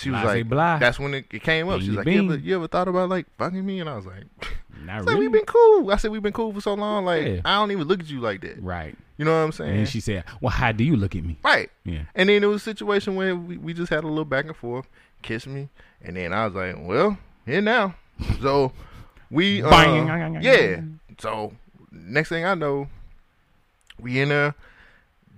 she 0.00 0.10
was 0.10 0.20
Blase 0.22 0.34
like, 0.36 0.48
blah. 0.48 0.78
"That's 0.78 0.98
when 0.98 1.14
it, 1.14 1.26
it 1.32 1.42
came 1.42 1.68
up." 1.68 1.80
She's 1.80 1.90
like, 1.90 2.06
you 2.06 2.24
ever, 2.24 2.36
"You 2.36 2.56
ever 2.56 2.68
thought 2.68 2.88
about 2.88 3.08
like 3.08 3.26
fucking 3.36 3.64
me?" 3.64 3.80
And 3.80 3.88
I 3.90 3.96
was 3.96 4.06
like, 4.06 4.24
Not 4.84 4.98
"It's 4.98 5.06
like 5.06 5.14
really. 5.14 5.20
we've 5.28 5.32
been 5.32 5.44
cool." 5.46 5.90
I 5.90 5.96
said, 5.96 6.10
"We've 6.10 6.22
been 6.22 6.32
cool 6.32 6.52
for 6.52 6.60
so 6.60 6.74
long. 6.74 7.04
Like 7.04 7.24
Yeah. 7.26 7.40
I 7.44 7.54
don't 7.56 7.70
even 7.70 7.86
look 7.88 8.00
at 8.00 8.08
you 8.08 8.20
like 8.20 8.40
that." 8.42 8.62
right. 8.62 8.96
You 9.16 9.24
know 9.24 9.32
what 9.32 9.44
I'm 9.46 9.52
saying? 9.52 9.78
And 9.78 9.88
she 9.88 9.98
said, 10.00 10.24
"Well, 10.40 10.50
how 10.50 10.70
do 10.72 10.84
you 10.84 10.96
look 10.96 11.16
at 11.16 11.24
me?" 11.24 11.38
Right. 11.42 11.70
Yeah. 11.84 12.02
And 12.14 12.28
then 12.28 12.44
it 12.44 12.46
was 12.46 12.62
a 12.62 12.64
situation 12.64 13.16
where 13.16 13.34
we, 13.34 13.56
we 13.56 13.74
just 13.74 13.90
had 13.90 14.04
a 14.04 14.08
little 14.08 14.24
back 14.24 14.44
and 14.44 14.56
forth, 14.56 14.86
kissed 15.22 15.48
me, 15.48 15.68
and 16.02 16.16
then 16.16 16.32
I 16.32 16.46
was 16.46 16.54
like, 16.54 16.76
well, 16.78 17.18
here 17.44 17.60
now. 17.60 17.94
So 18.40 18.72
we, 19.30 19.62
uh, 19.62 20.40
yeah. 20.40 20.80
So 21.18 21.52
next 21.90 22.28
thing 22.28 22.44
I 22.44 22.54
know, 22.54 22.88
we 23.98 24.20
in 24.20 24.28
there, 24.28 24.54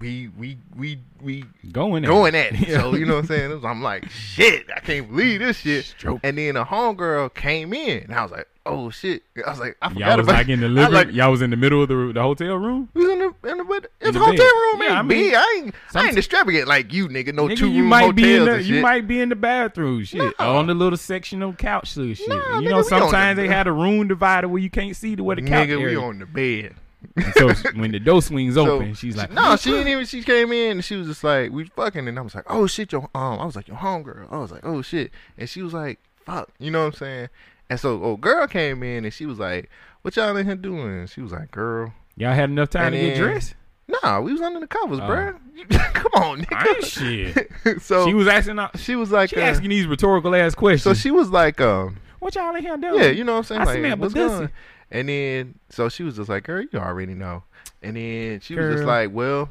we 0.01 0.29
we 0.39 0.57
we 0.77 0.99
we 1.21 1.45
Going. 1.73 2.03
going 2.05 2.35
at 2.35 2.53
it. 2.55 2.81
So 2.81 2.95
you 2.97 3.05
know 3.05 3.15
what 3.17 3.21
I'm 3.21 3.27
saying? 3.27 3.51
Was- 3.51 3.65
I'm 3.65 3.83
like, 3.83 4.09
shit, 4.11 4.67
I 4.75 4.81
can't 4.81 5.09
believe 5.09 5.41
this 5.41 5.59
shit. 5.59 5.85
Stroke. 5.85 6.21
And 6.25 6.39
then 6.39 6.57
a 6.57 6.65
homegirl 6.65 7.35
came 7.35 7.73
in, 7.75 8.05
and 8.05 8.15
I 8.15 8.23
was 8.23 8.33
like, 8.33 8.49
oh 8.65 8.89
shit. 8.91 9.23
I 9.47 9.51
was 9.51 9.59
like, 9.61 9.77
I 9.83 9.89
forgot 9.91 10.01
Y'all 10.09 10.17
was 10.17 10.27
about 10.27 10.35
like 10.37 10.49
in 10.49 10.61
the 10.61 10.69
living. 10.69 10.93
like, 10.93 11.13
y'all 11.13 11.31
was 11.31 11.43
in 11.43 11.51
the 11.51 11.57
middle 11.57 11.83
of 11.83 11.89
the 11.89 12.13
the 12.15 12.23
hotel 12.23 12.57
room. 12.57 12.89
we 12.95 13.03
was 13.07 13.13
in 13.13 13.19
the 13.19 13.51
in 13.51 13.59
the, 13.59 13.65
In 13.75 13.83
it's 14.01 14.13
the 14.13 14.19
hotel 14.19 14.37
bed. 14.37 14.43
room, 14.45 14.83
Yeah, 14.83 14.89
man. 14.89 14.97
I 14.97 15.03
mean, 15.03 15.19
me, 15.29 15.35
I 15.35 15.55
ain't, 15.59 15.75
I 15.95 16.07
ain't 16.09 16.17
extravagant 16.19 16.67
like 16.67 16.93
you, 16.95 17.09
nigga. 17.09 17.35
No 17.35 17.49
Nigga, 17.49 17.57
two 17.59 17.71
you 17.71 17.83
might 17.85 18.01
hotels 18.07 18.15
be 18.17 18.35
in 18.37 18.45
the 18.47 18.63
you 18.63 18.81
might 18.81 19.07
be 19.07 19.21
in 19.21 19.29
the 19.29 19.37
bathroom, 19.37 20.03
shit, 20.05 20.33
on 20.41 20.67
the 20.67 20.75
little 20.75 20.97
sectional 20.97 21.53
couch, 21.53 21.93
shit. 21.93 22.19
Nah, 22.27 22.35
you 22.61 22.69
nigga, 22.69 22.71
know, 22.71 22.83
sometimes 22.83 23.37
the- 23.37 23.43
they 23.43 23.49
had 23.49 23.67
a 23.67 23.73
room 23.73 24.09
divider 24.09 24.49
where 24.49 24.63
you 24.63 24.71
can't 24.71 24.97
see 24.97 25.15
to 25.17 25.23
where 25.23 25.37
the 25.37 25.43
couch 25.43 25.69
nigga, 25.69 25.85
we 25.85 25.95
on 25.97 26.19
the 26.21 26.27
bed. 26.27 26.75
And 27.17 27.35
so 27.35 27.49
when 27.75 27.93
the 27.93 27.99
door 27.99 28.21
swings 28.23 28.55
So, 28.55 28.67
open, 28.77 28.95
she's 28.95 29.17
like, 29.17 29.33
no, 29.33 29.57
she 29.57 29.71
didn't 29.71 29.89
even. 29.89 30.05
She 30.07 30.23
came 30.23 30.53
in 30.53 30.73
and 30.73 30.85
she 30.85 30.97
was 30.97 31.07
just 31.09 31.25
like, 31.25 31.51
we 31.51 31.65
fucking, 31.65 32.07
and 32.07 32.19
I 32.19 32.23
was 32.23 32.35
like, 32.35 32.45
oh 32.49 32.67
shit, 32.67 32.93
your 32.93 33.03
um, 33.15 33.41
I 33.41 33.45
was 33.47 33.57
like, 33.57 33.69
your 33.69 33.79
homegirl. 33.79 34.31
I 34.33 34.39
was 34.39 34.51
like, 34.53 34.61
oh 34.65 34.83
shit, 34.83 35.11
and 35.39 35.49
she 35.49 35.63
was 35.63 35.73
like, 35.73 35.99
fuck, 36.27 36.51
you 36.59 36.71
know 36.71 36.81
what 36.81 36.95
I'm 36.95 36.99
saying? 36.99 37.29
And 37.71 37.79
so, 37.81 38.03
oh, 38.03 38.17
girl 38.17 38.47
came 38.47 38.83
in 38.83 39.05
and 39.05 39.15
she 39.15 39.27
was 39.27 39.39
like, 39.39 39.71
what 40.03 40.17
y'all 40.17 40.37
in 40.37 40.45
here 40.47 40.57
doing? 40.57 41.07
She 41.07 41.21
was 41.21 41.33
like, 41.33 41.51
girl, 41.51 41.93
y'all 42.17 42.35
had 42.35 42.51
enough 42.51 42.71
time 42.71 42.93
And 42.93 42.95
to 42.95 43.01
get 43.01 43.17
dressed. 43.17 43.55
nah, 44.03 44.21
we 44.21 44.33
was 44.33 44.41
under 44.41 44.61
the 44.61 44.67
covers, 44.67 44.99
Oh. 44.99 45.03
bruh. 45.03 45.39
Come 45.95 46.13
on, 46.23 46.47
I 46.53 46.65
ain't 46.69 46.85
nigga. 46.85 47.35
shit. 47.65 47.83
so 47.83 48.07
she 48.07 48.15
was 48.15 48.27
asking, 48.29 48.59
uh, 48.59 48.71
she 48.77 48.97
was 48.97 49.11
like, 49.11 49.31
she 49.31 49.37
uh, 49.37 49.41
asking 49.41 49.71
these 49.71 49.87
rhetorical 49.87 50.35
ass 50.35 50.55
questions. 50.55 50.83
so 50.83 50.95
she 50.95 51.11
was 51.11 51.31
like, 51.31 51.61
um. 51.61 51.99
what 52.19 52.35
y'all 52.35 52.55
in 52.57 52.63
here 52.63 52.77
doing? 52.77 53.01
Yeah, 53.03 53.11
you 53.11 53.25
know 53.25 53.33
what 53.39 53.51
I'm 53.53 53.67
saying? 53.67 53.85
I 53.87 53.89
like, 53.91 53.99
what's 54.01 54.15
pussy. 54.15 54.27
going 54.29 54.43
on? 54.45 54.51
And 54.91 55.09
then, 55.09 55.59
so 55.69 55.89
she 55.89 56.03
was 56.03 56.17
just 56.17 56.29
like, 56.29 56.45
girl, 56.45 56.63
you 56.73 56.79
already 56.79 57.15
know. 57.15 57.45
And 57.83 57.97
then 57.97 58.41
she 58.41 58.55
was 58.57 58.77
just 58.77 58.87
like, 58.87 59.11
well, 59.13 59.49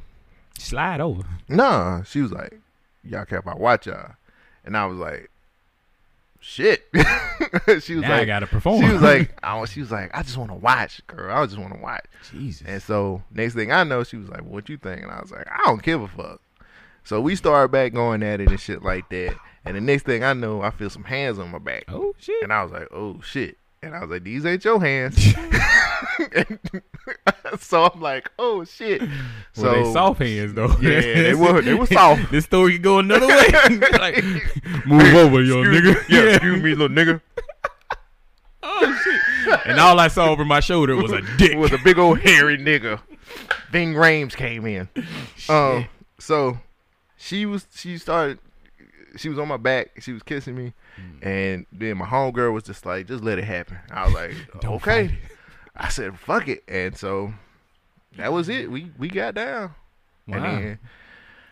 Slide 0.58 1.00
over. 1.00 1.24
nah. 1.48 2.04
She 2.04 2.22
was 2.22 2.32
like, 2.32 2.60
y'all 3.04 3.26
care 3.26 3.40
about 3.40 3.60
watch 3.60 3.88
y'all. 3.88 4.12
And 4.66 4.76
I 4.76 4.86
was 4.86 4.98
like, 5.00 5.30
shit. 6.42 6.86
she 7.82 7.96
was 7.96 8.02
Now 8.02 8.16
I 8.18 8.26
gotta 8.26 8.48
perform. 8.48 8.82
she 8.86 8.92
was 8.92 9.02
like, 9.02 9.32
I 9.44 9.60
was, 9.60 9.72
she 9.72 9.80
was 9.80 9.92
like, 9.92 10.12
I 10.14 10.24
just 10.24 10.38
want 10.38 10.52
to 10.52 10.56
watch, 10.56 11.06
girl. 11.08 11.36
I 11.36 11.46
just 11.46 11.58
want 11.58 11.74
to 11.74 11.80
watch. 11.80 12.06
Jesus. 12.32 12.68
And 12.68 12.82
so 12.82 13.24
next 13.32 13.54
thing 13.56 13.72
I 13.72 13.84
know, 13.84 14.04
she 14.04 14.18
was 14.18 14.28
like, 14.30 14.44
what 14.44 14.68
you 14.70 14.78
think? 14.78 15.04
And 15.04 15.12
I 15.12 15.22
was 15.22 15.32
like, 15.32 15.48
I 15.50 15.64
don't 15.66 15.82
give 15.82 16.02
a 16.02 16.08
fuck. 16.08 16.42
So 17.06 17.22
we 17.22 17.36
started 17.36 17.72
back 17.72 17.94
going 17.94 18.22
at 18.24 18.42
it 18.42 18.50
and 18.50 18.60
shit 18.60 18.84
like 18.84 19.10
that. 19.10 19.36
And 19.66 19.76
the 19.76 19.82
next 19.82 20.04
thing 20.04 20.24
I 20.24 20.34
know, 20.34 20.62
I 20.62 20.70
feel 20.72 20.90
some 20.90 21.06
hands 21.06 21.40
on 21.40 21.50
my 21.52 21.58
back. 21.60 21.86
Oh 21.88 22.14
shit! 22.20 22.44
And 22.44 22.52
I 22.54 22.64
was 22.64 22.72
like, 22.72 22.88
oh 22.92 23.20
shit. 23.22 23.58
And 23.82 23.96
I 23.96 24.02
was 24.02 24.10
like, 24.10 24.24
these 24.24 24.46
ain't 24.46 24.66
your 24.66 24.82
hands. 24.82 25.16
so 27.60 27.86
I'm 27.86 28.02
like, 28.02 28.30
oh 28.38 28.64
shit. 28.66 29.02
So 29.54 29.64
Well, 29.64 29.84
they 29.84 29.94
soft 29.94 30.22
hands 30.22 30.54
though. 30.54 30.76
Yeah, 30.82 31.00
they 31.00 31.34
were 31.36 31.62
they 31.62 31.74
were 31.74 31.86
soft. 31.86 32.32
this 32.32 32.46
story 32.46 32.74
could 32.74 32.84
go 32.84 33.00
another 33.00 33.28
way. 33.28 33.48
like, 33.94 34.24
move 34.86 35.14
over, 35.16 35.40
Excuse 35.42 35.68
nigga. 35.68 36.10
Yeah, 36.10 36.22
excuse 36.36 36.62
me, 36.62 36.76
little 36.76 36.90
nigga. 36.90 37.22
oh 38.64 39.02
shit! 39.04 39.60
And 39.66 39.80
all 39.80 40.00
I 40.00 40.08
saw 40.10 40.30
over 40.30 40.44
my 40.46 40.60
shoulder 40.60 40.96
was 40.96 41.12
a 41.12 41.22
dick. 41.38 41.58
was 41.58 41.72
a 41.72 41.78
big 41.78 41.98
old 41.98 42.20
hairy 42.20 42.58
nigga. 42.58 43.00
Ving 43.72 43.94
Rhames 43.94 44.36
came 44.36 44.66
in. 44.66 44.90
Um, 45.48 45.88
so 46.20 46.60
she 47.18 47.46
was 47.46 47.66
she 47.74 47.98
started 47.98 48.40
she 49.18 49.30
was 49.30 49.38
on 49.40 49.48
my 49.48 49.58
back, 49.58 50.02
she 50.02 50.14
was 50.14 50.24
kissing 50.24 50.56
me, 50.56 50.74
Mm. 51.00 51.26
and 51.26 51.66
then 51.72 51.98
my 51.98 52.06
homegirl 52.06 52.54
was 52.54 52.64
just 52.64 52.86
like, 52.86 53.08
just 53.08 53.24
let 53.24 53.38
it 53.40 53.46
happen. 53.46 53.78
I 53.92 54.06
was 54.06 54.14
like, 54.14 54.36
okay. 54.66 55.18
I 55.76 55.90
said, 55.90 56.18
fuck 56.20 56.48
it. 56.48 56.64
And 56.68 56.96
so 56.98 57.34
that 58.18 58.34
was 58.34 58.50
it. 58.50 58.70
We 58.70 58.92
we 58.98 59.08
got 59.08 59.36
down. 59.36 59.74
And 60.28 60.36
Wow. 60.44 60.60
then 60.60 60.80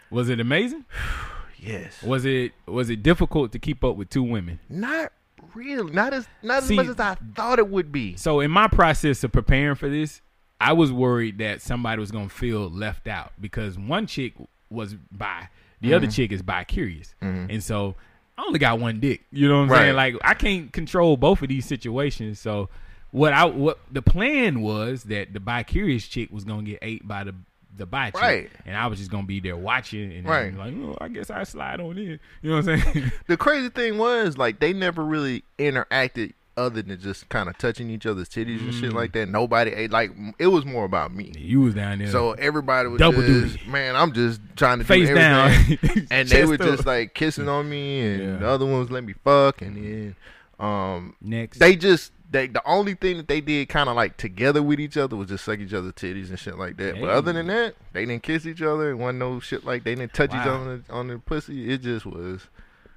Was 0.10 0.30
it 0.30 0.40
amazing? 0.40 0.86
yes. 1.58 2.02
Was 2.04 2.26
it 2.26 2.52
was 2.66 2.90
it 2.90 3.02
difficult 3.04 3.52
to 3.54 3.60
keep 3.60 3.84
up 3.84 3.96
with 3.96 4.10
two 4.10 4.24
women? 4.24 4.60
Not 4.70 5.12
really. 5.54 5.92
Not 5.94 6.14
as 6.14 6.28
not 6.44 6.64
as 6.64 6.72
much 6.72 6.88
as 6.88 7.00
I 7.00 7.16
thought 7.36 7.60
it 7.60 7.70
would 7.70 7.92
be. 7.92 8.16
So 8.18 8.40
in 8.42 8.52
my 8.52 8.68
process 8.68 9.24
of 9.24 9.32
preparing 9.32 9.76
for 9.76 9.90
this, 9.90 10.22
I 10.60 10.74
was 10.74 10.92
worried 10.92 11.38
that 11.38 11.62
somebody 11.62 12.00
was 12.00 12.12
gonna 12.12 12.30
feel 12.30 12.70
left 12.70 13.08
out 13.08 13.32
because 13.40 13.78
one 13.78 14.08
chick 14.08 14.34
was 14.70 14.96
bi, 15.12 15.48
the 15.82 15.94
other 15.94 16.08
Mhm. 16.08 16.16
chick 16.16 16.32
is 16.32 16.42
bi 16.42 16.64
curious, 16.64 17.14
Mhm. 17.22 17.48
and 17.54 17.64
so 17.64 17.96
I 18.38 18.44
only 18.46 18.60
got 18.60 18.80
one 18.80 19.00
dick. 19.00 19.22
You 19.32 19.48
know 19.48 19.58
what 19.58 19.64
I'm 19.64 19.70
Right. 19.70 19.78
saying? 19.80 19.96
Like 19.96 20.16
I 20.24 20.34
can't 20.34 20.72
control 20.72 21.18
both 21.18 21.42
of 21.42 21.50
these 21.50 21.66
situations. 21.66 22.40
So 22.40 22.70
what 23.12 23.34
I 23.34 23.46
what 23.46 23.80
the 23.92 24.02
plan 24.02 24.62
was 24.62 25.04
that 25.06 25.34
the 25.34 25.40
bi 25.40 25.64
curious 25.64 26.08
chick 26.08 26.32
was 26.32 26.44
gonna 26.44 26.64
get 26.64 26.80
ate 26.82 27.08
by 27.08 27.24
the 27.24 27.34
the 27.76 27.86
bi 27.86 28.10
chick, 28.10 28.22
Right. 28.22 28.50
and 28.66 28.76
I 28.76 28.88
was 28.88 28.98
just 28.98 29.12
gonna 29.12 29.28
be 29.28 29.40
there 29.40 29.56
watching 29.56 30.12
and 30.12 30.26
Right. 30.28 30.52
like, 30.56 30.74
oh, 30.78 30.98
I 31.00 31.10
guess 31.10 31.30
I 31.30 31.44
slide 31.44 31.80
on 31.80 31.96
in. 31.98 32.20
You 32.42 32.50
know 32.50 32.56
what 32.58 32.70
I'm 32.70 32.80
saying? 32.82 33.12
The 33.28 33.38
crazy 33.38 33.70
thing 33.70 34.00
was 34.00 34.36
like 34.38 34.60
they 34.60 34.74
never 34.74 35.06
really 35.06 35.44
interacted 35.60 36.34
other 36.58 36.82
than 36.82 37.00
just 37.00 37.30
kind 37.30 37.48
of 37.48 37.58
touching 37.58 37.90
each 37.90 38.06
other's 38.06 38.28
titties 38.28 38.60
and 38.62 38.74
shit 38.74 38.92
Mm. 38.92 38.96
like 38.96 39.14
that. 39.14 39.30
Nobody 39.30 39.72
ate 39.72 39.92
like 39.92 40.12
it 40.40 40.48
was 40.48 40.66
more 40.66 40.84
about 40.86 41.14
me. 41.14 41.32
you 41.38 41.62
was 41.62 41.76
down 41.76 42.00
there. 42.00 42.08
So 42.10 42.32
everybody 42.34 42.90
was 42.90 43.00
Double 43.00 43.22
just, 43.22 43.58
duty. 43.60 43.70
man. 43.70 43.96
I'm 43.96 44.12
just 44.12 44.42
trying 44.56 44.80
to 44.80 44.84
Face 44.86 45.08
do 45.08 45.16
down. 45.16 45.52
everything. 45.52 46.08
and 46.12 46.28
they 46.28 46.46
were 46.46 46.58
just 46.58 46.86
like 46.86 47.14
kissing 47.14 47.48
on 47.48 47.70
me, 47.70 48.02
and 48.02 48.22
Yeah. 48.24 48.38
the 48.38 48.48
other 48.48 48.66
ones 48.66 48.90
let 48.92 49.04
me 49.04 49.14
fuck, 49.24 49.62
and 49.62 49.76
then 49.78 50.16
um 50.60 51.16
Next. 51.22 51.60
they 51.60 51.76
just 51.76 52.12
they 52.32 52.48
the 52.48 52.62
only 52.68 52.96
thing 52.96 53.18
that 53.18 53.28
they 53.28 53.40
did 53.40 53.70
kind 53.70 53.88
of 53.88 53.96
like 53.96 54.18
together 54.18 54.62
with 54.64 54.80
each 54.80 54.98
other 54.98 55.16
was 55.16 55.28
just 55.30 55.46
suck 55.46 55.60
each 55.60 55.74
other's 55.74 55.94
titties 55.94 56.30
and 56.30 56.40
shit 56.40 56.58
like 56.58 56.76
that. 56.78 57.00
But 57.00 57.10
other 57.12 57.32
than 57.32 57.48
that, 57.48 57.76
they 57.94 58.06
didn't 58.06 58.24
kiss 58.24 58.46
each 58.48 58.62
other 58.64 58.90
and 58.90 59.00
wasn't 59.00 59.20
no 59.20 59.40
shit 59.40 59.64
like 59.64 59.84
they 59.84 59.94
didn't 59.96 60.14
touch 60.14 60.32
each 60.32 60.36
other 60.38 60.50
on 60.52 60.84
the, 60.88 60.94
on 60.94 61.08
the 61.08 61.20
pussy. 61.20 61.72
It 61.72 61.82
just 61.84 62.06
was 62.06 62.48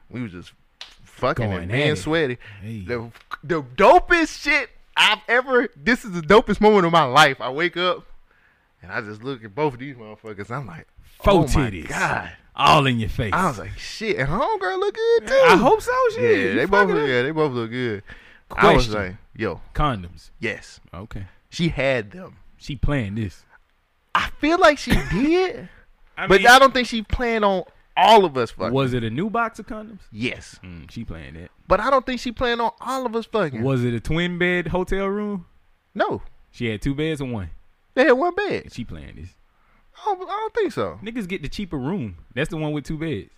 we 0.08 0.22
was 0.22 0.32
just 0.32 0.52
fucking 1.10 1.52
and 1.52 1.70
being 1.70 1.96
sweaty. 1.96 2.38
Hey. 2.62 2.80
The 2.86 3.10
the 3.44 3.62
dopest 3.62 4.40
shit 4.42 4.70
I've 4.96 5.20
ever. 5.28 5.68
This 5.76 6.04
is 6.04 6.12
the 6.12 6.20
dopest 6.20 6.60
moment 6.60 6.86
of 6.86 6.92
my 6.92 7.04
life. 7.04 7.40
I 7.40 7.50
wake 7.50 7.76
up 7.76 8.06
and 8.82 8.90
I 8.92 9.00
just 9.00 9.22
look 9.22 9.44
at 9.44 9.54
both 9.54 9.74
of 9.74 9.80
these 9.80 9.96
motherfuckers. 9.96 10.50
I'm 10.50 10.66
like, 10.66 10.86
Faux 11.22 11.54
oh 11.54 11.58
titties. 11.58 11.88
god. 11.88 12.32
all 12.56 12.86
in 12.86 12.98
your 12.98 13.08
face. 13.08 13.32
I 13.32 13.46
was 13.48 13.58
like, 13.58 13.76
shit. 13.78 14.16
And 14.16 14.28
homegirl 14.28 14.78
look 14.80 14.94
good 14.94 15.26
too. 15.28 15.42
I 15.48 15.56
hope 15.56 15.82
so. 15.82 15.92
Shit. 16.14 16.46
Yeah, 16.48 16.54
they 16.54 16.64
both 16.66 16.88
look. 16.90 17.08
Yeah, 17.08 17.22
they 17.22 17.30
both 17.30 17.52
look 17.52 17.70
good. 17.70 18.02
I 18.52 18.74
was 18.74 18.92
like, 18.92 19.14
yo, 19.36 19.60
Condoms. 19.74 20.30
yes. 20.40 20.80
Okay. 20.92 21.26
She 21.50 21.68
had 21.68 22.10
them. 22.10 22.36
She 22.56 22.74
planned 22.76 23.16
this. 23.18 23.44
I 24.14 24.28
feel 24.38 24.58
like 24.58 24.76
she 24.78 24.90
did, 25.12 25.68
I 26.18 26.26
but 26.26 26.38
mean- 26.40 26.48
I 26.48 26.58
don't 26.58 26.74
think 26.74 26.88
she 26.88 27.02
planned 27.02 27.44
on 27.44 27.62
all 28.08 28.24
of 28.24 28.36
us 28.36 28.50
fucking. 28.52 28.72
Was 28.72 28.92
it 28.94 29.04
a 29.04 29.10
new 29.10 29.28
box 29.30 29.58
of 29.58 29.66
condoms? 29.66 30.00
yes, 30.12 30.58
Mm, 30.64 30.90
she 30.90 31.04
playing 31.04 31.36
it. 31.36 31.50
but 31.68 31.80
I 31.80 31.90
don't 31.90 32.04
think 32.06 32.20
she 32.20 32.32
planned 32.32 32.60
on 32.60 32.70
all 32.80 33.04
of 33.06 33.14
us 33.14 33.26
fucking. 33.26 33.62
Was 33.62 33.84
it 33.84 33.94
a 33.94 34.00
twin 34.00 34.38
bed 34.38 34.68
hotel 34.68 35.06
room? 35.06 35.46
No, 35.94 36.22
She 36.50 36.66
had 36.66 36.80
two 36.82 36.94
beds 36.94 37.20
or 37.20 37.26
one. 37.26 37.50
they 37.94 38.04
had 38.04 38.12
one 38.12 38.34
bed. 38.34 38.72
She 38.72 38.84
playing 38.84 39.16
this. 39.16 39.30
I 40.06 40.14
don't, 40.14 40.22
I 40.28 40.32
don't 40.32 40.54
think 40.54 40.72
so. 40.72 40.98
Niggas 41.02 41.28
get 41.28 41.42
the 41.42 41.48
cheaper 41.48 41.76
room. 41.76 42.16
That's 42.34 42.48
the 42.48 42.56
one 42.56 42.72
with 42.72 42.84
two 42.84 42.96
beds. 42.98 43.30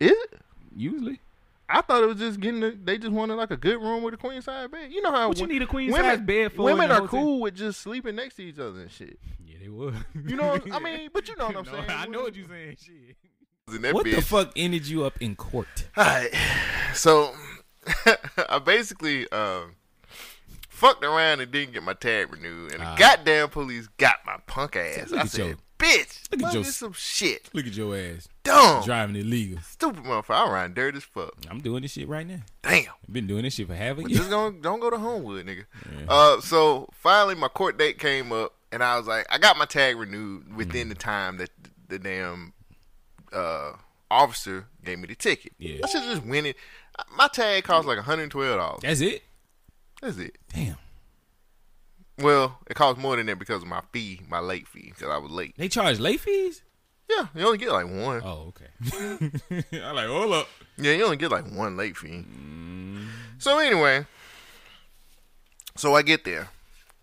Is 0.00 0.10
it? 0.12 0.40
Usually. 0.74 1.20
I 1.68 1.82
thought 1.82 2.02
it 2.02 2.06
was 2.06 2.18
just 2.18 2.40
getting. 2.40 2.58
The, 2.60 2.70
they 2.82 2.98
just 2.98 3.12
wanted 3.12 3.34
like 3.34 3.52
a 3.52 3.56
good 3.56 3.80
room 3.80 4.02
with 4.02 4.14
a 4.14 4.16
queen 4.16 4.42
size 4.42 4.68
bed. 4.68 4.90
You 4.90 5.02
know 5.02 5.12
how 5.12 5.28
What 5.28 5.38
you 5.38 5.46
need 5.46 5.62
a 5.62 5.66
queen 5.68 5.92
women, 5.92 6.04
size 6.04 6.20
bed 6.20 6.52
for? 6.52 6.62
Women 6.64 6.90
are 6.90 7.06
cool 7.06 7.40
with 7.42 7.54
just 7.54 7.80
sleeping 7.80 8.16
next 8.16 8.34
to 8.36 8.42
each 8.42 8.58
other 8.58 8.80
and 8.80 8.90
shit. 8.90 9.20
Yeah, 9.46 9.54
they 9.62 9.68
would. 9.68 9.94
You 10.26 10.34
know, 10.34 10.48
what, 10.48 10.72
I 10.72 10.78
mean, 10.82 11.10
but 11.12 11.28
you 11.28 11.36
know 11.36 11.46
what 11.46 11.56
I'm 11.58 11.64
No, 11.66 11.72
saying. 11.72 11.84
I 11.90 12.06
know 12.06 12.22
what 12.22 12.34
you're 12.34 12.48
saying. 12.48 12.76
Shit. 12.84 13.16
In 13.74 13.82
that 13.82 13.94
What 13.94 14.04
the 14.04 14.20
fuck 14.22 14.52
ended 14.56 14.86
you 14.86 15.04
up 15.04 15.20
in 15.20 15.36
court? 15.36 15.68
Alright, 15.96 16.34
so 16.94 17.32
I 18.48 18.58
basically 18.58 19.30
um, 19.32 19.74
fucked 20.68 21.04
around 21.04 21.40
and 21.40 21.50
didn't 21.50 21.72
get 21.74 21.82
my 21.82 21.94
tag 21.94 22.32
renewed, 22.32 22.72
and 22.72 22.80
the 22.82 22.94
goddamn 22.98 23.48
police 23.48 23.88
got 23.98 24.16
my 24.26 24.36
punk 24.46 24.76
ass. 24.76 25.12
I 25.12 25.24
said, 25.26 25.46
your- 25.46 25.56
"Bitch, 25.78 26.30
look 26.30 26.42
at 26.42 26.54
your- 26.54 26.64
some 26.64 26.92
shit, 26.92 27.48
Look 27.54 27.66
at 27.66 27.72
your 27.74 27.96
ass 27.96 28.28
dumb, 28.42 28.82
driving 28.84 29.16
illegal. 29.16 29.58
stupid 29.66 30.04
motherfucker. 30.04 30.48
I 30.48 30.52
ran 30.52 30.74
dirty 30.74 30.98
as 30.98 31.04
fuck. 31.04 31.32
I'm 31.50 31.60
doing 31.60 31.82
this 31.82 31.92
shit 31.92 32.08
right 32.08 32.26
now. 32.26 32.40
Damn." 32.62 32.84
I've 33.06 33.12
been 33.12 33.26
doing 33.26 33.42
this 33.42 33.54
shit 33.54 33.66
for 33.66 33.74
half 33.74 33.98
a 33.98 34.00
year. 34.02 34.18
just 34.18 34.30
don't 34.30 34.60
don't 34.62 34.80
go 34.80 34.90
to 34.90 34.98
Homewood, 34.98 35.46
nigga. 35.46 35.64
Uh, 36.08 36.40
so 36.40 36.88
finally 36.92 37.34
my 37.34 37.48
court 37.48 37.78
date 37.78 37.98
came 37.98 38.30
up, 38.32 38.54
and 38.72 38.82
I 38.82 38.96
was 38.98 39.06
like, 39.06 39.26
I 39.30 39.38
got 39.38 39.56
my 39.56 39.64
tag 39.64 39.96
renewed 39.96 40.54
within 40.54 40.88
the 40.90 40.94
time 40.94 41.38
that 41.38 41.50
the 41.88 41.98
damn 41.98 42.52
uh 43.32 43.72
officer 44.10 44.66
gave 44.84 44.98
me 44.98 45.06
the 45.06 45.14
ticket. 45.14 45.52
Yeah. 45.58 45.80
I 45.84 45.88
should 45.88 46.02
just 46.02 46.24
win 46.24 46.46
it. 46.46 46.56
My 47.16 47.28
tag 47.28 47.64
cost 47.64 47.86
like 47.86 47.98
hundred 47.98 48.24
and 48.24 48.32
twelve 48.32 48.58
dollars. 48.58 48.80
That's 48.82 49.00
it. 49.00 49.22
That's 50.02 50.18
it. 50.18 50.36
Damn. 50.52 50.76
Well, 52.18 52.58
it 52.66 52.74
cost 52.74 52.98
more 52.98 53.16
than 53.16 53.26
that 53.26 53.38
because 53.38 53.62
of 53.62 53.68
my 53.68 53.82
fee, 53.92 54.20
my 54.28 54.40
late 54.40 54.68
fee, 54.68 54.92
because 54.94 55.08
I 55.08 55.16
was 55.16 55.30
late. 55.30 55.54
They 55.56 55.68
charge 55.68 55.98
late 55.98 56.20
fees? 56.20 56.62
Yeah, 57.08 57.26
you 57.34 57.44
only 57.46 57.58
get 57.58 57.72
like 57.72 57.86
one. 57.86 58.20
Oh, 58.24 58.52
okay. 58.52 59.62
I 59.82 59.90
like, 59.92 60.06
hold 60.06 60.32
up. 60.32 60.48
Yeah, 60.76 60.92
you 60.92 61.04
only 61.04 61.16
get 61.16 61.30
like 61.32 61.50
one 61.50 61.76
late 61.76 61.96
fee. 61.96 62.24
So 63.38 63.58
anyway, 63.58 64.06
so 65.76 65.94
I 65.94 66.02
get 66.02 66.24
there. 66.24 66.48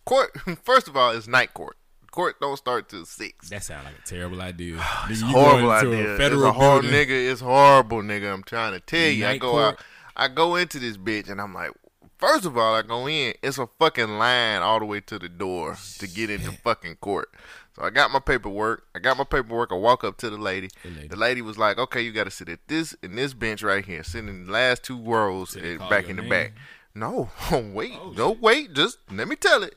Court. 0.05 0.31
First 0.63 0.87
of 0.87 0.95
all, 0.95 1.11
it's 1.11 1.27
night 1.27 1.53
court. 1.53 1.77
Court 2.11 2.39
don't 2.39 2.57
start 2.57 2.89
till 2.89 3.05
six. 3.05 3.49
That 3.49 3.63
sounds 3.63 3.85
like 3.85 3.95
a 3.97 4.07
terrible 4.07 4.41
idea. 4.41 4.83
It's 5.09 5.21
you 5.21 5.27
horrible 5.27 5.71
idea. 5.71 6.15
A 6.15 6.17
federal 6.17 6.47
it's 6.47 6.49
a 6.49 6.59
horrible 6.59 6.89
nigga. 6.89 7.31
It's 7.31 7.41
horrible, 7.41 8.01
nigga. 8.01 8.33
I'm 8.33 8.43
trying 8.43 8.73
to 8.73 8.79
tell 8.79 9.09
you. 9.09 9.25
I 9.25 9.37
go 9.37 9.51
court. 9.51 9.65
out. 9.65 9.79
I 10.15 10.27
go 10.27 10.55
into 10.55 10.79
this 10.79 10.97
bitch 10.97 11.29
and 11.29 11.39
I'm 11.39 11.53
like, 11.53 11.71
first 12.17 12.45
of 12.45 12.57
all, 12.57 12.75
I 12.75 12.81
go 12.81 13.07
in. 13.07 13.33
It's 13.43 13.57
a 13.57 13.67
fucking 13.79 14.17
line 14.17 14.61
all 14.61 14.79
the 14.79 14.85
way 14.85 14.99
to 15.01 15.19
the 15.19 15.29
door 15.29 15.77
to 15.99 16.07
get 16.07 16.29
into 16.29 16.51
fucking 16.51 16.95
court. 16.95 17.29
So 17.75 17.83
I 17.83 17.91
got 17.91 18.09
my 18.09 18.19
paperwork. 18.19 18.87
I 18.95 18.99
got 18.99 19.17
my 19.17 19.23
paperwork. 19.23 19.71
I 19.71 19.75
walk 19.75 20.03
up 20.03 20.17
to 20.17 20.29
the 20.29 20.37
lady. 20.37 20.69
lady. 20.83 21.07
The 21.07 21.15
lady 21.15 21.41
was 21.43 21.59
like, 21.59 21.77
"Okay, 21.77 22.01
you 22.01 22.11
got 22.11 22.23
to 22.23 22.31
sit 22.31 22.49
at 22.49 22.67
this 22.67 22.95
in 23.03 23.15
this 23.15 23.35
bench 23.35 23.61
right 23.61 23.85
here. 23.85 24.03
Sit 24.03 24.27
in 24.27 24.45
the 24.45 24.51
last 24.51 24.83
two 24.83 24.99
rows 24.99 25.55
and 25.55 25.79
back 25.89 26.09
in 26.09 26.15
the 26.15 26.23
name? 26.23 26.29
back." 26.29 26.53
No, 26.95 27.29
wait, 27.51 27.93
oh, 28.01 28.13
no, 28.17 28.31
wait. 28.31 28.73
Just 28.73 28.97
let 29.11 29.27
me 29.27 29.35
tell 29.35 29.61
it. 29.61 29.75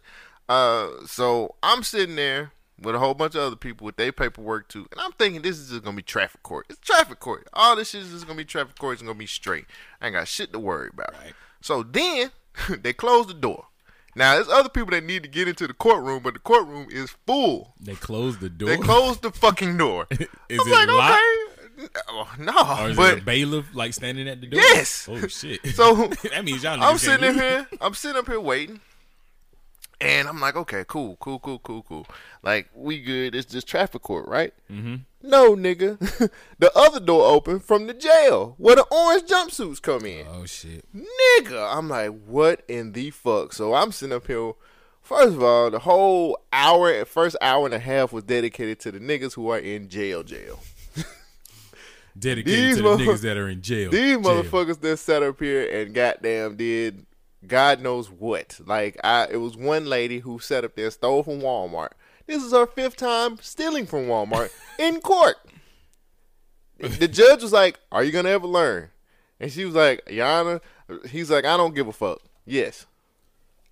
Uh, 0.50 1.06
so 1.06 1.54
I'm 1.62 1.82
sitting 1.84 2.16
there 2.16 2.50
with 2.82 2.94
a 2.94 2.98
whole 2.98 3.14
bunch 3.14 3.34
of 3.36 3.42
other 3.42 3.56
people 3.56 3.84
with 3.84 3.96
their 3.96 4.10
paperwork 4.10 4.68
too, 4.68 4.86
and 4.90 5.00
I'm 5.00 5.12
thinking 5.12 5.42
this 5.42 5.58
is 5.58 5.70
just 5.70 5.84
gonna 5.84 5.96
be 5.96 6.02
traffic 6.02 6.42
court. 6.42 6.66
It's 6.68 6.80
traffic 6.80 7.20
court. 7.20 7.46
All 7.52 7.76
this 7.76 7.90
shit 7.90 8.02
is 8.02 8.10
just 8.10 8.26
gonna 8.26 8.36
be 8.36 8.44
traffic 8.44 8.76
court. 8.78 8.94
It's 8.94 9.02
gonna 9.02 9.14
be 9.14 9.26
straight. 9.26 9.66
I 10.00 10.06
ain't 10.06 10.14
got 10.16 10.26
shit 10.26 10.52
to 10.52 10.58
worry 10.58 10.90
about. 10.92 11.14
So 11.60 11.82
then 11.84 12.32
they 12.82 12.92
close 12.92 13.26
the 13.28 13.34
door. 13.34 13.66
Now 14.16 14.34
there's 14.34 14.48
other 14.48 14.68
people 14.68 14.90
that 14.90 15.04
need 15.04 15.22
to 15.22 15.28
get 15.28 15.46
into 15.46 15.68
the 15.68 15.72
courtroom, 15.74 16.22
but 16.24 16.34
the 16.34 16.40
courtroom 16.40 16.88
is 16.90 17.14
full. 17.26 17.74
They 17.80 17.94
closed 17.94 18.40
the 18.40 18.50
door. 18.50 18.68
They 18.70 18.76
closed 18.76 19.22
the 19.22 19.30
fucking 19.30 19.76
door. 19.76 20.08
Is 20.10 20.18
I'm 20.60 20.66
it 20.66 20.72
like, 20.72 20.88
locked? 20.88 21.22
okay, 21.78 21.86
Oh, 22.08 22.28
no, 22.38 22.84
Or 22.84 22.90
is 22.90 22.96
but 22.96 23.16
it 23.18 23.22
a 23.22 23.24
bailiff 23.24 23.74
like 23.74 23.94
standing 23.94 24.28
at 24.28 24.40
the 24.42 24.48
door? 24.48 24.60
Yes. 24.60 25.08
Oh 25.10 25.26
shit. 25.28 25.64
So 25.68 26.08
that 26.32 26.44
means 26.44 26.62
y'all. 26.62 26.82
I'm 26.82 26.98
sitting 26.98 27.24
leave. 27.26 27.40
here. 27.40 27.66
I'm 27.80 27.94
sitting 27.94 28.18
up 28.18 28.26
here 28.26 28.40
waiting, 28.40 28.80
and 30.00 30.28
I'm 30.28 30.40
like, 30.40 30.56
okay, 30.56 30.84
cool, 30.86 31.16
cool, 31.20 31.38
cool, 31.38 31.58
cool, 31.58 31.82
cool. 31.82 32.06
Like 32.42 32.70
we 32.74 33.00
good. 33.00 33.34
It's 33.34 33.50
just 33.50 33.66
traffic 33.66 34.02
court, 34.02 34.26
right? 34.28 34.54
Mm-hmm. 34.70 34.96
No, 35.22 35.54
nigga. 35.54 35.98
the 36.58 36.72
other 36.76 37.00
door 37.00 37.26
open 37.30 37.60
from 37.60 37.86
the 37.86 37.94
jail 37.94 38.54
where 38.58 38.76
the 38.76 38.86
orange 38.90 39.28
jumpsuits 39.28 39.82
come 39.82 40.06
in. 40.06 40.26
Oh 40.30 40.46
shit. 40.46 40.84
Nigga, 40.94 41.76
I'm 41.76 41.88
like, 41.88 42.10
what 42.26 42.62
in 42.68 42.92
the 42.92 43.10
fuck? 43.10 43.52
So 43.52 43.74
I'm 43.74 43.92
sitting 43.92 44.14
up 44.14 44.26
here. 44.26 44.52
First 45.02 45.34
of 45.34 45.42
all, 45.42 45.70
the 45.70 45.80
whole 45.80 46.38
hour, 46.52 47.04
first 47.04 47.36
hour 47.40 47.64
and 47.64 47.74
a 47.74 47.78
half 47.78 48.12
was 48.12 48.24
dedicated 48.24 48.78
to 48.80 48.92
the 48.92 49.00
niggas 49.00 49.34
who 49.34 49.48
are 49.48 49.58
in 49.58 49.88
jail, 49.88 50.22
jail. 50.22 50.60
Dedicated 52.18 52.52
These 52.58 52.76
to 52.78 52.82
the 52.82 52.96
niggas 52.96 53.20
that 53.22 53.36
are 53.36 53.48
in 53.48 53.62
jail. 53.62 53.90
These 53.90 54.18
Jail. 54.18 54.20
motherfuckers 54.20 54.80
that 54.80 54.96
sat 54.98 55.22
up 55.22 55.38
here 55.40 55.68
and 55.70 55.94
goddamn 55.94 56.56
did 56.56 57.06
God 57.46 57.80
knows 57.80 58.10
what. 58.10 58.60
Like 58.64 58.98
I, 59.02 59.28
it 59.30 59.36
was 59.36 59.56
one 59.56 59.86
lady 59.86 60.20
who 60.20 60.38
sat 60.38 60.64
up 60.64 60.76
there 60.76 60.90
stole 60.90 61.22
from 61.22 61.40
Walmart. 61.40 61.90
This 62.26 62.42
is 62.44 62.52
her 62.52 62.66
fifth 62.66 62.96
time 62.96 63.38
stealing 63.40 63.86
from 63.86 64.06
Walmart 64.06 64.50
in 64.78 65.00
court. 65.00 65.36
The 66.78 67.08
judge 67.08 67.42
was 67.42 67.52
like, 67.52 67.78
"Are 67.92 68.02
you 68.02 68.12
gonna 68.12 68.30
ever 68.30 68.46
learn?" 68.46 68.90
And 69.38 69.52
she 69.52 69.64
was 69.64 69.74
like, 69.74 70.04
"Yana." 70.06 70.60
He's 71.08 71.30
like, 71.30 71.44
"I 71.44 71.56
don't 71.56 71.74
give 71.74 71.88
a 71.88 71.92
fuck." 71.92 72.20
Yes, 72.46 72.86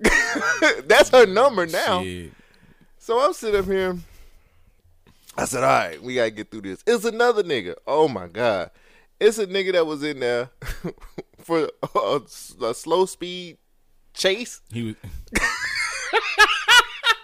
That's 0.86 1.08
her 1.10 1.26
number 1.26 1.66
now. 1.66 2.02
Shit. 2.02 2.32
So 2.98 3.20
I'm 3.24 3.32
sitting 3.32 3.60
up 3.60 3.66
here. 3.66 3.96
I 5.38 5.44
said, 5.44 5.62
all 5.62 5.70
right, 5.70 6.02
we 6.02 6.16
got 6.16 6.24
to 6.24 6.30
get 6.32 6.50
through 6.50 6.62
this. 6.62 6.82
It's 6.86 7.04
another 7.04 7.44
nigga. 7.44 7.76
Oh 7.86 8.08
my 8.08 8.26
God. 8.26 8.70
It's 9.20 9.38
a 9.38 9.46
nigga 9.46 9.72
that 9.72 9.86
was 9.86 10.02
in 10.02 10.20
there 10.20 10.50
for 11.38 11.70
a, 11.94 12.20
a 12.64 12.74
slow 12.74 13.06
speed 13.06 13.58
chase. 14.14 14.60
He 14.72 14.82
was. 14.82 14.94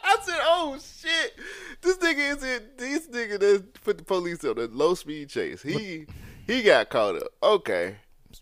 I 0.04 0.16
said, 0.22 0.38
"Oh 0.40 0.78
shit, 0.80 1.34
this 1.82 1.98
nigga 1.98 2.36
is 2.36 2.42
in. 2.42 2.62
This 2.76 3.08
nigga 3.08 3.38
that 3.38 3.74
put 3.84 3.98
the 3.98 4.04
police 4.04 4.44
on 4.44 4.58
a 4.58 4.62
low 4.62 4.94
speed 4.94 5.28
chase. 5.28 5.62
He 5.62 6.06
he 6.46 6.62
got 6.62 6.88
caught 6.90 7.16
up. 7.16 7.28
Okay, 7.42 7.96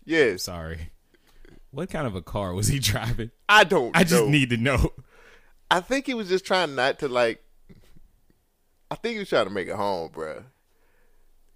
yes. 0.05 0.43
Sorry. 0.43 0.89
What 1.71 1.89
kind 1.89 2.07
of 2.07 2.15
a 2.15 2.21
car 2.21 2.53
was 2.53 2.67
he 2.67 2.79
driving? 2.79 3.31
I 3.49 3.63
don't. 3.63 3.95
I 3.95 4.03
just 4.03 4.27
need 4.27 4.49
to 4.51 4.57
know. 4.57 4.93
I 5.69 5.79
think 5.81 6.05
he 6.05 6.13
was 6.13 6.29
just 6.29 6.45
trying 6.45 6.75
not 6.75 6.99
to 6.99 7.07
like. 7.07 7.43
I 8.93 8.95
think 8.95 9.13
he 9.13 9.19
was 9.19 9.29
trying 9.29 9.45
to 9.45 9.49
make 9.49 9.67
it 9.67 9.75
home, 9.75 10.11
bruh. 10.11 10.43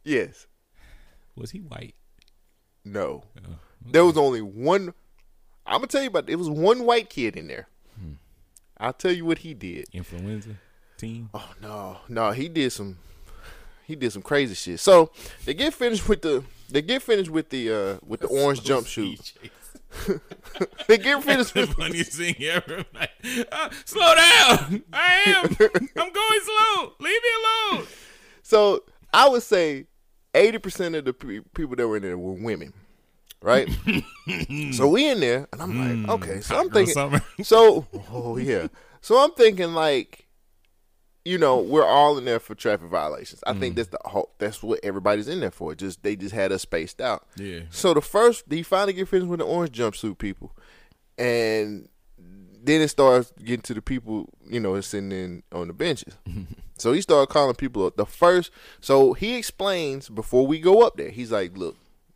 Yes. 0.03 0.47
Was 1.35 1.51
he 1.51 1.59
white? 1.59 1.93
No. 2.84 3.26
There 3.85 4.03
was 4.03 4.18
only 4.18 4.41
one. 4.41 4.91
I'm 5.64 5.77
gonna 5.77 5.85
tell 5.85 6.01
you 6.01 6.07
about. 6.07 6.31
It 6.31 6.38
was 6.38 6.49
one 6.49 6.84
white 6.84 7.11
kid 7.11 7.35
in 7.35 7.47
there. 7.47 7.68
I'll 8.80 8.93
tell 8.93 9.11
you 9.11 9.23
what 9.23 9.39
he 9.39 9.53
did. 9.53 9.85
Influenza 9.93 10.55
team. 10.97 11.30
Oh 11.31 11.53
no, 11.61 11.97
no, 12.09 12.31
he 12.31 12.49
did 12.49 12.72
some 12.72 12.97
he 13.85 13.95
did 13.95 14.11
some 14.11 14.23
crazy 14.23 14.55
shit. 14.55 14.80
So 14.80 15.11
they 15.45 15.53
get 15.53 15.76
finished 15.76 16.09
with 16.09 16.23
the 16.23 16.43
they 16.69 16.81
get 16.81 17.03
finished 17.03 17.30
with 17.30 17.49
the 17.49 17.72
uh 17.72 17.97
with 18.03 18.22
the 18.22 18.27
orange 18.27 18.64
jump 18.64 18.88
jumpsuit. 18.88 19.34
They 20.88 20.97
get 20.97 21.23
That's 21.26 21.51
finished 21.51 21.53
the 21.53 21.68
funniest 21.68 22.14
thing 22.14 22.35
ever. 22.43 22.85
Like, 22.93 23.11
uh, 23.51 23.69
slow 23.85 24.15
down. 24.15 24.84
I 24.93 25.23
am. 25.27 25.45
I'm 25.95 26.14
going 26.14 26.39
slow. 26.43 26.93
Leave 26.99 27.22
me 27.22 27.30
alone. 27.73 27.88
so 28.43 28.84
I 29.14 29.30
would 29.30 29.43
say 29.43 29.85
eighty 30.34 30.57
percent 30.57 30.95
of 30.95 31.05
the 31.05 31.14
pe- 31.14 31.41
people 31.53 31.76
that 31.76 31.88
were 31.88 31.97
in 31.97 32.03
there 32.03 32.18
were 32.18 32.34
women, 32.34 32.73
right? 33.41 33.69
so 34.73 34.88
we 34.88 35.09
in 35.09 35.19
there, 35.19 35.47
and 35.51 35.61
I'm 35.61 36.05
like, 36.05 36.09
okay. 36.09 36.41
So 36.41 36.59
I'm 36.59 36.69
thinking, 36.69 37.22
so 37.43 37.85
oh 38.11 38.38
yeah. 38.38 38.68
So 39.01 39.23
I'm 39.23 39.31
thinking 39.31 39.73
like, 39.73 40.27
you 41.28 41.38
know, 41.38 41.60
we're 41.60 41.86
all 41.86 42.18
in 42.18 42.24
there 42.24 42.40
for 42.40 42.56
traffic 42.56 42.88
violations. 42.88 43.44
I 43.45 43.54
think 43.54 43.74
mm. 43.74 43.78
that's 43.78 43.90
the 43.90 43.99
whole. 44.06 44.32
That's 44.38 44.64
what 44.64 44.80
everybody's 44.82 45.28
in 45.28 45.41
there 45.41 45.52
for. 45.52 45.76
Just 45.76 46.02
they 46.02 46.16
just 46.16 46.34
had 46.34 46.54
us 46.54 46.62
spaced 46.62 47.02
out. 47.02 47.28
Yeah. 47.36 47.62
So 47.70 47.94
the 47.94 48.02
first, 48.02 48.45
he 48.49 48.64
finally 48.64 48.94
get 48.94 49.10
finished 49.10 49.28
with 49.28 49.40
the 49.40 49.45
orange 49.45 49.78
jumpsuit 49.78 50.18
people, 50.18 50.56
and 51.18 51.90
then 52.64 52.82
it 52.82 52.88
starts 52.88 53.34
getting 53.44 53.62
to 53.64 53.74
the 53.74 53.82
people, 53.82 54.30
you 54.49 54.62
know, 54.62 54.80
sitting 54.80 55.12
in 55.12 55.44
on 55.52 55.68
the 55.68 55.74
benches. 55.74 56.16
so 56.78 56.94
he 56.94 57.02
started 57.02 57.28
calling 57.28 57.56
people 57.56 57.86
up. 57.86 57.98
The 57.98 58.06
first, 58.06 58.49
so 58.80 59.12
he 59.12 59.36
explains 59.36 60.08
before 60.08 60.48
we 60.48 60.60
go 60.60 60.82
up 60.82 60.95
there. 60.95 61.10
He's 61.10 61.34
like, 61.34 61.58
"Look, 61.58 61.76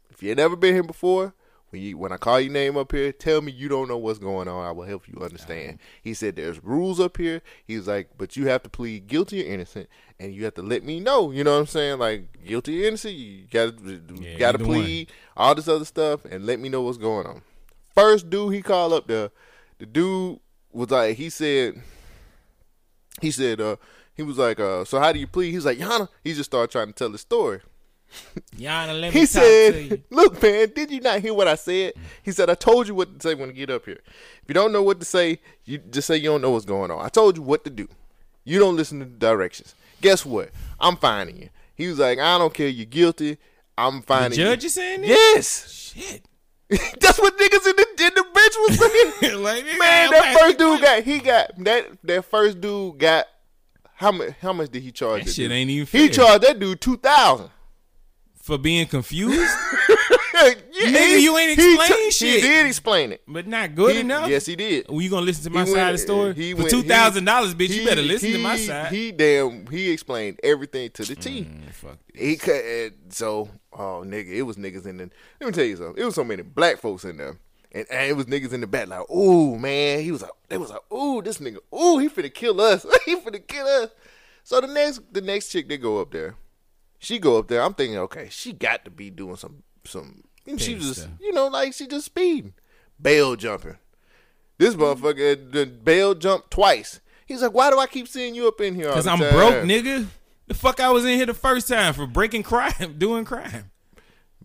if 0.09 0.23
you 0.23 0.29
ain't 0.29 0.37
never 0.37 0.55
been 0.55 0.73
here 0.73 0.83
before, 0.83 1.33
when 1.71 1.81
you 1.81 1.97
when 1.97 2.11
I 2.11 2.17
call 2.17 2.39
your 2.39 2.51
name 2.53 2.77
up 2.77 2.91
here, 2.91 3.11
tell 3.11 3.41
me 3.41 3.51
you 3.51 3.67
don't 3.67 3.87
know 3.87 3.97
what's 3.97 4.19
going 4.19 4.47
on. 4.47 4.65
I 4.65 4.71
will 4.71 4.85
help 4.85 5.07
you 5.07 5.19
understand." 5.21 5.79
He 6.01 6.13
said, 6.13 6.35
"There's 6.35 6.63
rules 6.63 6.99
up 6.99 7.17
here." 7.17 7.41
He 7.65 7.75
was 7.77 7.87
like, 7.87 8.09
"But 8.17 8.37
you 8.37 8.47
have 8.47 8.61
to 8.63 8.69
plead 8.69 9.07
guilty 9.07 9.41
or 9.43 9.51
innocent, 9.51 9.89
and 10.19 10.33
you 10.33 10.43
have 10.45 10.53
to 10.55 10.61
let 10.61 10.83
me 10.83 10.99
know." 10.99 11.31
You 11.31 11.43
know 11.43 11.53
what 11.53 11.59
I'm 11.61 11.67
saying? 11.67 11.97
Like 11.99 12.45
guilty 12.45 12.83
or 12.83 12.87
innocent, 12.87 13.15
you 13.15 13.47
gotta 13.51 13.73
Yeah, 14.19 14.37
gotta 14.37 14.59
either 14.59 14.65
one. 14.67 14.81
plead 14.83 15.11
all 15.35 15.55
this 15.55 15.67
other 15.67 15.85
stuff, 15.85 16.23
and 16.25 16.45
let 16.45 16.59
me 16.59 16.69
know 16.69 16.81
what's 16.81 16.97
going 16.97 17.25
on. 17.25 17.41
First 17.95 18.29
dude 18.29 18.53
he 18.53 18.61
called 18.61 18.93
up 18.93 19.07
there, 19.07 19.31
the 19.79 19.85
dude 19.85 20.39
was 20.71 20.89
like, 20.91 21.17
he 21.17 21.29
said, 21.29 21.81
he 23.21 23.31
said, 23.31 23.59
uh, 23.59 23.75
he 24.15 24.23
was 24.23 24.37
like, 24.37 24.59
uh, 24.59 24.85
so 24.85 24.99
how 24.99 25.11
do 25.11 25.19
you 25.19 25.27
plead? 25.27 25.51
He's 25.51 25.65
like, 25.65 25.77
Yana. 25.77 26.07
He 26.23 26.33
just 26.33 26.49
started 26.49 26.71
trying 26.71 26.87
to 26.87 26.93
tell 26.93 27.09
the 27.09 27.17
story. 27.17 27.59
Yana, 28.57 28.99
let 28.99 29.13
me 29.13 29.19
He 29.19 29.25
said. 29.25 30.03
"Look, 30.09 30.41
man, 30.41 30.71
did 30.75 30.91
you 30.91 31.01
not 31.01 31.19
hear 31.19 31.33
what 31.33 31.47
I 31.47 31.55
said?" 31.55 31.93
He 32.23 32.31
said, 32.31 32.49
"I 32.49 32.55
told 32.55 32.87
you 32.87 32.95
what 32.95 33.19
to 33.19 33.29
say 33.29 33.35
when 33.35 33.49
you 33.49 33.55
get 33.55 33.69
up 33.69 33.85
here. 33.85 34.01
If 34.41 34.43
you 34.47 34.53
don't 34.53 34.71
know 34.71 34.83
what 34.83 34.99
to 34.99 35.05
say, 35.05 35.39
you 35.65 35.77
just 35.77 36.07
say 36.07 36.17
you 36.17 36.29
don't 36.29 36.41
know 36.41 36.51
what's 36.51 36.65
going 36.65 36.91
on. 36.91 37.03
I 37.03 37.09
told 37.09 37.37
you 37.37 37.43
what 37.43 37.63
to 37.65 37.69
do. 37.69 37.87
You 38.43 38.59
don't 38.59 38.75
listen 38.75 38.99
to 38.99 39.05
the 39.05 39.11
directions. 39.11 39.75
Guess 40.01 40.25
what? 40.25 40.49
I'm 40.79 40.97
finding 40.97 41.37
you." 41.37 41.49
He 41.75 41.87
was 41.87 41.99
like, 41.99 42.19
"I 42.19 42.37
don't 42.37 42.53
care. 42.53 42.67
You're 42.67 42.85
guilty. 42.85 43.37
I'm 43.77 44.01
finding 44.01 44.37
you. 44.39 44.45
judge 44.45 44.63
you." 44.63 44.67
is 44.67 44.73
saying 44.73 45.01
this? 45.01 45.09
Yes, 45.09 45.71
Shit. 45.95 46.25
that's 47.01 47.19
what 47.19 47.37
niggas 47.37 47.67
in 47.67 47.75
the 47.75 47.85
in 47.99 48.13
the 48.15 48.25
bench 48.33 48.53
was 48.59 48.79
saying. 48.79 49.43
like, 49.43 49.65
Man, 49.65 50.09
that 50.11 50.37
first 50.39 50.57
dude 50.57 50.81
got 50.81 51.03
he 51.03 51.19
got 51.19 51.51
that 51.65 51.85
that 52.03 52.23
first 52.23 52.61
dude 52.61 52.97
got 52.97 53.25
how 53.95 54.11
much 54.11 54.29
how 54.41 54.53
much 54.53 54.71
did 54.71 54.81
he 54.81 54.91
charge? 54.91 55.21
That 55.21 55.25
that 55.25 55.33
shit 55.33 55.49
dude? 55.49 55.51
ain't 55.51 55.69
even 55.69 55.85
Fair. 55.85 56.01
He 56.01 56.09
charged 56.09 56.43
that 56.43 56.59
dude 56.59 56.79
two 56.79 56.95
thousand. 56.95 57.49
For 58.41 58.57
being 58.57 58.87
confused, 58.87 59.39
yeah, 60.33 60.53
Nigga, 60.73 61.21
you 61.21 61.37
ain't 61.37 61.59
he 61.59 61.75
explain 61.75 62.05
t- 62.05 62.11
shit. 62.11 62.35
He 62.43 62.47
did 62.49 62.65
explain 62.65 63.11
it. 63.11 63.21
but 63.27 63.45
not 63.47 63.75
good 63.75 63.95
He- 63.95 64.01
enough. 64.01 64.29
Yes, 64.29 64.45
he 64.45 64.55
did. 64.55 64.87
Well, 64.89 65.01
you 65.01 65.09
gonna 65.09 65.25
listen 65.25 65.43
to 65.43 65.49
my 65.51 65.61
He 65.65 65.67
side 65.67 65.75
went- 65.77 65.89
of 65.89 65.93
the 65.93 65.97
story 65.99 66.33
he 66.33 66.53
for 66.53 66.69
two 66.69 66.83
thousand 66.83 67.25
dollars, 67.25 67.53
bitch? 67.53 67.69
you 67.69 67.85
better 67.85 68.01
listen 68.01 68.31
to 68.31 68.39
my 68.39 68.57
side. 68.57 68.91
He 68.91 69.11
damn 69.11 69.67
he 69.67 69.89
explained 69.91 70.39
everything 70.43 70.89
to 70.91 71.03
the 71.05 71.15
T. 71.15 71.43
Mm, 71.45 71.71
fuck 71.73 71.97
this. 72.13 72.43
He 72.43 72.51
and 72.51 72.93
so 73.09 73.49
oh 73.73 74.03
nigga, 74.05 74.29
it 74.29 74.41
was 74.43 74.57
niggas 74.57 74.85
in 74.85 74.97
the. 74.97 75.09
Let 75.39 75.47
me 75.47 75.51
tell 75.53 75.65
you 75.65 75.75
something. 75.77 76.01
It 76.01 76.05
was 76.05 76.15
so 76.15 76.23
many 76.23 76.41
black 76.43 76.77
folks 76.79 77.05
in 77.05 77.17
there, 77.17 77.37
and, 77.71 77.85
and 77.91 78.09
it 78.09 78.13
was 78.15 78.25
niggas 78.25 78.53
in 78.53 78.61
the 78.61 78.67
back 78.67 78.87
like, 78.87 79.09
ooh 79.11 79.57
man, 79.59 79.99
he 80.01 80.11
was 80.11 80.21
like, 80.23 80.31
they 80.49 80.57
was 80.57 80.69
like, 80.71 80.81
ooh 80.91 81.21
this 81.21 81.37
nigga, 81.37 81.57
ooh 81.73 81.99
he 81.99 82.09
finna 82.09 82.33
kill 82.33 82.59
us, 82.59 82.85
he 83.05 83.15
finna 83.17 83.45
kill 83.45 83.67
us. 83.67 83.89
So 84.43 84.59
the 84.59 84.67
next 84.67 85.01
the 85.13 85.21
next 85.21 85.49
chick 85.49 85.69
they 85.69 85.77
go 85.77 86.01
up 86.01 86.11
there, 86.11 86.35
she 87.01 87.19
go 87.19 87.37
up 87.37 87.47
there. 87.47 87.61
I'm 87.61 87.73
thinking, 87.73 87.97
okay, 87.97 88.27
she 88.29 88.53
got 88.53 88.85
to 88.85 88.91
be 88.91 89.09
doing 89.09 89.35
some 89.35 89.63
some. 89.83 90.23
She 90.57 90.75
was 90.75 90.87
just 90.87 91.09
you 91.19 91.33
know 91.33 91.47
like 91.47 91.73
she 91.73 91.87
just 91.87 92.05
speeding, 92.05 92.53
bail 93.01 93.35
jumping. 93.35 93.77
This 94.57 94.75
mm-hmm. 94.75 94.83
motherfucker 94.83 95.51
the 95.51 95.65
bail 95.65 96.13
jumped 96.15 96.51
twice. 96.51 97.01
He's 97.25 97.41
like, 97.41 97.53
why 97.53 97.69
do 97.69 97.79
I 97.79 97.87
keep 97.87 98.07
seeing 98.07 98.35
you 98.35 98.47
up 98.47 98.61
in 98.61 98.75
here? 98.75 98.91
Cause 98.91 99.07
I'm 99.07 99.19
time?" 99.19 99.33
broke, 99.33 99.53
nigga. 99.65 100.07
The 100.47 100.53
fuck 100.53 100.79
I 100.79 100.89
was 100.91 101.05
in 101.05 101.15
here 101.15 101.25
the 101.25 101.33
first 101.33 101.67
time 101.67 101.93
for 101.93 102.05
breaking 102.05 102.43
crime, 102.43 102.95
doing 102.97 103.25
crime. 103.25 103.71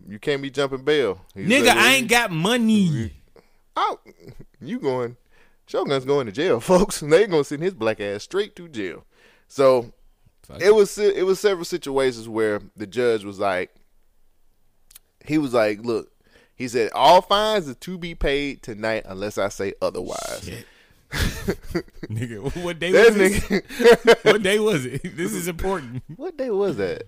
You 0.07 0.19
can't 0.19 0.41
be 0.41 0.49
jumping 0.49 0.83
bail. 0.83 1.21
He's 1.35 1.47
Nigga, 1.47 1.67
like, 1.67 1.77
I 1.77 1.93
ain't 1.95 2.07
got 2.07 2.31
money. 2.31 3.13
Oh, 3.79 3.99
you 4.59 4.79
going? 4.79 5.17
Shogun's 5.67 6.03
going 6.03 6.25
to 6.25 6.31
jail, 6.31 6.59
folks. 6.61 7.01
They 7.01 7.27
gonna 7.27 7.43
send 7.43 7.61
his 7.61 7.75
black 7.75 8.01
ass 8.01 8.23
straight 8.23 8.55
to 8.55 8.67
jail. 8.67 9.05
So 9.47 9.93
Fuck 10.47 10.61
it 10.61 10.73
was 10.73 10.97
it 10.97 11.25
was 11.25 11.39
several 11.39 11.65
situations 11.65 12.29
where 12.29 12.61
the 12.75 12.87
judge 12.87 13.23
was 13.25 13.37
like, 13.37 13.73
he 15.25 15.37
was 15.37 15.53
like, 15.53 15.81
look, 15.81 16.09
he 16.55 16.67
said 16.67 16.89
all 16.95 17.21
fines 17.21 17.67
are 17.67 17.73
to 17.73 17.97
be 17.97 18.15
paid 18.15 18.63
tonight 18.63 19.03
unless 19.05 19.37
I 19.37 19.49
say 19.49 19.73
otherwise. 19.81 20.41
Shit. 20.43 20.65
nigga, 22.09 22.63
what 22.63 22.79
day 22.79 22.91
That 22.91 23.13
was 23.13 23.15
nigga, 23.15 24.25
What 24.33 24.43
day 24.43 24.59
was 24.59 24.85
it? 24.85 25.01
This 25.15 25.33
is 25.33 25.47
important. 25.47 26.03
what 26.15 26.37
day 26.37 26.49
was 26.49 26.77
that? 26.77 27.03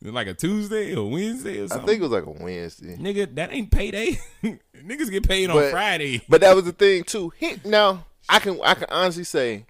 Like 0.00 0.26
a 0.28 0.34
Tuesday 0.34 0.94
or 0.94 1.10
Wednesday 1.10 1.60
or 1.60 1.64
I 1.64 1.78
think 1.78 2.00
it 2.00 2.02
was 2.02 2.10
like 2.12 2.26
a 2.26 2.30
Wednesday. 2.30 2.96
nigga, 2.96 3.34
that 3.34 3.52
ain't 3.52 3.70
payday. 3.70 4.18
Niggas 4.44 5.10
get 5.10 5.26
paid 5.26 5.50
on 5.50 5.70
Friday. 5.70 6.22
But 6.28 6.40
that 6.42 6.54
was 6.54 6.64
the 6.64 6.72
thing 6.72 7.04
too. 7.04 7.32
He, 7.36 7.60
now 7.64 8.06
I 8.28 8.38
can 8.38 8.60
I 8.64 8.74
can 8.74 8.86
honestly 8.90 9.24
say 9.24 9.66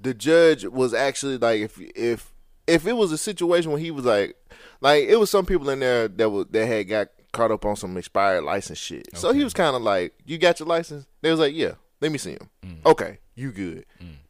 the 0.00 0.14
judge 0.14 0.64
was 0.64 0.94
actually 0.94 1.38
like 1.38 1.60
if 1.60 1.78
if 1.78 2.31
if 2.72 2.86
it 2.86 2.92
was 2.94 3.12
a 3.12 3.18
situation 3.18 3.70
where 3.70 3.80
he 3.80 3.90
was 3.90 4.04
like 4.04 4.36
like 4.80 5.04
it 5.04 5.16
was 5.16 5.30
some 5.30 5.46
people 5.46 5.68
in 5.70 5.80
there 5.80 6.08
that 6.08 6.30
was 6.30 6.46
that 6.50 6.66
had 6.66 6.88
got 6.88 7.08
caught 7.32 7.50
up 7.50 7.64
on 7.64 7.76
some 7.76 7.96
expired 7.96 8.44
license 8.44 8.78
shit. 8.78 9.08
So 9.16 9.32
he 9.32 9.42
was 9.44 9.54
kind 9.54 9.74
of 9.76 9.82
like, 9.82 10.14
"You 10.24 10.38
got 10.38 10.58
your 10.60 10.68
license?" 10.68 11.06
They 11.20 11.30
was 11.30 11.40
like, 11.40 11.54
"Yeah, 11.54 11.72
let 12.00 12.12
me 12.12 12.18
see 12.18 12.32
him." 12.32 12.50
Mm. 12.64 12.84
Okay, 12.86 13.18
you 13.34 13.52
good? 13.52 13.86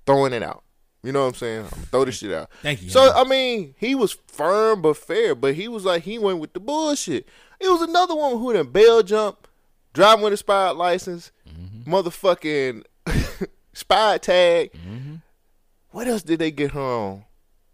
Throwing 0.06 0.32
it 0.32 0.42
out. 0.42 0.62
You 1.04 1.10
know 1.10 1.22
what 1.22 1.28
I'm 1.28 1.34
saying? 1.34 1.64
I'm 1.64 1.82
throw 1.90 2.04
this 2.04 2.18
shit 2.18 2.32
out. 2.32 2.48
Thank 2.62 2.82
you, 2.82 2.90
So 2.90 3.04
Young. 3.04 3.14
I 3.16 3.24
mean, 3.28 3.74
he 3.76 3.94
was 3.96 4.16
firm 4.28 4.82
but 4.82 4.96
fair, 4.96 5.34
but 5.34 5.54
he 5.54 5.66
was 5.66 5.84
like 5.84 6.04
he 6.04 6.16
went 6.18 6.38
with 6.38 6.52
the 6.52 6.60
bullshit. 6.60 7.26
It 7.58 7.68
was 7.68 7.82
another 7.82 8.14
woman 8.14 8.38
who 8.38 8.52
done 8.52 8.68
bail 8.68 9.02
jump, 9.02 9.48
driving 9.92 10.22
with 10.24 10.32
expired 10.32 10.76
license, 10.76 11.32
Mm-hmm. 11.48 11.92
motherfucking 11.92 12.84
spy 13.72 14.18
tag. 14.18 14.72
Mm-hmm. 14.72 15.14
What 15.90 16.06
else 16.06 16.22
did 16.22 16.38
they 16.38 16.50
get 16.52 16.70
her 16.72 16.80
on? 16.80 17.24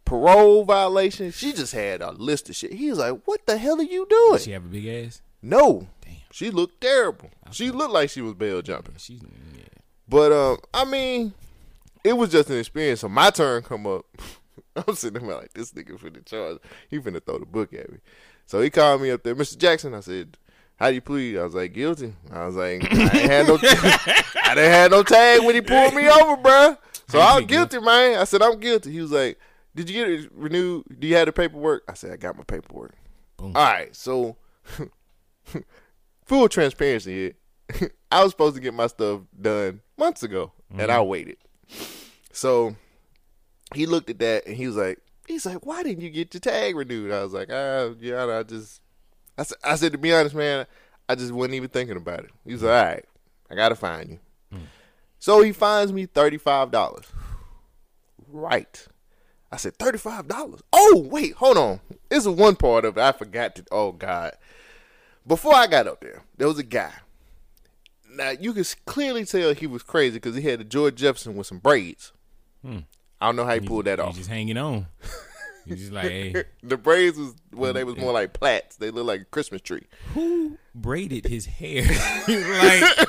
Parole 0.09 0.65
violation. 0.65 1.31
She 1.33 1.53
just 1.53 1.75
had 1.75 2.01
a 2.01 2.13
list 2.13 2.49
of 2.49 2.57
shit. 2.57 2.73
He 2.73 2.89
was 2.89 2.99
like, 2.99 3.21
"What 3.27 3.45
the 3.45 3.59
hell 3.59 3.79
are 3.79 3.83
you 3.83 4.07
doing?" 4.09 4.33
Does 4.33 4.45
she 4.45 4.53
have 4.53 4.65
a 4.65 4.69
big 4.69 4.87
ass? 4.87 5.21
No. 5.43 5.87
Damn. 6.01 6.15
She 6.33 6.51
looked 6.51 6.81
terrible. 6.81 7.31
She 7.51 7.71
looked 7.71 7.93
like 7.93 8.09
she 8.09 8.23
was 8.23 8.33
bail 8.33 8.63
jumping. 8.63 8.95
She's 8.97 9.21
yeah. 9.23 9.65
But 10.09 10.33
um, 10.33 10.59
I 10.73 10.87
mean, 10.87 11.35
it 12.03 12.15
was 12.15 12.31
just 12.31 12.49
an 12.49 12.59
experience. 12.59 13.01
So 13.01 13.09
my 13.11 13.29
turn 13.29 13.63
come 13.63 13.87
up. 13.87 14.07
I'm 14.77 14.95
sitting 14.95 15.27
there 15.27 15.37
like 15.37 15.53
this 15.53 15.73
nigga 15.73 15.99
finna 15.99 16.25
charge. 16.25 16.59
He 16.89 16.99
finna 17.01 17.23
throw 17.23 17.39
the 17.39 17.47
book 17.47 17.75
at 17.75 17.93
me. 17.93 17.99
So 18.47 18.63
he 18.63 18.71
called 18.71 19.03
me 19.03 19.11
up 19.11 19.23
there, 19.23 19.37
Mr. 19.37 19.59
Jackson. 19.59 19.93
I 19.93 20.01
said, 20.01 20.39
"How 20.77 20.89
do 20.89 20.95
you 20.95 21.03
plead?" 21.03 21.37
I 21.37 21.45
was 21.45 21.55
like, 21.55 21.75
"Guilty." 21.75 22.15
I 22.33 22.47
was 22.47 22.57
like, 22.57 22.83
"I 22.91 23.19
ain't 23.19 23.31
had 23.31 23.47
no, 23.47 23.59
I 23.63 24.55
didn't 24.55 24.73
have 24.73 24.91
no 24.91 25.03
tag 25.03 25.45
when 25.45 25.55
he 25.55 25.61
pulled 25.61 25.93
me 25.93 26.09
over, 26.09 26.41
bruh. 26.41 26.79
So 27.09 27.21
I'm 27.21 27.45
guilty, 27.45 27.79
man." 27.79 28.19
I 28.19 28.25
said, 28.25 28.41
"I'm 28.41 28.59
guilty." 28.59 28.91
He 28.93 29.03
was 29.03 29.13
like, 29.13 29.39
"Did 29.79 29.89
you 29.89 30.05
get 30.05 30.11
it 30.11 30.31
renewed? 30.35 30.85
Do 30.99 31.07
you 31.07 31.15
have 31.15 31.27
the 31.27 31.33
paperwork?" 31.33 31.85
I 31.89 31.95
said, 31.95 32.11
"I 32.13 32.17
got 32.17 32.37
my 32.37 32.43
paperwork." 32.45 32.95
Boom. 33.37 33.53
All 33.55 33.65
right, 33.65 33.95
so 33.95 34.37
full 36.25 36.49
transparency 36.49 37.35
here. 37.71 37.91
I 38.13 38.23
was 38.23 38.33
supposed 38.33 38.57
to 38.57 38.61
get 38.61 38.75
my 38.75 38.89
stuff 38.89 39.21
done 39.41 39.81
months 39.97 40.23
ago, 40.23 40.53
and 40.77 40.91
I 40.91 41.01
waited. 41.01 41.37
So 42.33 42.75
he 43.75 43.87
looked 43.87 44.11
at 44.11 44.19
that 44.19 44.47
and 44.47 44.57
he 44.57 44.67
was 44.67 44.77
like, 44.77 44.99
he's 45.27 45.47
like, 45.47 45.65
why 45.65 45.83
didn't 45.83 46.03
you 46.03 46.11
get 46.11 46.33
your 46.35 46.41
tag 46.41 46.75
renewed? 46.75 47.13
I 47.13 47.23
was 47.23 47.33
like, 47.33 47.49
ah, 47.53 47.91
yeah, 48.01 48.25
I 48.27 48.43
just, 48.43 48.81
I 49.37 49.43
said, 49.43 49.59
I 49.63 49.77
said 49.77 49.93
to 49.93 49.99
be 49.99 50.13
honest, 50.13 50.35
man, 50.35 50.67
I 51.09 51.15
just 51.15 51.33
wasn't 51.33 51.55
even 51.55 51.69
thinking 51.69 51.97
about 51.97 52.21
it. 52.21 52.31
He's 52.45 52.63
like, 52.63 52.73
all 52.73 52.91
right, 52.91 53.05
I 53.51 53.55
gotta 53.55 53.77
find 53.77 54.11
you. 54.11 54.19
So 55.21 55.43
he 55.43 55.53
finds 55.53 55.93
me 55.93 56.07
thirty 56.07 56.39
five 56.39 56.71
dollars. 56.71 57.07
Right. 58.29 58.87
I 59.51 59.57
said 59.57 59.77
thirty 59.79 59.99
five 59.99 60.29
dollars. 60.29 60.61
Oh 60.73 61.07
wait, 61.11 61.35
hold 61.35 61.57
on. 61.57 61.81
This 62.09 62.25
is 62.25 62.29
one 62.29 62.57
part 62.57 62.85
of 62.85 62.97
it 62.99 63.01
I 63.01 63.13
forgot 63.13 63.55
to. 63.57 63.65
Oh 63.71 63.93
God. 63.93 64.33
Before 65.27 65.55
I 65.55 65.67
got 65.67 65.87
up 65.87 66.01
there, 66.01 66.23
there 66.37 66.49
was 66.49 66.59
a 66.59 66.63
guy. 66.63 66.93
Now 68.11 68.31
you 68.31 68.53
could 68.53 68.67
clearly 68.87 69.25
tell 69.25 69.55
he 69.55 69.67
was 69.67 69.83
crazy 69.83 70.15
because 70.17 70.37
he 70.37 70.43
had 70.43 70.61
a 70.61 70.65
George 70.65 70.97
Jefferson 70.97 71.37
with 71.37 71.47
some 71.47 71.59
braids. 71.59 72.13
Hmm. 72.63 72.81
I 73.21 73.27
don't 73.27 73.37
know 73.37 73.45
how 73.45 73.55
he 73.55 73.61
pulled 73.61 73.87
that 73.87 74.01
off. 74.01 74.17
just 74.17 74.29
hanging 74.29 74.57
on. 74.59 74.87
He's 75.67 75.81
just 75.81 75.93
like, 75.93 76.05
hey, 76.05 76.45
the 76.63 76.77
braids 76.79 77.19
was 77.19 77.35
well, 77.53 77.73
they 77.73 77.85
was 77.85 77.97
more 77.97 78.13
like 78.13 78.33
plaits. 78.33 78.77
They 78.77 78.91
look 78.91 79.07
like 79.07 79.21
a 79.23 79.25
Christmas 79.27 79.61
tree. 79.61 79.87
who 80.15 80.57
braided 80.75 81.27
his 81.27 81.47
hair? 81.47 81.83
like, 82.29 83.09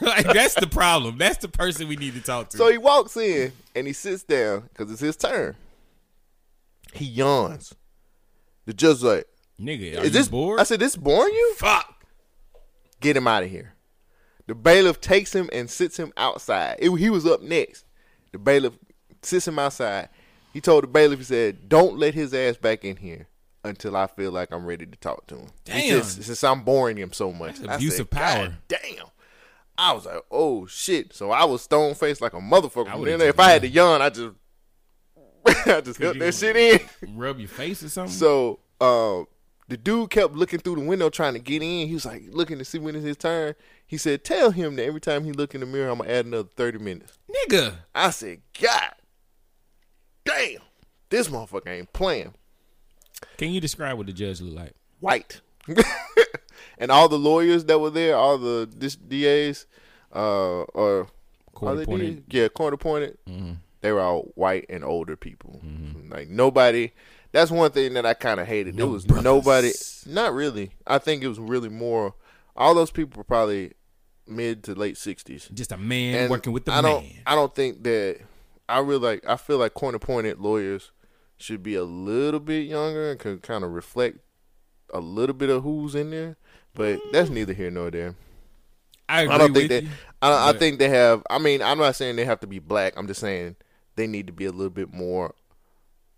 like 0.00 0.24
that's 0.26 0.54
the 0.54 0.66
problem. 0.70 1.18
That's 1.18 1.38
the 1.38 1.48
person 1.48 1.88
we 1.88 1.96
need 1.96 2.14
to 2.14 2.20
talk 2.20 2.50
to. 2.50 2.56
So 2.56 2.70
he 2.70 2.78
walks 2.78 3.16
in 3.16 3.52
and 3.74 3.86
he 3.86 3.92
sits 3.92 4.22
down 4.22 4.68
because 4.72 4.90
it's 4.90 5.00
his 5.00 5.16
turn. 5.16 5.56
He 6.92 7.04
yawns. 7.06 7.74
The 8.66 8.72
judge's 8.72 9.02
like, 9.02 9.26
Nigga, 9.60 9.98
are 9.98 10.00
"Is 10.00 10.04
you 10.04 10.10
this 10.10 10.28
bored? 10.28 10.60
I 10.60 10.64
said, 10.64 10.80
"This 10.80 10.96
boring 10.96 11.32
you? 11.32 11.54
Fuck. 11.56 12.04
Get 13.00 13.16
him 13.16 13.26
out 13.28 13.42
of 13.44 13.50
here." 13.50 13.74
The 14.46 14.54
bailiff 14.54 15.00
takes 15.00 15.34
him 15.34 15.48
and 15.52 15.70
sits 15.70 15.96
him 15.96 16.12
outside. 16.16 16.76
It- 16.80 16.90
he 16.96 17.08
was 17.10 17.24
up 17.26 17.40
next. 17.40 17.84
The 18.32 18.38
bailiff 18.38 18.74
sits 19.22 19.46
him 19.48 19.58
outside. 19.58 20.08
He 20.52 20.60
told 20.60 20.82
the 20.84 20.88
bailiff, 20.88 21.18
he 21.18 21.24
said, 21.24 21.68
"Don't 21.68 21.98
let 21.98 22.14
his 22.14 22.34
ass 22.34 22.56
back 22.56 22.84
in 22.84 22.96
here 22.96 23.28
until 23.64 23.96
I 23.96 24.06
feel 24.06 24.30
like 24.32 24.52
I'm 24.52 24.66
ready 24.66 24.86
to 24.86 24.96
talk 24.96 25.26
to 25.28 25.36
him." 25.36 25.48
Damn. 25.64 26.02
since 26.02 26.44
I'm 26.44 26.62
boring 26.62 26.96
him 26.96 27.12
so 27.12 27.32
much, 27.32 27.58
That's 27.60 27.76
abuse 27.76 27.92
said, 27.96 28.02
of 28.02 28.10
power. 28.10 28.46
"God 28.48 28.56
damn. 28.68 29.06
I 29.76 29.92
was 29.92 30.06
like, 30.06 30.22
oh 30.30 30.66
shit. 30.66 31.14
So 31.14 31.30
I 31.30 31.44
was 31.44 31.62
stone 31.62 31.94
faced 31.94 32.20
like 32.20 32.32
a 32.32 32.40
motherfucker. 32.40 33.04
Then 33.04 33.20
if 33.20 33.38
I 33.40 33.50
had 33.50 33.62
to 33.62 33.68
yawn, 33.68 34.02
I 34.02 34.10
just 34.10 34.34
I 35.66 35.80
just 35.80 36.00
held 36.00 36.18
that 36.18 36.34
shit 36.34 36.56
in. 36.56 37.16
Rub 37.16 37.38
your 37.38 37.48
face 37.48 37.82
or 37.82 37.88
something. 37.88 38.12
So 38.14 38.60
um 38.80 39.26
the 39.66 39.76
dude 39.76 40.10
kept 40.10 40.34
looking 40.34 40.60
through 40.60 40.76
the 40.76 40.82
window 40.82 41.08
trying 41.08 41.32
to 41.32 41.38
get 41.38 41.62
in. 41.62 41.88
He 41.88 41.94
was 41.94 42.04
like 42.04 42.22
looking 42.30 42.58
to 42.58 42.64
see 42.64 42.78
when 42.78 42.94
it's 42.94 43.04
his 43.04 43.16
turn. 43.16 43.54
He 43.86 43.96
said, 43.96 44.24
Tell 44.24 44.50
him 44.50 44.76
that 44.76 44.84
every 44.84 45.00
time 45.00 45.24
he 45.24 45.32
look 45.32 45.54
in 45.54 45.60
the 45.60 45.66
mirror, 45.66 45.90
I'm 45.90 45.98
gonna 45.98 46.10
add 46.10 46.26
another 46.26 46.48
thirty 46.54 46.78
minutes. 46.78 47.18
Nigga. 47.48 47.74
I 47.94 48.10
said, 48.10 48.42
God 48.60 48.92
damn, 50.24 50.60
this 51.10 51.28
motherfucker 51.28 51.68
ain't 51.68 51.92
playing. 51.92 52.34
Can 53.36 53.50
you 53.50 53.60
describe 53.60 53.96
what 53.96 54.06
the 54.06 54.12
judge 54.12 54.40
looked 54.40 54.56
like? 54.56 54.74
White. 55.00 55.40
and 56.78 56.90
all 56.90 57.08
the 57.08 57.18
lawyers 57.18 57.64
that 57.66 57.78
were 57.80 57.90
there, 57.90 58.16
all 58.16 58.38
the 58.38 58.66
DAs, 59.08 59.66
uh, 60.14 60.62
or 60.62 61.08
Court 61.54 61.82
appointed. 61.82 62.28
DAs? 62.28 62.34
yeah, 62.40 62.48
court 62.48 62.74
appointed. 62.74 63.18
Mhm. 63.28 63.56
They 63.80 63.92
were 63.92 64.00
all 64.00 64.32
white 64.34 64.66
and 64.68 64.82
older 64.84 65.16
people. 65.16 65.60
Mm-hmm. 65.64 66.10
Like 66.12 66.28
nobody. 66.28 66.92
That's 67.32 67.50
one 67.50 67.70
thing 67.72 67.94
that 67.94 68.06
I 68.06 68.14
kind 68.14 68.38
of 68.40 68.46
hated. 68.46 68.76
there 68.76 68.86
No 68.86 68.92
was 68.92 69.04
brothers. 69.04 69.24
nobody. 69.24 69.72
Not 70.06 70.32
really. 70.34 70.70
I 70.86 70.98
think 70.98 71.22
it 71.22 71.28
was 71.28 71.38
really 71.38 71.68
more. 71.68 72.14
All 72.56 72.74
those 72.74 72.90
people 72.90 73.18
were 73.18 73.24
probably 73.24 73.72
mid 74.26 74.62
to 74.64 74.74
late 74.74 74.96
sixties. 74.96 75.48
Just 75.52 75.72
a 75.72 75.76
man 75.76 76.30
working 76.30 76.52
with 76.52 76.64
the 76.64 76.72
I 76.72 76.80
don't. 76.80 77.02
man. 77.02 77.12
I 77.26 77.34
don't 77.34 77.54
think 77.54 77.82
that. 77.84 78.20
I 78.68 78.78
really 78.78 79.00
like. 79.00 79.28
I 79.28 79.36
feel 79.36 79.58
like 79.58 79.74
court 79.74 79.94
appointed 79.94 80.38
lawyers 80.38 80.90
should 81.36 81.62
be 81.62 81.74
a 81.74 81.84
little 81.84 82.40
bit 82.40 82.66
younger 82.68 83.10
and 83.10 83.20
could 83.20 83.42
kind 83.42 83.64
of 83.64 83.72
reflect 83.72 84.18
a 84.94 85.00
little 85.00 85.34
bit 85.34 85.50
of 85.50 85.62
who's 85.62 85.94
in 85.94 86.10
there. 86.10 86.36
But 86.74 87.00
that's 87.12 87.30
neither 87.30 87.52
here 87.52 87.70
nor 87.70 87.90
there. 87.90 88.14
I 89.08 89.22
agree 89.22 89.34
I 89.34 89.38
don't 89.38 89.52
think 89.54 89.70
with 89.70 89.84
that. 89.84 89.84
you, 89.84 89.90
I, 90.22 90.50
I 90.50 90.52
think 90.54 90.78
they 90.78 90.88
have. 90.88 91.22
I 91.28 91.38
mean, 91.38 91.62
I'm 91.62 91.78
not 91.78 91.94
saying 91.94 92.16
they 92.16 92.24
have 92.24 92.40
to 92.40 92.46
be 92.46 92.58
black. 92.58 92.94
I'm 92.96 93.06
just 93.06 93.20
saying 93.20 93.56
they 93.96 94.06
need 94.06 94.26
to 94.26 94.32
be 94.32 94.46
a 94.46 94.50
little 94.50 94.70
bit 94.70 94.92
more 94.92 95.34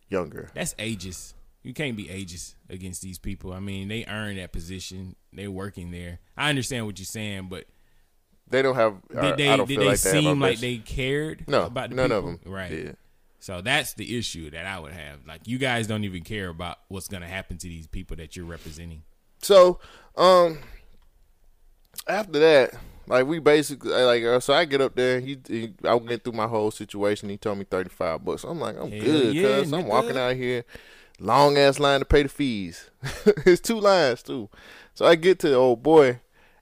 younger. 0.08 0.50
That's 0.54 0.74
ages. 0.78 1.34
You 1.62 1.74
can't 1.74 1.96
be 1.96 2.08
ages 2.08 2.54
against 2.70 3.02
these 3.02 3.18
people. 3.18 3.52
I 3.52 3.58
mean, 3.58 3.88
they 3.88 4.04
earn 4.06 4.36
that 4.36 4.52
position. 4.52 5.16
They're 5.32 5.50
working 5.50 5.90
there. 5.90 6.20
I 6.36 6.48
understand 6.48 6.86
what 6.86 6.98
you're 6.98 7.06
saying, 7.06 7.48
but 7.50 7.64
They 8.48 8.62
don't 8.62 8.76
have. 8.76 9.02
did 9.08 9.18
I- 9.18 9.36
they 9.36 9.56
did 9.56 9.66
feel 9.68 9.80
they 9.80 9.86
like 9.86 10.00
they 10.00 10.10
seem 10.12 10.40
like 10.40 10.60
they 10.60 10.78
cared 10.78 11.48
No, 11.48 11.66
about 11.66 11.90
the 11.90 11.96
none 11.96 12.12
of 12.12 12.24
them 12.24 12.38
Right. 12.46 12.94
So 13.40 13.60
that's 13.60 13.94
the 13.94 14.16
issue 14.16 14.50
that 14.50 14.64
I 14.64 14.78
would 14.78 14.92
have. 14.92 15.26
Like 15.26 15.42
you 15.46 15.58
guys 15.58 15.86
don't 15.88 16.04
even 16.04 16.22
care 16.22 16.48
about 16.48 16.78
what's 16.88 17.08
going 17.08 17.22
to 17.22 17.28
happen 17.28 17.58
to 17.58 17.66
these 17.68 17.86
people 17.88 18.16
that 18.16 18.36
you're 18.36 18.46
representing. 18.46 19.02
So, 19.46 19.78
um, 20.16 20.58
after 22.08 22.40
that, 22.40 22.74
like 23.06 23.26
we 23.26 23.38
basically 23.38 23.92
like 23.92 24.24
uh, 24.24 24.40
so 24.40 24.52
I 24.52 24.64
get 24.64 24.80
up 24.80 24.96
there. 24.96 25.20
He, 25.20 25.38
he 25.46 25.72
I 25.84 25.94
went 25.94 26.24
through 26.24 26.32
my 26.32 26.48
whole 26.48 26.72
situation. 26.72 27.28
He 27.28 27.36
told 27.36 27.58
me 27.58 27.64
thirty 27.64 27.90
five 27.90 28.24
bucks. 28.24 28.42
I'm 28.42 28.58
like, 28.58 28.76
I'm 28.76 28.90
Hell 28.90 29.00
good, 29.00 29.36
yeah, 29.36 29.42
cause 29.42 29.72
I'm 29.72 29.86
walking 29.86 30.16
out 30.16 30.34
here, 30.34 30.64
long 31.20 31.56
ass 31.58 31.78
line 31.78 32.00
to 32.00 32.04
pay 32.04 32.24
the 32.24 32.28
fees. 32.28 32.90
it's 33.46 33.60
two 33.60 33.78
lines 33.78 34.24
too. 34.24 34.50
So 34.94 35.06
I 35.06 35.14
get 35.14 35.38
to 35.38 35.48
the 35.48 35.54
old 35.54 35.80
boy, 35.80 36.18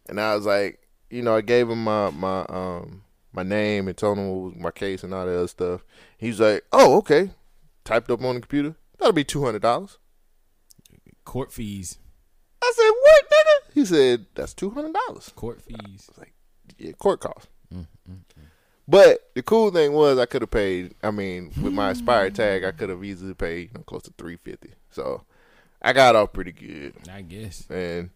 and 0.07 0.21
I 0.21 0.35
was 0.35 0.45
like, 0.45 0.79
you 1.09 1.23
know, 1.23 1.35
I 1.37 1.41
gave 1.41 1.71
him 1.71 1.85
my 1.85 2.11
my 2.11 2.45
um 2.51 3.03
my 3.33 3.45
name 3.45 3.89
and 3.89 3.97
told 3.97 4.19
him 4.19 4.29
what 4.29 4.53
was 4.53 4.63
my 4.63 4.71
case 4.71 5.03
and 5.03 5.15
all 5.15 5.25
that 5.25 5.35
other 5.35 5.49
stuff. 5.49 5.87
He's 6.19 6.39
like, 6.39 6.65
oh 6.71 6.99
okay, 6.99 7.31
typed 7.83 8.11
up 8.11 8.23
on 8.23 8.35
the 8.35 8.43
computer. 8.43 8.75
That'll 8.99 9.15
be 9.15 9.25
two 9.25 9.43
hundred 9.43 9.63
dollars. 9.63 9.97
Court 11.25 11.51
fees. 11.51 11.97
I 12.65 12.73
said, 12.77 12.91
what, 13.01 13.25
nigga? 13.31 13.75
He 13.75 13.85
said, 13.85 14.27
that's 14.35 14.55
two 14.55 14.71
hundred 14.71 14.95
dollars. 15.07 15.31
Court 15.35 15.61
fees. 15.63 16.11
Like, 16.19 16.33
yeah, 16.79 16.93
court 16.93 17.21
costs. 17.21 17.49
But 18.87 19.31
the 19.35 19.43
cool 19.43 19.71
thing 19.71 19.93
was, 19.93 20.19
I 20.19 20.27
could 20.27 20.43
have 20.43 20.51
paid. 20.51 20.95
I 21.03 21.11
mean, 21.11 21.53
with 21.63 21.73
my 21.73 21.91
expired 21.91 22.35
tag, 22.35 22.65
I 22.65 22.71
could 22.73 22.91
have 22.91 23.03
easily 23.03 23.33
paid 23.33 23.71
you 23.73 23.79
know, 23.79 23.83
close 23.85 24.03
to 24.03 24.13
three 24.19 24.37
fifty. 24.37 24.75
So 24.91 25.23
I 25.81 25.93
got 25.95 26.17
off 26.17 26.33
pretty 26.35 26.53
good, 26.53 26.95
I 27.11 27.23
guess. 27.23 27.67
and 27.71 28.11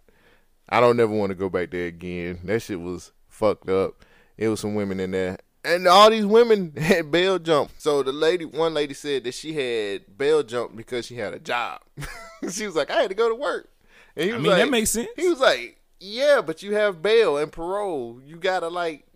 I 0.68 0.80
don't 0.80 0.98
never 0.98 1.12
want 1.12 1.30
to 1.30 1.34
go 1.34 1.48
back 1.48 1.70
there 1.70 1.86
again. 1.86 2.40
That 2.44 2.60
shit 2.60 2.80
was 2.80 3.12
fucked 3.28 3.70
up. 3.70 4.04
It 4.36 4.48
was 4.48 4.60
some 4.60 4.74
women 4.74 5.00
in 5.00 5.12
there. 5.12 5.38
And 5.64 5.88
all 5.88 6.10
these 6.10 6.26
women 6.26 6.72
had 6.76 7.10
bail 7.10 7.38
jump. 7.38 7.70
So 7.78 8.02
the 8.02 8.12
lady, 8.12 8.44
one 8.44 8.74
lady 8.74 8.92
said 8.94 9.24
that 9.24 9.34
she 9.34 9.54
had 9.54 10.18
bail 10.18 10.42
jump 10.42 10.76
because 10.76 11.06
she 11.06 11.16
had 11.16 11.32
a 11.32 11.38
job. 11.38 11.80
she 12.50 12.66
was 12.66 12.76
like, 12.76 12.90
I 12.90 13.00
had 13.00 13.08
to 13.10 13.16
go 13.16 13.28
to 13.30 13.34
work. 13.34 13.70
And 14.18 14.26
he 14.26 14.32
I 14.32 14.34
was 14.34 14.42
mean, 14.42 14.52
like, 14.52 14.62
that 14.62 14.70
makes 14.70 14.90
sense. 14.90 15.08
He 15.16 15.28
was 15.28 15.40
like, 15.40 15.80
Yeah, 16.00 16.42
but 16.44 16.62
you 16.62 16.74
have 16.74 17.00
bail 17.00 17.38
and 17.38 17.50
parole. 17.50 18.20
You 18.22 18.36
gotta 18.36 18.68
like 18.68 19.06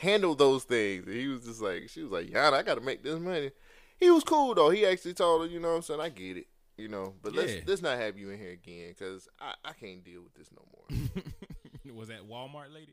handle 0.00 0.34
those 0.34 0.64
things. 0.64 1.06
And 1.06 1.16
he 1.16 1.26
was 1.28 1.44
just 1.44 1.60
like, 1.60 1.88
she 1.88 2.02
was 2.02 2.12
like, 2.12 2.26
Yana, 2.26 2.52
I 2.52 2.62
gotta 2.62 2.80
make 2.82 3.02
this 3.02 3.18
money. 3.18 3.50
He 3.98 4.10
was 4.10 4.22
cool 4.22 4.54
though. 4.54 4.70
He 4.70 4.84
actually 4.86 5.14
told 5.14 5.42
her, 5.42 5.46
you 5.48 5.58
know 5.58 5.70
what 5.70 5.76
I'm 5.76 5.82
saying? 5.82 6.00
I 6.00 6.10
get 6.10 6.36
it. 6.36 6.46
You 6.76 6.88
know, 6.88 7.14
but 7.22 7.34
let's 7.34 7.54
let's 7.66 7.80
not 7.80 7.98
have 7.98 8.18
you 8.18 8.28
in 8.28 8.38
here 8.38 8.50
again 8.50 8.90
because 8.90 9.26
I, 9.40 9.54
I 9.64 9.72
can't 9.72 10.04
deal 10.04 10.20
with 10.22 10.34
this 10.34 10.50
no 10.52 10.62
more. 10.70 11.94
Was 11.94 12.08
that 12.08 12.28
Walmart 12.28 12.74
lady? 12.74 12.92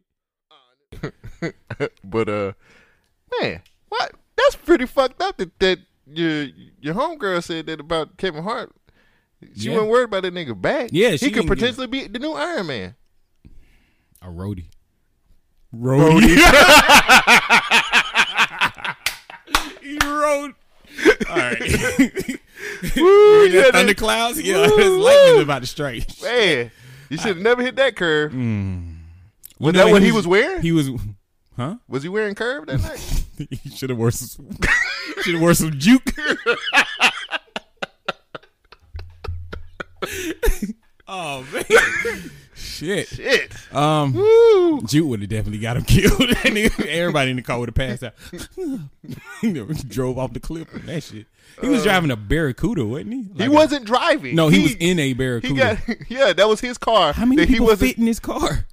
but 2.04 2.30
uh, 2.30 2.54
man, 3.42 3.62
what? 3.90 4.14
That's 4.38 4.56
pretty 4.56 4.86
fucked 4.86 5.22
up. 5.22 5.36
That 5.36 5.60
that 5.60 5.80
your 6.08 6.44
your 6.80 6.94
homegirl 6.94 7.44
said 7.44 7.66
that 7.66 7.82
about 7.82 8.16
Kevin 8.16 8.44
Hart. 8.44 8.72
She 9.56 9.68
Yeah. 9.70 9.74
wasn't 9.76 9.92
worried 9.92 10.04
about 10.06 10.24
that 10.24 10.34
nigga 10.34 10.60
back. 10.60 10.90
Yeah, 10.92 11.12
he 11.12 11.18
she 11.18 11.32
could 11.32 11.48
potentially 11.48 11.88
be 11.88 12.08
the 12.08 12.20
new 12.20 12.34
Iron 12.34 12.68
Man. 12.68 12.96
A 14.22 14.28
roadie. 14.28 14.66
Roadie. 15.76 16.38
he 19.82 19.98
rode. 20.04 20.54
All 21.30 21.36
right. 21.36 21.60
Woo, 22.96 23.44
Remember 23.44 23.58
yeah, 23.58 23.62
that 23.64 23.74
that- 23.74 23.74
thunderclouds? 23.74 24.42
Yeah, 24.42 24.58
Woo, 24.68 24.78
his 24.78 24.90
lightning 24.92 25.36
woo. 25.38 25.42
about 25.42 25.62
to 25.62 25.68
strike. 25.68 26.06
Man, 26.22 26.72
you 27.10 27.18
should 27.18 27.28
have 27.36 27.40
never 27.40 27.62
hit 27.62 27.76
that 27.78 27.96
curve. 27.96 28.32
Mm. 28.32 28.98
You 29.60 29.66
Was 29.68 29.74
know 29.74 29.86
that 29.86 29.92
what 29.92 30.02
he 30.02 30.12
was 30.12 30.28
wearing? 30.28 30.62
He 30.62 30.72
was, 30.72 30.90
huh? 31.56 31.78
Was 31.88 32.04
he 32.04 32.10
wearing 32.10 32.36
curve 32.36 32.66
that 32.68 32.82
night? 32.82 33.24
he 33.50 33.70
should 33.70 33.90
have 33.90 33.98
wore 33.98 34.12
some. 34.12 34.50
Should 35.22 35.34
have 35.34 35.42
wore 35.42 35.54
some 35.54 35.72
juke. 35.80 36.04
oh 41.08 41.46
man, 41.54 42.32
shit. 42.56 43.08
Shit. 43.08 43.74
Um, 43.76 44.14
Woo. 44.14 44.82
Juke 44.84 45.08
would 45.10 45.22
have 45.22 45.30
definitely 45.30 45.60
got 45.60 45.78
him 45.78 45.84
killed. 45.88 46.22
Everybody 46.88 47.32
in 47.32 47.38
the 47.38 47.42
car 47.42 47.60
would 47.60 47.70
have 47.70 47.76
passed 47.76 48.04
out. 48.04 48.14
He 49.42 49.52
drove 49.88 50.18
off 50.18 50.34
the 50.34 50.40
cliff 50.40 50.74
and 50.74 50.84
that 50.88 51.04
shit. 51.04 51.26
He 51.62 51.70
was 51.70 51.82
Uh, 51.82 51.84
driving 51.84 52.10
a 52.12 52.16
Barracuda, 52.16 52.84
wasn't 52.86 53.14
he? 53.14 53.22
He 53.24 53.30
Like 53.40 53.50
a- 53.50 53.52
wasn't 53.52 53.86
driving. 53.86 54.36
no, 54.36 54.48
he, 54.50 54.64
was 54.64 54.76
in 54.76 54.98
a 55.00 55.14
Barracuda. 55.14 55.76
He 55.76 55.94
got 55.96 56.10
yeah, 56.10 56.34
that 56.34 56.48
was 56.48 56.62
his 56.62 56.78
car. 56.78 57.14
How 57.14 57.26
many 57.26 57.38
that 57.42 57.48
he 57.48 57.56
people 57.56 57.68
wasn't 57.68 57.92
fit 57.92 57.98
in 58.00 58.08
his 58.08 58.20
car? 58.20 58.66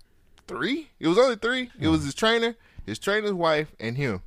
three. 0.48 0.88
It 0.98 1.06
was 1.06 1.16
only 1.18 1.36
three. 1.36 1.70
It 1.78 1.88
was 1.88 2.02
his 2.04 2.14
trainer, 2.14 2.56
his 2.84 2.98
trainer's 2.98 3.32
wife, 3.32 3.68
and 3.78 3.96
him. 3.96 4.22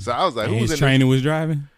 So 0.00 0.12
I 0.12 0.24
was 0.26 0.36
like, 0.36 0.48
And 0.48 0.58
who's 0.58 0.70
his 0.70 0.72
in 0.72 0.78
trainer 0.78 1.06
was 1.06 1.22
driving. 1.22 1.68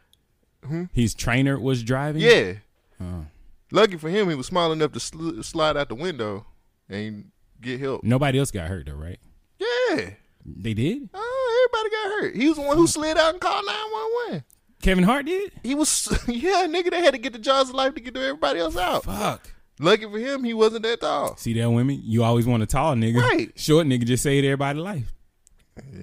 Hmm? 0.66 0.85
His 0.93 1.15
trainer 1.15 1.56
was 1.61 1.82
driving. 1.85 2.23
Yeah. 2.23 2.55
Oh. 3.01 3.27
Lucky 3.73 3.97
for 3.97 4.09
him, 4.09 4.28
he 4.28 4.35
was 4.35 4.47
small 4.47 4.73
enough 4.73 4.93
to 4.93 5.01
sl- 5.01 5.43
slide 5.43 5.77
out 5.77 5.89
the 5.89 5.95
window 5.95 6.47
and 6.89 7.31
get 7.61 7.81
help. 7.81 8.05
Nobody 8.05 8.39
else 8.39 8.51
got 8.51 8.69
hurt 8.69 8.86
though, 8.86 8.95
right? 8.95 9.19
Yeah. 9.59 10.11
They 10.45 10.74
did. 10.74 11.09
Oh, 11.15 11.69
everybody 11.73 11.91
got 11.91 12.20
hurt. 12.20 12.36
He 12.36 12.49
was 12.49 12.57
the 12.57 12.62
one 12.62 12.77
who 12.77 12.86
slid 12.86 13.16
out 13.16 13.32
and 13.32 13.41
called 13.41 13.65
nine 13.66 13.93
one 13.93 14.32
one. 14.32 14.45
Kevin 14.82 15.05
Hart 15.05 15.24
did. 15.27 15.53
He 15.62 15.74
was 15.74 16.07
yeah, 16.28 16.66
nigga. 16.69 16.91
They 16.91 17.01
had 17.01 17.15
to 17.15 17.19
get 17.19 17.32
the 17.32 17.39
jaws 17.39 17.70
of 17.70 17.74
life 17.74 17.95
to 17.95 18.01
get 18.01 18.16
everybody 18.16 18.61
else 18.61 18.77
out. 18.77 19.05
Fuck. 19.05 19.51
Lucky 19.81 20.05
for 20.05 20.19
him, 20.19 20.45
he 20.45 20.55
wasn't 20.55 20.82
that 20.85 21.01
tall. 21.01 21.36
See 21.36 21.53
that 21.55 21.70
women? 21.70 22.01
You 22.05 22.23
always 22.23 22.47
want 22.47 22.62
a 22.62 22.66
tall 22.66 22.95
nigga. 22.95 23.20
Right. 23.20 23.51
Short 23.59 23.86
nigga 23.86 24.05
just 24.05 24.23
saved 24.23 24.45
everybody 24.45 24.78
life. 24.78 25.12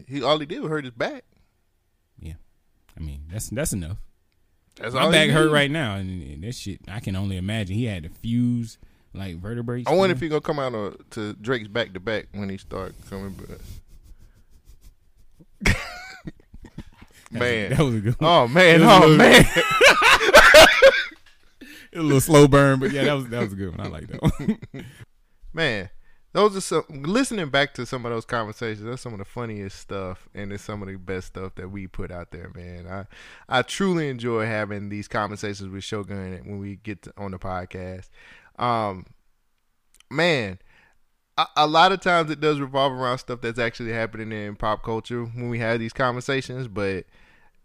He 0.08 0.22
all 0.22 0.40
he 0.40 0.46
did 0.46 0.62
was 0.62 0.70
hurt 0.70 0.84
his 0.84 0.94
back. 0.94 1.24
Yeah. 2.20 2.34
I 2.98 3.00
mean, 3.00 3.26
that's 3.32 3.50
that's 3.50 3.72
enough. 3.72 3.98
That's 4.76 4.94
My 4.96 5.12
back 5.12 5.30
hurt 5.30 5.52
right 5.52 5.70
now, 5.70 5.96
and, 5.96 6.44
that 6.44 6.56
shit. 6.56 6.80
I 6.88 7.00
can 7.00 7.16
only 7.16 7.38
imagine 7.38 7.76
he 7.76 7.86
had 7.86 8.04
to 8.04 8.10
fuse 8.10 8.78
like 9.14 9.38
vertebrae. 9.38 9.84
I 9.86 9.94
wonder 9.94 10.16
if 10.16 10.22
he 10.22 10.30
gonna 10.30 10.42
come 10.42 10.60
out 10.60 10.74
uh, 10.74 10.92
to 11.12 11.34
Drake's 11.34 11.68
back 11.68 11.94
to 11.94 12.00
back 12.00 12.28
when 12.34 12.50
he 12.50 12.58
start 12.58 12.96
coming 13.10 13.32
back. 13.34 13.58
man, 17.32 17.70
that 17.72 17.80
was 17.80 17.96
a 17.96 18.00
good 18.00 18.20
one. 18.20 18.30
Oh 18.30 18.48
man, 18.48 18.82
It 18.82 18.86
was 18.86 18.90
a 18.90 18.96
oh 18.96 19.00
little- 19.08 19.18
man. 19.18 19.46
It 21.94 21.98
was 21.98 22.06
a 22.06 22.08
little 22.08 22.22
slow 22.22 22.48
burn, 22.48 22.80
but 22.80 22.92
yeah, 22.92 23.04
that 23.04 23.14
was 23.14 23.28
that 23.28 23.42
was 23.42 23.52
a 23.52 23.56
good 23.58 23.78
one. 23.78 23.86
I 23.86 23.90
like 23.90 24.08
that 24.08 24.22
one. 24.22 24.58
man, 25.54 25.90
those 26.34 26.56
are 26.56 26.62
some. 26.62 26.84
Listening 26.90 27.50
back 27.50 27.74
to 27.74 27.86
some 27.86 28.06
of 28.06 28.12
those 28.12 28.26
conversations, 28.26 28.86
that's 28.86 29.02
some 29.02 29.14
of 29.14 29.20
the 29.20 29.26
funniest 29.26 29.80
stuff, 29.80 30.30
and 30.34 30.54
it's 30.54 30.64
some 30.64 30.82
of 30.82 30.88
the 30.88 30.96
best 30.96 31.28
stuff 31.28 31.56
that 31.56 31.70
we 31.70 31.88
put 31.88 32.12
out 32.12 32.32
there, 32.32 32.52
man. 32.56 32.88
I 32.88 33.60
I 33.60 33.62
truly 33.64 34.10
enjoy 34.10 34.46
having 34.46 34.90
these 34.90 35.08
conversations 35.08 35.70
with 35.70 35.84
Shogun 35.84 36.42
when 36.46 36.60
we 36.60 36.78
get 36.78 37.04
to, 37.04 37.14
on 37.18 37.32
the 37.32 37.40
podcast. 37.40 38.10
Um, 38.58 39.06
man, 40.10 40.60
a, 41.38 41.48
a 41.58 41.68
lot 41.68 41.92
of 41.92 42.00
times 42.00 42.32
it 42.32 42.40
does 42.40 42.60
revolve 42.60 42.94
around 42.94 43.18
stuff 43.18 43.42
that's 43.42 43.60
actually 43.60 43.92
happening 43.92 44.32
in 44.32 44.56
pop 44.56 44.84
culture 44.84 45.26
when 45.26 45.50
we 45.50 45.60
have 45.60 45.80
these 45.80 45.94
conversations, 45.94 46.68
but 46.68 47.06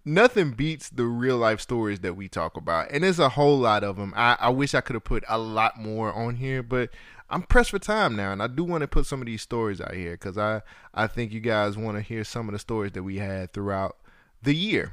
nothing 0.04 0.52
beats 0.52 0.88
the 0.88 1.04
real 1.04 1.36
life 1.36 1.60
stories 1.60 2.00
that 2.00 2.14
we 2.16 2.28
talk 2.28 2.56
about, 2.56 2.90
and 2.90 3.04
there's 3.04 3.18
a 3.18 3.28
whole 3.28 3.58
lot 3.58 3.84
of 3.84 3.96
them. 3.96 4.12
I, 4.16 4.36
I 4.40 4.48
wish 4.50 4.74
I 4.74 4.80
could 4.80 4.94
have 4.94 5.04
put 5.04 5.24
a 5.28 5.38
lot 5.38 5.78
more 5.78 6.12
on 6.12 6.36
here, 6.36 6.62
but 6.62 6.90
I'm 7.28 7.42
pressed 7.42 7.70
for 7.70 7.78
time 7.78 8.14
now, 8.16 8.32
and 8.32 8.42
I 8.42 8.46
do 8.46 8.64
want 8.64 8.82
to 8.82 8.88
put 8.88 9.06
some 9.06 9.20
of 9.20 9.26
these 9.26 9.42
stories 9.42 9.80
out 9.80 9.94
here 9.94 10.12
because 10.12 10.38
I 10.38 10.62
I 10.94 11.06
think 11.06 11.32
you 11.32 11.40
guys 11.40 11.76
want 11.76 11.96
to 11.96 12.02
hear 12.02 12.24
some 12.24 12.48
of 12.48 12.52
the 12.52 12.58
stories 12.58 12.92
that 12.92 13.02
we 13.02 13.18
had 13.18 13.52
throughout 13.52 13.96
the 14.42 14.54
year. 14.54 14.92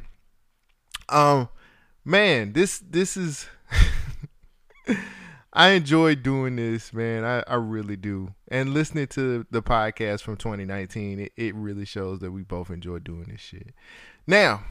Um, 1.10 1.50
man, 2.04 2.54
this 2.54 2.80
this 2.80 3.18
is. 3.18 3.48
I 5.56 5.70
enjoy 5.70 6.16
doing 6.16 6.56
this, 6.56 6.92
man. 6.94 7.24
I, 7.24 7.44
I 7.48 7.56
really 7.56 7.96
do. 7.96 8.34
And 8.48 8.74
listening 8.74 9.06
to 9.10 9.46
the 9.52 9.62
podcast 9.62 10.22
from 10.22 10.36
2019, 10.36 11.20
it, 11.20 11.32
it 11.38 11.54
really 11.54 11.86
shows 11.86 12.22
that 12.22 12.32
we 12.32 12.42
both 12.42 12.72
enjoy 12.72 12.98
doing 12.98 13.26
this 13.30 13.42
shit. 13.42 13.76
Now, 14.26 14.64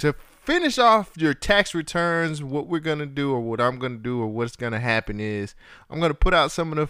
to 0.00 0.14
finish 0.48 0.78
off 0.78 1.10
your 1.18 1.34
tax 1.34 1.74
returns, 1.74 2.42
what 2.42 2.68
we're 2.68 2.78
gonna 2.78 3.04
do, 3.04 3.32
or 3.32 3.40
what 3.40 3.60
I'm 3.60 3.78
gonna 3.78 3.98
do, 3.98 4.22
or 4.22 4.28
what's 4.28 4.56
gonna 4.56 4.80
happen 4.80 5.20
is 5.20 5.54
I'm 5.90 6.00
gonna 6.00 6.14
put 6.14 6.32
out 6.32 6.50
some 6.50 6.72
of 6.72 6.78
the 6.78 6.88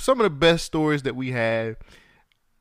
some 0.00 0.20
of 0.20 0.24
the 0.24 0.30
best 0.30 0.64
stories 0.64 1.02
that 1.02 1.16
we 1.16 1.32
had 1.32 1.76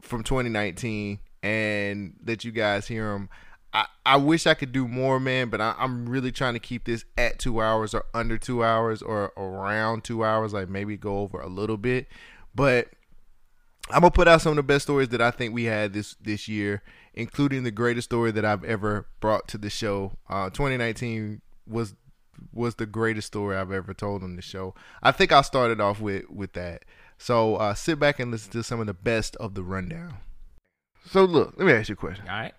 from 0.02 0.24
2019, 0.24 1.20
and 1.44 2.16
let 2.26 2.44
you 2.44 2.52
guys 2.52 2.88
hear 2.88 3.14
them. 3.14 3.30
I, 3.74 3.86
I 4.08 4.18
wish 4.18 4.48
I 4.48 4.56
could 4.56 4.72
do 4.72 4.88
more, 4.88 5.20
man, 5.20 5.50
but 5.50 5.62
I, 5.62 5.76
I'm 5.78 6.10
really 6.10 6.32
trying 6.32 6.54
to 6.54 6.60
keep 6.60 6.86
this 6.86 7.06
at 7.16 7.38
two 7.38 7.62
hours 7.62 7.94
or 7.94 8.06
under 8.16 8.40
two 8.40 8.64
hours 8.64 9.04
or 9.04 9.34
around 9.38 10.04
two 10.04 10.26
hours, 10.26 10.52
like 10.52 10.68
maybe 10.68 10.98
go 10.98 11.20
over 11.20 11.40
a 11.42 11.48
little 11.48 11.78
bit. 11.78 12.08
But 12.56 12.88
I'm 13.92 14.02
gonna 14.02 14.10
put 14.10 14.28
out 14.28 14.42
some 14.42 14.52
of 14.52 14.56
the 14.56 14.64
best 14.64 14.86
stories 14.86 15.10
that 15.10 15.22
I 15.22 15.30
think 15.30 15.54
we 15.54 15.66
had 15.66 15.94
this 15.94 16.16
this 16.20 16.48
year, 16.48 16.82
including 17.14 17.64
the 17.64 17.72
greatest 17.72 18.06
story 18.10 18.32
that 18.32 18.44
I've 18.46 18.64
ever 18.64 19.06
brought 19.20 19.48
to 19.50 19.58
the 19.58 19.70
show. 19.70 20.14
Uh, 20.30 20.50
2019 20.50 21.42
was 21.68 21.96
was 22.52 22.76
the 22.76 22.86
greatest 22.86 23.28
story 23.28 23.56
I've 23.56 23.72
ever 23.72 23.94
told 23.94 24.24
on 24.24 24.36
the 24.36 24.42
show. 24.42 24.74
I 25.02 25.12
think 25.12 25.32
I 25.32 25.42
started 25.42 25.80
off 25.80 26.00
with 26.02 26.30
with 26.30 26.54
that. 26.54 26.84
So 27.18 27.56
uh, 27.58 27.74
sit 27.74 28.00
back 28.00 28.20
and 28.20 28.32
listen 28.32 28.52
to 28.52 28.64
some 28.64 28.80
of 28.82 28.88
the 28.88 28.94
best 28.94 29.36
of 29.38 29.54
the 29.54 29.64
rundown. 29.64 30.16
So 31.06 31.24
look, 31.26 31.54
let 31.58 31.66
me 31.68 31.74
ask 31.74 31.90
you 31.90 31.94
a 31.94 31.96
question. 31.96 32.28
All 32.28 32.36
right. 32.36 32.54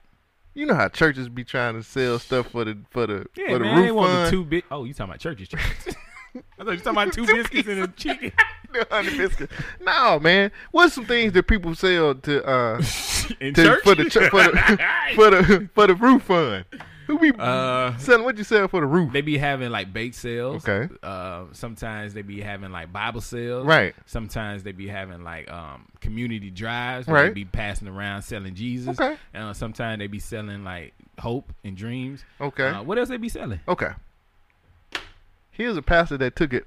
You 0.55 0.67
know 0.67 0.75
how 0.75 0.89
churches 0.89 1.29
be 1.29 1.43
trying 1.45 1.75
to 1.75 1.83
sell 1.83 2.19
stuff 2.21 2.51
for 2.53 2.65
the 2.65 2.79
for 2.91 3.07
the 3.09 3.27
Yeah, 3.37 3.49
for 3.49 3.59
the 3.59 3.65
man. 3.65 3.77
roof 3.79 3.87
They 3.87 3.93
want 3.93 4.11
the 4.13 4.17
fund? 4.19 4.31
two 4.31 4.45
big. 4.45 4.65
Oh, 4.71 4.85
you 4.85 4.95
talking 4.95 5.11
about 5.11 5.21
churches? 5.21 5.49
churches. 5.49 5.97
I 6.59 6.65
thought 6.65 6.71
you 6.73 6.79
talking 6.79 6.91
about 7.03 7.13
two 7.13 7.27
biscuits 7.27 7.69
and 7.69 7.83
a 7.85 7.89
chicken. 7.89 8.33
Honey 8.91 9.17
biscuit. 9.17 9.51
No, 9.81 10.19
man. 10.19 10.51
What's 10.73 10.95
some 10.95 11.07
things 11.07 11.33
that 11.35 11.45
people 11.47 11.75
sell 11.75 12.15
to 12.15 12.45
uh 12.45 12.77
In 13.41 13.55
to, 13.55 13.63
church? 13.65 13.83
for 13.85 13.95
the 13.95 14.05
ch- 14.11 14.31
for 14.31 14.43
the 14.43 14.79
for 15.15 15.31
the 15.31 15.69
for 15.75 15.87
the 15.87 15.95
roof 15.95 16.23
fund? 16.25 16.65
Who 17.07 17.19
be 17.19 17.33
Uh, 17.39 17.95
selling? 17.99 18.25
What 18.25 18.39
you 18.39 18.45
sell 18.45 18.67
for 18.67 18.81
the 18.81 18.87
roof? 18.87 19.13
They 19.13 19.21
be 19.21 19.37
having 19.37 19.71
like 19.71 19.93
bake 19.93 20.15
sales. 20.15 20.67
Okay. 20.67 20.93
Uh, 21.03 21.45
sometimes 21.53 22.15
they 22.15 22.23
be 22.23 22.41
having 22.41 22.73
like 22.73 22.93
Bible 22.95 23.21
sales. 23.21 23.67
Right. 23.67 23.95
Sometimes 24.07 24.63
they 24.63 24.73
be 24.73 24.89
having 24.89 25.23
like 25.23 25.51
um 25.51 25.85
community 26.01 26.51
drives. 26.51 27.07
Where 27.07 27.21
They 27.21 27.27
Right. 27.29 27.35
be 27.35 27.45
passing 27.45 27.89
around 27.89 28.23
selling 28.23 28.55
Jesus. 28.55 28.99
Okay. 28.99 29.17
And 29.35 29.45
uh, 29.45 29.53
sometimes 29.53 29.99
they 29.99 30.07
be 30.07 30.19
selling 30.19 30.65
like 30.65 30.95
hope 31.21 31.53
and 31.63 31.77
dreams. 31.77 32.25
Okay. 32.41 32.69
Uh, 32.69 32.83
what 32.83 32.99
else 32.99 33.11
they 33.11 33.19
be 33.19 33.29
selling? 33.29 33.61
Okay. 33.69 33.91
Here's 35.55 35.77
a 35.77 35.83
pastor 35.83 36.17
that 36.19 36.37
took 36.37 36.53
it 36.53 36.67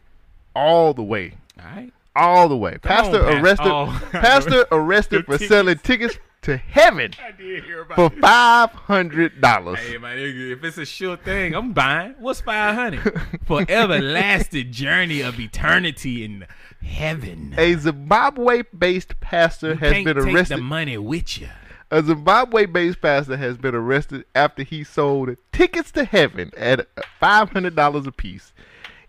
all 0.55 0.93
the 0.93 1.03
way. 1.03 1.34
All 1.59 1.65
right. 1.65 1.91
All 2.15 2.49
the 2.49 2.57
way. 2.57 2.80
Come 2.81 2.91
on, 2.91 2.97
pastor 3.11 3.23
Pastor. 3.23 3.39
arrested. 3.39 3.68
Oh. 3.68 4.07
pastor 4.11 4.65
arrested 4.72 5.26
for 5.26 5.38
The 5.38 5.47
selling 5.47 5.77
tickets 5.77 6.18
to 6.43 6.55
heaven 6.57 7.11
I 7.22 7.31
did 7.31 7.64
hear 7.65 7.81
about 7.81 7.95
for 7.95 8.09
five 8.22 8.72
hundred 8.72 9.41
dollars. 9.41 9.80
Hey, 9.80 9.97
my 9.97 10.15
nigga, 10.15 10.53
if 10.53 10.64
it's 10.64 10.77
a 10.77 10.85
sure 10.85 11.18
thing, 11.18 11.53
I'm 11.53 11.73
buying. 11.73 12.15
What's 12.19 12.41
five 12.41 12.76
hundred 12.76 13.22
for 13.45 13.65
everlasting 13.69 14.72
journey 14.72 15.22
of 15.22 15.39
eternity 15.39 16.23
in 16.23 16.45
heaven? 16.81 17.53
A 17.57 17.76
Zimbabwe-based 17.76 19.19
pastor 19.19 19.72
You 19.73 19.77
has 19.77 19.91
been 20.03 20.05
take 20.05 20.18
arrested. 20.18 20.57
the 20.57 20.61
money 20.61 20.97
with 20.97 21.39
you. 21.39 21.49
A 21.91 22.01
Zimbabwe-based 22.03 23.01
pastor 23.01 23.38
has 23.38 23.57
been 23.57 23.76
arrested 23.76 24.26
after 24.35 24.64
he 24.64 24.84
sold 24.84 25.35
tickets 25.51 25.91
to 25.91 26.03
heaven 26.03 26.51
at 26.57 26.88
five 27.19 27.49
hundred 27.51 27.76
dollars 27.76 28.07
apiece. 28.07 28.53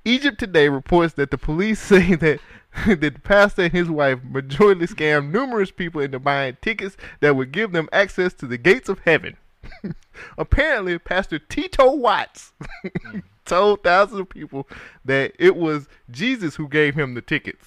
Egypt 0.08 0.38
Today 0.38 0.70
reports 0.70 1.12
that 1.14 1.30
the 1.30 1.36
police 1.36 1.78
say 1.82 2.14
that 2.14 2.40
that 2.86 3.00
the 3.00 3.10
pastor 3.10 3.62
and 3.62 3.72
his 3.72 3.90
wife 3.90 4.20
majorly 4.20 4.88
scammed 4.88 5.30
numerous 5.32 5.70
people 5.70 6.00
into 6.00 6.18
buying 6.18 6.56
tickets 6.62 6.96
that 7.20 7.36
would 7.36 7.52
give 7.52 7.72
them 7.72 7.88
access 7.92 8.32
to 8.34 8.46
the 8.46 8.56
gates 8.56 8.88
of 8.88 9.00
heaven. 9.00 9.36
Apparently, 10.38 10.98
Pastor 10.98 11.38
Tito 11.38 11.94
Watts 11.94 12.52
told 13.44 13.82
thousands 13.82 14.20
of 14.20 14.28
people 14.28 14.68
that 15.04 15.32
it 15.38 15.56
was 15.56 15.88
Jesus 16.10 16.56
who 16.56 16.68
gave 16.68 16.94
him 16.94 17.14
the 17.14 17.20
tickets. 17.20 17.66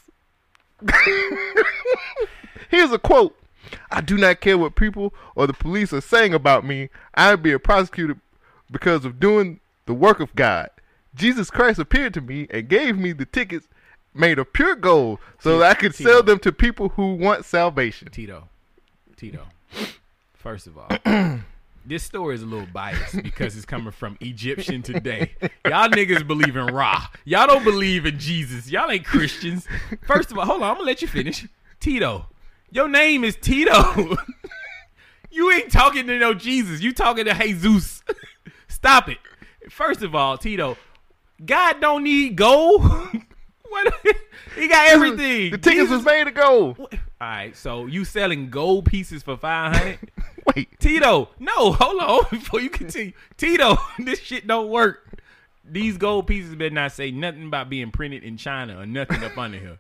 Here's 2.70 2.92
a 2.92 3.00
quote 3.00 3.38
I 3.92 4.02
do 4.02 4.18
not 4.18 4.42
care 4.42 4.58
what 4.58 4.76
people 4.76 5.14
or 5.36 5.46
the 5.46 5.54
police 5.54 5.94
are 5.94 6.02
saying 6.02 6.34
about 6.34 6.66
me. 6.66 6.90
I 7.14 7.34
am 7.34 7.42
being 7.42 7.60
prosecuted 7.60 8.20
because 8.72 9.04
of 9.06 9.20
doing 9.20 9.60
the 9.86 9.94
work 9.94 10.20
of 10.20 10.34
God. 10.36 10.70
Jesus 11.16 11.50
Christ 11.50 11.80
appeared 11.80 12.14
to 12.14 12.22
me 12.22 12.48
and 12.50 12.68
gave 12.68 12.98
me 12.98 13.12
the 13.12 13.26
tickets 13.26 13.68
made 14.14 14.40
of 14.40 14.52
pure 14.54 14.76
gold 14.76 15.20
so 15.40 15.60
that 15.60 15.72
I 15.72 15.74
could 15.74 15.94
Tito. 15.94 16.10
sell 16.10 16.24
them 16.24 16.40
to 16.40 16.52
people 16.52 16.90
who 16.90 17.16
want 17.16 17.46
salvation. 17.46 18.10
Tito, 18.12 18.48
Tito. 19.16 19.46
First 20.34 20.68
of 20.68 20.78
all, 20.78 20.90
this 21.86 22.04
story 22.04 22.36
is 22.36 22.42
a 22.42 22.46
little 22.46 22.68
biased 22.74 23.22
because 23.22 23.56
it's 23.56 23.66
coming 23.66 23.92
from 23.92 24.18
Egyptian 24.22 24.82
today. 24.82 25.34
Y'all 25.66 25.90
niggas 25.90 26.26
believe 26.26 26.56
in 26.56 26.68
Ra. 26.68 27.08
Y'all 27.26 27.48
don't 27.48 27.64
believe 27.64 28.06
in 28.06 28.18
Jesus. 28.18 28.70
Y'all 28.70 28.90
ain't 28.90 29.06
Christians. 29.06 29.68
First 30.08 30.32
of 30.32 30.38
all, 30.38 30.46
hold 30.46 30.64
on. 30.64 30.72
I'm 30.72 30.76
gonna 30.78 30.88
let 30.88 31.02
you 31.02 31.08
finish. 31.08 31.48
Tito, 31.80 32.26
your 32.72 32.88
name 32.88 33.24
is 33.24 33.36
Tito. 33.36 34.18
you 35.32 35.52
ain't 35.52 35.72
talking 35.72 36.08
to 36.08 36.18
no 36.18 36.34
Jesus. 36.34 36.82
You 36.82 36.94
talking 36.94 37.26
to 37.26 37.34
Jesus. 37.34 38.04
Stop 38.68 39.10
it. 39.10 39.18
First 39.70 40.02
of 40.02 40.16
all, 40.16 40.38
Tito, 40.38 40.78
God 41.44 41.82
don't 41.82 42.04
need 42.04 42.36
gold. 42.36 42.84
what? 43.70 43.94
He 44.56 44.68
got 44.68 44.90
everything. 44.90 45.52
The 45.52 45.58
tickets 45.58 45.90
was 45.90 46.04
made 46.04 46.28
of 46.28 46.34
gold. 46.34 46.78
All 46.80 46.88
right, 47.20 47.56
so 47.56 47.86
you 47.86 48.04
selling 48.04 48.50
gold 48.50 48.86
pieces 48.86 49.24
for 49.24 49.38
five 49.38 49.76
hundred? 49.76 50.00
Wait, 50.56 50.80
Tito, 50.80 51.30
no, 51.40 51.72
hold 51.72 52.02
on 52.02 52.26
before 52.32 52.60
you 52.60 52.70
continue. 52.70 53.14
Tito, 53.38 53.78
this 54.00 54.20
shit 54.20 54.48
don't 54.48 54.70
work. 54.70 55.20
These 55.64 55.98
gold 55.98 56.28
pieces 56.28 56.56
better 56.56 56.74
not 56.74 56.92
say 56.92 57.12
nothing 57.12 57.46
about 57.46 57.70
being 57.70 57.92
printed 57.92 58.24
in 58.24 58.38
China 58.38 58.80
or 58.80 58.86
nothing 58.86 59.24
up 59.24 59.38
under 59.38 59.60
here. 59.60 59.80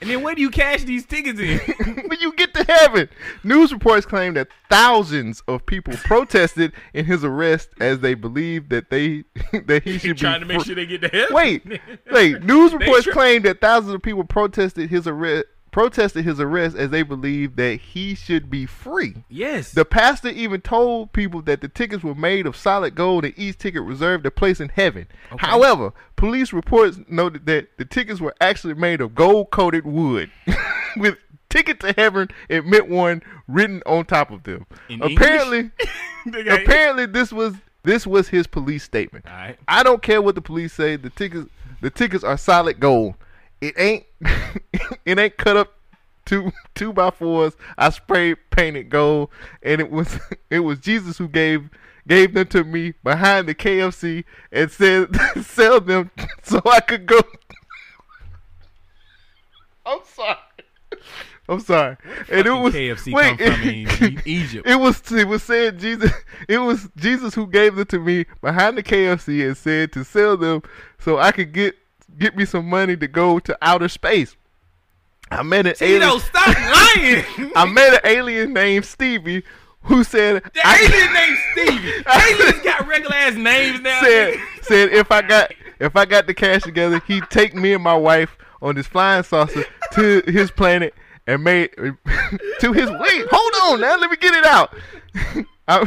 And 0.00 0.10
then 0.10 0.22
where 0.22 0.34
do 0.34 0.42
you 0.42 0.50
cash 0.50 0.84
these 0.84 1.06
tickets 1.06 1.40
in? 1.40 1.58
when 2.08 2.20
you 2.20 2.32
get 2.34 2.52
to 2.54 2.64
heaven. 2.64 3.08
News 3.42 3.72
reports 3.72 4.04
claim 4.04 4.34
that 4.34 4.48
thousands 4.68 5.42
of 5.48 5.64
people 5.64 5.94
protested 6.04 6.72
in 6.92 7.06
his 7.06 7.24
arrest 7.24 7.70
as 7.80 8.00
they 8.00 8.12
believe 8.14 8.68
that 8.68 8.90
they 8.90 9.24
that 9.66 9.84
he 9.84 9.98
should 9.98 10.16
trying 10.18 10.40
be 10.40 10.40
trying 10.40 10.40
to 10.40 10.46
make 10.46 10.64
sure 10.64 10.74
they 10.74 10.86
get 10.86 11.00
to 11.00 11.08
heaven. 11.08 11.34
Wait, 11.34 11.80
wait. 12.10 12.42
News 12.42 12.72
reports 12.74 13.06
claim 13.06 13.42
that 13.42 13.60
thousands 13.60 13.94
of 13.94 14.02
people 14.02 14.24
protested 14.24 14.90
his 14.90 15.06
arrest 15.06 15.46
protested 15.76 16.24
his 16.24 16.40
arrest 16.40 16.74
as 16.74 16.88
they 16.88 17.02
believed 17.02 17.58
that 17.58 17.78
he 17.78 18.14
should 18.14 18.48
be 18.48 18.64
free. 18.64 19.14
Yes. 19.28 19.72
The 19.72 19.84
pastor 19.84 20.30
even 20.30 20.62
told 20.62 21.12
people 21.12 21.42
that 21.42 21.60
the 21.60 21.68
tickets 21.68 22.02
were 22.02 22.14
made 22.14 22.46
of 22.46 22.56
solid 22.56 22.94
gold 22.94 23.26
and 23.26 23.34
each 23.36 23.58
ticket 23.58 23.82
reserved 23.82 24.24
a 24.24 24.30
place 24.30 24.58
in 24.58 24.70
heaven. 24.70 25.06
However, 25.36 25.92
police 26.16 26.50
reports 26.50 26.98
noted 27.08 27.44
that 27.44 27.76
the 27.76 27.84
tickets 27.84 28.22
were 28.22 28.34
actually 28.40 28.72
made 28.72 29.02
of 29.02 29.14
gold 29.14 29.50
coated 29.50 29.84
wood 29.84 30.30
with 30.96 31.18
ticket 31.50 31.78
to 31.80 31.92
heaven 31.92 32.28
it 32.48 32.64
meant 32.64 32.88
one 32.88 33.22
written 33.46 33.82
on 33.84 34.06
top 34.06 34.30
of 34.30 34.44
them. 34.44 34.64
In 34.88 35.02
apparently 35.02 35.72
apparently 36.48 37.04
this 37.04 37.34
was 37.34 37.54
this 37.82 38.06
was 38.06 38.28
his 38.28 38.46
police 38.46 38.82
statement. 38.82 39.26
All 39.28 39.36
right. 39.36 39.58
I 39.68 39.82
don't 39.82 40.00
care 40.00 40.22
what 40.22 40.36
the 40.36 40.40
police 40.40 40.72
say. 40.72 40.96
The 40.96 41.10
tickets, 41.10 41.50
the 41.82 41.90
tickets 41.90 42.24
are 42.24 42.38
solid 42.38 42.80
gold. 42.80 43.16
It 43.60 43.74
ain't, 43.78 44.04
it 45.04 45.18
ain't 45.18 45.36
cut 45.36 45.56
up 45.56 45.72
two 46.26 46.52
two 46.74 46.92
by 46.92 47.10
fours. 47.10 47.56
I 47.78 47.90
spray 47.90 48.34
painted 48.34 48.90
gold, 48.90 49.30
and 49.62 49.80
it 49.80 49.90
was 49.90 50.18
it 50.50 50.60
was 50.60 50.78
Jesus 50.78 51.16
who 51.16 51.28
gave 51.28 51.70
gave 52.06 52.34
them 52.34 52.46
to 52.48 52.62
me 52.64 52.92
behind 53.02 53.48
the 53.48 53.54
KFC 53.54 54.24
and 54.52 54.70
said 54.70 55.16
sell 55.42 55.80
them 55.80 56.10
so 56.42 56.60
I 56.66 56.80
could 56.80 57.06
go. 57.06 57.20
I'm 59.86 60.00
sorry. 60.04 60.36
I'm 61.48 61.60
sorry. 61.60 61.96
And 62.28 62.46
it 62.46 62.50
was 62.50 62.74
KFC 62.74 63.12
wait, 63.12 63.38
come 63.38 63.52
from 63.52 63.68
in 63.68 64.18
E- 64.18 64.18
Egypt? 64.24 64.68
It 64.68 64.74
was 64.76 65.00
it 65.12 65.28
was 65.28 65.42
said 65.42 65.78
Jesus 65.78 66.10
it 66.48 66.58
was 66.58 66.88
Jesus 66.96 67.34
who 67.34 67.46
gave 67.46 67.76
them 67.76 67.86
to 67.86 68.00
me 68.00 68.26
behind 68.40 68.76
the 68.76 68.82
KFC 68.82 69.46
and 69.46 69.56
said 69.56 69.92
to 69.92 70.04
sell 70.04 70.36
them 70.36 70.62
so 70.98 71.18
I 71.18 71.30
could 71.30 71.52
get 71.52 71.76
get 72.18 72.36
me 72.36 72.44
some 72.44 72.66
money 72.68 72.96
to 72.96 73.08
go 73.08 73.38
to 73.40 73.56
outer 73.62 73.88
space. 73.88 74.36
I 75.30 75.42
met 75.42 75.66
an 75.66 75.74
Tito, 75.74 76.04
alien. 76.06 76.20
stop 76.20 76.46
lying. 76.56 77.52
I 77.56 77.64
met 77.66 77.94
an 77.94 78.00
alien 78.04 78.52
named 78.52 78.84
Stevie 78.84 79.42
who 79.82 80.04
said 80.04 80.42
The 80.54 80.60
I- 80.64 80.78
alien 80.78 81.12
named 81.12 81.38
Stevie. 81.52 82.04
Aliens 82.46 82.62
got 82.64 82.86
regular 82.86 83.14
ass 83.16 83.34
names 83.34 83.80
now. 83.80 84.00
said 84.00 84.34
said 84.62 84.88
if 84.92 85.10
I 85.10 85.22
got 85.22 85.52
if 85.80 85.94
I 85.96 86.04
got 86.04 86.26
the 86.26 86.34
cash 86.34 86.62
together, 86.62 87.00
he'd 87.06 87.24
take 87.30 87.54
me 87.54 87.72
and 87.74 87.82
my 87.82 87.94
wife 87.96 88.36
on 88.62 88.74
this 88.76 88.86
flying 88.86 89.22
saucer 89.22 89.64
to 89.92 90.22
his 90.26 90.50
planet 90.50 90.94
and 91.26 91.42
made 91.44 91.70
to 91.76 92.72
his 92.72 92.88
wait. 92.90 93.26
Hold 93.30 93.52
on, 93.74 93.80
now 93.80 93.96
let 93.98 94.10
me 94.10 94.16
get 94.16 94.32
it 94.34 94.44
out. 94.46 94.74
I, 95.68 95.78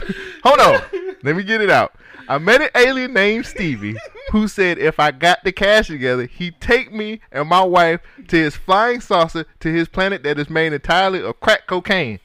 hold 0.44 0.60
on, 0.60 0.82
let 1.24 1.36
me 1.36 1.44
get 1.44 1.62
it 1.62 1.70
out. 1.70 1.94
I 2.30 2.38
met 2.38 2.62
an 2.62 2.70
alien 2.76 3.14
named 3.14 3.48
Stevie 3.48 3.98
who 4.32 4.48
said 4.48 4.78
if 4.78 5.00
I 5.00 5.10
got 5.10 5.44
the 5.44 5.52
cash 5.52 5.88
together, 5.88 6.28
he'd 6.28 6.62
take 6.62 6.94
me 6.94 7.22
and 7.32 7.50
my 7.50 7.64
wife 7.64 8.02
to 8.28 8.36
his 8.38 8.56
flying 8.56 9.02
saucer 9.02 9.46
to 9.62 9.74
his 9.74 9.88
planet 9.90 10.22
that 10.24 10.38
is 10.38 10.48
made 10.48 10.72
entirely 10.72 11.24
of 11.24 11.40
crack 11.40 11.66
cocaine. 11.66 12.20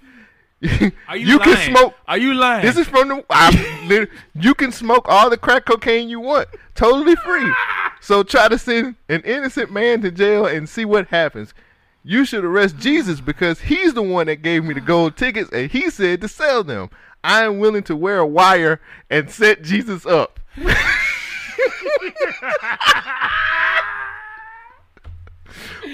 Are 1.08 1.16
you, 1.16 1.38
can 1.38 1.54
lying? 1.54 1.70
smoke 1.70 1.94
Are 2.06 2.18
you 2.18 2.34
lying? 2.34 2.64
this 2.64 2.76
is 2.76 2.86
from 2.86 3.08
the. 3.08 4.08
You 4.34 4.54
can 4.54 4.72
smoke 4.72 5.06
all 5.08 5.30
the 5.30 5.38
crack 5.38 5.64
cocaine 5.64 6.10
you 6.10 6.20
want, 6.20 6.48
totally 6.74 7.16
free. 7.16 7.52
So 8.00 8.22
try 8.22 8.48
to 8.48 8.58
send 8.58 8.96
an 9.08 9.22
innocent 9.22 9.72
man 9.72 10.02
to 10.02 10.10
jail 10.10 10.46
and 10.46 10.68
see 10.68 10.84
what 10.84 11.08
happens. 11.08 11.54
You 12.02 12.26
should 12.26 12.44
arrest 12.44 12.76
Jesus 12.76 13.20
because 13.22 13.60
he's 13.60 13.94
the 13.94 14.02
one 14.02 14.26
that 14.26 14.42
gave 14.42 14.64
me 14.64 14.74
the 14.74 14.82
gold 14.82 15.16
tickets 15.16 15.50
and 15.50 15.70
he 15.70 15.88
said 15.88 16.20
to 16.20 16.28
sell 16.28 16.62
them. 16.62 16.90
I 17.24 17.44
am 17.44 17.58
willing 17.58 17.82
to 17.84 17.96
wear 17.96 18.18
a 18.18 18.26
wire 18.26 18.82
and 19.08 19.30
set 19.30 19.62
Jesus 19.62 20.04
up. 20.04 20.38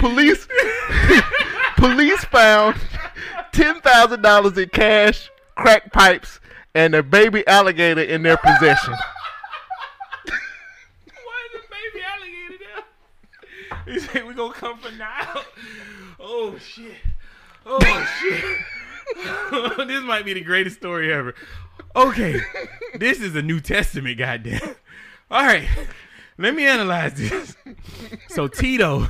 police 0.01 0.49
police 1.77 2.25
found 2.25 2.77
ten 3.53 3.81
thousand 3.81 4.23
dollars 4.23 4.59
in 4.59 4.71
cash, 4.71 5.31
crack 5.55 5.93
pipes, 5.93 6.41
and 6.75 6.97
a 6.97 7.03
baby 7.03 7.47
alligator 7.47 8.03
in 8.03 8.25
their 8.25 8.37
possession. 8.37 8.95
Why 10.25 11.47
is 11.47 11.61
a 11.61 11.63
baby 11.71 12.05
alligator 12.05 12.65
there? 13.85 13.95
He 13.95 14.01
said 14.01 14.27
we 14.27 14.35
gonna 14.35 14.53
come 14.53 14.79
for 14.79 14.91
now. 14.97 15.43
Oh 16.19 16.59
shit. 16.59 16.97
Oh 17.65 18.07
shit. 18.21 18.45
this 19.87 20.03
might 20.03 20.25
be 20.25 20.35
the 20.35 20.43
greatest 20.43 20.77
story 20.77 21.13
ever. 21.13 21.35
Okay. 21.95 22.41
This 22.95 23.21
is 23.21 23.35
a 23.35 23.43
New 23.43 23.61
Testament, 23.61 24.19
goddamn. 24.19 24.61
All 25.31 25.45
right. 25.45 25.69
Let 26.39 26.55
me 26.55 26.67
analyze 26.67 27.15
this. 27.15 27.57
So 28.29 28.49
Tito 28.49 29.09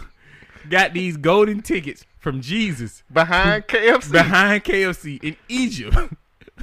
got 0.68 0.93
these 0.93 1.16
golden 1.16 1.62
tickets 1.62 2.05
from 2.18 2.40
Jesus 2.40 3.02
Behind 3.12 3.66
KFC. 3.66 4.12
behind 4.12 4.64
KFC 4.64 5.22
in 5.22 5.36
Egypt. 5.48 5.97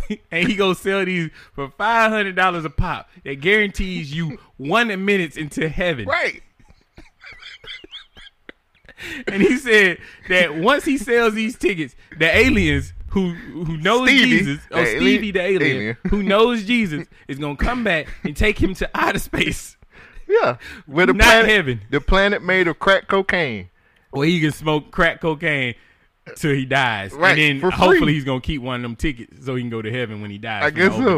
and 0.31 0.47
he 0.47 0.55
gonna 0.55 0.75
sell 0.75 1.05
these 1.05 1.29
for 1.53 1.71
five 1.77 2.11
hundred 2.11 2.35
dollars 2.35 2.65
a 2.65 2.69
pop. 2.69 3.09
That 3.23 3.41
guarantees 3.41 4.13
you 4.13 4.37
one 4.57 5.05
minutes 5.05 5.37
into 5.37 5.69
heaven. 5.69 6.05
Right. 6.05 6.43
And 9.27 9.41
he 9.41 9.57
said 9.57 9.99
that 10.27 10.55
once 10.55 10.85
he 10.85 10.97
sells 10.97 11.35
these 11.35 11.55
tickets, 11.57 11.95
the 12.17 12.35
aliens 12.35 12.93
who 13.21 13.63
who 13.63 13.77
knows 13.77 14.09
Stevie, 14.09 14.29
Jesus, 14.39 14.59
the 14.69 14.75
oh 14.77 14.79
alien- 14.81 14.97
Stevie 14.99 15.31
the 15.31 15.41
alien, 15.41 15.77
alien. 15.77 15.97
who 16.09 16.23
knows 16.23 16.63
Jesus, 16.65 17.07
is 17.27 17.37
gonna 17.39 17.55
come 17.55 17.83
back 17.83 18.07
and 18.23 18.35
take 18.35 18.61
him 18.61 18.73
to 18.75 18.89
outer 18.93 19.19
space, 19.19 19.77
Yeah. 20.27 20.57
Where 20.85 21.05
the 21.05 21.13
not 21.13 21.23
planet, 21.25 21.49
heaven, 21.49 21.81
the 21.89 22.01
planet 22.01 22.43
made 22.43 22.67
of 22.67 22.79
crack 22.79 23.07
cocaine. 23.07 23.69
where 24.11 24.27
he 24.27 24.39
can 24.39 24.51
smoke 24.51 24.91
crack 24.91 25.21
cocaine 25.21 25.75
till 26.35 26.53
he 26.53 26.65
dies, 26.65 27.13
Right, 27.13 27.37
and 27.37 27.61
then 27.63 27.71
hopefully 27.71 28.13
he's 28.13 28.23
gonna 28.25 28.41
keep 28.41 28.61
one 28.61 28.75
of 28.77 28.81
them 28.81 28.95
tickets 28.95 29.45
so 29.45 29.55
he 29.55 29.61
can 29.63 29.69
go 29.69 29.81
to 29.81 29.91
heaven 29.91 30.21
when 30.21 30.31
he 30.31 30.37
dies. 30.37 30.63
I 30.63 30.69
guess 30.69 30.93
so. 30.95 31.17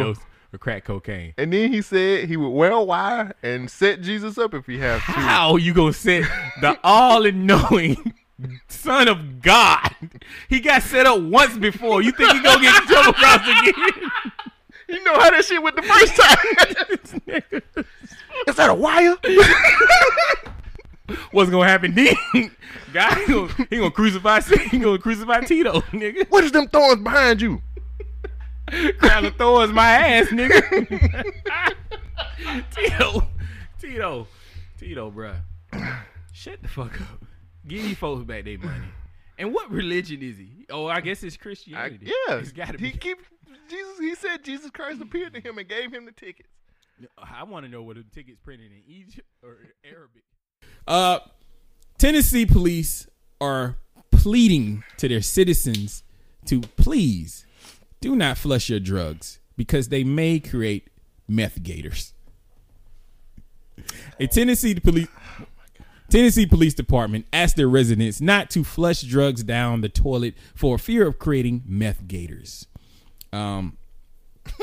of 0.51 0.59
crack 0.59 0.83
cocaine. 0.85 1.33
And 1.37 1.53
then 1.53 1.71
he 1.71 1.81
said 1.83 2.27
he 2.27 2.35
would 2.35 2.49
wear 2.49 2.71
a 2.71 2.81
wire 2.83 3.35
and 3.43 3.69
set 3.69 4.01
Jesus 4.01 4.37
up 4.39 4.53
if 4.55 4.65
he 4.65 4.79
have 4.79 4.97
to. 5.05 5.11
How 5.11 5.57
you 5.57 5.73
gonna 5.75 5.93
set 5.93 6.23
the 6.61 6.77
all-knowing 6.83 8.13
Son 8.67 9.07
of 9.07 9.41
God? 9.41 9.95
He 10.47 10.59
got 10.59 10.83
set 10.83 11.05
up 11.05 11.21
once 11.21 11.57
before. 11.57 12.01
You 12.01 12.11
think 12.11 12.31
he 12.31 12.41
gonna 12.41 12.61
get 12.61 12.81
in 12.81 12.87
trouble 12.87 13.13
cross 13.13 13.41
again? 13.41 13.73
You 14.91 15.03
know 15.03 15.13
how 15.19 15.29
that 15.29 15.45
shit 15.45 15.61
went 15.61 15.75
the 15.75 15.83
first 15.83 16.15
time. 16.15 17.43
Is 18.47 18.55
that 18.55 18.71
a 18.71 18.73
wire? 18.73 19.15
What's 21.31 21.51
gonna 21.51 21.67
happen 21.67 21.93
then? 21.93 22.15
God, 22.91 23.17
he 23.19 23.31
gonna, 23.31 23.67
he 23.69 23.77
gonna 23.77 23.91
crucify 23.91 24.41
he 24.41 24.79
gonna 24.79 24.97
crucify 24.97 25.41
Tito, 25.41 25.81
nigga. 25.91 26.27
What 26.29 26.43
is 26.43 26.51
them 26.51 26.67
thorns 26.69 27.03
behind 27.03 27.39
you? 27.39 27.61
Crown 28.97 29.25
of 29.25 29.35
thorns, 29.35 29.71
my 29.71 29.91
ass, 29.91 30.29
nigga. 30.29 31.23
Tito, 32.73 33.27
Tito, 33.79 34.27
Tito, 34.79 35.11
bruh. 35.11 35.35
Shut 36.33 36.63
the 36.63 36.67
fuck 36.67 36.99
up. 36.99 37.28
Give 37.69 37.83
these 37.83 37.97
folks 37.97 38.25
back 38.25 38.43
their 38.43 38.57
money. 38.57 38.87
And 39.37 39.53
what 39.53 39.71
religion 39.71 40.21
is 40.21 40.37
he? 40.37 40.65
Oh, 40.69 40.87
I 40.87 40.99
guess 40.99 41.23
it's 41.23 41.35
I, 41.35 41.43
Christianity. 41.43 42.07
yeah, 42.27 42.35
it's 42.35 42.51
got 42.51 42.73
to 42.73 42.77
be. 42.77 42.89
he 42.89 42.97
keep 42.97 43.19
Jesus. 43.69 43.99
He 43.99 44.15
said 44.15 44.43
Jesus 44.43 44.69
Christ 44.71 45.01
appeared 45.01 45.33
to 45.35 45.39
him 45.39 45.57
and 45.57 45.67
gave 45.69 45.93
him 45.93 46.05
the 46.05 46.11
tickets. 46.11 46.49
I 47.17 47.43
want 47.43 47.65
to 47.65 47.71
know 47.71 47.81
what 47.81 47.95
the 47.95 48.03
tickets 48.13 48.37
printed 48.43 48.71
in 48.71 48.81
Egypt 48.85 49.27
or 49.41 49.55
Arabic. 49.85 50.23
Uh, 50.85 51.19
Tennessee 51.97 52.45
police 52.45 53.07
are 53.39 53.77
pleading 54.11 54.83
to 54.97 55.07
their 55.07 55.21
citizens 55.21 56.03
to 56.45 56.59
please 56.61 57.45
do 58.01 58.15
not 58.15 58.37
flush 58.37 58.69
your 58.69 58.79
drugs 58.81 59.39
because 59.55 59.89
they 59.89 60.03
may 60.03 60.39
create 60.39 60.89
meth 61.27 61.63
gators. 61.63 62.13
A 64.19 64.27
Tennessee 64.27 64.75
police 64.75 65.07
Tennessee 66.09 66.45
Police 66.45 66.73
Department 66.73 67.25
asked 67.31 67.55
their 67.55 67.67
residents 67.69 68.19
not 68.21 68.49
to 68.51 68.63
flush 68.63 69.01
drugs 69.01 69.43
down 69.43 69.81
the 69.81 69.89
toilet 69.89 70.33
for 70.55 70.77
fear 70.77 71.07
of 71.07 71.19
creating 71.19 71.63
meth 71.65 72.07
gators. 72.07 72.65
Um, 73.31 73.77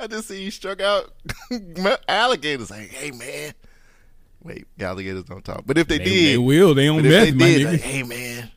I 0.00 0.06
just 0.06 0.28
see 0.28 0.42
you 0.42 0.50
struck 0.50 0.80
out 0.80 1.12
alligators. 2.08 2.70
Like, 2.70 2.88
hey 2.90 3.10
man, 3.10 3.52
wait, 4.42 4.66
alligators 4.78 5.24
don't 5.24 5.44
talk. 5.44 5.64
But 5.66 5.76
if 5.78 5.88
they, 5.88 5.98
They- 5.98 6.04
did, 6.04 6.32
they 6.34 6.38
will. 6.38 6.74
They 6.74 6.86
if 6.88 7.02
meth, 7.02 7.38
they 7.38 7.58
did, 7.58 7.66
like, 7.72 7.80
hey 7.80 8.02
man, 8.04 8.50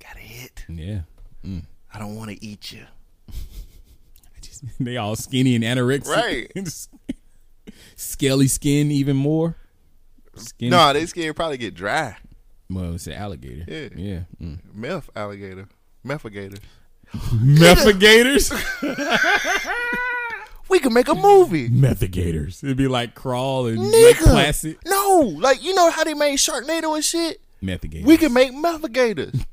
got 0.00 0.16
a 0.16 0.20
hit. 0.20 0.64
yeah. 0.68 1.00
I 1.92 1.98
don't 1.98 2.16
want 2.16 2.30
to 2.30 2.44
eat 2.44 2.70
you. 2.72 2.84
they 4.80 4.96
all 4.96 5.16
skinny 5.16 5.54
and 5.54 5.64
anorexic. 5.64 6.08
Right. 6.14 6.52
Scaly 7.96 8.48
skin 8.48 8.90
even 8.90 9.16
more. 9.16 9.56
Skin. 10.36 10.70
No, 10.70 10.92
they 10.92 11.06
skin 11.06 11.34
probably 11.34 11.58
get 11.58 11.74
dry. 11.74 12.16
Well, 12.70 12.94
it's 12.94 13.06
an 13.06 13.14
alligator. 13.14 13.64
Yeah. 13.66 13.88
Yeah. 13.96 14.20
Mm. 14.40 14.58
Meth 14.72 15.10
alligator, 15.16 15.68
methigator. 16.04 16.60
Methigators? 17.14 18.52
We 20.68 20.78
could 20.78 20.92
make 20.92 21.08
a 21.08 21.14
movie. 21.14 21.70
Methigators. 21.70 22.62
It'd 22.62 22.76
be 22.76 22.88
like 22.88 23.14
crawl 23.14 23.66
and 23.66 23.78
Lake 23.78 24.18
Placid. 24.18 24.76
No, 24.84 25.34
like 25.38 25.62
you 25.62 25.74
know 25.74 25.90
how 25.90 26.04
they 26.04 26.14
made 26.14 26.36
Sharknado 26.38 26.94
and 26.94 27.04
shit. 27.04 27.40
Methigators. 27.62 28.04
We 28.04 28.18
could 28.18 28.32
make 28.32 28.52
methigators. 28.52 29.44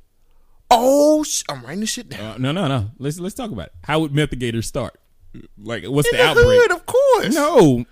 Oh, 0.71 1.23
sh- 1.23 1.43
I'm 1.49 1.61
writing 1.63 1.81
this 1.81 1.91
shit 1.91 2.09
down. 2.09 2.21
Uh, 2.35 2.37
no, 2.37 2.51
no, 2.51 2.67
no. 2.67 2.91
Let's 2.97 3.19
let's 3.19 3.35
talk 3.35 3.51
about 3.51 3.67
it. 3.67 3.73
How 3.83 3.99
would 3.99 4.11
methigators 4.11 4.65
start? 4.65 4.99
Like, 5.57 5.83
what's 5.85 6.07
In 6.09 6.17
the, 6.17 6.23
the 6.23 6.29
outbreak? 6.29 6.45
hood, 6.61 6.71
of 6.71 6.85
course. 6.85 7.35
No, 7.35 7.85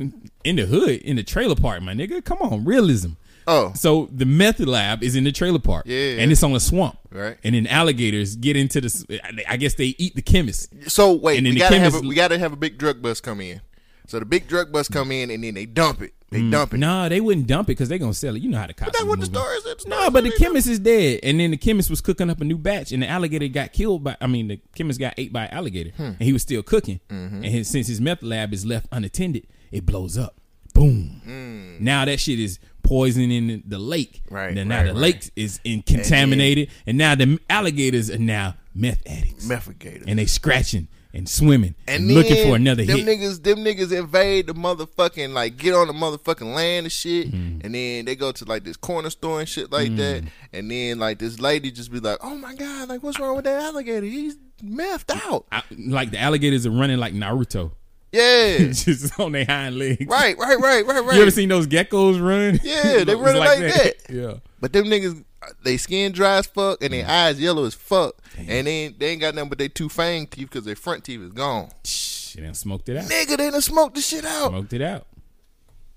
in 0.45 0.55
the 0.55 0.65
hood, 0.65 1.01
in 1.01 1.17
the 1.17 1.23
trailer 1.23 1.55
park, 1.55 1.81
my 1.81 1.93
nigga. 1.93 2.23
Come 2.23 2.37
on, 2.41 2.63
realism. 2.65 3.11
Oh, 3.45 3.73
So 3.75 4.07
the 4.13 4.25
meth 4.25 4.61
lab 4.61 5.03
is 5.03 5.17
in 5.17 5.25
the 5.25 5.31
trailer 5.33 5.59
park, 5.59 5.83
Yeah. 5.85 6.15
and 6.19 6.31
it's 6.31 6.41
on 6.43 6.53
a 6.53 6.61
swamp, 6.61 6.97
Right. 7.11 7.37
And 7.43 7.53
then 7.53 7.67
alligators 7.67 8.37
get 8.37 8.55
into 8.55 8.79
the. 8.79 9.19
I 9.49 9.57
guess 9.57 9.73
they 9.73 9.95
eat 9.97 10.15
the 10.15 10.21
chemist. 10.21 10.69
so 10.89 11.11
wait, 11.13 11.37
And 11.37 11.45
then 11.45 11.53
we 11.53 11.59
the 11.59 11.65
gotta 11.65 11.79
have 11.79 11.87
a, 11.87 11.97
chemist- 11.97 12.07
we 12.09 12.15
gotta 12.15 12.39
have 12.39 12.53
a 12.53 12.55
big 12.55 12.77
drug 12.77 13.01
bus 13.01 13.19
come 13.19 13.41
in. 13.41 13.59
So 14.07 14.19
the 14.19 14.25
big 14.25 14.47
drug 14.47 14.71
bus 14.71 14.87
come 14.87 15.11
in 15.11 15.29
and 15.29 15.43
then 15.43 15.53
they 15.55 15.65
dump 15.65 16.01
it. 16.01 16.13
They 16.33 16.49
dump 16.49 16.73
it. 16.73 16.77
Mm. 16.77 16.79
Nah, 16.81 17.09
they 17.09 17.21
wouldn't 17.21 17.47
dump 17.47 17.67
it 17.69 17.71
because 17.71 17.89
they're 17.89 17.97
gonna 17.97 18.13
sell 18.13 18.35
it. 18.35 18.41
You 18.41 18.49
know 18.49 18.57
how 18.57 18.67
the 18.67 18.73
cops. 18.73 18.87
But 18.91 18.93
that's 18.93 19.05
what 19.05 19.19
the 19.19 19.25
story. 19.27 19.57
The 19.63 19.69
No, 19.87 19.95
story 19.97 20.09
but 20.09 20.23
the 20.25 20.31
chemist 20.31 20.67
is 20.67 20.79
dead, 20.79 21.19
and 21.23 21.39
then 21.39 21.51
the 21.51 21.57
chemist 21.57 21.89
was 21.89 22.01
cooking 22.01 22.29
up 22.29 22.41
a 22.41 22.43
new 22.43 22.57
batch, 22.57 22.91
and 22.91 23.01
the 23.03 23.07
alligator 23.07 23.47
got 23.47 23.71
killed 23.73 24.03
by. 24.03 24.17
I 24.19 24.27
mean, 24.27 24.47
the 24.49 24.59
chemist 24.75 24.99
got 24.99 25.13
ate 25.17 25.31
by 25.31 25.45
an 25.45 25.53
alligator, 25.53 25.91
Hmm. 25.95 26.03
and 26.03 26.21
he 26.21 26.33
was 26.33 26.41
still 26.41 26.63
cooking. 26.63 26.99
Mm-hmm. 27.09 27.35
And 27.35 27.45
his, 27.45 27.67
since 27.69 27.87
his 27.87 28.01
meth 28.01 28.21
lab 28.23 28.53
is 28.53 28.65
left 28.65 28.87
unattended, 28.91 29.47
it 29.71 29.85
blows 29.85 30.17
up. 30.17 30.35
Boom. 30.73 31.77
Now 31.79 32.05
that 32.05 32.19
shit 32.19 32.39
is 32.39 32.57
poisoning 32.81 33.63
the 33.65 33.77
lake. 33.79 34.21
Mm. 34.27 34.31
Right, 34.33 34.55
Then 34.55 34.67
now 34.69 34.77
right, 34.77 34.83
the 34.87 34.93
right. 34.93 34.99
lake 35.01 35.29
is 35.35 35.59
in 35.63 35.81
contaminated, 35.83 36.69
and, 36.87 36.97
now 36.97 37.15
the 37.15 37.39
alligators 37.49 38.09
are 38.09 38.17
now 38.17 38.55
meth 38.75 39.01
addicts, 39.05 39.45
Methigators. 39.47 40.03
and 40.07 40.17
they 40.19 40.25
scratching 40.25 40.87
and 41.15 41.29
swimming 41.29 41.75
and, 41.87 42.05
And 42.05 42.13
looking 42.13 42.47
for 42.47 42.55
another 42.55 42.83
hit. 42.83 42.95
them 42.97 43.05
hit. 43.05 43.19
niggas, 43.19 43.43
them 43.43 43.59
niggas 43.59 43.97
invade 43.97 44.47
the 44.47 44.53
motherfucking 44.53 45.33
like 45.33 45.57
get 45.57 45.73
on 45.75 45.87
the 45.87 45.93
motherfucking 45.93 46.53
land 46.55 46.85
and 46.85 46.91
shit, 46.91 47.31
Mm-hmm. 47.31 47.65
and 47.65 47.75
then 47.75 48.05
they 48.05 48.15
go 48.15 48.31
to 48.31 48.45
like 48.45 48.63
this 48.63 48.77
corner 48.77 49.09
store 49.09 49.39
and 49.39 49.47
shit 49.47 49.71
like 49.71 49.91
Mm. 49.91 49.97
that, 49.97 50.23
and 50.53 50.71
then 50.71 50.99
like 50.99 51.19
this 51.19 51.39
lady 51.39 51.69
just 51.71 51.91
be 51.91 51.99
like, 51.99 52.17
"Oh 52.21 52.35
my 52.35 52.55
god, 52.55 52.89
like 52.89 53.03
what's 53.03 53.19
wrong 53.19 53.35
with 53.35 53.45
that 53.45 53.61
alligator? 53.61 54.05
He's 54.05 54.35
methed 54.63 55.15
out." 55.25 55.45
I- 55.51 55.63
like 55.77 56.11
the 56.11 56.19
alligators 56.19 56.65
are 56.65 56.71
running 56.71 56.97
like 56.97 57.13
Naruto, 57.13 57.71
Yeah, 58.11 58.57
just 58.71 59.19
on 59.19 59.31
their 59.33 59.45
hind 59.45 59.77
legs. 59.77 60.05
right, 60.07 60.37
right, 60.37 60.59
right, 60.59 60.85
right, 60.85 61.03
right. 61.05 61.15
You 61.15 61.21
ever 61.21 61.31
seen 61.31 61.49
those 61.49 61.67
geckos 61.67 62.21
run? 62.21 62.59
Yeah, 62.63 63.03
they 63.03 63.13
It's 63.13 63.21
running 63.21 63.39
like 63.39 63.59
that. 63.59 63.93
Yeah. 64.09 64.33
But 64.59 64.71
them 64.73 64.85
niggas, 64.85 65.23
they 65.63 65.77
skin 65.77 66.11
dry 66.11 66.37
as 66.37 66.47
fuck 66.47 66.81
and 66.83 66.93
their 66.93 67.07
eyes 67.07 67.39
yellow 67.39 67.65
as 67.65 67.73
fuck, 67.73 68.15
and 68.37 68.67
they 68.67 68.71
ain't, 68.85 68.99
they 68.99 69.07
ain't 69.09 69.21
got 69.21 69.35
nothing 69.35 69.49
but 69.49 69.57
their 69.57 69.69
two 69.69 69.89
fang 69.89 70.27
teeth 70.27 70.49
because 70.49 70.65
their 70.65 70.75
front 70.75 71.03
teeth 71.03 71.21
is 71.21 71.31
gone. 71.31 71.69
Shh, 71.85 72.33
they 72.35 72.41
done 72.43 72.53
smoked 72.53 72.89
it 72.89 72.97
out. 72.97 73.05
Nigga, 73.05 73.37
they 73.37 73.49
done 73.51 73.61
smoked 73.61 73.95
the 73.95 74.01
shit 74.01 74.25
out. 74.25 74.49
Smoked 74.49 74.73
it 74.73 74.81
out. 74.81 75.05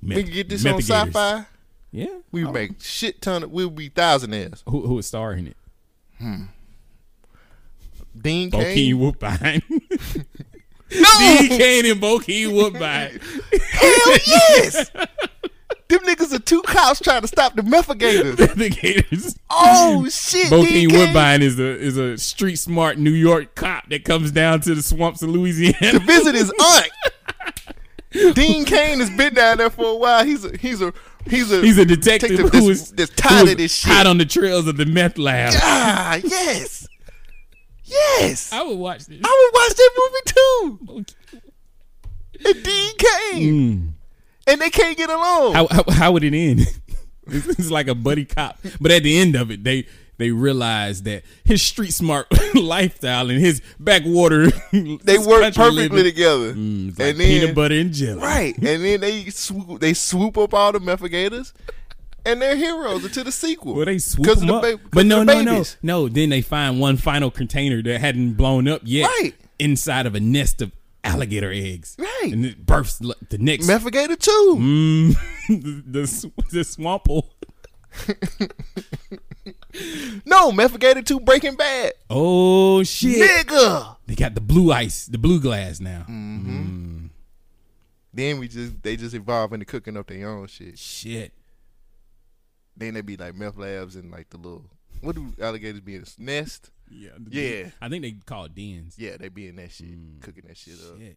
we 0.02 0.22
can 0.22 0.32
get 0.32 0.48
this 0.48 0.64
on 0.66 0.80
sci-fi. 0.80 1.44
Yeah. 1.92 2.06
We 2.32 2.44
Oh. 2.44 2.52
make 2.52 2.82
shit 2.82 3.22
ton 3.22 3.42
of. 3.44 3.50
We'll 3.50 3.70
be 3.70 3.88
thousandaires. 3.88 4.62
Who 4.68 4.82
who 4.86 4.98
is 4.98 5.06
starring 5.06 5.46
it? 5.46 5.56
Hmm. 6.18 6.42
Dean 8.20 8.50
Bokeem 8.50 8.74
Cain. 8.74 8.98
Woodbine. 8.98 9.62
No, 10.88 11.04
Dean 11.18 11.48
Cain 11.48 11.86
and 11.86 12.00
Bokeem 12.00 12.52
Woodbine. 12.54 13.18
hell 13.72 14.18
yes. 14.26 14.90
Them 15.88 16.00
niggas 16.00 16.32
are 16.32 16.40
two 16.40 16.62
cops 16.62 17.00
trying 17.00 17.20
to 17.22 17.28
stop 17.28 17.54
the 17.54 17.62
methigators. 17.62 18.36
the 18.56 18.70
Gators. 18.70 19.38
Oh 19.48 20.08
shit, 20.08 20.46
Bokeem. 20.46 20.90
Woodbine 20.92 21.42
is 21.42 21.60
a 21.60 21.76
is 21.78 21.96
a 21.96 22.18
street 22.18 22.56
smart 22.56 22.98
New 22.98 23.12
York 23.12 23.54
cop 23.54 23.88
that 23.90 24.04
comes 24.04 24.32
down 24.32 24.60
to 24.62 24.74
the 24.74 24.82
swamps 24.82 25.22
of 25.22 25.28
Louisiana. 25.28 25.92
To 25.92 25.98
visit 26.00 26.34
his 26.34 26.52
aunt. 26.60 28.34
Dean 28.34 28.64
Cain 28.64 28.98
has 29.00 29.10
been 29.10 29.34
down 29.34 29.58
there 29.58 29.70
for 29.70 29.84
a 29.86 29.96
while. 29.96 30.24
He's 30.24 30.44
a 30.44 30.56
he's 30.56 30.80
a 30.82 30.92
he's 31.26 31.52
a 31.52 31.60
He's 31.60 31.78
a 31.78 31.84
detective 31.84 32.36
that's, 32.38 32.56
who 32.58 32.70
is 32.70 32.90
that's 32.92 33.10
tired 33.14 33.48
of 33.50 33.56
this 33.58 33.74
shit. 33.74 33.92
hot 33.92 34.06
on 34.06 34.18
the 34.18 34.24
trails 34.24 34.66
of 34.66 34.76
the 34.78 34.86
meth 34.86 35.18
lab. 35.18 35.52
ah, 35.56 36.18
yes, 36.24 36.88
yes. 37.84 38.52
I, 38.52 38.62
would 38.62 38.78
watch 38.78 39.06
this. 39.06 39.20
I 39.22 39.50
would 39.52 39.60
watch 39.60 39.74
that 39.76 39.90
movie 39.98 41.04
too. 41.04 41.04
And 42.44 42.62
Dean 42.64 42.92
Cain, 42.98 43.95
and 44.46 44.60
they 44.60 44.70
can't 44.70 44.96
get 44.96 45.10
along. 45.10 45.54
How, 45.54 45.66
how 45.70 45.84
how 45.90 46.12
would 46.12 46.24
it 46.24 46.34
end? 46.34 46.60
it's, 47.26 47.46
it's 47.46 47.70
like 47.70 47.88
a 47.88 47.94
buddy 47.94 48.24
cop, 48.24 48.58
but 48.80 48.90
at 48.92 49.02
the 49.02 49.18
end 49.18 49.34
of 49.36 49.50
it, 49.50 49.64
they 49.64 49.86
they 50.18 50.30
realize 50.30 51.02
that 51.02 51.24
his 51.44 51.60
street 51.62 51.92
smart 51.92 52.26
lifestyle 52.54 53.28
and 53.28 53.38
his 53.38 53.60
backwater 53.78 54.46
they 54.72 55.18
work 55.18 55.54
perfectly 55.54 56.02
together, 56.02 56.54
Mm, 56.54 56.98
like 56.98 57.08
and 57.08 57.20
then 57.20 57.26
peanut 57.28 57.54
butter 57.54 57.74
and 57.74 57.92
jelly. 57.92 58.20
right, 58.22 58.56
and 58.56 58.82
then 58.84 59.00
they 59.00 59.24
swoop, 59.26 59.80
they 59.80 59.92
swoop 59.92 60.38
up 60.38 60.54
all 60.54 60.72
the 60.72 60.78
methigators, 60.78 61.52
and 62.24 62.40
they're 62.40 62.56
heroes 62.56 63.04
until 63.04 63.24
the 63.24 63.32
sequel. 63.32 63.74
Well, 63.74 63.84
they 63.84 63.98
swoop 63.98 64.38
them 64.38 64.46
the 64.46 64.54
up, 64.54 64.62
ba- 64.62 64.80
but 64.90 65.04
no, 65.04 65.22
no, 65.22 65.42
no, 65.42 65.64
no. 65.82 66.08
Then 66.08 66.30
they 66.30 66.40
find 66.40 66.80
one 66.80 66.96
final 66.96 67.30
container 67.30 67.82
that 67.82 68.00
hadn't 68.00 68.34
blown 68.34 68.68
up 68.68 68.80
yet, 68.84 69.10
Right. 69.20 69.34
inside 69.58 70.06
of 70.06 70.14
a 70.14 70.20
nest 70.20 70.62
of 70.62 70.72
alligator 71.06 71.50
eggs, 71.52 71.96
Right. 71.98 72.30
and 72.32 72.44
it 72.44 72.64
bursts 72.66 72.98
the 72.98 73.38
next 73.38 73.66
Methigator 73.66 74.18
too. 74.18 74.56
mm, 74.58 75.16
the, 75.48 75.82
the 75.86 76.32
the 76.52 76.60
swample. 76.60 77.24
No, 80.24 80.50
Methigator 80.50 81.04
two 81.04 81.20
Breaking 81.20 81.54
Bad. 81.54 81.92
Oh 82.10 82.82
shit! 82.82 83.46
Nigga. 83.46 83.96
They 84.06 84.14
got 84.14 84.34
the 84.34 84.40
blue 84.40 84.72
ice, 84.72 85.06
the 85.06 85.18
blue 85.18 85.38
glass 85.40 85.80
now. 85.80 86.04
Mm. 86.08 87.10
Then 88.12 88.38
we 88.38 88.48
just 88.48 88.82
they 88.82 88.96
just 88.96 89.14
evolve 89.14 89.52
into 89.52 89.66
cooking 89.66 89.96
up 89.96 90.06
their 90.08 90.28
own 90.28 90.46
shit. 90.46 90.78
Shit. 90.78 91.32
Then 92.76 92.94
they 92.94 93.02
be 93.02 93.16
like 93.16 93.34
meth 93.34 93.56
labs 93.56 93.94
and 93.96 94.10
like 94.10 94.30
the 94.30 94.38
little 94.38 94.64
what 95.02 95.14
do 95.14 95.32
alligators 95.40 95.80
be 95.80 95.96
in 95.96 96.04
nest? 96.18 96.70
Yeah, 96.90 97.10
Yeah. 97.28 97.68
I 97.80 97.88
think 97.88 98.02
they 98.02 98.12
call 98.12 98.44
it 98.44 98.54
dens. 98.54 98.94
Yeah, 98.98 99.16
they 99.18 99.28
be 99.28 99.48
in 99.48 99.56
that 99.56 99.72
shit, 99.72 99.88
cooking 100.20 100.44
that 100.46 100.56
shit 100.56 100.74
up. 100.74 100.98
Shit. 100.98 101.16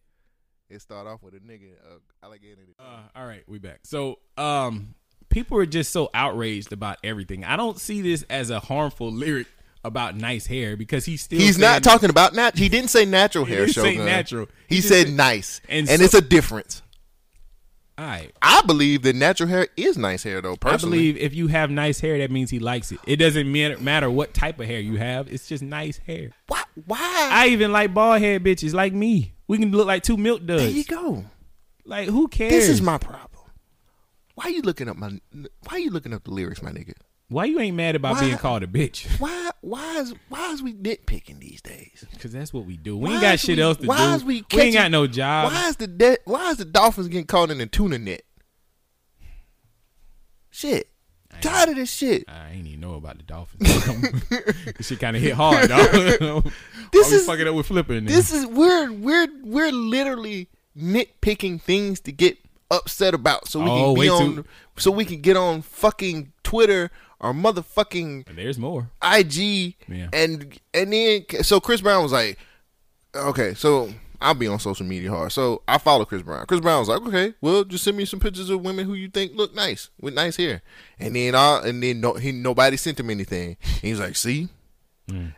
It 0.68 0.80
start 0.80 1.06
off 1.06 1.22
with 1.22 1.34
a 1.34 1.38
nigga 1.40 1.72
uh, 1.84 1.98
alligator. 2.24 2.62
Uh, 2.78 3.00
all 3.16 3.26
right, 3.26 3.42
we 3.48 3.58
back. 3.58 3.80
So, 3.84 4.18
um, 4.36 4.94
people 5.28 5.58
are 5.58 5.66
just 5.66 5.90
so 5.90 6.10
outraged 6.14 6.72
about 6.72 6.98
everything. 7.02 7.44
I 7.44 7.56
don't 7.56 7.78
see 7.80 8.02
this 8.02 8.24
as 8.30 8.50
a 8.50 8.60
harmful 8.60 9.10
lyric 9.10 9.48
about 9.82 10.14
nice 10.16 10.46
hair 10.46 10.76
because 10.76 11.04
he's 11.06 11.22
still 11.22 11.40
He's 11.40 11.58
not 11.58 11.82
talking 11.82 12.10
about 12.10 12.34
nat. 12.34 12.56
He 12.56 12.68
didn't 12.68 12.90
say 12.90 13.04
natural 13.04 13.44
He 13.46 13.52
hair. 13.54 13.66
didn't 13.66 13.82
say 13.82 13.96
natural. 13.96 14.46
He, 14.68 14.76
He 14.76 14.80
said 14.80 15.06
said- 15.08 15.16
nice, 15.16 15.60
and 15.68 15.88
and, 15.88 15.98
so- 15.98 16.04
it's 16.04 16.14
a 16.14 16.20
difference. 16.20 16.82
All 18.00 18.06
right. 18.06 18.32
I 18.40 18.62
believe 18.62 19.02
that 19.02 19.14
natural 19.14 19.50
hair 19.50 19.68
is 19.76 19.98
nice 19.98 20.22
hair 20.22 20.40
though. 20.40 20.56
Personally, 20.56 20.96
I 20.96 21.12
believe 21.12 21.16
if 21.18 21.34
you 21.34 21.48
have 21.48 21.70
nice 21.70 22.00
hair, 22.00 22.16
that 22.16 22.30
means 22.30 22.48
he 22.48 22.58
likes 22.58 22.90
it. 22.92 22.98
It 23.06 23.16
doesn't 23.16 23.52
matter, 23.52 23.76
matter 23.76 24.10
what 24.10 24.32
type 24.32 24.58
of 24.58 24.66
hair 24.66 24.80
you 24.80 24.96
have. 24.96 25.30
It's 25.30 25.46
just 25.46 25.62
nice 25.62 25.98
hair. 25.98 26.30
why? 26.46 26.62
Why? 26.86 27.28
I 27.30 27.48
even 27.48 27.72
like 27.72 27.92
bald 27.92 28.22
head 28.22 28.42
bitches 28.42 28.72
like 28.72 28.94
me. 28.94 29.34
We 29.48 29.58
can 29.58 29.70
look 29.70 29.86
like 29.86 30.02
two 30.02 30.16
milk 30.16 30.46
duds. 30.46 30.62
there 30.62 30.70
you 30.70 30.84
go. 30.84 31.26
Like 31.84 32.08
who 32.08 32.26
cares? 32.28 32.52
This 32.52 32.68
is 32.70 32.80
my 32.80 32.96
problem. 32.96 33.44
Why 34.34 34.44
are 34.44 34.50
you 34.50 34.62
looking 34.62 34.88
up 34.88 34.96
my? 34.96 35.20
Why 35.32 35.72
are 35.72 35.78
you 35.78 35.90
looking 35.90 36.14
up 36.14 36.24
the 36.24 36.30
lyrics, 36.30 36.62
my 36.62 36.70
nigga? 36.70 36.94
Why 37.30 37.44
you 37.46 37.58
ain't 37.60 37.76
mad 37.76 37.94
about 37.96 38.14
Why- 38.16 38.20
being 38.22 38.36
called 38.38 38.62
a 38.62 38.66
bitch? 38.66 39.06
Why? 39.20 39.50
Why 39.62 39.98
is? 39.98 40.12
Why 40.28 40.50
is 40.52 40.62
we 40.62 40.74
nitpicking 40.74 41.38
these 41.40 41.62
days? 41.62 42.04
Because 42.12 42.32
that's 42.32 42.52
what 42.52 42.66
we 42.66 42.76
do. 42.76 42.96
We 42.96 43.04
Why 43.08 43.12
ain't 43.14 43.22
got 43.22 43.40
shit 43.40 43.56
we- 43.56 43.62
else 43.62 43.76
to 43.78 43.86
why 43.86 43.98
do. 43.98 44.12
is 44.14 44.24
we 44.24 44.44
We 44.52 44.60
ain't 44.62 44.74
got 44.74 44.90
no 44.90 45.06
job. 45.06 45.52
Why 45.52 45.68
is 45.68 45.76
the 45.76 45.86
de- 45.86 46.18
Why 46.24 46.50
is 46.50 46.56
the 46.58 46.64
Dolphins 46.64 47.08
getting 47.08 47.26
caught 47.26 47.50
in 47.50 47.58
the 47.58 47.66
tuna 47.66 47.98
net? 47.98 48.22
Shit. 50.50 50.88
Tired 51.40 51.70
of 51.70 51.76
this 51.76 51.90
shit. 51.92 52.24
I 52.28 52.50
ain't 52.50 52.66
even 52.66 52.80
know 52.80 52.94
about 52.94 53.16
the 53.18 53.22
Dolphins. 53.22 53.84
this 54.76 54.88
shit 54.88 54.98
kind 55.00 55.16
of 55.16 55.22
hit 55.22 55.32
hard, 55.34 55.68
dog. 55.68 56.50
This 56.92 57.12
is- 57.12 57.24
fucking 57.24 57.46
up 57.46 57.54
with 57.54 57.66
flipping. 57.66 58.04
This 58.06 58.32
is 58.32 58.44
we're 58.46 58.90
we're 58.90 59.28
we're 59.44 59.70
literally 59.70 60.48
nitpicking 60.76 61.62
things 61.62 62.00
to 62.00 62.10
get 62.12 62.36
upset 62.68 63.14
about, 63.14 63.46
so 63.46 63.60
we 63.60 63.70
Oh, 63.70 63.94
can 63.94 64.02
be 64.02 64.08
on, 64.08 64.34
till- 64.34 64.44
so 64.76 64.90
we 64.90 65.04
can 65.04 65.20
get 65.20 65.36
on 65.36 65.62
fucking 65.62 66.32
Twitter 66.42 66.90
or 67.20 67.32
motherfucking 67.32 68.28
And 68.28 68.38
There's 68.38 68.58
more. 68.58 68.90
IG, 69.02 69.76
Yeah. 69.88 70.08
and 70.12 70.58
and 70.74 70.92
then 70.92 71.24
so 71.42 71.60
Chris 71.60 71.80
Brown 71.80 72.02
was 72.02 72.12
like, 72.12 72.38
okay, 73.14 73.54
so 73.54 73.92
I'll 74.22 74.34
be 74.34 74.46
on 74.46 74.58
social 74.58 74.84
media 74.86 75.10
hard, 75.10 75.32
so 75.32 75.62
I 75.66 75.78
follow 75.78 76.04
Chris 76.04 76.22
Brown. 76.22 76.44
Chris 76.46 76.60
Brown 76.60 76.80
was 76.80 76.88
like, 76.88 77.00
okay, 77.02 77.34
well, 77.40 77.64
just 77.64 77.84
send 77.84 77.96
me 77.96 78.04
some 78.04 78.20
pictures 78.20 78.50
of 78.50 78.60
women 78.62 78.84
who 78.86 78.94
you 78.94 79.08
think 79.08 79.32
look 79.34 79.54
nice 79.54 79.88
with 80.00 80.14
nice 80.14 80.36
hair, 80.36 80.62
and 80.98 81.16
then 81.16 81.34
I 81.34 81.60
and 81.64 81.82
then 81.82 82.00
no, 82.00 82.14
he 82.14 82.32
nobody 82.32 82.76
sent 82.76 83.00
him 83.00 83.10
anything. 83.10 83.56
He 83.82 83.90
was 83.90 84.00
like, 84.00 84.16
see. 84.16 84.48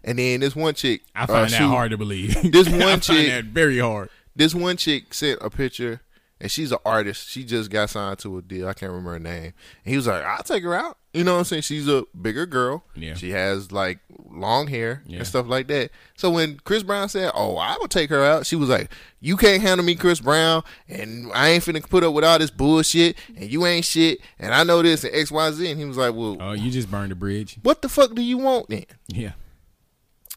And 0.04 0.18
then 0.18 0.40
this 0.40 0.54
one 0.54 0.74
chick, 0.74 1.00
Mm. 1.02 1.08
I 1.14 1.22
uh, 1.22 1.26
find 1.28 1.50
that 1.50 1.56
she- 1.56 1.62
hard 1.64 1.90
to 1.92 1.96
believe. 1.96 2.36
This 2.52 2.68
I 2.68 2.72
one 2.72 2.80
find 2.80 3.02
chick, 3.02 3.28
that 3.28 3.44
very 3.46 3.78
hard. 3.78 4.10
this 4.36 4.54
one 4.54 4.76
chick 4.76 5.14
sent 5.14 5.38
a 5.40 5.48
picture, 5.48 6.02
and 6.38 6.50
she's 6.50 6.72
an 6.72 6.78
artist. 6.84 7.30
She 7.30 7.42
just 7.42 7.70
got 7.70 7.88
signed 7.88 8.18
to 8.18 8.36
a 8.36 8.42
deal. 8.42 8.68
I 8.68 8.74
can't 8.74 8.90
remember 8.90 9.12
her 9.12 9.18
name. 9.18 9.54
And 9.84 9.90
he 9.92 9.96
was 9.96 10.06
like, 10.06 10.22
"I'll 10.24 10.42
take 10.42 10.62
her 10.64 10.74
out." 10.74 10.98
You 11.14 11.24
know 11.24 11.34
what 11.34 11.38
I'm 11.40 11.44
saying? 11.44 11.62
She's 11.62 11.88
a 11.88 12.04
bigger 12.18 12.46
girl. 12.46 12.84
Yeah. 12.94 13.14
She 13.14 13.30
has 13.32 13.70
like 13.70 13.98
long 14.30 14.66
hair 14.66 15.02
Yeah. 15.06 15.18
and 15.18 15.26
stuff 15.26 15.46
like 15.46 15.68
that. 15.68 15.90
So 16.16 16.30
when 16.30 16.58
Chris 16.64 16.82
Brown 16.82 17.10
said, 17.10 17.30
"Oh, 17.34 17.58
I 17.58 17.76
will 17.78 17.88
take 17.88 18.08
her 18.08 18.24
out," 18.24 18.46
she 18.46 18.56
was 18.56 18.70
like, 18.70 18.90
"You 19.20 19.36
can't 19.36 19.60
handle 19.60 19.84
me, 19.84 19.94
Chris 19.94 20.20
Brown, 20.20 20.62
and 20.88 21.30
I 21.34 21.50
ain't 21.50 21.64
finna 21.64 21.86
put 21.86 22.02
up 22.02 22.14
with 22.14 22.24
all 22.24 22.38
this 22.38 22.50
bullshit, 22.50 23.16
and 23.36 23.50
you 23.50 23.66
ain't 23.66 23.84
shit, 23.84 24.20
and 24.38 24.54
I 24.54 24.64
know 24.64 24.80
this 24.80 25.04
and 25.04 25.14
X, 25.14 25.30
Y, 25.30 25.50
Z." 25.50 25.70
And 25.70 25.78
he 25.78 25.84
was 25.84 25.98
like, 25.98 26.14
"Well, 26.14 26.38
Oh, 26.40 26.52
you 26.52 26.70
just 26.70 26.90
burned 26.90 27.10
the 27.10 27.14
bridge. 27.16 27.58
what 27.62 27.82
the 27.82 27.90
fuck 27.90 28.14
do 28.14 28.22
you 28.22 28.38
want 28.38 28.70
then?" 28.70 28.86
Yeah. 29.08 29.32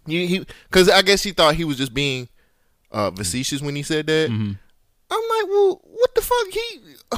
You, 0.07 0.27
he, 0.27 0.45
because 0.69 0.89
I 0.89 1.01
guess 1.01 1.23
he 1.23 1.31
thought 1.31 1.55
he 1.55 1.63
was 1.63 1.77
just 1.77 1.93
being 1.93 2.27
uh, 2.91 3.11
facetious 3.11 3.61
when 3.61 3.75
he 3.77 3.81
said 3.83 4.07
that. 4.07 4.29
Mm-hmm. 4.29 4.51
I'm 5.09 5.19
like, 5.29 5.49
well, 5.49 5.81
what 5.83 6.13
the 6.15 6.21
fuck? 6.21 6.47
He 6.51 6.81
uh, 7.13 7.17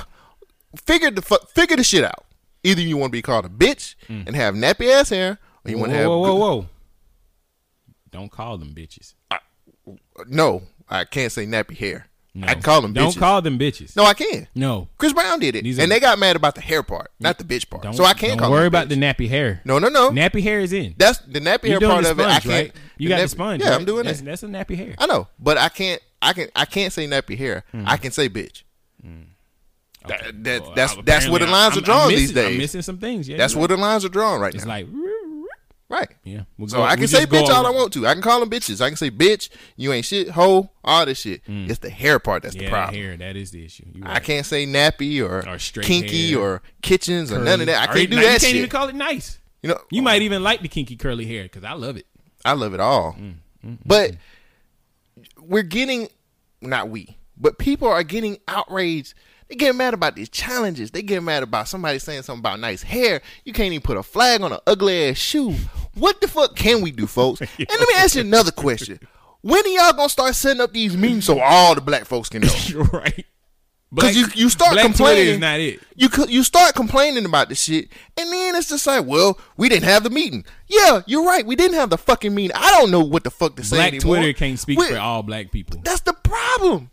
figure 0.85 1.09
the 1.11 1.21
fuck, 1.21 1.49
figure 1.49 1.75
the 1.75 1.84
shit 1.84 2.03
out. 2.03 2.25
Either 2.68 2.81
you 2.81 2.98
want 2.98 3.11
to 3.11 3.18
be 3.18 3.22
called 3.22 3.45
a 3.45 3.49
bitch 3.49 3.95
and 4.10 4.35
have 4.35 4.53
nappy 4.56 4.91
ass 4.91 5.10
hair, 5.10 5.39
or 5.65 5.72
you 5.72 5.77
want 5.77 5.91
to 5.91 5.98
Mm. 5.98 6.02
have 6.02 6.10
whoa, 6.10 6.19
whoa, 6.19 6.35
whoa. 6.35 6.69
Don't 8.11 8.31
call 8.31 8.57
them 8.57 8.73
bitches. 8.76 9.14
no. 10.27 10.64
I 10.89 11.03
can't 11.03 11.31
say 11.31 11.45
nappy 11.45 11.77
hair. 11.77 12.07
No. 12.34 12.48
I 12.48 12.53
can 12.53 12.61
call 12.64 12.81
them 12.81 12.94
Don't 12.94 13.11
bitches. 13.14 13.19
call 13.19 13.41
them 13.41 13.57
bitches. 13.60 13.95
no, 13.95 14.03
I 14.06 14.14
can. 14.14 14.48
No. 14.56 14.88
Chris 14.98 15.11
Brown 15.11 15.39
did 15.39 15.56
it, 15.56 15.64
These 15.64 15.80
and 15.80 15.91
are- 15.91 15.95
they 15.95 15.99
got 15.99 16.18
mad 16.19 16.35
about 16.35 16.56
the 16.56 16.61
hair 16.61 16.81
part, 16.84 17.11
not 17.19 17.38
the 17.39 17.44
bitch 17.44 17.68
part. 17.69 17.84
Don't, 17.84 17.94
so 17.95 18.06
I 18.06 18.14
can't 18.14 18.39
don't 18.39 18.52
worry 18.52 18.68
about 18.68 18.85
bitch. 18.88 18.89
the 18.89 18.95
nappy 18.95 19.27
hair. 19.27 19.61
No, 19.65 19.80
no, 19.80 19.89
no. 19.89 20.11
Nappy 20.11 20.41
hair 20.44 20.60
is 20.60 20.72
in. 20.72 20.94
That's 20.98 21.18
the 21.19 21.39
nappy 21.41 21.69
You're 21.69 21.80
hair 21.80 21.89
part 21.89 22.03
the 22.03 22.11
of 22.11 22.19
it. 22.19 22.26
I 22.27 22.39
can't. 22.39 22.45
right? 22.45 22.72
You 22.98 23.10
got 23.10 23.18
nappy- 23.19 23.22
the 23.23 23.27
sponge. 23.30 23.61
Yeah, 23.64 23.69
right? 23.69 23.80
I'm 23.80 23.85
doing 23.85 24.06
that's, 24.06 24.19
that. 24.22 24.26
That's 24.26 24.44
a 24.44 24.48
nappy 24.48 24.77
hair. 24.77 24.95
I 24.99 25.07
know, 25.07 25.27
but 25.39 25.57
I 25.57 25.69
can't. 25.69 26.02
I 26.22 26.34
can. 26.34 26.49
I 26.56 26.65
can't 26.65 26.94
say 26.94 27.07
nappy 27.07 27.38
hair. 27.38 27.64
Hmm. 27.72 27.84
I 27.88 27.98
can 27.98 28.11
say 28.11 28.30
bitch. 28.30 28.64
That, 30.07 30.43
that, 30.43 30.61
Well, 30.61 30.71
that's 30.75 30.95
that's 31.03 31.27
where 31.27 31.39
the 31.39 31.47
lines 31.47 31.73
I'm- 31.75 31.84
are 31.84 31.85
drawn 31.85 32.01
I'm 32.03 32.09
these 32.09 32.31
days. 32.31 32.45
I'm 32.53 32.57
missing 32.57 32.81
some 32.81 32.97
things. 32.97 33.27
Yeah, 33.29 33.38
that's 33.38 33.55
where 33.55 33.63
right. 33.63 33.75
the 33.75 33.77
lines 33.77 34.05
are 34.05 34.09
drawn 34.09 34.39
right 34.41 34.53
It's 34.53 34.65
now. 34.65 34.69
like, 34.71 34.88
right. 35.89 36.09
yeah. 36.23 36.41
We'll 36.57 36.67
So 36.67 36.77
go- 36.77 36.84
I 36.84 36.95
can 36.95 37.07
say 37.07 37.25
bitch 37.25 37.49
all 37.49 37.65
I 37.65 37.69
want 37.69 37.93
to. 37.93 38.07
I 38.07 38.13
can 38.13 38.21
call 38.21 38.39
them 38.39 38.49
bitches. 38.49 38.81
I 38.81 38.89
can 38.89 38.97
say 38.97 39.09
bitch. 39.11 39.49
You 39.75 39.93
ain't 39.93 40.05
shit. 40.05 40.29
Hoe. 40.29 40.69
All 40.84 41.05
this 41.05 41.19
shit. 41.19 41.45
Mm. 41.45 41.69
It's 41.69 41.79
the 41.79 41.89
hair 41.89 42.19
part 42.19 42.43
that's. 42.43 42.55
Yeah, 42.55 42.63
the 42.63 42.69
problem. 42.69 42.95
hair. 43.01 43.17
That 43.17 43.35
is 43.35 43.51
the 43.51 43.65
issue. 43.65 43.85
You're 43.93 44.07
I 44.07 44.19
can't 44.19 44.45
say 44.45 44.65
nappy 44.65 45.21
or, 45.21 45.47
Or 45.47 45.57
kinky 45.84 46.31
hair. 46.31 46.39
or 46.39 46.61
kitchens 46.81 47.31
or 47.31 47.39
none 47.39 47.59
of 47.61 47.67
that. 47.67 47.89
I 47.89 47.93
can't 47.93 48.09
do 48.09 48.15
now, 48.17 48.21
that 48.23 48.34
You 48.34 48.39
can't 48.39 48.41
shit. 48.41 48.55
even 48.55 48.69
call 48.69 48.88
it 48.89 48.95
nice. 48.95 49.39
you 49.61 49.69
know, 49.69 49.79
You 49.91 50.01
might 50.01 50.21
even 50.21 50.43
like 50.43 50.61
the 50.61 50.67
kinky 50.67 50.95
curly 50.95 51.25
hair 51.25 51.43
because 51.43 51.63
I 51.63 51.73
love 51.73 51.97
it. 51.97 52.05
I 52.45 52.53
love 52.53 52.73
it 52.73 52.79
all. 52.79 53.13
Mm, 53.13 53.35
mm, 53.65 53.69
mm 53.71 53.77
but 53.85 54.11
we're 55.41 55.63
getting 55.63 56.07
not 56.61 56.89
we, 56.89 57.17
but 57.38 57.57
people 57.57 57.88
are 57.88 58.03
getting 58.03 58.38
outraged. 58.47 59.13
They 59.49 59.55
get 59.55 59.75
mad 59.75 59.93
about 59.93 60.15
these 60.15 60.29
challenges. 60.29 60.91
They 60.91 61.01
get 61.01 61.23
mad 61.23 61.41
about 61.43 61.67
somebody 61.67 61.99
saying 61.99 62.23
something 62.23 62.39
about 62.41 62.59
nice 62.59 62.83
hair. 62.83 63.21
You 63.45 63.53
can't 63.53 63.67
even 63.73 63.81
put 63.81 63.97
a 63.97 64.03
flag 64.03 64.41
on 64.41 64.51
an 64.51 64.59
ugly 64.67 65.09
ass 65.09 65.17
shoe. 65.17 65.53
What 65.93 66.19
the 66.21 66.27
fuck 66.27 66.55
can 66.55 66.81
we 66.81 66.91
do, 66.91 67.07
folks? 67.07 67.39
and 67.41 67.49
let 67.59 67.79
me 67.79 67.93
ask 67.95 68.15
you 68.15 68.21
another 68.21 68.51
question. 68.51 68.99
When 69.41 69.63
are 69.63 69.67
y'all 69.69 69.93
gonna 69.93 70.09
start 70.09 70.35
setting 70.35 70.61
up 70.61 70.73
these 70.73 70.97
memes 70.97 71.25
so 71.25 71.39
all 71.39 71.75
the 71.75 71.81
black 71.81 72.05
folks 72.05 72.27
can 72.29 72.41
know? 72.41 72.53
You're 72.65 72.83
right. 72.85 73.25
Because 73.89 74.17
you, 74.17 74.25
you 74.35 74.49
start 74.49 74.73
Black 74.73 74.83
complaining. 74.85 75.27
is 75.35 75.39
not 75.39 75.61
it. 75.61 75.79
You 75.95 76.09
you 76.27 76.43
start 76.43 76.75
complaining 76.75 77.23
about 77.23 77.47
the 77.47 77.55
shit, 77.55 77.87
and 78.17 78.29
then 78.33 78.53
it's 78.55 78.67
just 78.67 78.85
like, 78.85 79.05
well, 79.05 79.39
we 79.55 79.69
didn't 79.69 79.85
have 79.85 80.03
the 80.03 80.09
meeting. 80.09 80.43
Yeah, 80.67 81.03
you're 81.07 81.23
right. 81.23 81.45
We 81.45 81.55
didn't 81.55 81.75
have 81.75 81.89
the 81.89 81.97
fucking 81.97 82.35
meeting. 82.35 82.51
I 82.53 82.69
don't 82.71 82.91
know 82.91 82.99
what 82.99 83.23
the 83.23 83.31
fuck 83.31 83.55
to 83.55 83.63
say 83.63 83.77
Black. 83.77 83.99
Twitter 84.01 84.33
can't 84.33 84.59
speak 84.59 84.77
We- 84.77 84.87
for 84.89 84.97
all 84.97 85.23
black 85.23 85.51
people. 85.51 85.79
That's 85.85 86.01
the 86.01 86.11
problem. 86.11 86.91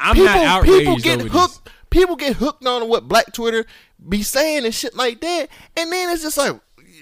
I'm 0.00 0.14
people, 0.14 0.24
not 0.26 0.44
outraged 0.46 0.78
people 0.78 0.96
get 0.98 1.20
hooked. 1.20 1.64
this. 1.64 1.72
People 1.90 2.14
get 2.16 2.36
hooked 2.36 2.64
on 2.66 2.88
what 2.88 3.08
Black 3.08 3.32
Twitter 3.32 3.64
be 4.08 4.22
saying 4.22 4.64
and 4.64 4.72
shit 4.74 4.94
like 4.96 5.20
that, 5.20 5.48
and 5.76 5.90
then 5.92 6.10
it's 6.10 6.22
just 6.22 6.38
like, 6.38 6.58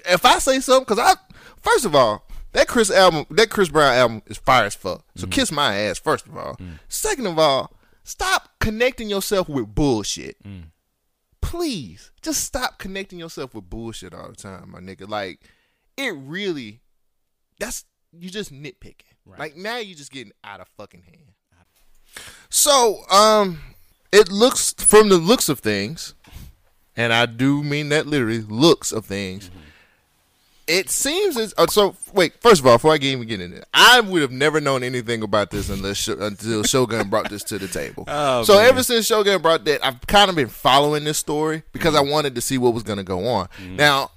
if 0.08 0.24
I 0.24 0.38
say 0.38 0.60
something, 0.60 0.84
because 0.84 0.98
I, 0.98 1.14
first 1.60 1.84
of 1.84 1.94
all, 1.94 2.24
that 2.52 2.66
Chris 2.68 2.90
album, 2.90 3.26
that 3.30 3.50
Chris 3.50 3.68
Brown 3.68 3.92
album 3.94 4.22
is 4.26 4.38
fire 4.38 4.64
as 4.64 4.74
fuck. 4.74 5.04
So 5.14 5.22
Mm-hmm. 5.26 5.30
kiss 5.32 5.52
my 5.52 5.76
ass. 5.76 5.98
First 5.98 6.26
of 6.26 6.36
all, 6.38 6.56
Mm. 6.56 6.78
second 6.88 7.26
of 7.26 7.38
all, 7.38 7.72
stop 8.02 8.48
connecting 8.60 9.10
yourself 9.10 9.48
with 9.50 9.74
bullshit. 9.74 10.42
Mm. 10.42 10.70
Please, 11.42 12.10
just 12.22 12.42
stop 12.44 12.78
connecting 12.78 13.18
yourself 13.18 13.54
with 13.54 13.68
bullshit 13.68 14.12
all 14.14 14.28
the 14.30 14.36
time, 14.36 14.70
my 14.72 14.80
nigga. 14.80 15.06
Like, 15.08 15.40
it 15.96 16.14
really, 16.16 16.80
that's 17.60 17.84
you 18.12 18.30
just 18.30 18.50
nitpicking. 18.52 19.02
Like 19.38 19.54
now 19.56 19.76
you're 19.76 19.96
just 19.96 20.10
getting 20.10 20.32
out 20.42 20.60
of 20.60 20.68
fucking 20.78 21.02
hand. 21.02 21.27
So, 22.50 23.02
um, 23.10 23.60
it 24.12 24.30
looks 24.30 24.72
from 24.74 25.08
the 25.08 25.18
looks 25.18 25.48
of 25.48 25.60
things, 25.60 26.14
and 26.96 27.12
I 27.12 27.26
do 27.26 27.62
mean 27.62 27.90
that 27.90 28.06
literally, 28.06 28.40
looks 28.40 28.92
of 28.92 29.04
things. 29.04 29.50
It 30.66 30.90
seems 30.90 31.38
as 31.38 31.54
uh, 31.56 31.66
so. 31.66 31.96
Wait, 32.12 32.34
first 32.42 32.60
of 32.60 32.66
all, 32.66 32.74
before 32.74 32.92
I 32.92 32.98
get 32.98 33.08
even 33.12 33.26
get 33.26 33.40
into 33.40 33.56
it, 33.56 33.64
I 33.72 34.00
would 34.00 34.20
have 34.20 34.30
never 34.30 34.60
known 34.60 34.82
anything 34.82 35.22
about 35.22 35.50
this 35.50 35.70
unless 35.70 35.96
Sh- 35.96 36.08
until 36.08 36.62
Shogun 36.62 37.08
brought 37.08 37.30
this 37.30 37.42
to 37.44 37.58
the 37.58 37.68
table. 37.68 38.04
Oh, 38.20 38.42
so 38.44 38.54
man. 38.56 38.68
ever 38.68 38.82
since 38.82 39.06
Shogun 39.06 39.40
brought 39.40 39.64
that, 39.64 39.82
I've 39.84 40.06
kind 40.06 40.28
of 40.28 40.36
been 40.36 40.48
following 40.48 41.04
this 41.04 41.16
story 41.16 41.62
because 41.72 41.94
I 41.94 42.00
wanted 42.02 42.34
to 42.34 42.42
see 42.42 42.58
what 42.58 42.74
was 42.74 42.82
going 42.82 42.98
to 42.98 43.02
go 43.04 43.26
on. 43.26 43.48
Now, 43.76 44.10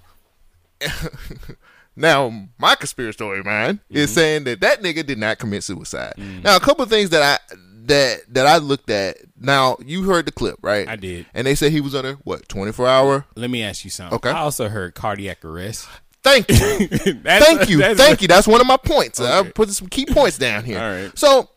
now 1.95 2.47
my 2.57 2.75
conspiracy 2.75 3.13
story, 3.13 3.43
man, 3.43 3.79
is 3.89 4.11
saying 4.13 4.43
that 4.45 4.59
that 4.61 4.81
nigga 4.81 5.05
did 5.05 5.17
not 5.19 5.37
commit 5.39 5.63
suicide. 5.63 6.13
Now, 6.17 6.57
a 6.57 6.59
couple 6.59 6.83
of 6.83 6.89
things 6.89 7.11
that 7.11 7.21
I 7.21 7.55
that 7.85 8.21
that 8.33 8.45
I 8.47 8.57
looked 8.57 8.89
at. 8.89 9.17
Now, 9.39 9.77
you 9.85 10.03
heard 10.03 10.25
the 10.25 10.31
clip, 10.31 10.55
right? 10.61 10.87
I 10.87 10.95
did. 10.95 11.25
And 11.33 11.47
they 11.47 11.55
said 11.55 11.71
he 11.71 11.81
was 11.81 11.95
under 11.95 12.13
what 12.23 12.47
twenty 12.47 12.71
four 12.71 12.87
hour. 12.87 13.25
Let 13.35 13.49
me 13.49 13.63
ask 13.63 13.83
you 13.83 13.89
something. 13.91 14.15
Okay. 14.17 14.29
I 14.29 14.39
also 14.39 14.69
heard 14.69 14.93
cardiac 14.95 15.43
arrest. 15.43 15.87
Thank 16.23 16.49
you. 16.49 16.55
Thank 16.57 17.69
you. 17.69 17.77
that's- 17.79 17.97
Thank 17.97 18.21
you. 18.21 18.27
That's 18.27 18.47
one 18.47 18.61
of 18.61 18.67
my 18.67 18.77
points. 18.77 19.19
I 19.19 19.39
Okay. 19.39 19.51
put 19.53 19.69
some 19.69 19.87
key 19.87 20.05
points 20.05 20.37
down 20.37 20.63
here. 20.63 20.79
All 20.81 20.89
right. 20.91 21.17
So 21.17 21.49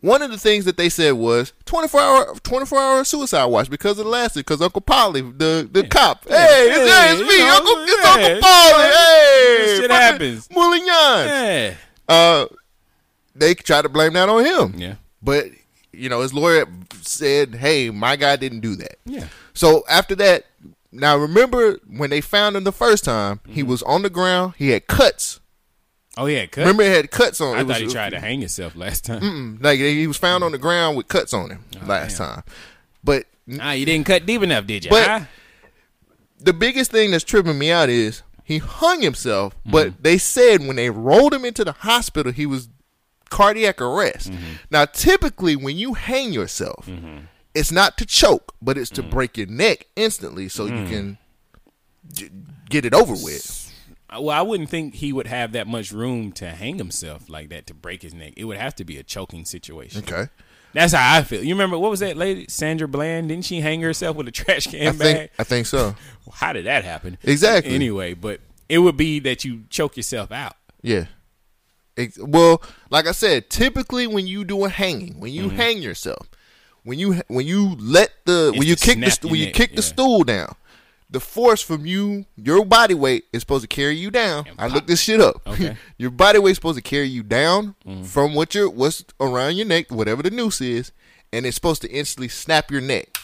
one 0.00 0.22
of 0.22 0.30
the 0.30 0.38
things 0.38 0.64
that 0.66 0.76
they 0.76 0.88
said 0.88 1.14
was 1.14 1.52
24 1.64 2.00
hour 2.00 2.34
24 2.44 2.78
hour 2.78 3.02
suicide 3.04 3.46
watch 3.46 3.68
because 3.68 3.98
of 3.98 4.04
the 4.04 4.10
last 4.10 4.34
because 4.36 4.62
Uncle 4.62 4.80
Polly, 4.80 5.22
the 5.22 5.68
the 5.72 5.84
cop. 5.88 6.24
Hey, 6.28 6.68
it's, 6.70 6.76
Hey, 6.92 7.10
it's 7.10 7.20
you 7.20 7.26
me, 7.26 7.38
know, 7.38 7.56
Uncle, 7.56 7.74
it's 7.78 8.04
yeah, 8.04 8.10
Uncle 8.12 8.40
Polly. 8.42 8.84
Hey, 8.84 9.64
Shit 9.66 9.90
fucking 9.90 9.90
happens. 9.90 10.48
Moulignon. 10.48 11.26
Yeah. 11.26 11.74
Uh, 12.08 12.46
they 13.34 13.54
tried 13.54 13.82
to 13.82 13.88
blame 13.88 14.12
that 14.12 14.28
on 14.28 14.44
him. 14.44 14.78
Yeah. 14.80 14.94
But 15.22 15.46
you 15.92 16.08
know, 16.08 16.20
his 16.20 16.32
lawyer 16.34 16.66
said, 17.02 17.56
"Hey, 17.56 17.90
my 17.90 18.16
guy 18.16 18.36
didn't 18.36 18.60
do 18.60 18.76
that." 18.76 18.98
Yeah. 19.04 19.26
So 19.54 19.84
after 19.88 20.14
that, 20.16 20.44
now 20.92 21.16
remember 21.16 21.78
when 21.88 22.10
they 22.10 22.20
found 22.20 22.56
him 22.56 22.64
the 22.64 22.72
first 22.72 23.04
time, 23.04 23.40
he 23.46 23.60
Mm-hmm. 23.62 23.70
was 23.70 23.82
on 23.84 24.02
the 24.02 24.10
ground. 24.10 24.54
He 24.58 24.70
had 24.70 24.86
cuts. 24.86 25.40
Oh 26.16 26.26
yeah. 26.26 26.46
Cut. 26.46 26.60
Remember, 26.62 26.82
he 26.82 26.90
had 26.90 27.10
cuts 27.10 27.40
on. 27.40 27.56
I 27.56 27.60
it 27.60 27.66
was- 27.66 27.76
thought 27.76 27.82
he 27.86 27.88
tried 27.92 28.10
to 28.10 28.20
hang 28.20 28.40
himself 28.40 28.74
last 28.76 29.04
time. 29.04 29.20
Mm-mm. 29.22 29.62
like 29.62 29.78
he 29.78 30.06
was 30.06 30.16
found 30.16 30.44
on 30.44 30.52
the 30.52 30.58
ground 30.58 30.96
with 30.96 31.08
cuts 31.08 31.32
on 31.32 31.50
him 31.50 31.64
Oh, 31.82 31.86
last 31.86 32.16
time. 32.16 32.42
But 33.04 33.26
Ah, 33.60 33.72
you 33.72 33.86
didn't 33.86 34.06
cut 34.06 34.26
deep 34.26 34.42
enough, 34.42 34.66
did 34.66 34.84
you? 34.84 34.90
But- 34.90 35.06
huh? 35.08 35.20
the 36.40 36.52
biggest 36.52 36.90
thing 36.90 37.10
that's 37.10 37.24
tripping 37.24 37.58
me 37.58 37.70
out 37.70 37.88
is 37.88 38.22
he 38.44 38.58
hung 38.58 39.00
himself, 39.02 39.54
Mm-hmm. 39.60 39.70
but 39.70 40.02
they 40.02 40.18
said 40.18 40.66
when 40.66 40.76
they 40.76 40.90
rolled 40.90 41.32
him 41.34 41.44
into 41.44 41.64
the 41.64 41.72
hospital, 41.72 42.30
he 42.32 42.46
was 42.46 42.68
cardiac 43.30 43.80
arrest. 43.80 44.30
Mm-hmm. 44.30 44.44
Now, 44.70 44.84
typically, 44.84 45.56
when 45.56 45.76
you 45.76 45.94
hang 45.94 46.32
yourself, 46.32 46.88
it's 47.54 47.72
not 47.72 47.96
to 47.98 48.06
choke, 48.06 48.54
but 48.62 48.76
it's 48.78 48.90
to 48.90 49.02
Mm. 49.02 49.10
break 49.10 49.36
your 49.36 49.46
neck 49.48 49.86
instantly 49.96 50.48
so 50.48 50.64
you 50.66 50.84
can 50.86 51.18
j- 52.12 52.30
get 52.68 52.84
it 52.84 52.94
over 52.94 53.12
with. 53.14 53.64
Well, 54.10 54.30
I 54.30 54.40
wouldn't 54.42 54.70
think 54.70 54.94
he 54.94 55.12
would 55.12 55.26
have 55.26 55.52
that 55.52 55.66
much 55.66 55.92
room 55.92 56.32
to 56.32 56.50
hang 56.50 56.78
himself 56.78 57.28
like 57.28 57.48
that 57.50 57.66
to 57.66 57.74
break 57.74 58.02
his 58.02 58.14
neck. 58.14 58.32
It 58.36 58.44
would 58.44 58.56
have 58.56 58.74
to 58.76 58.84
be 58.84 58.96
a 58.96 59.02
choking 59.02 59.44
situation. 59.44 60.02
Okay. 60.02 60.28
That's 60.72 60.92
how 60.92 61.16
I 61.16 61.22
feel. 61.22 61.42
You 61.42 61.54
remember 61.54 61.78
what 61.78 61.90
was 61.90 62.00
that 62.00 62.16
lady, 62.16 62.46
Sandra 62.48 62.86
Bland? 62.88 63.28
Didn't 63.30 63.44
she 63.46 63.60
hang 63.60 63.80
herself 63.80 64.16
with 64.16 64.28
a 64.28 64.30
trash 64.30 64.66
can 64.66 64.80
I 64.88 64.90
bag? 64.92 64.98
think 64.98 65.30
I 65.38 65.44
think 65.44 65.66
so. 65.66 65.94
How 66.32 66.52
did 66.52 66.66
that 66.66 66.84
happen? 66.84 67.16
Exactly. 67.22 67.74
Anyway, 67.74 68.12
but 68.14 68.40
it 68.68 68.78
would 68.78 68.96
be 68.96 69.18
that 69.20 69.44
you 69.44 69.64
choke 69.70 69.96
yourself 69.96 70.30
out. 70.30 70.54
Yeah. 70.82 71.06
Well, 72.18 72.62
like 72.90 73.06
I 73.06 73.12
said, 73.12 73.50
typically 73.50 74.06
when 74.06 74.26
you 74.26 74.44
do 74.44 74.64
a 74.64 74.68
hanging, 74.68 75.18
when 75.20 75.32
you 75.32 75.48
hang 75.50 75.82
yourself, 75.82 76.28
when 76.84 76.98
you 76.98 77.14
when 77.28 77.46
you 77.46 77.76
let 77.80 78.10
the 78.24 78.48
It's 78.54 78.58
when 78.58 78.66
you 78.68 78.76
kick 78.76 78.98
the 79.00 79.10
snap 79.10 79.12
st- 79.12 79.22
your 79.24 79.30
when 79.32 79.40
you 79.40 79.46
neck, 79.46 79.54
kick 79.54 79.70
the 79.70 79.76
yeah. 79.76 79.80
stool 79.88 80.24
down, 80.24 80.54
the 81.10 81.20
force 81.20 81.60
from 81.62 81.86
you 81.86 82.24
your 82.36 82.64
body 82.64 82.94
weight 82.94 83.24
is 83.32 83.40
supposed 83.42 83.62
to 83.62 83.68
carry 83.68 83.94
you 83.96 84.10
down. 84.10 84.44
I 84.58 84.66
looked 84.68 84.86
this 84.86 85.00
shit 85.02 85.20
up. 85.20 85.46
Okay. 85.46 85.76
your 85.98 86.10
body 86.10 86.38
weight 86.38 86.52
is 86.52 86.56
supposed 86.56 86.76
to 86.78 86.82
carry 86.82 87.08
you 87.08 87.22
down 87.22 87.74
Mm-hmm. 87.86 88.04
from 88.04 88.34
what 88.34 88.54
your 88.54 88.68
what's 88.70 89.04
around 89.20 89.56
your 89.56 89.66
neck, 89.66 89.90
whatever 89.90 90.22
the 90.22 90.30
noose 90.30 90.60
is, 90.60 90.92
and 91.32 91.44
it's 91.46 91.54
supposed 91.56 91.82
to 91.82 91.90
instantly 91.90 92.28
snap 92.28 92.70
your 92.70 92.80
neck. 92.80 93.18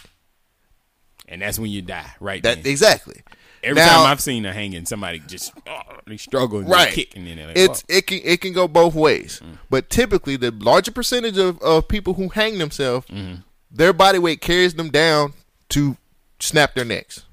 And 1.28 1.40
that's 1.42 1.59
when 1.59 1.70
you 1.70 1.80
die, 1.82 2.12
right? 2.20 2.42
That 2.42 2.62
then. 2.64 2.70
exactly. 2.70 3.22
Every 3.65 3.74
Now- 3.82 3.89
time 3.99 4.07
I've 4.07 4.20
seen 4.20 4.45
a 4.47 4.53
hanging, 4.53 4.85
somebody 4.86 5.20
just 5.27 5.53
oh, 5.66 5.81
they 6.07 6.16
struggle 6.16 6.59
and 6.61 6.69
right. 6.69 6.91
they 6.91 6.95
kick 6.95 7.16
and 7.16 7.27
then 7.27 7.36
they're 7.36 7.47
like, 7.49 7.57
it's 7.57 7.82
oh. 7.91 7.95
it 7.97 8.07
can 8.07 8.20
it 8.24 8.41
can 8.41 8.53
go 8.53 8.69
both 8.69 8.95
ways. 8.95 9.41
Mm. 9.45 9.59
But 9.70 9.91
typically, 9.91 10.36
the 10.36 10.51
larger 10.51 10.93
percentage 10.93 11.39
of, 11.39 11.61
of 11.62 11.89
people 11.89 12.15
who 12.15 12.28
hang 12.28 12.59
themselves, 12.59 13.07
Mm-hmm. 13.09 13.41
their 13.70 13.93
body 13.93 14.19
weight 14.19 14.41
carries 14.41 14.74
them 14.74 14.91
down 14.91 15.32
to 15.70 15.97
snap 16.41 16.74
their 16.74 16.85
necks. 16.85 17.24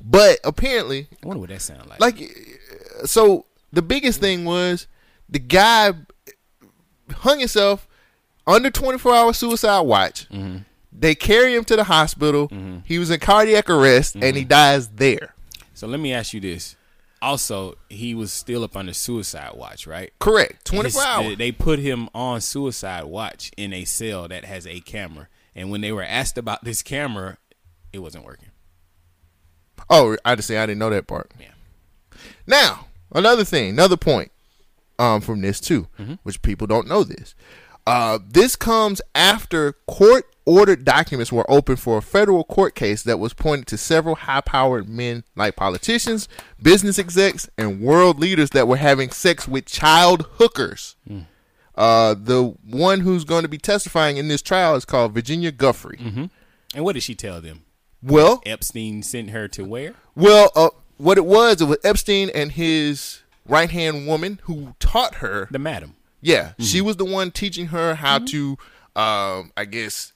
But 0.00 0.38
apparently, 0.44 1.08
I 1.22 1.26
wonder 1.26 1.40
what 1.40 1.48
that 1.50 1.60
sound 1.60 1.88
like. 1.88 2.00
like 2.00 2.20
uh, 3.02 3.06
so, 3.06 3.46
the 3.72 3.82
biggest 3.82 4.20
thing 4.20 4.44
was 4.44 4.86
the 5.28 5.40
guy 5.40 5.92
hung 7.12 7.40
himself 7.40 7.88
under 8.46 8.70
twenty 8.70 8.98
four 8.98 9.14
hour 9.14 9.32
suicide 9.32 9.80
watch. 9.80 10.28
Mm-hmm. 10.30 10.58
They 11.00 11.14
carry 11.14 11.54
him 11.54 11.64
to 11.66 11.76
the 11.76 11.84
hospital. 11.84 12.50
He 12.84 12.98
was 12.98 13.10
in 13.10 13.20
cardiac 13.20 13.70
arrest, 13.70 14.14
and 14.14 14.24
Mm-hmm. 14.24 14.36
he 14.36 14.44
dies 14.44 14.88
there. 14.88 15.34
So 15.74 15.86
let 15.86 16.00
me 16.00 16.12
ask 16.12 16.32
you 16.34 16.40
this. 16.40 16.74
Also, 17.22 17.76
he 17.88 18.14
was 18.14 18.32
still 18.32 18.62
up 18.64 18.76
under 18.76 18.92
suicide 18.92 19.52
watch, 19.54 19.86
right? 19.86 20.12
Correct. 20.20 20.64
Twenty 20.64 20.90
four 20.90 21.02
hours. 21.02 21.26
They, 21.28 21.34
they 21.36 21.52
put 21.52 21.78
him 21.80 22.08
on 22.14 22.40
suicide 22.40 23.04
watch 23.04 23.50
in 23.56 23.72
a 23.72 23.84
cell 23.84 24.28
that 24.28 24.44
has 24.44 24.66
a 24.66 24.80
camera. 24.80 25.28
And 25.54 25.70
when 25.70 25.80
they 25.80 25.90
were 25.92 26.04
asked 26.04 26.38
about 26.38 26.62
this 26.64 26.82
camera, 26.82 27.38
it 27.92 27.98
wasn't 28.00 28.24
working. 28.24 28.50
Oh, 29.90 30.16
I 30.24 30.34
just 30.34 30.46
say 30.48 30.58
I 30.58 30.66
didn't 30.66 30.78
know 30.78 30.90
that 30.90 31.06
part. 31.06 31.30
Yeah. 31.40 31.52
Now, 32.46 32.86
another 33.12 33.44
thing, 33.44 33.70
another 33.70 33.96
point 33.96 34.30
um, 34.98 35.20
from 35.20 35.40
this 35.40 35.60
too, 35.60 35.88
Mm-hmm. 35.98 36.14
which 36.22 36.42
people 36.42 36.66
don't 36.66 36.86
know 36.88 37.04
this. 37.04 37.34
Uh, 37.88 38.18
this 38.22 38.54
comes 38.54 39.00
after 39.14 39.72
court 39.86 40.26
ordered 40.44 40.84
documents 40.84 41.32
were 41.32 41.50
opened 41.50 41.80
for 41.80 41.96
a 41.96 42.02
federal 42.02 42.44
court 42.44 42.74
case 42.74 43.02
that 43.02 43.18
was 43.18 43.32
pointed 43.32 43.66
to 43.66 43.78
several 43.78 44.14
high 44.14 44.42
powered 44.42 44.86
men 44.86 45.24
like 45.36 45.56
politicians, 45.56 46.28
business 46.60 46.98
execs, 46.98 47.48
and 47.56 47.80
world 47.80 48.18
leaders 48.18 48.50
that 48.50 48.68
were 48.68 48.76
having 48.76 49.08
sex 49.08 49.48
with 49.48 49.64
child 49.64 50.26
hookers. 50.32 50.96
Mm. 51.08 51.24
Uh, 51.76 52.12
the 52.12 52.54
one 52.62 53.00
who's 53.00 53.24
going 53.24 53.42
to 53.42 53.48
be 53.48 53.56
testifying 53.56 54.18
in 54.18 54.28
this 54.28 54.42
trial 54.42 54.74
is 54.74 54.84
called 54.84 55.14
Virginia 55.14 55.50
Guffrey. 55.50 55.96
Mm-hmm. 55.96 56.26
And 56.74 56.84
what 56.84 56.92
did 56.92 57.04
she 57.04 57.14
tell 57.14 57.40
them? 57.40 57.62
Well, 58.02 58.42
Epstein 58.44 59.02
sent 59.02 59.30
her 59.30 59.48
to 59.48 59.64
where? 59.64 59.94
Well, 60.14 60.52
uh, 60.54 60.68
what 60.98 61.16
it 61.16 61.24
was, 61.24 61.62
it 61.62 61.64
was 61.64 61.78
Epstein 61.82 62.28
and 62.34 62.52
his 62.52 63.22
right 63.46 63.70
hand 63.70 64.06
woman 64.06 64.40
who 64.42 64.74
taught 64.78 65.16
her. 65.16 65.48
The 65.50 65.58
madam. 65.58 65.94
Yeah, 66.20 66.52
she 66.58 66.80
was 66.80 66.96
the 66.96 67.04
one 67.04 67.30
teaching 67.30 67.66
her 67.66 67.94
how 67.94 68.18
to, 68.18 68.58
um, 68.96 69.52
I 69.56 69.64
guess, 69.70 70.12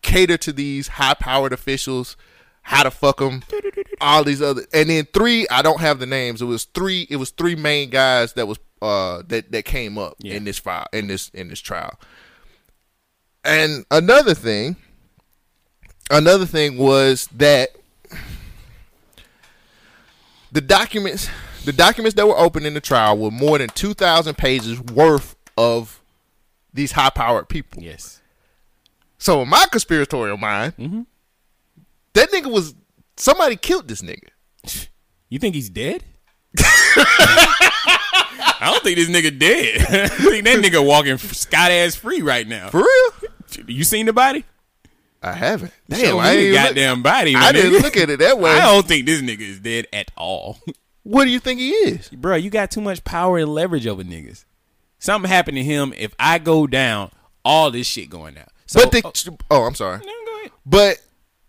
cater 0.00 0.36
to 0.38 0.52
these 0.52 0.86
high 0.88 1.14
powered 1.14 1.52
officials, 1.52 2.16
how 2.62 2.84
to 2.84 2.90
fuck 2.90 3.18
them, 3.18 3.42
all 4.00 4.22
these 4.22 4.40
other, 4.40 4.64
and 4.72 4.88
then 4.90 5.06
three. 5.12 5.46
I 5.50 5.62
don't 5.62 5.80
have 5.80 5.98
the 5.98 6.06
names. 6.06 6.40
It 6.40 6.44
was 6.46 6.64
three. 6.64 7.06
It 7.10 7.16
was 7.16 7.30
three 7.30 7.56
main 7.56 7.90
guys 7.90 8.34
that 8.34 8.46
was 8.46 8.58
uh 8.80 9.22
that 9.28 9.50
that 9.52 9.64
came 9.64 9.98
up 9.98 10.14
Yeah. 10.20 10.34
in 10.34 10.44
this 10.44 10.58
file 10.58 10.86
in 10.92 11.08
this 11.08 11.28
in 11.30 11.48
this 11.48 11.60
trial. 11.60 11.98
And 13.44 13.84
another 13.90 14.34
thing, 14.34 14.76
another 16.10 16.46
thing 16.46 16.78
was 16.78 17.26
that 17.36 17.70
the 20.52 20.60
documents 20.60 21.28
the 21.64 21.72
documents 21.72 22.14
that 22.16 22.26
were 22.26 22.38
opened 22.38 22.66
in 22.66 22.74
the 22.74 22.80
trial 22.80 23.16
were 23.18 23.30
more 23.30 23.58
than 23.58 23.68
2000 23.68 24.36
pages 24.36 24.80
worth 24.80 25.36
of 25.56 26.00
these 26.74 26.92
high 26.92 27.10
powered 27.10 27.48
people 27.48 27.82
Yes. 27.82 28.20
so 29.18 29.42
in 29.42 29.48
my 29.48 29.66
conspiratorial 29.70 30.36
mind 30.38 30.74
Mm-hmm. 30.78 31.02
that 32.14 32.30
nigga 32.30 32.50
was 32.50 32.74
somebody 33.16 33.56
killed 33.56 33.88
this 33.88 34.02
nigga 34.02 34.28
You 35.28 35.38
think 35.38 35.54
he's 35.54 35.68
dead? 35.70 36.04
I 38.64 38.70
don't 38.70 38.82
think 38.82 38.96
this 38.96 39.08
nigga 39.10 39.36
dead. 39.38 39.80
I 40.04 40.08
think 40.08 40.44
that 40.44 40.58
nigga 40.58 40.84
walking 40.84 41.18
scot 41.18 41.70
ass 41.70 41.94
free 41.94 42.22
right 42.22 42.46
now. 42.46 42.70
for 42.70 42.78
real 42.82 43.30
You 43.66 43.84
seen 43.84 44.06
the 44.06 44.12
body? 44.12 44.44
i 45.24 45.30
haven't 45.32 45.72
damn 45.88 46.00
Show 46.00 46.18
i, 46.18 46.30
ain't 46.32 46.52
look- 46.52 46.62
goddamn 46.64 47.02
body. 47.02 47.36
I 47.36 47.40
my 47.40 47.52
didn't 47.52 47.80
look 47.82 47.96
at 47.96 48.10
it 48.10 48.18
that 48.18 48.38
way 48.40 48.50
I 48.50 48.72
don't 48.72 48.86
think 48.86 49.06
this 49.06 49.20
nigga 49.22 49.40
is 49.40 49.60
dead 49.60 49.86
at 49.92 50.10
all. 50.16 50.58
What 51.02 51.24
do 51.24 51.30
you 51.30 51.40
think 51.40 51.60
he 51.60 51.70
is 51.70 52.08
Bro, 52.10 52.36
you 52.36 52.50
got 52.50 52.70
too 52.70 52.80
much 52.80 53.04
power 53.04 53.38
and 53.38 53.52
leverage 53.52 53.86
over 53.86 54.02
niggas. 54.02 54.44
Something 54.98 55.28
happened 55.30 55.56
to 55.56 55.64
him. 55.64 55.92
If 55.96 56.14
I 56.18 56.38
go 56.38 56.66
down, 56.66 57.10
all 57.44 57.70
this 57.70 57.86
shit 57.86 58.08
going 58.08 58.38
out. 58.38 58.48
So, 58.66 58.80
but 58.80 58.92
the, 58.92 59.02
oh, 59.04 59.36
oh 59.50 59.62
i'm 59.64 59.74
sorry 59.74 59.98
no, 59.98 60.12
go 60.24 60.38
ahead. 60.40 60.52
But 60.64 61.02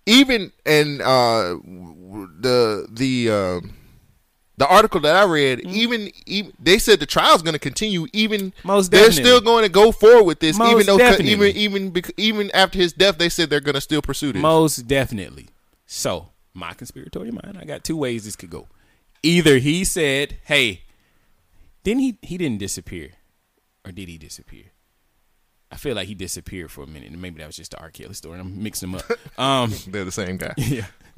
even 0.06 0.52
in 0.66 1.02
uh 1.02 1.56
the 2.42 2.88
the 2.92 3.30
um 3.32 3.74
the 4.58 4.68
article 4.68 5.00
that 5.02 5.16
I 5.16 5.24
read, 5.26 5.62
even, 5.62 6.12
even 6.26 6.54
they 6.60 6.78
said 6.78 7.00
the 7.00 7.06
trial's 7.06 7.42
going 7.42 7.54
to 7.54 7.60
continue. 7.60 8.06
Even 8.14 8.52
Mm-hmm. 8.52 8.68
Most 8.68 8.92
they're 8.92 9.12
still 9.12 9.42
going 9.42 9.64
to 9.64 9.70
go 9.70 9.92
forward 9.92 10.24
with 10.24 10.40
this. 10.40 10.56
even 10.56 10.70
Most 10.70 10.86
though 10.86 10.98
definitely. 10.98 11.32
even 11.32 11.92
even 11.92 12.04
even 12.18 12.52
after 12.52 12.78
his 12.78 12.94
death, 12.94 13.18
they 13.18 13.30
said 13.30 13.50
they're 13.50 13.60
going 13.60 13.76
to 13.76 13.82
still 13.82 14.02
pursue 14.02 14.32
this. 14.34 14.42
Most 14.42 14.88
definitely. 14.88 15.48
So, 15.86 16.30
my 16.54 16.74
conspiratorial 16.74 17.34
mind, 17.44 17.58
I 17.60 17.66
got 17.66 17.84
two 17.84 17.98
ways 17.98 18.26
this 18.26 18.36
could 18.36 18.50
go. 18.50 18.68
Either 19.24 19.58
he 19.58 19.84
said, 19.86 20.38
"Hey, 20.44 20.82
didn't 21.84 22.02
he? 22.02 22.18
He 22.22 22.38
didn't 22.38 22.60
disappear, 22.60 23.12
or 23.86 23.92
did 23.92 24.10
he 24.10 24.18
disappear?" 24.18 24.66
I 25.72 25.76
feel 25.76 25.96
like 25.96 26.08
he 26.08 26.14
disappeared 26.14 26.70
for 26.70 26.84
a 26.84 26.88
minute, 26.88 27.10
and 27.12 27.20
maybe 27.20 27.40
that 27.40 27.48
was 27.48 27.56
just 27.56 27.72
the 27.72 27.80
R. 27.80 27.90
Kelly 27.90 28.14
story. 28.14 28.40
I'm 28.40 28.62
mixing 28.62 28.92
them 28.92 29.02
up. 29.10 29.18
Um, 29.40 29.74
they're 29.88 30.06
the 30.06 30.12
same 30.12 30.38
guy. 30.38 30.54
yeah. 30.58 30.86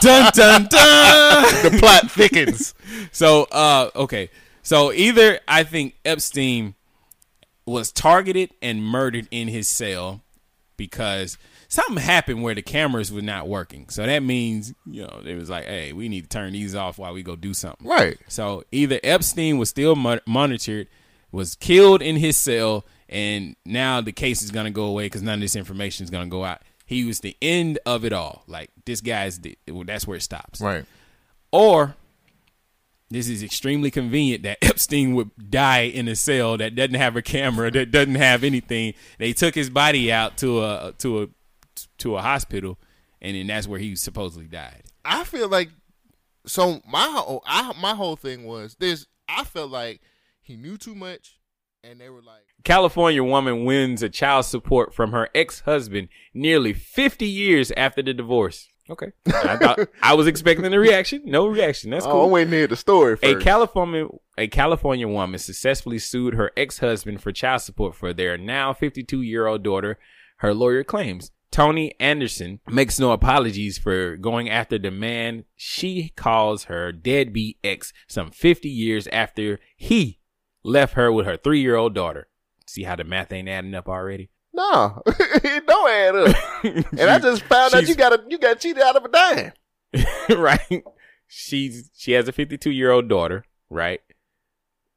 dun 0.00 0.30
dun 0.32 0.66
dun. 0.70 1.42
the 1.62 1.76
plot 1.78 2.10
thickens. 2.10 2.74
So, 3.12 3.44
uh, 3.52 3.90
okay. 3.94 4.30
So 4.62 4.92
either 4.92 5.38
I 5.46 5.62
think 5.62 5.94
Epstein 6.06 6.74
was 7.66 7.92
targeted 7.92 8.50
and 8.62 8.82
murdered 8.82 9.28
in 9.30 9.48
his 9.48 9.68
cell 9.68 10.22
because 10.76 11.36
something 11.68 11.96
happened 11.96 12.42
where 12.42 12.54
the 12.54 12.62
cameras 12.62 13.12
were 13.12 13.22
not 13.22 13.48
working. 13.48 13.88
So 13.88 14.04
that 14.06 14.22
means, 14.22 14.74
you 14.86 15.02
know, 15.02 15.22
it 15.24 15.34
was 15.36 15.50
like, 15.50 15.64
hey, 15.64 15.92
we 15.92 16.08
need 16.08 16.22
to 16.22 16.28
turn 16.28 16.52
these 16.52 16.74
off 16.74 16.98
while 16.98 17.12
we 17.12 17.22
go 17.22 17.36
do 17.36 17.54
something. 17.54 17.86
Right. 17.86 18.18
So 18.28 18.64
either 18.72 19.00
Epstein 19.02 19.58
was 19.58 19.68
still 19.68 19.94
monitored, 19.96 20.88
was 21.32 21.54
killed 21.54 22.02
in 22.02 22.16
his 22.16 22.36
cell, 22.36 22.84
and 23.08 23.56
now 23.64 24.00
the 24.00 24.12
case 24.12 24.42
is 24.42 24.50
going 24.50 24.66
to 24.66 24.72
go 24.72 24.84
away 24.84 25.06
because 25.06 25.22
none 25.22 25.34
of 25.34 25.40
this 25.40 25.56
information 25.56 26.04
is 26.04 26.10
going 26.10 26.26
to 26.26 26.30
go 26.30 26.44
out. 26.44 26.62
He 26.86 27.04
was 27.04 27.20
the 27.20 27.36
end 27.40 27.78
of 27.86 28.04
it 28.04 28.12
all. 28.12 28.44
Like 28.46 28.70
this 28.84 29.00
guy's 29.00 29.40
the, 29.40 29.56
well, 29.68 29.84
that's 29.84 30.06
where 30.06 30.16
it 30.16 30.22
stops. 30.22 30.60
Right. 30.60 30.84
Or 31.50 31.96
this 33.10 33.28
is 33.28 33.42
extremely 33.42 33.90
convenient 33.90 34.42
that 34.42 34.58
Epstein 34.62 35.14
would 35.14 35.30
die 35.50 35.82
in 35.82 36.08
a 36.08 36.16
cell 36.16 36.56
that 36.58 36.74
doesn't 36.74 36.94
have 36.94 37.16
a 37.16 37.22
camera, 37.22 37.70
that 37.70 37.90
doesn't 37.90 38.16
have 38.16 38.44
anything. 38.44 38.94
They 39.18 39.32
took 39.32 39.54
his 39.54 39.70
body 39.70 40.12
out 40.12 40.36
to 40.38 40.62
a 40.62 40.94
to 40.98 41.22
a 41.22 41.28
to 42.04 42.16
a 42.16 42.22
hospital, 42.22 42.78
and 43.20 43.36
then 43.36 43.48
that's 43.48 43.66
where 43.66 43.80
he 43.80 43.96
supposedly 43.96 44.46
died. 44.46 44.84
I 45.04 45.24
feel 45.24 45.48
like 45.48 45.70
so 46.46 46.80
my 46.86 47.06
whole 47.06 47.42
I, 47.46 47.72
my 47.80 47.94
whole 47.94 48.16
thing 48.16 48.44
was 48.44 48.76
this. 48.76 49.06
I 49.28 49.44
felt 49.44 49.70
like 49.70 50.00
he 50.42 50.56
knew 50.56 50.76
too 50.76 50.94
much 50.94 51.38
And 51.82 52.00
they 52.00 52.10
were 52.10 52.22
like, 52.22 52.44
California 52.62 53.24
woman 53.24 53.64
wins 53.64 54.02
a 54.02 54.08
child 54.08 54.44
support 54.44 54.94
from 54.94 55.12
her 55.12 55.28
ex-husband 55.34 56.08
nearly 56.32 56.72
50 56.72 57.26
years 57.26 57.72
after 57.76 58.02
the 58.02 58.14
divorce. 58.14 58.68
Okay. 58.90 59.12
I 59.26 59.56
thought 59.56 59.80
I 60.02 60.14
was 60.14 60.26
expecting 60.26 60.70
a 60.72 60.78
reaction. 60.78 61.22
No 61.24 61.46
reaction. 61.46 61.90
That's 61.90 62.04
oh, 62.04 62.12
cool. 62.12 62.24
I'm 62.26 62.30
waiting 62.30 62.50
to 62.50 62.56
hear 62.58 62.66
the 62.66 62.76
story 62.76 63.18
A. 63.22 63.36
California 63.36 64.06
a 64.36 64.46
California 64.48 65.08
woman 65.08 65.38
successfully 65.38 65.98
sued 65.98 66.34
her 66.34 66.52
ex-husband 66.56 67.22
for 67.22 67.32
child 67.32 67.62
support 67.62 67.94
for 67.94 68.12
their 68.12 68.36
now 68.36 68.72
52-year-old 68.72 69.62
daughter. 69.62 69.98
Her 70.38 70.52
lawyer 70.52 70.84
claims 70.84 71.30
Tony 71.54 71.94
Anderson 72.00 72.58
makes 72.68 72.98
no 72.98 73.12
apologies 73.12 73.78
for 73.78 74.16
going 74.16 74.50
after 74.50 74.76
the 74.76 74.90
man 74.90 75.44
she 75.54 76.08
calls 76.16 76.64
her 76.64 76.90
deadbeat 76.90 77.58
ex 77.62 77.92
some 78.08 78.32
50 78.32 78.68
years 78.68 79.06
after 79.12 79.60
he 79.76 80.18
left 80.64 80.94
her 80.94 81.12
with 81.12 81.26
her 81.26 81.36
3-year-old 81.36 81.94
daughter. 81.94 82.26
See 82.66 82.82
how 82.82 82.96
the 82.96 83.04
math 83.04 83.32
ain't 83.32 83.48
adding 83.48 83.72
up 83.72 83.88
already? 83.88 84.30
no, 84.52 85.00
it 85.06 85.64
don't 85.64 85.90
add 85.90 86.16
up. 86.16 86.36
and 86.98 87.08
I 87.08 87.20
just 87.20 87.42
found 87.42 87.72
out 87.72 87.86
you 87.86 87.94
got 87.94 88.12
a, 88.12 88.24
you 88.28 88.36
got 88.36 88.58
cheated 88.58 88.82
out 88.82 88.96
of 88.96 89.04
a 89.04 89.08
dime. 89.08 89.52
right? 90.36 90.82
She's 91.28 91.88
she 91.96 92.12
has 92.12 92.26
a 92.26 92.32
52 92.32 92.72
year 92.72 92.90
old 92.90 93.08
daughter, 93.08 93.44
right? 93.70 94.00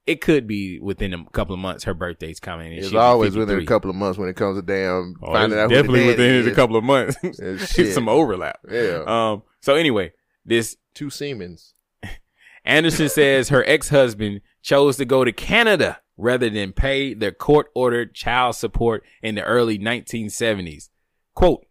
It 0.07 0.21
could 0.21 0.47
be 0.47 0.79
within 0.79 1.13
a 1.13 1.25
couple 1.31 1.53
of 1.53 1.59
months. 1.59 1.84
Her 1.84 1.93
birthday's 1.93 2.39
coming. 2.39 2.71
It's 2.71 2.93
always 2.93 3.35
within 3.35 3.59
a 3.59 3.65
couple 3.65 3.89
of 3.89 3.95
months 3.97 4.17
when 4.17 4.29
it 4.29 4.38
comes 4.38 4.57
to 4.57 4.61
damn 4.61 5.15
Oh, 5.21 5.34
finding 5.34 5.59
out 5.59 5.69
definitely 5.69 6.05
who 6.05 6.11
the 6.11 6.17
daddy 6.17 6.38
within 6.38 6.53
a 6.53 6.55
couple 6.55 6.75
of 6.77 6.84
months. 6.84 7.17
It's 7.23 7.93
some 7.93 8.07
overlap. 8.07 8.59
Yeah. 8.71 9.03
Um. 9.05 9.43
So 9.61 9.75
anyway, 9.75 10.13
this 10.45 10.77
Two 10.93 11.09
Siemens. 11.09 11.73
Anderson 12.63 13.07
says 13.09 13.49
her 13.49 13.63
ex 13.67 13.89
husband 13.89 14.41
chose 14.61 14.97
to 14.97 15.05
go 15.05 15.23
to 15.23 15.31
Canada 15.31 15.99
rather 16.17 16.49
than 16.49 16.73
pay 16.73 17.13
their 17.13 17.31
court 17.31 17.67
ordered 17.75 18.13
child 18.15 18.55
support 18.55 19.03
in 19.21 19.35
the 19.35 19.43
early 19.43 19.77
1970s. 19.77 20.89
Quote, 21.35 21.65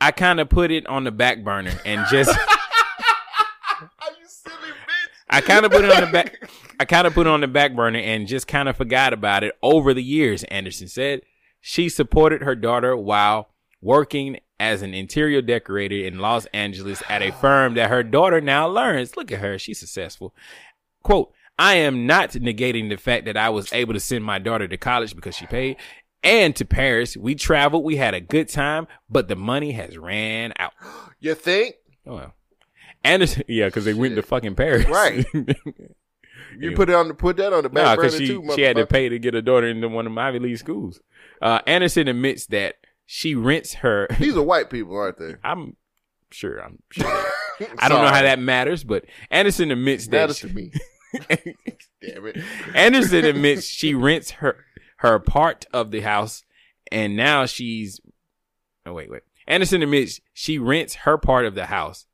I 0.00 0.12
kind 0.12 0.38
of 0.40 0.48
put 0.48 0.70
it 0.70 0.86
on 0.86 1.04
the 1.04 1.10
back 1.10 1.42
burner 1.44 1.72
and 1.84 2.06
just. 2.10 2.30
Are 2.38 4.12
you 4.18 4.26
silly 4.26 4.54
bitch? 4.56 5.08
I 5.28 5.40
kind 5.40 5.64
of 5.66 5.72
put 5.72 5.84
it 5.84 5.90
on 5.90 6.00
the 6.02 6.12
back. 6.12 6.48
I 6.80 6.86
kind 6.86 7.06
of 7.06 7.12
put 7.12 7.26
it 7.26 7.30
on 7.30 7.42
the 7.42 7.46
back 7.46 7.76
burner 7.76 7.98
and 7.98 8.26
just 8.26 8.48
kind 8.48 8.66
of 8.66 8.74
forgot 8.74 9.12
about 9.12 9.44
it 9.44 9.54
over 9.62 9.92
the 9.92 10.02
years. 10.02 10.44
Anderson 10.44 10.88
said 10.88 11.20
she 11.60 11.90
supported 11.90 12.40
her 12.40 12.54
daughter 12.54 12.96
while 12.96 13.50
working 13.82 14.38
as 14.58 14.80
an 14.80 14.94
interior 14.94 15.42
decorator 15.42 15.96
in 15.96 16.20
Los 16.20 16.46
Angeles 16.54 17.02
at 17.10 17.20
a 17.20 17.32
firm 17.32 17.74
that 17.74 17.90
her 17.90 18.02
daughter 18.02 18.40
now 18.40 18.66
learns. 18.66 19.14
Look 19.14 19.30
at 19.30 19.40
her; 19.40 19.58
she's 19.58 19.78
successful. 19.78 20.34
Quote: 21.02 21.34
I 21.58 21.74
am 21.74 22.06
not 22.06 22.30
negating 22.30 22.88
the 22.88 22.96
fact 22.96 23.26
that 23.26 23.36
I 23.36 23.50
was 23.50 23.70
able 23.74 23.92
to 23.92 24.00
send 24.00 24.24
my 24.24 24.38
daughter 24.38 24.66
to 24.66 24.78
college 24.78 25.14
because 25.14 25.36
she 25.36 25.44
paid. 25.44 25.76
And 26.22 26.56
to 26.56 26.64
Paris, 26.64 27.14
we 27.14 27.34
traveled, 27.34 27.84
we 27.84 27.96
had 27.96 28.14
a 28.14 28.22
good 28.22 28.48
time, 28.48 28.86
but 29.10 29.28
the 29.28 29.36
money 29.36 29.72
has 29.72 29.98
ran 29.98 30.54
out. 30.58 30.72
You 31.18 31.34
think? 31.34 31.76
Oh 32.06 32.14
well. 32.14 32.34
Anderson, 33.04 33.44
yeah, 33.48 33.66
because 33.66 33.84
they 33.84 33.92
went 33.92 34.16
to 34.16 34.22
fucking 34.22 34.54
Paris. 34.54 34.86
Right. 34.86 35.26
You 36.58 36.74
put 36.74 36.90
it 36.90 36.94
on 36.94 37.08
the 37.08 37.14
put 37.14 37.36
that 37.36 37.52
on 37.52 37.62
the 37.62 37.68
back 37.68 37.84
Nah, 37.84 37.96
burner 37.96 38.10
she, 38.10 38.26
too, 38.26 38.50
she 38.54 38.62
had 38.62 38.76
to 38.76 38.86
pay 38.86 39.08
to 39.08 39.18
get 39.18 39.34
her 39.34 39.42
daughter 39.42 39.66
into 39.68 39.88
one 39.88 40.06
of 40.06 40.12
my 40.12 40.28
Ivy 40.28 40.38
League 40.40 40.58
schools. 40.58 41.00
Uh, 41.40 41.60
Anderson 41.66 42.08
admits 42.08 42.46
that 42.46 42.76
she 43.06 43.34
rents 43.34 43.74
her. 43.74 44.06
These 44.18 44.36
are 44.36 44.42
white 44.42 44.70
people, 44.70 44.96
aren't 44.96 45.18
they? 45.18 45.34
I'm 45.42 45.76
sure. 46.30 46.62
I'm 46.62 46.78
sure. 46.90 47.06
I 47.78 47.88
don't 47.88 48.02
know 48.02 48.10
how 48.10 48.22
that 48.22 48.38
matters, 48.38 48.84
but 48.84 49.04
Anderson 49.30 49.70
admits 49.70 50.06
that. 50.08 50.12
Matters 50.12 50.38
she- 50.38 50.48
to 50.48 50.54
me. 50.54 50.72
Damn 52.02 52.26
it. 52.26 52.38
Anderson 52.74 53.24
admits 53.24 53.64
she 53.66 53.94
rents 53.94 54.30
her 54.32 54.64
her 54.98 55.18
part 55.18 55.66
of 55.72 55.90
the 55.90 56.00
house, 56.00 56.44
and 56.92 57.16
now 57.16 57.46
she's. 57.46 58.00
Oh 58.86 58.92
wait, 58.92 59.10
wait. 59.10 59.22
Anderson 59.46 59.82
admits 59.82 60.20
she 60.32 60.58
rents 60.58 60.94
her 60.94 61.18
part 61.18 61.44
of 61.46 61.54
the 61.54 61.66
house, 61.66 62.06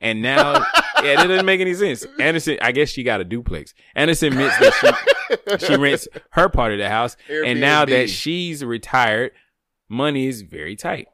and 0.00 0.22
now 0.22 0.64
yeah, 1.02 1.16
that 1.16 1.26
doesn't 1.26 1.46
make 1.46 1.60
any 1.60 1.74
sense. 1.74 2.06
Anderson, 2.20 2.58
I 2.60 2.72
guess 2.72 2.88
she 2.88 3.02
got 3.02 3.20
a 3.20 3.24
duplex. 3.24 3.74
Anderson 3.94 4.32
admits 4.32 4.58
that 4.58 4.98
she 5.58 5.66
she 5.66 5.76
rents 5.76 6.08
her 6.30 6.48
part 6.48 6.72
of 6.72 6.78
the 6.78 6.88
house, 6.88 7.16
and 7.28 7.60
now 7.60 7.84
that 7.84 8.10
she's 8.10 8.64
retired, 8.64 9.32
money 9.88 10.26
is 10.26 10.42
very 10.42 10.76
tight. 10.76 11.08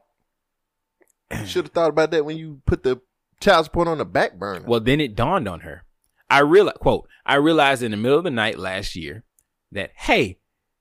Should 1.45 1.65
have 1.65 1.73
thought 1.73 1.89
about 1.89 2.11
that 2.11 2.25
when 2.25 2.37
you 2.37 2.61
put 2.65 2.83
the 2.83 3.01
child 3.39 3.65
support 3.65 3.87
on 3.87 3.97
the 3.97 4.05
back 4.05 4.37
burner. 4.37 4.65
Well, 4.65 4.79
then 4.79 5.01
it 5.01 5.15
dawned 5.15 5.47
on 5.47 5.61
her. 5.61 5.83
I 6.29 6.39
realized, 6.39 6.79
quote, 6.79 7.07
I 7.25 7.35
realized 7.35 7.83
in 7.83 7.91
the 7.91 7.97
middle 7.97 8.17
of 8.17 8.23
the 8.23 8.31
night 8.31 8.57
last 8.57 8.95
year 8.95 9.23
that, 9.71 9.91
hey, 9.95 10.39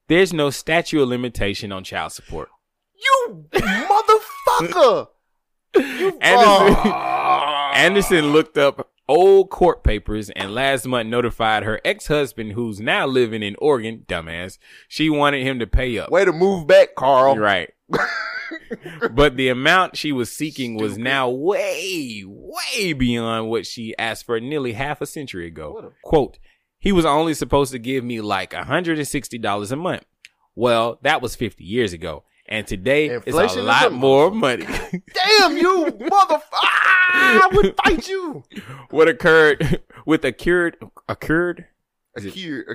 there's 0.08 0.32
no 0.32 0.50
statute 0.50 1.02
of 1.02 1.08
limitation 1.08 1.72
on 1.72 1.84
child 1.84 2.12
support. 2.12 2.48
You 2.94 3.46
motherfucker! 3.52 5.08
You 5.76 6.16
Anderson, 6.20 6.74
Anderson 7.74 8.32
looked 8.32 8.56
up 8.56 8.90
old 9.08 9.50
court 9.50 9.84
papers 9.84 10.30
and 10.30 10.54
last 10.54 10.86
month 10.86 11.08
notified 11.08 11.62
her 11.62 11.80
ex-husband, 11.84 12.52
who's 12.52 12.80
now 12.80 13.06
living 13.06 13.42
in 13.42 13.56
Oregon, 13.58 14.04
dumbass, 14.08 14.58
she 14.88 15.10
wanted 15.10 15.42
him 15.42 15.58
to 15.58 15.66
pay 15.66 15.98
up. 15.98 16.10
Way 16.10 16.24
to 16.24 16.32
move 16.32 16.66
back, 16.66 16.94
Carl. 16.94 17.36
Right. 17.36 17.70
but 19.10 19.36
the 19.36 19.48
amount 19.48 19.96
she 19.96 20.12
was 20.12 20.30
seeking 20.30 20.76
was 20.76 20.96
now 20.96 21.28
way, 21.28 22.22
way 22.26 22.92
beyond 22.92 23.50
what 23.50 23.66
she 23.66 23.96
asked 23.98 24.24
for 24.24 24.40
nearly 24.40 24.72
half 24.72 25.00
a 25.00 25.06
century 25.06 25.46
ago. 25.46 25.92
Quote, 26.02 26.38
he 26.78 26.92
was 26.92 27.04
only 27.04 27.34
supposed 27.34 27.72
to 27.72 27.78
give 27.78 28.04
me 28.04 28.20
like 28.20 28.52
$160 28.52 29.72
a 29.72 29.76
month. 29.76 30.04
Well, 30.54 30.98
that 31.02 31.20
was 31.20 31.34
50 31.34 31.64
years 31.64 31.92
ago. 31.92 32.24
And 32.46 32.66
today 32.66 33.08
Inflation 33.14 33.44
it's 33.44 33.56
a 33.56 33.62
lot 33.62 33.86
a 33.86 33.90
more 33.90 34.30
money. 34.30 34.66
Damn 34.66 35.56
you, 35.56 35.86
motherfucker! 35.98 36.42
I 37.16 37.48
would 37.52 37.74
fight 37.84 38.06
you. 38.08 38.44
what 38.90 39.08
occurred 39.08 39.82
with 40.04 40.24
a 40.24 40.32
cured, 40.32 40.76
a 41.08 41.16
cured, 41.16 41.66
a 42.16 42.20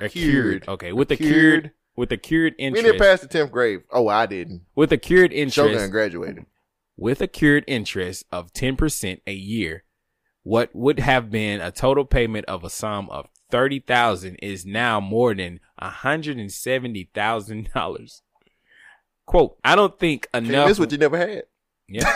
accured. 0.04 0.66
Okay, 0.68 0.92
with 0.92 1.10
a 1.12 1.16
cured, 1.16 1.70
with 1.96 2.10
a 2.10 2.16
cured 2.16 2.54
interest. 2.58 2.84
We 2.84 2.90
didn't 2.92 3.00
pass 3.04 3.20
the 3.20 3.28
tenth 3.28 3.52
grade. 3.52 3.82
Oh, 3.92 4.08
I 4.08 4.26
didn't. 4.26 4.62
with 4.74 4.92
a 4.92 4.98
cured 4.98 5.30
Shogun 5.32 5.72
interest. 5.72 5.92
graduated. 5.92 6.46
with 6.96 7.20
a 7.20 7.28
cured 7.28 7.62
interest 7.68 8.24
of 8.32 8.52
10% 8.52 9.20
a 9.26 9.32
year, 9.32 9.84
what 10.42 10.74
would 10.74 10.98
have 10.98 11.30
been 11.30 11.60
a 11.60 11.70
total 11.70 12.04
payment 12.04 12.44
of 12.46 12.64
a 12.64 12.70
sum 12.70 13.08
of 13.10 13.28
30,000 13.50 14.34
is 14.36 14.64
now 14.66 14.98
more 15.00 15.34
than 15.34 15.60
$170,000. 15.80 18.22
Quote, 19.30 19.56
I 19.62 19.76
don't 19.76 19.96
think 19.96 20.26
enough 20.34 20.66
miss 20.66 20.80
what 20.80 20.90
you 20.90 20.98
never 20.98 21.16
had. 21.16 21.44
yeah. 21.86 22.12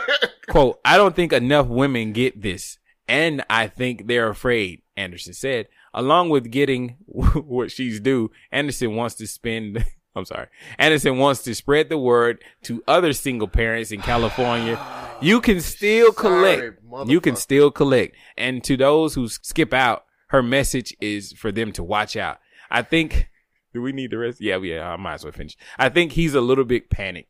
Quote, 0.48 0.80
I 0.82 0.96
don't 0.96 1.14
think 1.14 1.34
enough 1.34 1.66
women 1.66 2.14
get 2.14 2.40
this. 2.40 2.78
And 3.06 3.44
I 3.50 3.66
think 3.66 4.06
they're 4.06 4.30
afraid, 4.30 4.80
Anderson 4.96 5.34
said. 5.34 5.68
Along 5.92 6.30
with 6.30 6.50
getting 6.50 6.96
what 7.04 7.70
she's 7.70 8.00
due, 8.00 8.30
Anderson 8.50 8.96
wants 8.96 9.14
to 9.16 9.26
spend, 9.26 9.84
I'm 10.16 10.24
sorry. 10.24 10.46
Anderson 10.78 11.18
wants 11.18 11.42
to 11.42 11.54
spread 11.54 11.90
the 11.90 11.98
word 11.98 12.42
to 12.62 12.82
other 12.88 13.12
single 13.12 13.46
parents 13.46 13.92
in 13.92 14.00
California. 14.00 14.80
You 15.20 15.42
can 15.42 15.60
still 15.60 16.12
collect. 16.12 16.80
Sorry, 16.88 17.06
you 17.10 17.20
can 17.20 17.36
still 17.36 17.70
collect. 17.70 18.16
And 18.38 18.64
to 18.64 18.78
those 18.78 19.12
who 19.14 19.28
skip 19.28 19.74
out, 19.74 20.06
her 20.28 20.42
message 20.42 20.96
is 20.98 21.34
for 21.34 21.52
them 21.52 21.72
to 21.72 21.82
watch 21.82 22.16
out. 22.16 22.38
I 22.70 22.80
think, 22.80 23.28
do 23.74 23.82
we 23.82 23.92
need 23.92 24.12
the 24.12 24.18
rest? 24.18 24.40
Yeah, 24.40 24.56
yeah, 24.58 24.88
I 24.88 24.96
might 24.96 25.14
as 25.14 25.24
well 25.24 25.32
finish. 25.32 25.56
I 25.78 25.88
think 25.90 26.12
he's 26.12 26.34
a 26.34 26.40
little 26.40 26.64
bit 26.64 26.88
panicked. 26.88 27.28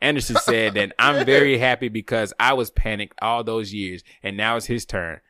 Anderson 0.00 0.36
said 0.36 0.74
that 0.74 0.92
I'm 0.98 1.24
very 1.26 1.58
happy 1.58 1.88
because 1.88 2.34
I 2.40 2.54
was 2.54 2.70
panicked 2.70 3.18
all 3.22 3.44
those 3.44 3.72
years 3.72 4.02
and 4.22 4.36
now 4.36 4.56
it's 4.56 4.66
his 4.66 4.84
turn. 4.84 5.20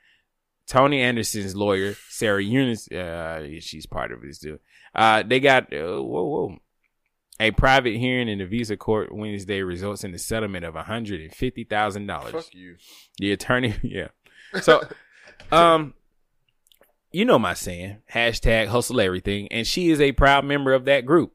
Tony 0.67 1.03
Anderson's 1.03 1.57
lawyer, 1.57 1.95
Sarah 2.09 2.43
Eunice, 2.43 2.91
uh, 2.91 3.49
she's 3.61 3.87
part 3.87 4.13
of 4.13 4.23
this 4.23 4.39
too. 4.39 4.61
Uh, 4.95 5.23
they 5.27 5.41
got, 5.41 5.65
uh, 5.75 6.01
whoa, 6.03 6.25
whoa. 6.25 6.57
A 7.41 7.51
private 7.51 7.97
hearing 7.97 8.29
in 8.29 8.39
the 8.39 8.47
visa 8.47 8.77
court 8.77 9.15
Wednesday 9.15 9.63
results 9.63 10.05
in 10.05 10.13
the 10.13 10.19
settlement 10.19 10.65
of 10.65 10.75
$150,000. 10.75 12.31
Fuck 12.31 12.55
you. 12.55 12.77
The 13.19 13.33
attorney, 13.33 13.75
yeah. 13.83 14.09
So, 14.61 14.83
um, 15.53 15.95
you 17.13 17.25
know 17.25 17.39
my 17.39 17.55
saying, 17.55 17.99
hashtag 18.13 18.69
hustle 18.69 19.01
everything, 19.01 19.49
and 19.49 19.67
she 19.67 19.91
is 19.91 20.01
a 20.01 20.13
proud 20.13 20.45
member 20.45 20.73
of 20.73 20.85
that 20.85 21.07
group. 21.07 21.35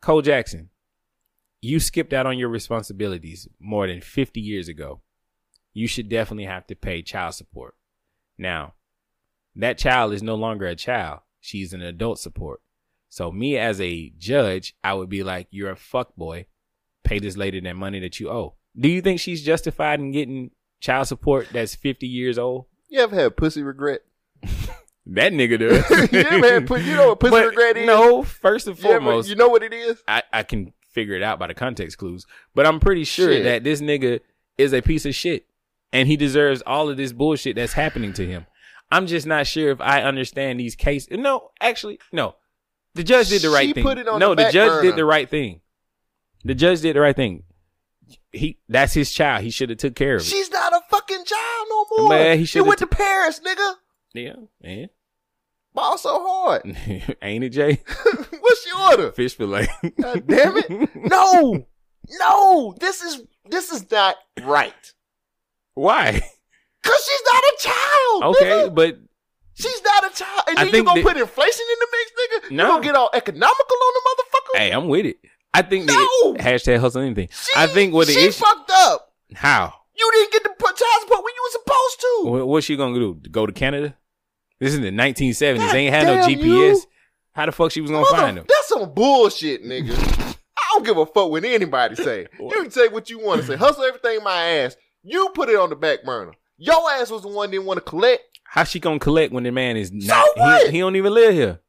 Cole 0.00 0.22
Jackson, 0.22 0.70
you 1.60 1.80
skipped 1.80 2.12
out 2.12 2.26
on 2.26 2.38
your 2.38 2.48
responsibilities 2.48 3.48
more 3.60 3.86
than 3.86 4.00
50 4.00 4.40
years 4.40 4.68
ago. 4.68 5.00
You 5.72 5.86
should 5.86 6.08
definitely 6.08 6.44
have 6.44 6.66
to 6.68 6.74
pay 6.74 7.02
child 7.02 7.34
support. 7.34 7.74
Now, 8.38 8.74
that 9.56 9.78
child 9.78 10.12
is 10.12 10.22
no 10.22 10.36
longer 10.36 10.66
a 10.66 10.76
child. 10.76 11.20
She's 11.40 11.72
an 11.72 11.82
adult 11.82 12.18
support. 12.18 12.60
So 13.08 13.32
me 13.32 13.56
as 13.56 13.80
a 13.80 14.12
judge, 14.18 14.74
I 14.84 14.94
would 14.94 15.08
be 15.08 15.22
like, 15.22 15.48
you're 15.50 15.70
a 15.70 15.76
fuck 15.76 16.14
boy. 16.14 16.46
Pay 17.04 17.18
this 17.18 17.36
lady 17.36 17.60
that 17.60 17.76
money 17.76 18.00
that 18.00 18.20
you 18.20 18.30
owe. 18.30 18.54
Do 18.78 18.88
you 18.88 19.00
think 19.00 19.18
she's 19.18 19.42
justified 19.42 19.98
in 19.98 20.12
getting 20.12 20.50
child 20.80 21.08
support 21.08 21.48
that's 21.52 21.74
50 21.74 22.06
years 22.06 22.38
old? 22.38 22.66
You 22.88 23.00
ever 23.00 23.16
had 23.16 23.36
pussy 23.36 23.62
regret? 23.62 24.02
That 25.10 25.32
nigga 25.32 25.58
does. 25.58 26.08
yeah, 26.12 26.36
man. 26.36 26.66
Put, 26.66 26.82
you 26.82 26.94
know 26.94 27.08
what 27.08 27.20
pussy 27.20 27.30
But 27.30 27.46
regret 27.46 27.78
is? 27.78 27.86
no, 27.86 28.22
first 28.22 28.66
and 28.66 28.76
Yeah, 28.78 28.82
foremost, 28.90 29.30
you 29.30 29.36
know 29.36 29.48
what 29.48 29.62
it 29.62 29.72
is? 29.72 30.02
I, 30.06 30.22
I 30.30 30.42
can 30.42 30.74
figure 30.90 31.14
it 31.14 31.22
out 31.22 31.38
by 31.38 31.46
the 31.46 31.54
context 31.54 31.96
clues, 31.96 32.26
but 32.54 32.66
I'm 32.66 32.78
pretty 32.78 33.04
sure 33.04 33.32
Shit. 33.32 33.44
that 33.44 33.64
this 33.64 33.80
nigga 33.80 34.20
is 34.58 34.74
a 34.74 34.82
piece 34.82 35.06
of 35.06 35.14
shit 35.14 35.46
and 35.94 36.08
he 36.08 36.18
deserves 36.18 36.60
all 36.66 36.90
of 36.90 36.98
this 36.98 37.12
bullshit 37.14 37.56
that's 37.56 37.72
happening 37.72 38.12
to 38.14 38.26
him. 38.26 38.44
I'm 38.92 39.06
just 39.06 39.26
not 39.26 39.46
sure 39.46 39.70
if 39.70 39.80
I 39.80 40.02
understand 40.02 40.60
these 40.60 40.76
cases. 40.76 41.08
No, 41.18 41.52
actually, 41.58 42.00
no. 42.12 42.34
The 42.94 43.02
judge 43.02 43.30
did 43.30 43.40
the 43.40 43.48
right 43.48 43.66
She 43.68 43.72
thing. 43.72 43.84
put 43.84 43.96
it 43.96 44.08
on 44.08 44.18
no, 44.20 44.34
the 44.34 44.44
the, 44.44 44.52
judge 44.52 44.68
burner. 44.68 44.82
did 44.82 44.96
the 44.96 45.04
right 45.06 45.30
thing. 45.30 45.62
The 46.44 46.54
judge 46.54 46.82
did 46.82 46.94
the 46.96 47.00
right 47.00 47.16
thing. 47.16 47.44
He 48.30 48.58
that's 48.68 48.92
his 48.92 49.10
child. 49.10 49.42
He 49.42 49.48
should 49.50 49.70
have 49.70 49.78
took 49.78 49.94
care 49.94 50.16
of 50.16 50.20
it. 50.20 50.26
She's 50.26 50.50
not 50.50 50.74
a 50.74 50.80
fucking 50.90 51.24
child 51.24 51.66
no 51.70 51.86
more. 51.96 52.08
Man, 52.10 52.38
he 52.38 52.44
should've 52.44 52.66
went 52.66 52.78
t- 52.78 52.84
to 52.84 52.94
Paris, 52.94 53.40
nigga. 53.40 53.74
Yeah, 54.14 54.34
man. 54.62 54.88
Ball 55.74 55.98
so 55.98 56.18
hard. 56.26 56.62
Ain't 57.22 57.44
it, 57.44 57.50
Jay? 57.50 57.82
What's 58.40 58.66
your 58.66 58.80
order? 58.90 59.12
Fish 59.12 59.36
fillet. 59.36 59.68
God 60.00 60.26
damn 60.26 60.56
it. 60.56 60.90
No. 60.96 61.66
No. 62.18 62.74
This 62.80 63.02
is 63.02 63.22
this 63.48 63.70
is 63.70 63.90
not 63.90 64.16
right. 64.42 64.92
Why? 65.74 66.12
Cause 66.82 67.08
she's 67.08 67.22
not 67.32 67.42
a 67.42 67.56
child. 67.60 68.36
Okay, 68.36 68.44
nigga. 68.70 68.74
but 68.74 68.98
She's 69.54 69.82
not 69.82 70.10
a 70.12 70.14
child. 70.14 70.42
And 70.48 70.58
I 70.58 70.64
then 70.64 70.74
you 70.74 70.84
gonna 70.84 71.02
that- 71.02 71.08
put 71.08 71.16
inflation 71.20 71.66
in 71.72 71.78
the 71.80 71.86
mix, 71.92 72.10
nigga? 72.50 72.56
No. 72.56 72.64
You 72.64 72.70
gonna 72.70 72.84
get 72.84 72.94
all 72.94 73.10
economical 73.12 73.76
on 73.76 73.92
the 73.94 74.00
motherfucker? 74.08 74.58
hey, 74.58 74.70
I'm 74.70 74.88
with 74.88 75.06
it. 75.06 75.16
I 75.52 75.62
think 75.62 75.86
No. 75.86 75.94
that 76.34 76.36
hashtag 76.40 76.78
hustle 76.78 77.02
anything. 77.02 77.28
I 77.56 77.66
think 77.66 77.92
what 77.92 78.06
the 78.06 78.12
she 78.14 78.20
issue. 78.26 78.32
fucked 78.44 78.70
up. 78.72 79.12
How? 79.34 79.74
You 79.96 80.10
didn't 80.14 80.32
get 80.32 80.42
the 80.44 80.50
put 80.50 80.76
child 80.76 81.00
support 81.02 81.24
when 81.24 81.34
you 81.34 81.42
were 81.42 81.50
supposed 81.60 82.00
to. 82.00 82.30
What, 82.30 82.48
what's 82.48 82.66
she 82.66 82.76
gonna 82.76 82.94
do? 82.98 83.14
Go 83.30 83.44
to 83.46 83.52
Canada? 83.52 83.96
This 84.60 84.74
is 84.74 84.80
the 84.80 84.90
1970s. 84.90 85.58
God 85.58 85.72
they 85.72 85.86
ain't 85.86 85.94
had 85.94 86.06
no 86.06 86.26
GPS. 86.26 86.38
you. 86.44 86.82
How 87.32 87.46
the 87.46 87.52
fuck 87.52 87.70
she 87.70 87.80
was 87.80 87.90
gonna 87.90 88.02
Mother- 88.02 88.16
find 88.16 88.36
them? 88.38 88.46
That's 88.48 88.68
some 88.68 88.92
bullshit, 88.92 89.64
nigga. 89.64 89.94
I 90.56 90.70
don't 90.72 90.84
give 90.84 90.96
a 90.96 91.06
fuck 91.06 91.30
what 91.30 91.44
anybody 91.44 91.94
say. 91.94 92.26
You 92.40 92.50
can 92.50 92.70
say 92.70 92.88
what 92.88 93.08
you 93.10 93.20
want 93.20 93.40
to 93.42 93.46
say. 93.46 93.56
Hustle 93.56 93.84
everything 93.84 94.22
my 94.24 94.42
ass. 94.42 94.76
You 95.02 95.30
put 95.34 95.48
it 95.48 95.56
on 95.56 95.70
the 95.70 95.76
back 95.76 96.04
burner. 96.04 96.32
Your 96.56 96.90
ass 96.90 97.10
was 97.10 97.22
the 97.22 97.28
one 97.28 97.50
didn't 97.50 97.66
want 97.66 97.78
to 97.78 97.82
collect. 97.84 98.22
How 98.44 98.64
she 98.64 98.80
gonna 98.80 98.98
collect 98.98 99.32
when 99.32 99.44
the 99.44 99.52
man 99.52 99.76
is 99.76 99.92
not? 99.92 100.26
what? 100.36 100.66
He, 100.66 100.72
he 100.72 100.78
don't 100.80 100.96
even 100.96 101.12
live 101.14 101.34
here. 101.34 101.60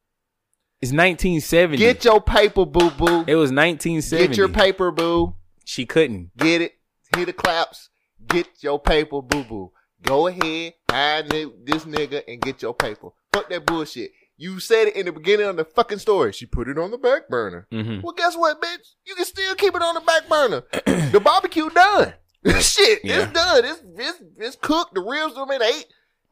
It's 0.82 0.92
1970. 0.94 1.78
Get 1.78 2.06
your 2.06 2.22
paper, 2.22 2.66
boo 2.66 2.90
boo. 2.92 3.24
it 3.28 3.36
was 3.36 3.52
1970. 3.52 4.28
Get 4.28 4.38
your 4.38 4.48
paper, 4.50 4.92
boo. 4.92 5.36
She 5.66 5.86
couldn't. 5.86 6.32
Get 6.38 6.62
it. 6.62 6.74
Hear 7.16 7.26
the 7.26 7.34
claps. 7.34 7.90
Get 8.28 8.48
your 8.62 8.80
paper, 8.80 9.22
boo 9.22 9.44
boo. 9.44 9.72
Go 10.04 10.28
ahead, 10.28 10.74
hire 10.90 11.24
this 11.24 11.86
nigga 11.86 12.24
and 12.28 12.42
get 12.42 12.62
your 12.62 12.74
paper. 12.74 13.10
Fuck 13.34 13.50
that 13.50 13.66
bullshit. 13.66 14.12
You 14.38 14.60
said 14.62 14.88
it 14.88 14.96
in 14.96 15.06
the 15.06 15.12
beginning 15.12 15.48
of 15.48 15.58
the 15.58 15.66
fucking 15.66 16.00
story. 16.00 16.32
She 16.32 16.46
put 16.46 16.70
it 16.70 16.78
on 16.80 16.92
the 16.92 16.98
back 16.98 17.28
burner. 17.28 17.68
Mhm. 17.74 18.02
Well, 18.02 18.14
guess 18.14 18.38
what, 18.38 18.62
bitch? 18.62 18.94
You 19.06 19.16
can 19.16 19.26
still 19.26 19.54
keep 19.56 19.76
it 19.76 19.82
on 19.82 19.96
the 19.96 20.02
back 20.02 20.30
burner. 20.30 20.64
the 21.12 21.20
barbecue 21.22 21.70
done. 21.70 22.14
Shit, 22.62 23.04
Yeah. 23.04 23.24
it's 23.24 23.34
done. 23.34 23.66
It's, 23.66 23.82
it's 23.98 24.24
it's 24.38 24.56
cooked. 24.56 24.94
The 24.96 25.02
ribs 25.02 25.36
are 25.36 25.46
been 25.46 25.62
ate. 25.62 25.88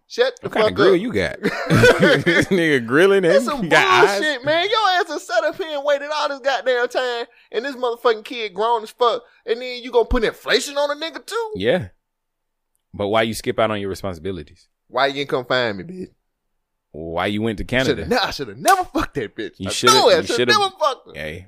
Shut 0.10 0.40
the 0.42 0.48
What 0.48 0.54
kind 0.54 0.64
fuck 0.64 0.72
of 0.72 0.76
grill 0.78 0.94
up. 0.94 1.02
you 1.02 1.12
got? 1.12 1.42
this 1.42 2.46
nigga 2.48 2.88
grilling 2.88 3.26
and 3.26 3.44
some 3.44 3.68
got 3.68 3.86
eyes. 4.06 4.22
bullshit, 4.22 4.46
man. 4.46 4.70
Your 4.70 4.90
ass 5.02 5.10
has 5.10 5.28
sat 5.28 5.44
up 5.44 5.58
here 5.58 5.68
and 5.76 5.84
waited 5.84 6.08
all 6.16 6.30
this 6.30 6.40
goddamn 6.40 6.88
time, 6.88 7.26
and 7.52 7.66
this 7.66 7.76
motherfucking 7.76 8.24
kid 8.24 8.54
grown 8.54 8.84
as 8.84 8.92
fuck, 8.92 9.22
and 9.46 9.60
then 9.62 9.84
you 9.84 9.92
gonna 9.92 10.06
put 10.06 10.24
inflation 10.24 10.78
on 10.78 10.92
a 10.92 10.96
nigga 10.96 11.26
too? 11.26 11.52
Yeah. 11.58 11.90
But 12.94 13.08
why 13.10 13.24
you 13.24 13.34
skip 13.34 13.60
out 13.60 13.72
on 13.72 13.80
your 13.80 13.90
responsibilities? 13.90 14.68
Why 14.88 15.08
you 15.08 15.22
ain't 15.22 15.30
come 15.30 15.46
find 15.46 15.78
me, 15.78 15.84
bitch? 15.84 16.10
Why 16.92 17.28
you 17.28 17.42
went 17.42 17.58
to 17.60 17.64
Should 17.64 17.68
Canada? 17.70 18.06
have, 18.06 18.28
I 18.28 18.32
should 18.32 18.48
have 18.48 18.58
never 18.58 18.84
fucked 18.86 19.16
that 19.16 19.36
bitch. 19.36 19.56
You 19.60 19.66
know 19.66 20.10
you 20.10 20.24
should 20.24 20.40
have 20.40 20.48
never 20.60 20.70
fucked 20.80 21.08
her. 21.10 21.14
Hey, 21.14 21.48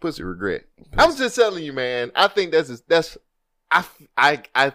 Pussy 0.00 0.22
regret. 0.22 0.64
I'm 0.96 1.16
just 1.16 1.34
telling 1.36 1.64
you, 1.64 1.72
man. 1.72 2.12
I 2.14 2.28
think 2.28 2.52
that's 2.52 2.80
that's 2.82 3.16
I 3.70 3.84
I 4.16 4.42
I 4.54 4.72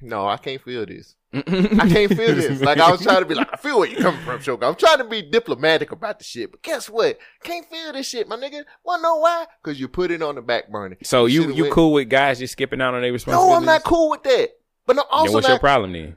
no, 0.00 0.26
I 0.26 0.36
can't 0.38 0.62
feel 0.62 0.86
this. 0.86 1.14
I 1.32 1.42
can't 1.42 2.12
feel 2.14 2.34
this. 2.34 2.60
Like 2.62 2.78
I 2.78 2.90
was 2.90 3.02
trying 3.02 3.20
to 3.20 3.26
be 3.26 3.34
like, 3.34 3.52
I 3.52 3.56
feel 3.56 3.78
where 3.78 3.88
you 3.88 3.98
coming 3.98 4.20
from, 4.22 4.40
Shoka. 4.40 4.66
I'm 4.66 4.74
trying 4.74 4.98
to 4.98 5.04
be 5.04 5.22
diplomatic 5.22 5.92
about 5.92 6.18
the 6.18 6.24
shit, 6.24 6.50
but 6.50 6.62
guess 6.62 6.88
what? 6.90 7.18
Can't 7.44 7.66
feel 7.68 7.92
this 7.92 8.08
shit, 8.08 8.26
my 8.26 8.36
nigga. 8.36 8.62
Wanna 8.84 9.02
know 9.02 9.16
why? 9.16 9.46
Because 9.62 9.78
you 9.78 9.86
put 9.86 10.10
it 10.10 10.22
on 10.22 10.34
the 10.36 10.42
back 10.42 10.70
burner. 10.70 10.96
So 11.04 11.26
you 11.26 11.52
you 11.52 11.64
went- 11.64 11.74
cool 11.74 11.92
with 11.92 12.08
guys 12.08 12.38
just 12.38 12.52
skipping 12.52 12.80
out 12.80 12.94
on 12.94 13.02
their 13.02 13.12
responsibilities? 13.12 13.50
No, 13.50 13.56
I'm 13.56 13.64
not 13.64 13.84
cool 13.84 14.10
with 14.10 14.22
that. 14.24 14.50
But 14.86 14.96
Then 14.96 15.04
also 15.10 15.34
what's 15.34 15.48
your 15.48 15.58
problem 15.58 15.92
then? 15.92 16.16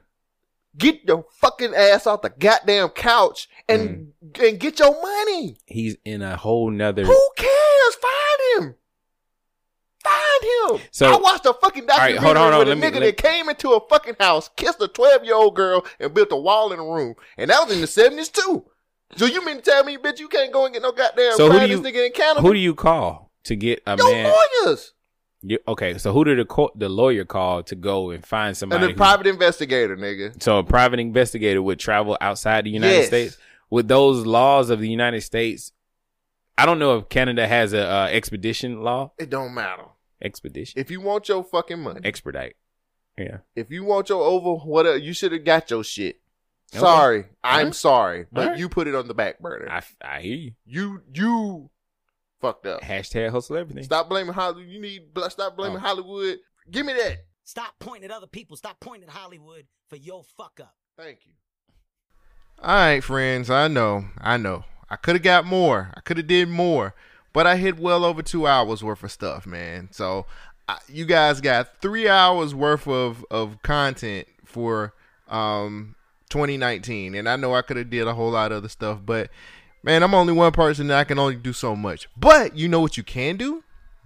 get 0.76 1.04
your 1.04 1.24
fucking 1.40 1.72
ass 1.74 2.06
off 2.06 2.22
the 2.22 2.30
goddamn 2.30 2.88
couch 2.88 3.48
and 3.68 4.12
Mm. 4.32 4.48
and 4.48 4.58
get 4.60 4.78
your 4.80 5.00
money. 5.00 5.58
He's 5.66 5.96
in 6.04 6.20
a 6.22 6.36
whole 6.36 6.70
nother. 6.70 7.04
Who 7.04 7.28
cares? 7.36 7.94
Find 8.00 8.64
him. 8.66 8.74
Find 10.02 10.80
him. 10.80 10.86
So- 10.90 11.06
I 11.06 11.16
watched 11.18 11.46
a 11.46 11.54
fucking 11.54 11.88
All 11.88 11.96
right, 11.98 12.14
documentary 12.14 12.24
hold 12.26 12.36
on, 12.36 12.42
hold 12.42 12.54
on. 12.54 12.58
with 12.58 12.68
a 12.68 12.80
Let 12.80 12.92
me- 12.92 12.98
nigga 12.98 13.02
that 13.04 13.16
came 13.16 13.48
into 13.48 13.72
a 13.72 13.88
fucking 13.88 14.16
house, 14.20 14.50
kissed 14.56 14.82
a 14.82 14.88
12 14.88 15.24
year 15.24 15.34
old 15.34 15.54
girl, 15.56 15.84
and 16.00 16.12
built 16.12 16.32
a 16.32 16.36
wall 16.36 16.72
in 16.72 16.78
a 16.78 16.84
room. 16.84 17.14
And 17.38 17.50
that 17.50 17.64
was 17.66 17.74
in 17.74 17.80
the 17.80 17.86
70s 17.86 18.28
too. 18.28 18.66
So 19.16 19.26
you 19.26 19.44
mean 19.44 19.56
to 19.56 19.62
tell 19.62 19.84
me, 19.84 19.96
bitch, 19.96 20.18
you 20.18 20.28
can't 20.28 20.52
go 20.52 20.64
and 20.64 20.74
get 20.74 20.82
no 20.82 20.90
goddamn 20.92 21.36
So 21.36 21.50
who 21.50 21.60
do 21.60 21.66
you 21.68 21.80
this 21.80 21.92
nigga 21.92 22.06
in 22.06 22.12
Canada? 22.12 22.40
who 22.40 22.52
do 22.52 22.58
you 22.58 22.74
call 22.74 23.30
to 23.44 23.54
get 23.54 23.82
a 23.86 23.96
Your 23.96 24.10
man? 24.12 24.34
lawyers. 24.64 24.92
You, 25.46 25.58
okay, 25.68 25.98
so 25.98 26.12
who 26.14 26.24
did 26.24 26.38
the 26.38 26.44
court, 26.46 26.72
the 26.74 26.88
lawyer 26.88 27.24
call 27.26 27.62
to 27.64 27.74
go 27.74 28.10
and 28.10 28.24
find 28.24 28.48
And 28.48 28.56
somebody? 28.56 28.86
the 28.86 28.92
who- 28.92 28.96
private 28.96 29.26
investigator, 29.26 29.94
nigga. 29.96 30.42
so 30.42 30.58
a 30.58 30.64
private 30.64 31.00
investigator 31.00 31.60
would 31.60 31.78
travel 31.78 32.16
outside 32.20 32.64
the 32.64 32.70
United 32.70 32.94
Yes. 32.94 33.06
States 33.08 33.38
with 33.68 33.86
those 33.88 34.24
laws 34.24 34.70
of 34.70 34.80
the 34.80 34.88
United 34.88 35.20
States. 35.20 35.72
I 36.56 36.64
don't 36.64 36.78
know 36.78 36.96
if 36.98 37.08
Canada 37.10 37.46
has 37.46 37.72
a 37.74 37.84
uh, 37.86 38.06
expedition 38.10 38.82
law. 38.82 39.12
It 39.18 39.28
don't 39.28 39.52
matter. 39.52 39.84
Expedition, 40.22 40.80
If 40.80 40.90
you 40.90 41.02
want 41.02 41.28
your 41.28 41.44
fucking 41.44 41.80
money, 41.82 42.00
expedite. 42.04 42.56
Yeah. 43.18 43.38
if 43.54 43.70
you 43.70 43.84
want 43.84 44.08
your 44.08 44.22
over 44.22 44.54
whatever, 44.64 44.96
you 44.96 45.12
should 45.12 45.32
have 45.32 45.44
got 45.44 45.70
your 45.70 45.84
shit. 45.84 46.20
Okay. 46.72 46.80
Sorry, 46.80 47.24
I'm 47.44 47.72
sorry, 47.74 48.26
but 48.32 48.56
you 48.58 48.68
put 48.70 48.86
it 48.88 48.94
on 48.94 49.06
the 49.08 49.14
back 49.14 49.38
burner. 49.40 49.68
I, 49.70 49.82
I 50.02 50.20
hear 50.22 50.36
you. 50.36 50.52
you 50.64 51.02
you 51.12 51.70
fucked 52.44 52.66
up. 52.66 52.80
Hashtag 52.82 53.30
hustle 53.30 53.56
everything. 53.56 53.84
Stop 53.84 54.08
blaming 54.08 54.34
Hollywood. 54.34 54.66
You 54.68 54.80
need 54.80 55.02
stop 55.28 55.56
blaming 55.56 55.78
Oh. 55.78 55.80
Hollywood. 55.80 56.38
Give 56.70 56.84
me 56.84 56.92
that. 56.92 57.18
Stop 57.44 57.74
pointing 57.78 58.04
at 58.04 58.10
other 58.10 58.26
people. 58.26 58.56
Stop 58.56 58.80
pointing 58.80 59.08
at 59.08 59.14
Hollywood 59.14 59.66
for 59.88 59.96
your 59.96 60.22
fuck 60.36 60.58
up. 60.60 60.74
Thank 60.96 61.20
you. 61.26 61.32
All 62.62 62.74
right, 62.74 63.02
friends. 63.02 63.50
I 63.50 63.68
know. 63.68 64.04
I 64.18 64.36
know. 64.36 64.64
I 64.88 64.96
could 64.96 65.14
have 65.16 65.22
got 65.22 65.44
more. 65.44 65.90
I 65.94 66.00
could 66.00 66.18
have 66.18 66.26
did 66.26 66.48
more, 66.48 66.94
but 67.32 67.46
I 67.46 67.56
hit 67.56 67.78
well 67.78 68.04
over 68.04 68.22
two 68.22 68.46
hours 68.46 68.84
worth 68.84 69.02
of 69.02 69.10
stuff, 69.10 69.46
man. 69.46 69.88
So 69.90 70.26
I, 70.68 70.78
you 70.88 71.04
guys 71.04 71.40
got 71.40 71.80
three 71.80 72.08
hours 72.08 72.54
worth 72.54 72.86
of 72.86 73.24
of 73.30 73.62
content 73.62 74.28
for 74.44 74.94
um 75.28 75.96
2019, 76.30 77.14
and 77.14 77.28
I 77.28 77.36
know 77.36 77.54
I 77.54 77.62
could 77.62 77.76
have 77.76 77.90
did 77.90 78.06
a 78.06 78.14
whole 78.14 78.30
lot 78.30 78.52
of 78.52 78.58
other 78.58 78.68
stuff, 78.68 79.00
but 79.04 79.30
man, 79.84 80.02
I'm 80.02 80.14
only 80.14 80.32
one 80.32 80.52
person 80.52 80.88
that 80.88 80.98
I 80.98 81.04
can 81.04 81.18
only 81.18 81.36
do 81.36 81.52
so 81.52 81.76
much. 81.76 82.08
But 82.16 82.56
you 82.56 82.68
know 82.68 82.80
what 82.80 82.96
you 82.96 83.04
can 83.04 83.36
do? 83.36 83.62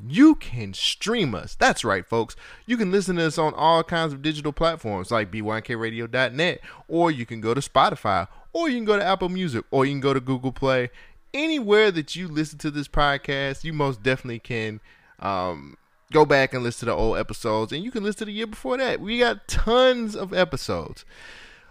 You 0.06 0.34
can 0.34 0.74
stream 0.74 1.34
us. 1.34 1.54
That's 1.54 1.84
right, 1.84 2.04
folks. 2.04 2.36
You 2.66 2.76
can 2.76 2.90
listen 2.90 3.16
to 3.16 3.26
us 3.26 3.38
on 3.38 3.54
all 3.54 3.82
kinds 3.82 4.12
of 4.12 4.22
digital 4.22 4.52
platforms 4.52 5.10
like 5.10 5.30
bynkradio.net, 5.32 6.60
or 6.88 7.10
you 7.10 7.24
can 7.24 7.40
go 7.40 7.54
to 7.54 7.60
Spotify, 7.60 8.28
or 8.52 8.68
you 8.68 8.76
can 8.76 8.84
go 8.84 8.96
to 8.96 9.04
Apple 9.04 9.28
Music, 9.28 9.64
or 9.70 9.86
you 9.86 9.92
can 9.92 10.00
go 10.00 10.14
to 10.14 10.20
Google 10.20 10.52
Play. 10.52 10.90
Anywhere 11.32 11.90
that 11.90 12.16
you 12.16 12.26
listen 12.26 12.58
to 12.58 12.70
this 12.70 12.88
podcast, 12.88 13.64
you 13.64 13.72
most 13.72 14.02
definitely 14.02 14.38
can 14.38 14.80
um, 15.20 15.76
go 16.12 16.24
back 16.24 16.54
and 16.54 16.62
listen 16.62 16.80
to 16.80 16.86
the 16.86 16.96
old 16.96 17.18
episodes, 17.18 17.72
and 17.72 17.84
you 17.84 17.90
can 17.90 18.02
listen 18.02 18.20
to 18.20 18.24
the 18.26 18.32
year 18.32 18.46
before 18.46 18.76
that. 18.78 19.00
We 19.00 19.18
got 19.18 19.46
tons 19.48 20.16
of 20.16 20.32
episodes. 20.32 21.04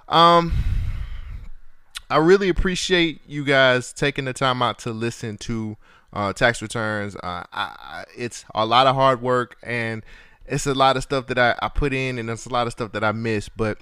Um, 0.10 0.54
I 2.10 2.18
really 2.18 2.50
appreciate 2.50 3.22
you 3.28 3.44
guys 3.44 3.92
taking 3.92 4.26
the 4.26 4.34
time 4.34 4.62
out 4.62 4.80
to 4.80 4.92
listen 4.92 5.38
to 5.40 5.78
uh, 6.14 6.34
tax 6.34 6.62
returns. 6.62 7.16
Uh, 7.18 7.44
I, 7.52 8.06
it's 8.16 8.46
a 8.56 8.66
lot 8.66 8.88
of 8.88 8.96
hard 8.96 9.22
work 9.22 9.58
and 9.62 10.04
it's 10.46 10.66
a 10.66 10.74
lot 10.74 10.96
of 10.96 11.04
stuff 11.04 11.28
that 11.28 11.38
I, 11.38 11.56
I 11.62 11.68
put 11.68 11.94
in 11.94 12.18
and 12.18 12.30
it's 12.30 12.46
a 12.46 12.50
lot 12.50 12.68
of 12.68 12.74
stuff 12.74 12.94
that 12.94 13.04
I 13.04 13.12
miss. 13.12 13.50
But 13.50 13.80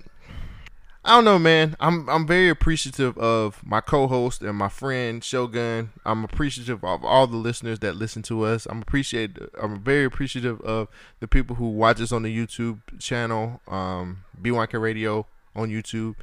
I 1.03 1.11
don't 1.11 1.25
know, 1.25 1.37
man. 1.37 1.75
I'm 1.79 2.09
I'm 2.09 2.25
very 2.25 2.49
appreciative 2.49 3.15
of 3.19 3.61
my 3.63 3.79
co-host 3.79 4.41
and 4.41 4.57
my 4.57 4.69
friend 4.69 5.23
Shogun. 5.23 5.91
I'm 6.03 6.23
appreciative 6.23 6.83
of 6.83 7.05
all 7.05 7.27
the 7.27 7.37
listeners 7.37 7.77
that 7.79 7.95
listen 7.95 8.23
to 8.23 8.43
us. 8.43 8.65
I'm 8.65 8.81
appreciate. 8.81 9.37
I'm 9.61 9.83
very 9.83 10.05
appreciative 10.05 10.59
of 10.61 10.87
the 11.19 11.27
people 11.27 11.57
who 11.57 11.69
watch 11.69 12.01
us 12.01 12.11
on 12.11 12.23
the 12.23 12.35
YouTube 12.35 12.79
channel, 12.99 13.61
um, 13.67 14.23
BYK 14.41 14.81
Radio 14.81 15.27
on 15.55 15.69
YouTube, 15.69 16.15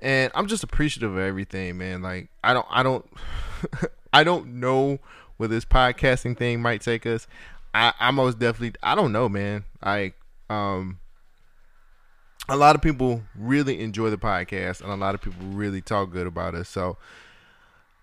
and 0.00 0.30
I'm 0.34 0.46
just 0.46 0.62
appreciative 0.62 1.12
of 1.12 1.18
everything, 1.18 1.78
man. 1.78 2.02
Like 2.02 2.28
I 2.42 2.54
don't, 2.54 2.66
I 2.70 2.82
don't, 2.82 3.06
I 4.12 4.24
don't 4.24 4.60
know 4.60 4.98
where 5.36 5.48
this 5.48 5.64
podcasting 5.64 6.36
thing 6.36 6.62
might 6.62 6.80
take 6.80 7.06
us. 7.06 7.26
I, 7.74 7.92
I 8.00 8.10
most 8.10 8.38
definitely, 8.38 8.78
I 8.82 8.94
don't 8.94 9.12
know, 9.12 9.28
man. 9.28 9.64
I 9.82 10.14
um. 10.48 10.98
a 12.48 12.56
lot 12.56 12.76
of 12.76 12.82
people 12.82 13.22
really 13.36 13.80
enjoy 13.80 14.10
the 14.10 14.18
podcast, 14.18 14.80
and 14.80 14.90
a 14.90 14.96
lot 14.96 15.14
of 15.14 15.20
people 15.20 15.44
really 15.46 15.80
talk 15.80 16.10
good 16.10 16.26
about 16.26 16.54
us. 16.54 16.68
So 16.68 16.96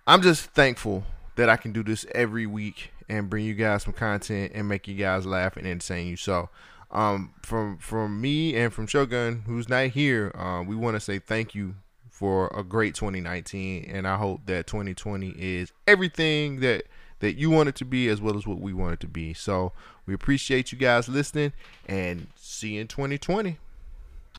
I'm 0.06 0.22
just 0.22 0.46
thankful 0.52 1.06
that 1.36 1.50
I 1.50 1.58
can 1.58 1.72
do 1.72 1.84
this 1.84 2.06
every 2.14 2.46
week 2.46 2.92
and 3.10 3.30
bring 3.30 3.46
you 3.46 3.54
guys 3.54 3.84
some 3.84 3.94
content 3.94 4.52
and 4.54 4.68
make 4.68 4.88
you 4.88 4.96
guys 4.96 5.26
laugh 5.26 5.58
and 5.58 5.66
entertain 5.66 6.08
you. 6.08 6.18
So 6.18 6.50
um, 6.92 7.34
from 7.42 7.78
from 7.78 8.22
me 8.22 8.56
and 8.56 8.72
from 8.72 8.86
Shogun, 8.86 9.44
who's 9.48 9.68
not 9.68 9.88
here, 9.88 10.32
uh, 10.38 10.64
we 10.64 10.76
want 10.76 10.96
to 10.96 11.00
say 11.00 11.20
thank 11.20 11.56
you 11.56 11.76
for 12.24 12.50
a 12.56 12.64
great 12.64 12.96
2019, 12.96 13.84
and 13.94 14.08
I 14.08 14.16
hope 14.16 14.46
that 14.46 14.66
2020 14.66 15.32
is 15.38 15.74
everything 15.86 16.62
that 16.62 16.86
that 17.20 17.34
you 17.36 17.50
want 17.50 17.68
it 17.68 17.76
to 17.76 17.84
be 17.84 18.08
as 18.08 18.22
well 18.22 18.38
as 18.38 18.48
what 18.48 18.62
we 18.62 18.72
want 18.72 18.94
it 18.94 19.02
to 19.02 19.10
be. 19.10 19.34
So 19.34 19.74
we 20.06 20.14
appreciate 20.14 20.72
you 20.72 20.78
guys 20.78 21.10
listening, 21.10 21.52
and 21.86 22.28
see 22.38 22.76
you 22.76 22.82
in 22.82 22.88
2020. 22.88 23.58